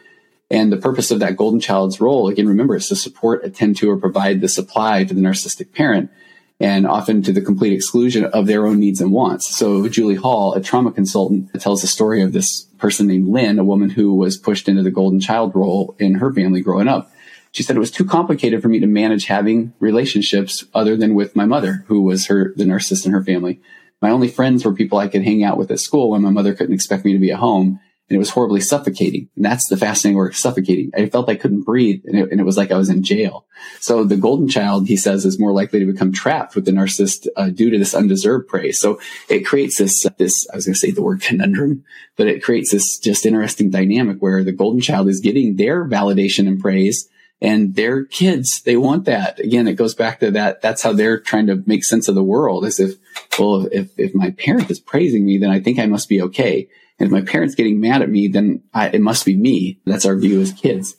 And 0.50 0.72
the 0.72 0.76
purpose 0.76 1.10
of 1.10 1.20
that 1.20 1.36
golden 1.36 1.60
child's 1.60 2.00
role, 2.00 2.28
again, 2.28 2.48
remember, 2.48 2.76
is 2.76 2.88
to 2.88 2.96
support, 2.96 3.44
attend 3.44 3.76
to, 3.78 3.90
or 3.90 3.96
provide 3.96 4.40
the 4.40 4.48
supply 4.48 5.04
to 5.04 5.14
the 5.14 5.20
narcissistic 5.20 5.72
parent 5.72 6.10
and 6.60 6.86
often 6.86 7.22
to 7.22 7.32
the 7.32 7.40
complete 7.40 7.72
exclusion 7.72 8.24
of 8.24 8.46
their 8.46 8.66
own 8.66 8.78
needs 8.78 9.00
and 9.00 9.12
wants. 9.12 9.48
So 9.56 9.88
Julie 9.88 10.16
Hall, 10.16 10.52
a 10.52 10.60
trauma 10.60 10.92
consultant, 10.92 11.48
tells 11.60 11.80
the 11.80 11.88
story 11.88 12.20
of 12.20 12.32
this 12.32 12.64
person 12.78 13.06
named 13.06 13.28
Lynn, 13.28 13.58
a 13.58 13.64
woman 13.64 13.90
who 13.90 14.14
was 14.14 14.36
pushed 14.36 14.68
into 14.68 14.82
the 14.82 14.90
golden 14.90 15.20
child 15.20 15.54
role 15.54 15.96
in 15.98 16.14
her 16.14 16.32
family 16.32 16.60
growing 16.60 16.86
up. 16.86 17.09
She 17.52 17.62
said 17.62 17.76
it 17.76 17.80
was 17.80 17.90
too 17.90 18.04
complicated 18.04 18.62
for 18.62 18.68
me 18.68 18.80
to 18.80 18.86
manage 18.86 19.26
having 19.26 19.72
relationships 19.80 20.64
other 20.72 20.96
than 20.96 21.14
with 21.14 21.34
my 21.34 21.46
mother, 21.46 21.84
who 21.88 22.02
was 22.02 22.26
her, 22.26 22.52
the 22.56 22.64
narcissist 22.64 23.06
in 23.06 23.12
her 23.12 23.24
family. 23.24 23.60
My 24.00 24.10
only 24.10 24.28
friends 24.28 24.64
were 24.64 24.72
people 24.72 24.98
I 24.98 25.08
could 25.08 25.24
hang 25.24 25.42
out 25.42 25.58
with 25.58 25.70
at 25.70 25.80
school 25.80 26.10
when 26.10 26.22
my 26.22 26.30
mother 26.30 26.54
couldn't 26.54 26.74
expect 26.74 27.04
me 27.04 27.12
to 27.12 27.18
be 27.18 27.32
at 27.32 27.38
home 27.38 27.80
and 28.10 28.16
it 28.16 28.18
was 28.18 28.30
horribly 28.30 28.60
suffocating. 28.60 29.28
And 29.36 29.44
that's 29.44 29.68
the 29.68 29.76
fascinating 29.76 30.16
word, 30.16 30.34
suffocating. 30.34 30.90
I 30.96 31.06
felt 31.06 31.28
I 31.28 31.36
couldn't 31.36 31.62
breathe 31.62 32.02
and 32.06 32.18
it, 32.18 32.32
and 32.32 32.40
it, 32.40 32.44
was 32.44 32.56
like 32.56 32.72
I 32.72 32.76
was 32.76 32.90
in 32.90 33.04
jail. 33.04 33.46
So 33.78 34.02
the 34.02 34.16
golden 34.16 34.48
child, 34.48 34.88
he 34.88 34.96
says, 34.96 35.24
is 35.24 35.38
more 35.38 35.52
likely 35.52 35.78
to 35.78 35.86
become 35.86 36.12
trapped 36.12 36.56
with 36.56 36.64
the 36.64 36.72
narcissist 36.72 37.28
uh, 37.36 37.50
due 37.50 37.70
to 37.70 37.78
this 37.78 37.94
undeserved 37.94 38.48
praise. 38.48 38.80
So 38.80 39.00
it 39.28 39.46
creates 39.46 39.78
this, 39.78 40.04
this, 40.18 40.48
I 40.52 40.56
was 40.56 40.66
going 40.66 40.74
to 40.74 40.80
say 40.80 40.90
the 40.90 41.02
word 41.02 41.22
conundrum, 41.22 41.84
but 42.16 42.26
it 42.26 42.42
creates 42.42 42.72
this 42.72 42.98
just 42.98 43.24
interesting 43.24 43.70
dynamic 43.70 44.18
where 44.18 44.42
the 44.42 44.52
golden 44.52 44.80
child 44.80 45.08
is 45.08 45.20
getting 45.20 45.54
their 45.54 45.86
validation 45.86 46.48
and 46.48 46.60
praise 46.60 47.08
and 47.40 47.74
their 47.74 48.04
kids, 48.04 48.62
they 48.62 48.76
want 48.76 49.06
that. 49.06 49.40
Again, 49.40 49.66
it 49.66 49.74
goes 49.74 49.94
back 49.94 50.20
to 50.20 50.30
that. 50.32 50.60
That's 50.60 50.82
how 50.82 50.92
they're 50.92 51.18
trying 51.18 51.46
to 51.46 51.62
make 51.66 51.84
sense 51.84 52.08
of 52.08 52.14
the 52.14 52.22
world 52.22 52.64
as 52.64 52.78
if, 52.78 52.96
well, 53.38 53.66
if, 53.72 53.98
if 53.98 54.14
my 54.14 54.30
parent 54.32 54.70
is 54.70 54.80
praising 54.80 55.24
me, 55.24 55.38
then 55.38 55.50
I 55.50 55.60
think 55.60 55.78
I 55.78 55.86
must 55.86 56.08
be 56.08 56.20
okay. 56.22 56.68
And 56.98 57.06
if 57.06 57.12
my 57.12 57.22
parents 57.22 57.54
getting 57.54 57.80
mad 57.80 58.02
at 58.02 58.10
me, 58.10 58.28
then 58.28 58.62
I, 58.74 58.88
it 58.88 59.00
must 59.00 59.24
be 59.24 59.36
me. 59.36 59.80
That's 59.86 60.04
our 60.04 60.16
view 60.16 60.40
as 60.40 60.52
kids. 60.52 60.96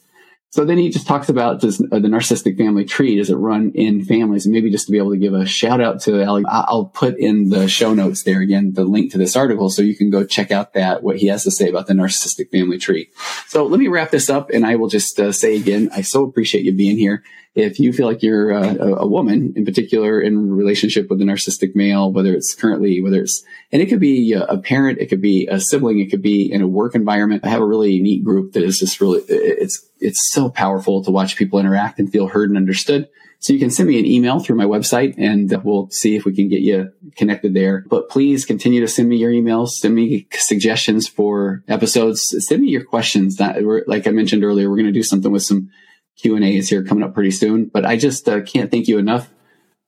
So 0.51 0.65
then 0.65 0.77
he 0.77 0.89
just 0.89 1.07
talks 1.07 1.29
about 1.29 1.63
uh, 1.63 1.69
the 1.69 2.09
narcissistic 2.09 2.57
family 2.57 2.83
tree. 2.83 3.15
Does 3.15 3.29
it 3.29 3.35
run 3.35 3.71
in 3.73 4.03
families? 4.03 4.45
And 4.45 4.53
maybe 4.53 4.69
just 4.69 4.85
to 4.87 4.91
be 4.91 4.97
able 4.97 5.11
to 5.11 5.17
give 5.17 5.33
a 5.33 5.45
shout 5.45 5.79
out 5.79 6.01
to 6.01 6.21
Alex, 6.21 6.45
I'll 6.51 6.85
put 6.85 7.17
in 7.17 7.49
the 7.49 7.69
show 7.69 7.93
notes 7.93 8.23
there 8.23 8.41
again, 8.41 8.73
the 8.73 8.83
link 8.83 9.13
to 9.13 9.17
this 9.17 9.37
article. 9.37 9.69
So 9.69 9.81
you 9.81 9.95
can 9.95 10.09
go 10.09 10.25
check 10.25 10.51
out 10.51 10.73
that, 10.73 11.03
what 11.03 11.17
he 11.17 11.27
has 11.27 11.45
to 11.45 11.51
say 11.51 11.69
about 11.69 11.87
the 11.87 11.93
narcissistic 11.93 12.51
family 12.51 12.77
tree. 12.77 13.09
So 13.47 13.65
let 13.65 13.79
me 13.79 13.87
wrap 13.87 14.11
this 14.11 14.29
up 14.29 14.49
and 14.49 14.65
I 14.65 14.75
will 14.75 14.89
just 14.89 15.17
uh, 15.21 15.31
say 15.31 15.55
again, 15.55 15.89
I 15.95 16.01
so 16.01 16.25
appreciate 16.25 16.65
you 16.65 16.73
being 16.73 16.97
here 16.97 17.23
if 17.53 17.79
you 17.79 17.91
feel 17.91 18.07
like 18.07 18.23
you're 18.23 18.51
a, 18.51 18.77
a, 18.99 19.07
woman 19.07 19.53
in 19.57 19.65
particular 19.65 20.21
in 20.21 20.51
relationship 20.51 21.09
with 21.09 21.21
a 21.21 21.25
narcissistic 21.25 21.75
male, 21.75 22.11
whether 22.11 22.33
it's 22.33 22.55
currently, 22.55 23.01
whether 23.01 23.21
it's, 23.21 23.43
and 23.73 23.81
it 23.81 23.87
could 23.87 23.99
be 23.99 24.33
a 24.33 24.57
parent, 24.57 24.99
it 24.99 25.07
could 25.07 25.21
be 25.21 25.47
a 25.47 25.59
sibling, 25.59 25.99
it 25.99 26.09
could 26.09 26.21
be 26.21 26.49
in 26.49 26.61
a 26.61 26.67
work 26.67 26.95
environment. 26.95 27.45
I 27.45 27.49
have 27.49 27.61
a 27.61 27.65
really 27.65 27.99
neat 27.99 28.23
group 28.23 28.53
that 28.53 28.63
is 28.63 28.79
just 28.79 29.01
really, 29.01 29.21
it's, 29.27 29.85
it's 29.99 30.31
so 30.31 30.49
powerful 30.49 31.03
to 31.03 31.11
watch 31.11 31.35
people 31.35 31.59
interact 31.59 31.99
and 31.99 32.09
feel 32.09 32.27
heard 32.27 32.49
and 32.49 32.57
understood. 32.57 33.09
So 33.39 33.53
you 33.53 33.59
can 33.59 33.71
send 33.71 33.89
me 33.89 33.99
an 33.99 34.05
email 34.05 34.39
through 34.39 34.55
my 34.55 34.65
website 34.65 35.15
and 35.17 35.51
we'll 35.63 35.89
see 35.89 36.15
if 36.15 36.25
we 36.25 36.35
can 36.35 36.47
get 36.47 36.61
you 36.61 36.91
connected 37.17 37.53
there. 37.53 37.83
But 37.89 38.07
please 38.07 38.45
continue 38.45 38.81
to 38.81 38.87
send 38.87 39.09
me 39.09 39.17
your 39.17 39.31
emails, 39.31 39.69
send 39.69 39.95
me 39.95 40.27
suggestions 40.31 41.07
for 41.07 41.63
episodes, 41.67 42.35
send 42.47 42.61
me 42.61 42.69
your 42.69 42.83
questions. 42.83 43.37
That 43.37 43.57
like 43.87 44.05
I 44.05 44.11
mentioned 44.11 44.43
earlier, 44.43 44.69
we're 44.69 44.75
going 44.75 44.85
to 44.85 44.91
do 44.91 45.03
something 45.03 45.31
with 45.31 45.41
some 45.41 45.71
Q 46.17 46.35
and 46.35 46.45
A's 46.45 46.69
here 46.69 46.83
coming 46.83 47.03
up 47.03 47.13
pretty 47.13 47.31
soon. 47.31 47.65
But 47.65 47.85
I 47.85 47.97
just 47.97 48.27
uh, 48.27 48.41
can't 48.41 48.71
thank 48.71 48.87
you 48.87 48.97
enough 48.97 49.29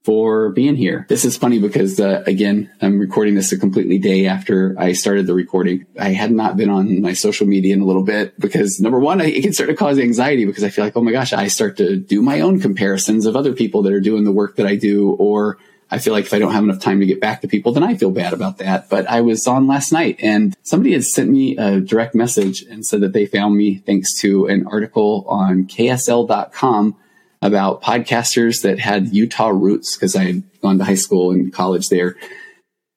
for 0.04 0.50
being 0.50 0.76
here. 0.76 1.06
This 1.08 1.24
is 1.24 1.38
funny 1.38 1.60
because 1.60 2.00
uh, 2.00 2.24
again, 2.28 2.70
I'm 2.82 3.00
recording 3.00 3.36
this 3.36 3.54
a 3.54 3.58
completely 3.58 4.00
day 4.00 4.28
after 4.28 4.76
I 4.78 4.94
started 4.94 5.28
the 5.28 5.34
recording. 5.34 5.86
I 5.98 6.10
had 6.10 6.32
not 6.32 6.58
been 6.58 6.70
on 6.70 7.02
my 7.02 7.14
social 7.14 7.48
media 7.48 7.74
in 7.74 7.82
a 7.82 7.86
little 7.86 8.04
bit 8.04 8.38
because 8.38 8.82
number 8.82 9.00
one, 9.00 9.22
it 9.22 9.42
can 9.42 9.54
start 9.54 9.70
to 9.70 9.76
cause 9.76 9.98
anxiety 9.98 10.46
because 10.46 10.64
I 10.64 10.70
feel 10.70 10.84
like, 10.84 10.98
oh 10.98 11.02
my 11.02 11.14
gosh, 11.14 11.32
I 11.32 11.48
start 11.48 11.78
to 11.78 11.96
do 11.96 12.22
my 12.22 12.42
own 12.42 12.60
comparisons 12.60 13.26
of 13.26 13.38
other 13.38 13.54
people 13.54 13.82
that 13.84 13.94
are 13.94 14.02
doing 14.02 14.26
the 14.26 14.32
work 14.32 14.58
that 14.58 14.68
I 14.68 14.76
do 14.76 15.12
or 15.12 15.58
I 15.94 16.00
feel 16.00 16.12
like 16.12 16.26
if 16.26 16.34
I 16.34 16.40
don't 16.40 16.54
have 16.54 16.64
enough 16.64 16.80
time 16.80 17.02
to 17.02 17.06
get 17.06 17.22
back 17.22 17.42
to 17.42 17.48
people, 17.48 17.72
then 17.72 17.84
I 17.84 17.94
feel 17.94 18.10
bad 18.10 18.34
about 18.34 18.58
that. 18.58 18.90
But 18.90 19.08
I 19.08 19.22
was 19.22 19.46
on 19.46 19.68
last 19.68 19.92
night 19.92 20.16
and 20.24 20.58
somebody 20.64 20.94
had 20.94 21.04
sent 21.04 21.30
me 21.30 21.56
a 21.56 21.80
direct 21.80 22.16
message 22.16 22.64
and 22.64 22.84
said 22.84 23.02
that 23.02 23.14
they 23.14 23.28
found 23.28 23.56
me 23.56 23.76
thanks 23.76 24.20
to 24.22 24.48
an 24.48 24.66
article 24.66 25.24
on 25.28 25.66
KSL.com 25.66 26.96
about 27.44 27.84
podcasters 27.84 28.64
that 28.64 28.80
had 28.80 29.14
Utah 29.14 29.50
roots 29.50 29.96
because 29.96 30.16
I 30.16 30.24
had 30.24 30.44
gone 30.62 30.80
to 30.80 30.84
high 30.84 30.96
school 30.96 31.30
and 31.30 31.54
college 31.54 31.90
there. 31.90 32.16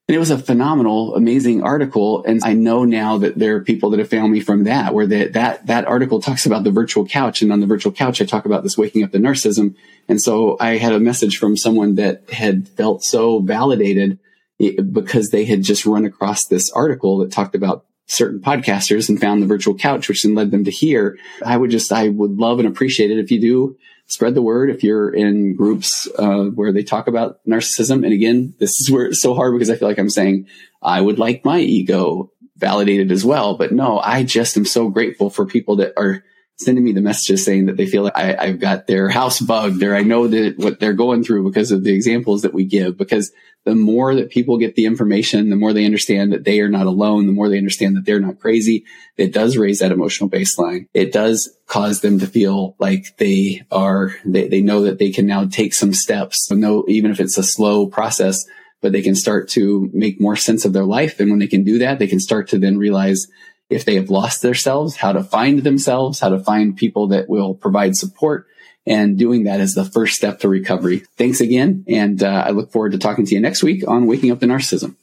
And 0.08 0.14
it 0.14 0.20
was 0.20 0.30
a 0.30 0.38
phenomenal, 0.38 1.16
amazing 1.16 1.64
article. 1.64 2.24
And 2.24 2.40
I 2.44 2.52
know 2.52 2.84
now 2.84 3.18
that 3.18 3.36
there 3.36 3.56
are 3.56 3.64
people 3.64 3.90
that 3.90 3.98
have 3.98 4.08
found 4.08 4.30
me 4.32 4.38
from 4.38 4.62
that, 4.64 4.94
where 4.94 5.06
that, 5.06 5.32
that, 5.32 5.66
that 5.66 5.84
article 5.84 6.20
talks 6.20 6.46
about 6.46 6.62
the 6.62 6.70
virtual 6.70 7.04
couch. 7.04 7.42
And 7.42 7.52
on 7.52 7.58
the 7.58 7.66
virtual 7.66 7.90
couch, 7.90 8.22
I 8.22 8.24
talk 8.24 8.44
about 8.44 8.62
this 8.62 8.78
waking 8.78 9.02
up 9.02 9.10
the 9.10 9.18
narcissism. 9.18 9.74
And 10.08 10.22
so 10.22 10.56
I 10.60 10.76
had 10.76 10.92
a 10.92 11.00
message 11.00 11.38
from 11.38 11.56
someone 11.56 11.96
that 11.96 12.30
had 12.30 12.68
felt 12.68 13.02
so 13.02 13.40
validated 13.40 14.20
eh, 14.60 14.80
because 14.80 15.30
they 15.30 15.44
had 15.44 15.64
just 15.64 15.84
run 15.84 16.04
across 16.04 16.46
this 16.46 16.70
article 16.70 17.18
that 17.18 17.32
talked 17.32 17.56
about 17.56 17.84
certain 18.06 18.38
podcasters 18.38 19.08
and 19.08 19.20
found 19.20 19.42
the 19.42 19.46
virtual 19.46 19.74
couch, 19.74 20.08
which 20.08 20.22
then 20.22 20.36
led 20.36 20.52
them 20.52 20.62
to 20.62 20.70
here. 20.70 21.18
I 21.44 21.56
would 21.56 21.70
just, 21.70 21.90
I 21.90 22.10
would 22.10 22.38
love 22.38 22.60
and 22.60 22.68
appreciate 22.68 23.10
it 23.10 23.18
if 23.18 23.32
you 23.32 23.40
do 23.40 23.76
spread 24.06 24.34
the 24.34 24.42
word 24.42 24.70
if 24.70 24.82
you're 24.82 25.10
in 25.10 25.56
groups 25.56 26.08
uh, 26.18 26.44
where 26.44 26.72
they 26.72 26.82
talk 26.82 27.08
about 27.08 27.44
narcissism. 27.46 28.04
And 28.04 28.12
again, 28.12 28.54
this 28.58 28.80
is 28.80 28.90
where 28.90 29.06
it's 29.06 29.20
so 29.20 29.34
hard 29.34 29.54
because 29.54 29.70
I 29.70 29.76
feel 29.76 29.88
like 29.88 29.98
I'm 29.98 30.10
saying 30.10 30.46
I 30.82 31.00
would 31.00 31.18
like 31.18 31.44
my 31.44 31.58
ego 31.58 32.30
validated 32.56 33.12
as 33.12 33.24
well. 33.24 33.56
But 33.56 33.72
no, 33.72 33.98
I 33.98 34.22
just 34.22 34.56
am 34.56 34.64
so 34.64 34.88
grateful 34.88 35.30
for 35.30 35.44
people 35.44 35.76
that 35.76 35.92
are 35.96 36.24
sending 36.58 36.84
me 36.84 36.92
the 36.92 37.02
messages 37.02 37.44
saying 37.44 37.66
that 37.66 37.76
they 37.76 37.86
feel 37.86 38.02
like 38.02 38.16
I, 38.16 38.46
have 38.46 38.60
got 38.60 38.86
their 38.86 39.08
house 39.10 39.40
bugged 39.40 39.82
or 39.82 39.94
I 39.94 40.02
know 40.02 40.26
that 40.26 40.56
what 40.56 40.80
they're 40.80 40.94
going 40.94 41.22
through 41.22 41.44
because 41.44 41.70
of 41.70 41.84
the 41.84 41.94
examples 41.94 42.42
that 42.42 42.54
we 42.54 42.64
give. 42.64 42.96
Because 42.96 43.30
the 43.64 43.74
more 43.74 44.14
that 44.14 44.30
people 44.30 44.56
get 44.56 44.74
the 44.74 44.86
information, 44.86 45.50
the 45.50 45.56
more 45.56 45.72
they 45.72 45.84
understand 45.84 46.32
that 46.32 46.44
they 46.44 46.60
are 46.60 46.68
not 46.68 46.86
alone, 46.86 47.26
the 47.26 47.32
more 47.32 47.48
they 47.48 47.58
understand 47.58 47.96
that 47.96 48.06
they're 48.06 48.20
not 48.20 48.40
crazy. 48.40 48.84
It 49.18 49.34
does 49.34 49.56
raise 49.56 49.80
that 49.80 49.92
emotional 49.92 50.30
baseline. 50.30 50.88
It 50.94 51.12
does 51.12 51.54
cause 51.66 52.00
them 52.00 52.20
to 52.20 52.26
feel 52.26 52.74
like 52.78 53.16
they 53.18 53.66
are, 53.70 54.14
they, 54.24 54.48
they 54.48 54.62
know 54.62 54.82
that 54.82 54.98
they 54.98 55.10
can 55.10 55.26
now 55.26 55.46
take 55.46 55.74
some 55.74 55.92
steps. 55.92 56.50
No, 56.50 56.84
even 56.88 57.10
if 57.10 57.20
it's 57.20 57.36
a 57.36 57.42
slow 57.42 57.86
process, 57.86 58.46
but 58.80 58.92
they 58.92 59.02
can 59.02 59.14
start 59.14 59.48
to 59.50 59.90
make 59.92 60.20
more 60.20 60.36
sense 60.36 60.64
of 60.64 60.72
their 60.72 60.84
life. 60.84 61.20
And 61.20 61.28
when 61.28 61.40
they 61.40 61.48
can 61.48 61.64
do 61.64 61.78
that, 61.78 61.98
they 61.98 62.06
can 62.06 62.20
start 62.20 62.48
to 62.50 62.58
then 62.58 62.78
realize 62.78 63.26
if 63.68 63.84
they 63.84 63.96
have 63.96 64.10
lost 64.10 64.42
themselves, 64.42 64.96
how 64.96 65.12
to 65.12 65.22
find 65.22 65.60
themselves, 65.60 66.20
how 66.20 66.28
to 66.28 66.38
find 66.38 66.76
people 66.76 67.08
that 67.08 67.28
will 67.28 67.54
provide 67.54 67.96
support. 67.96 68.46
And 68.86 69.18
doing 69.18 69.44
that 69.44 69.60
is 69.60 69.74
the 69.74 69.84
first 69.84 70.14
step 70.14 70.40
to 70.40 70.48
recovery. 70.48 71.02
Thanks 71.16 71.40
again. 71.40 71.84
And 71.88 72.22
uh, 72.22 72.44
I 72.46 72.50
look 72.50 72.70
forward 72.70 72.92
to 72.92 72.98
talking 72.98 73.26
to 73.26 73.34
you 73.34 73.40
next 73.40 73.62
week 73.62 73.86
on 73.86 74.06
Waking 74.06 74.30
Up 74.30 74.38
the 74.38 74.46
Narcissism. 74.46 74.94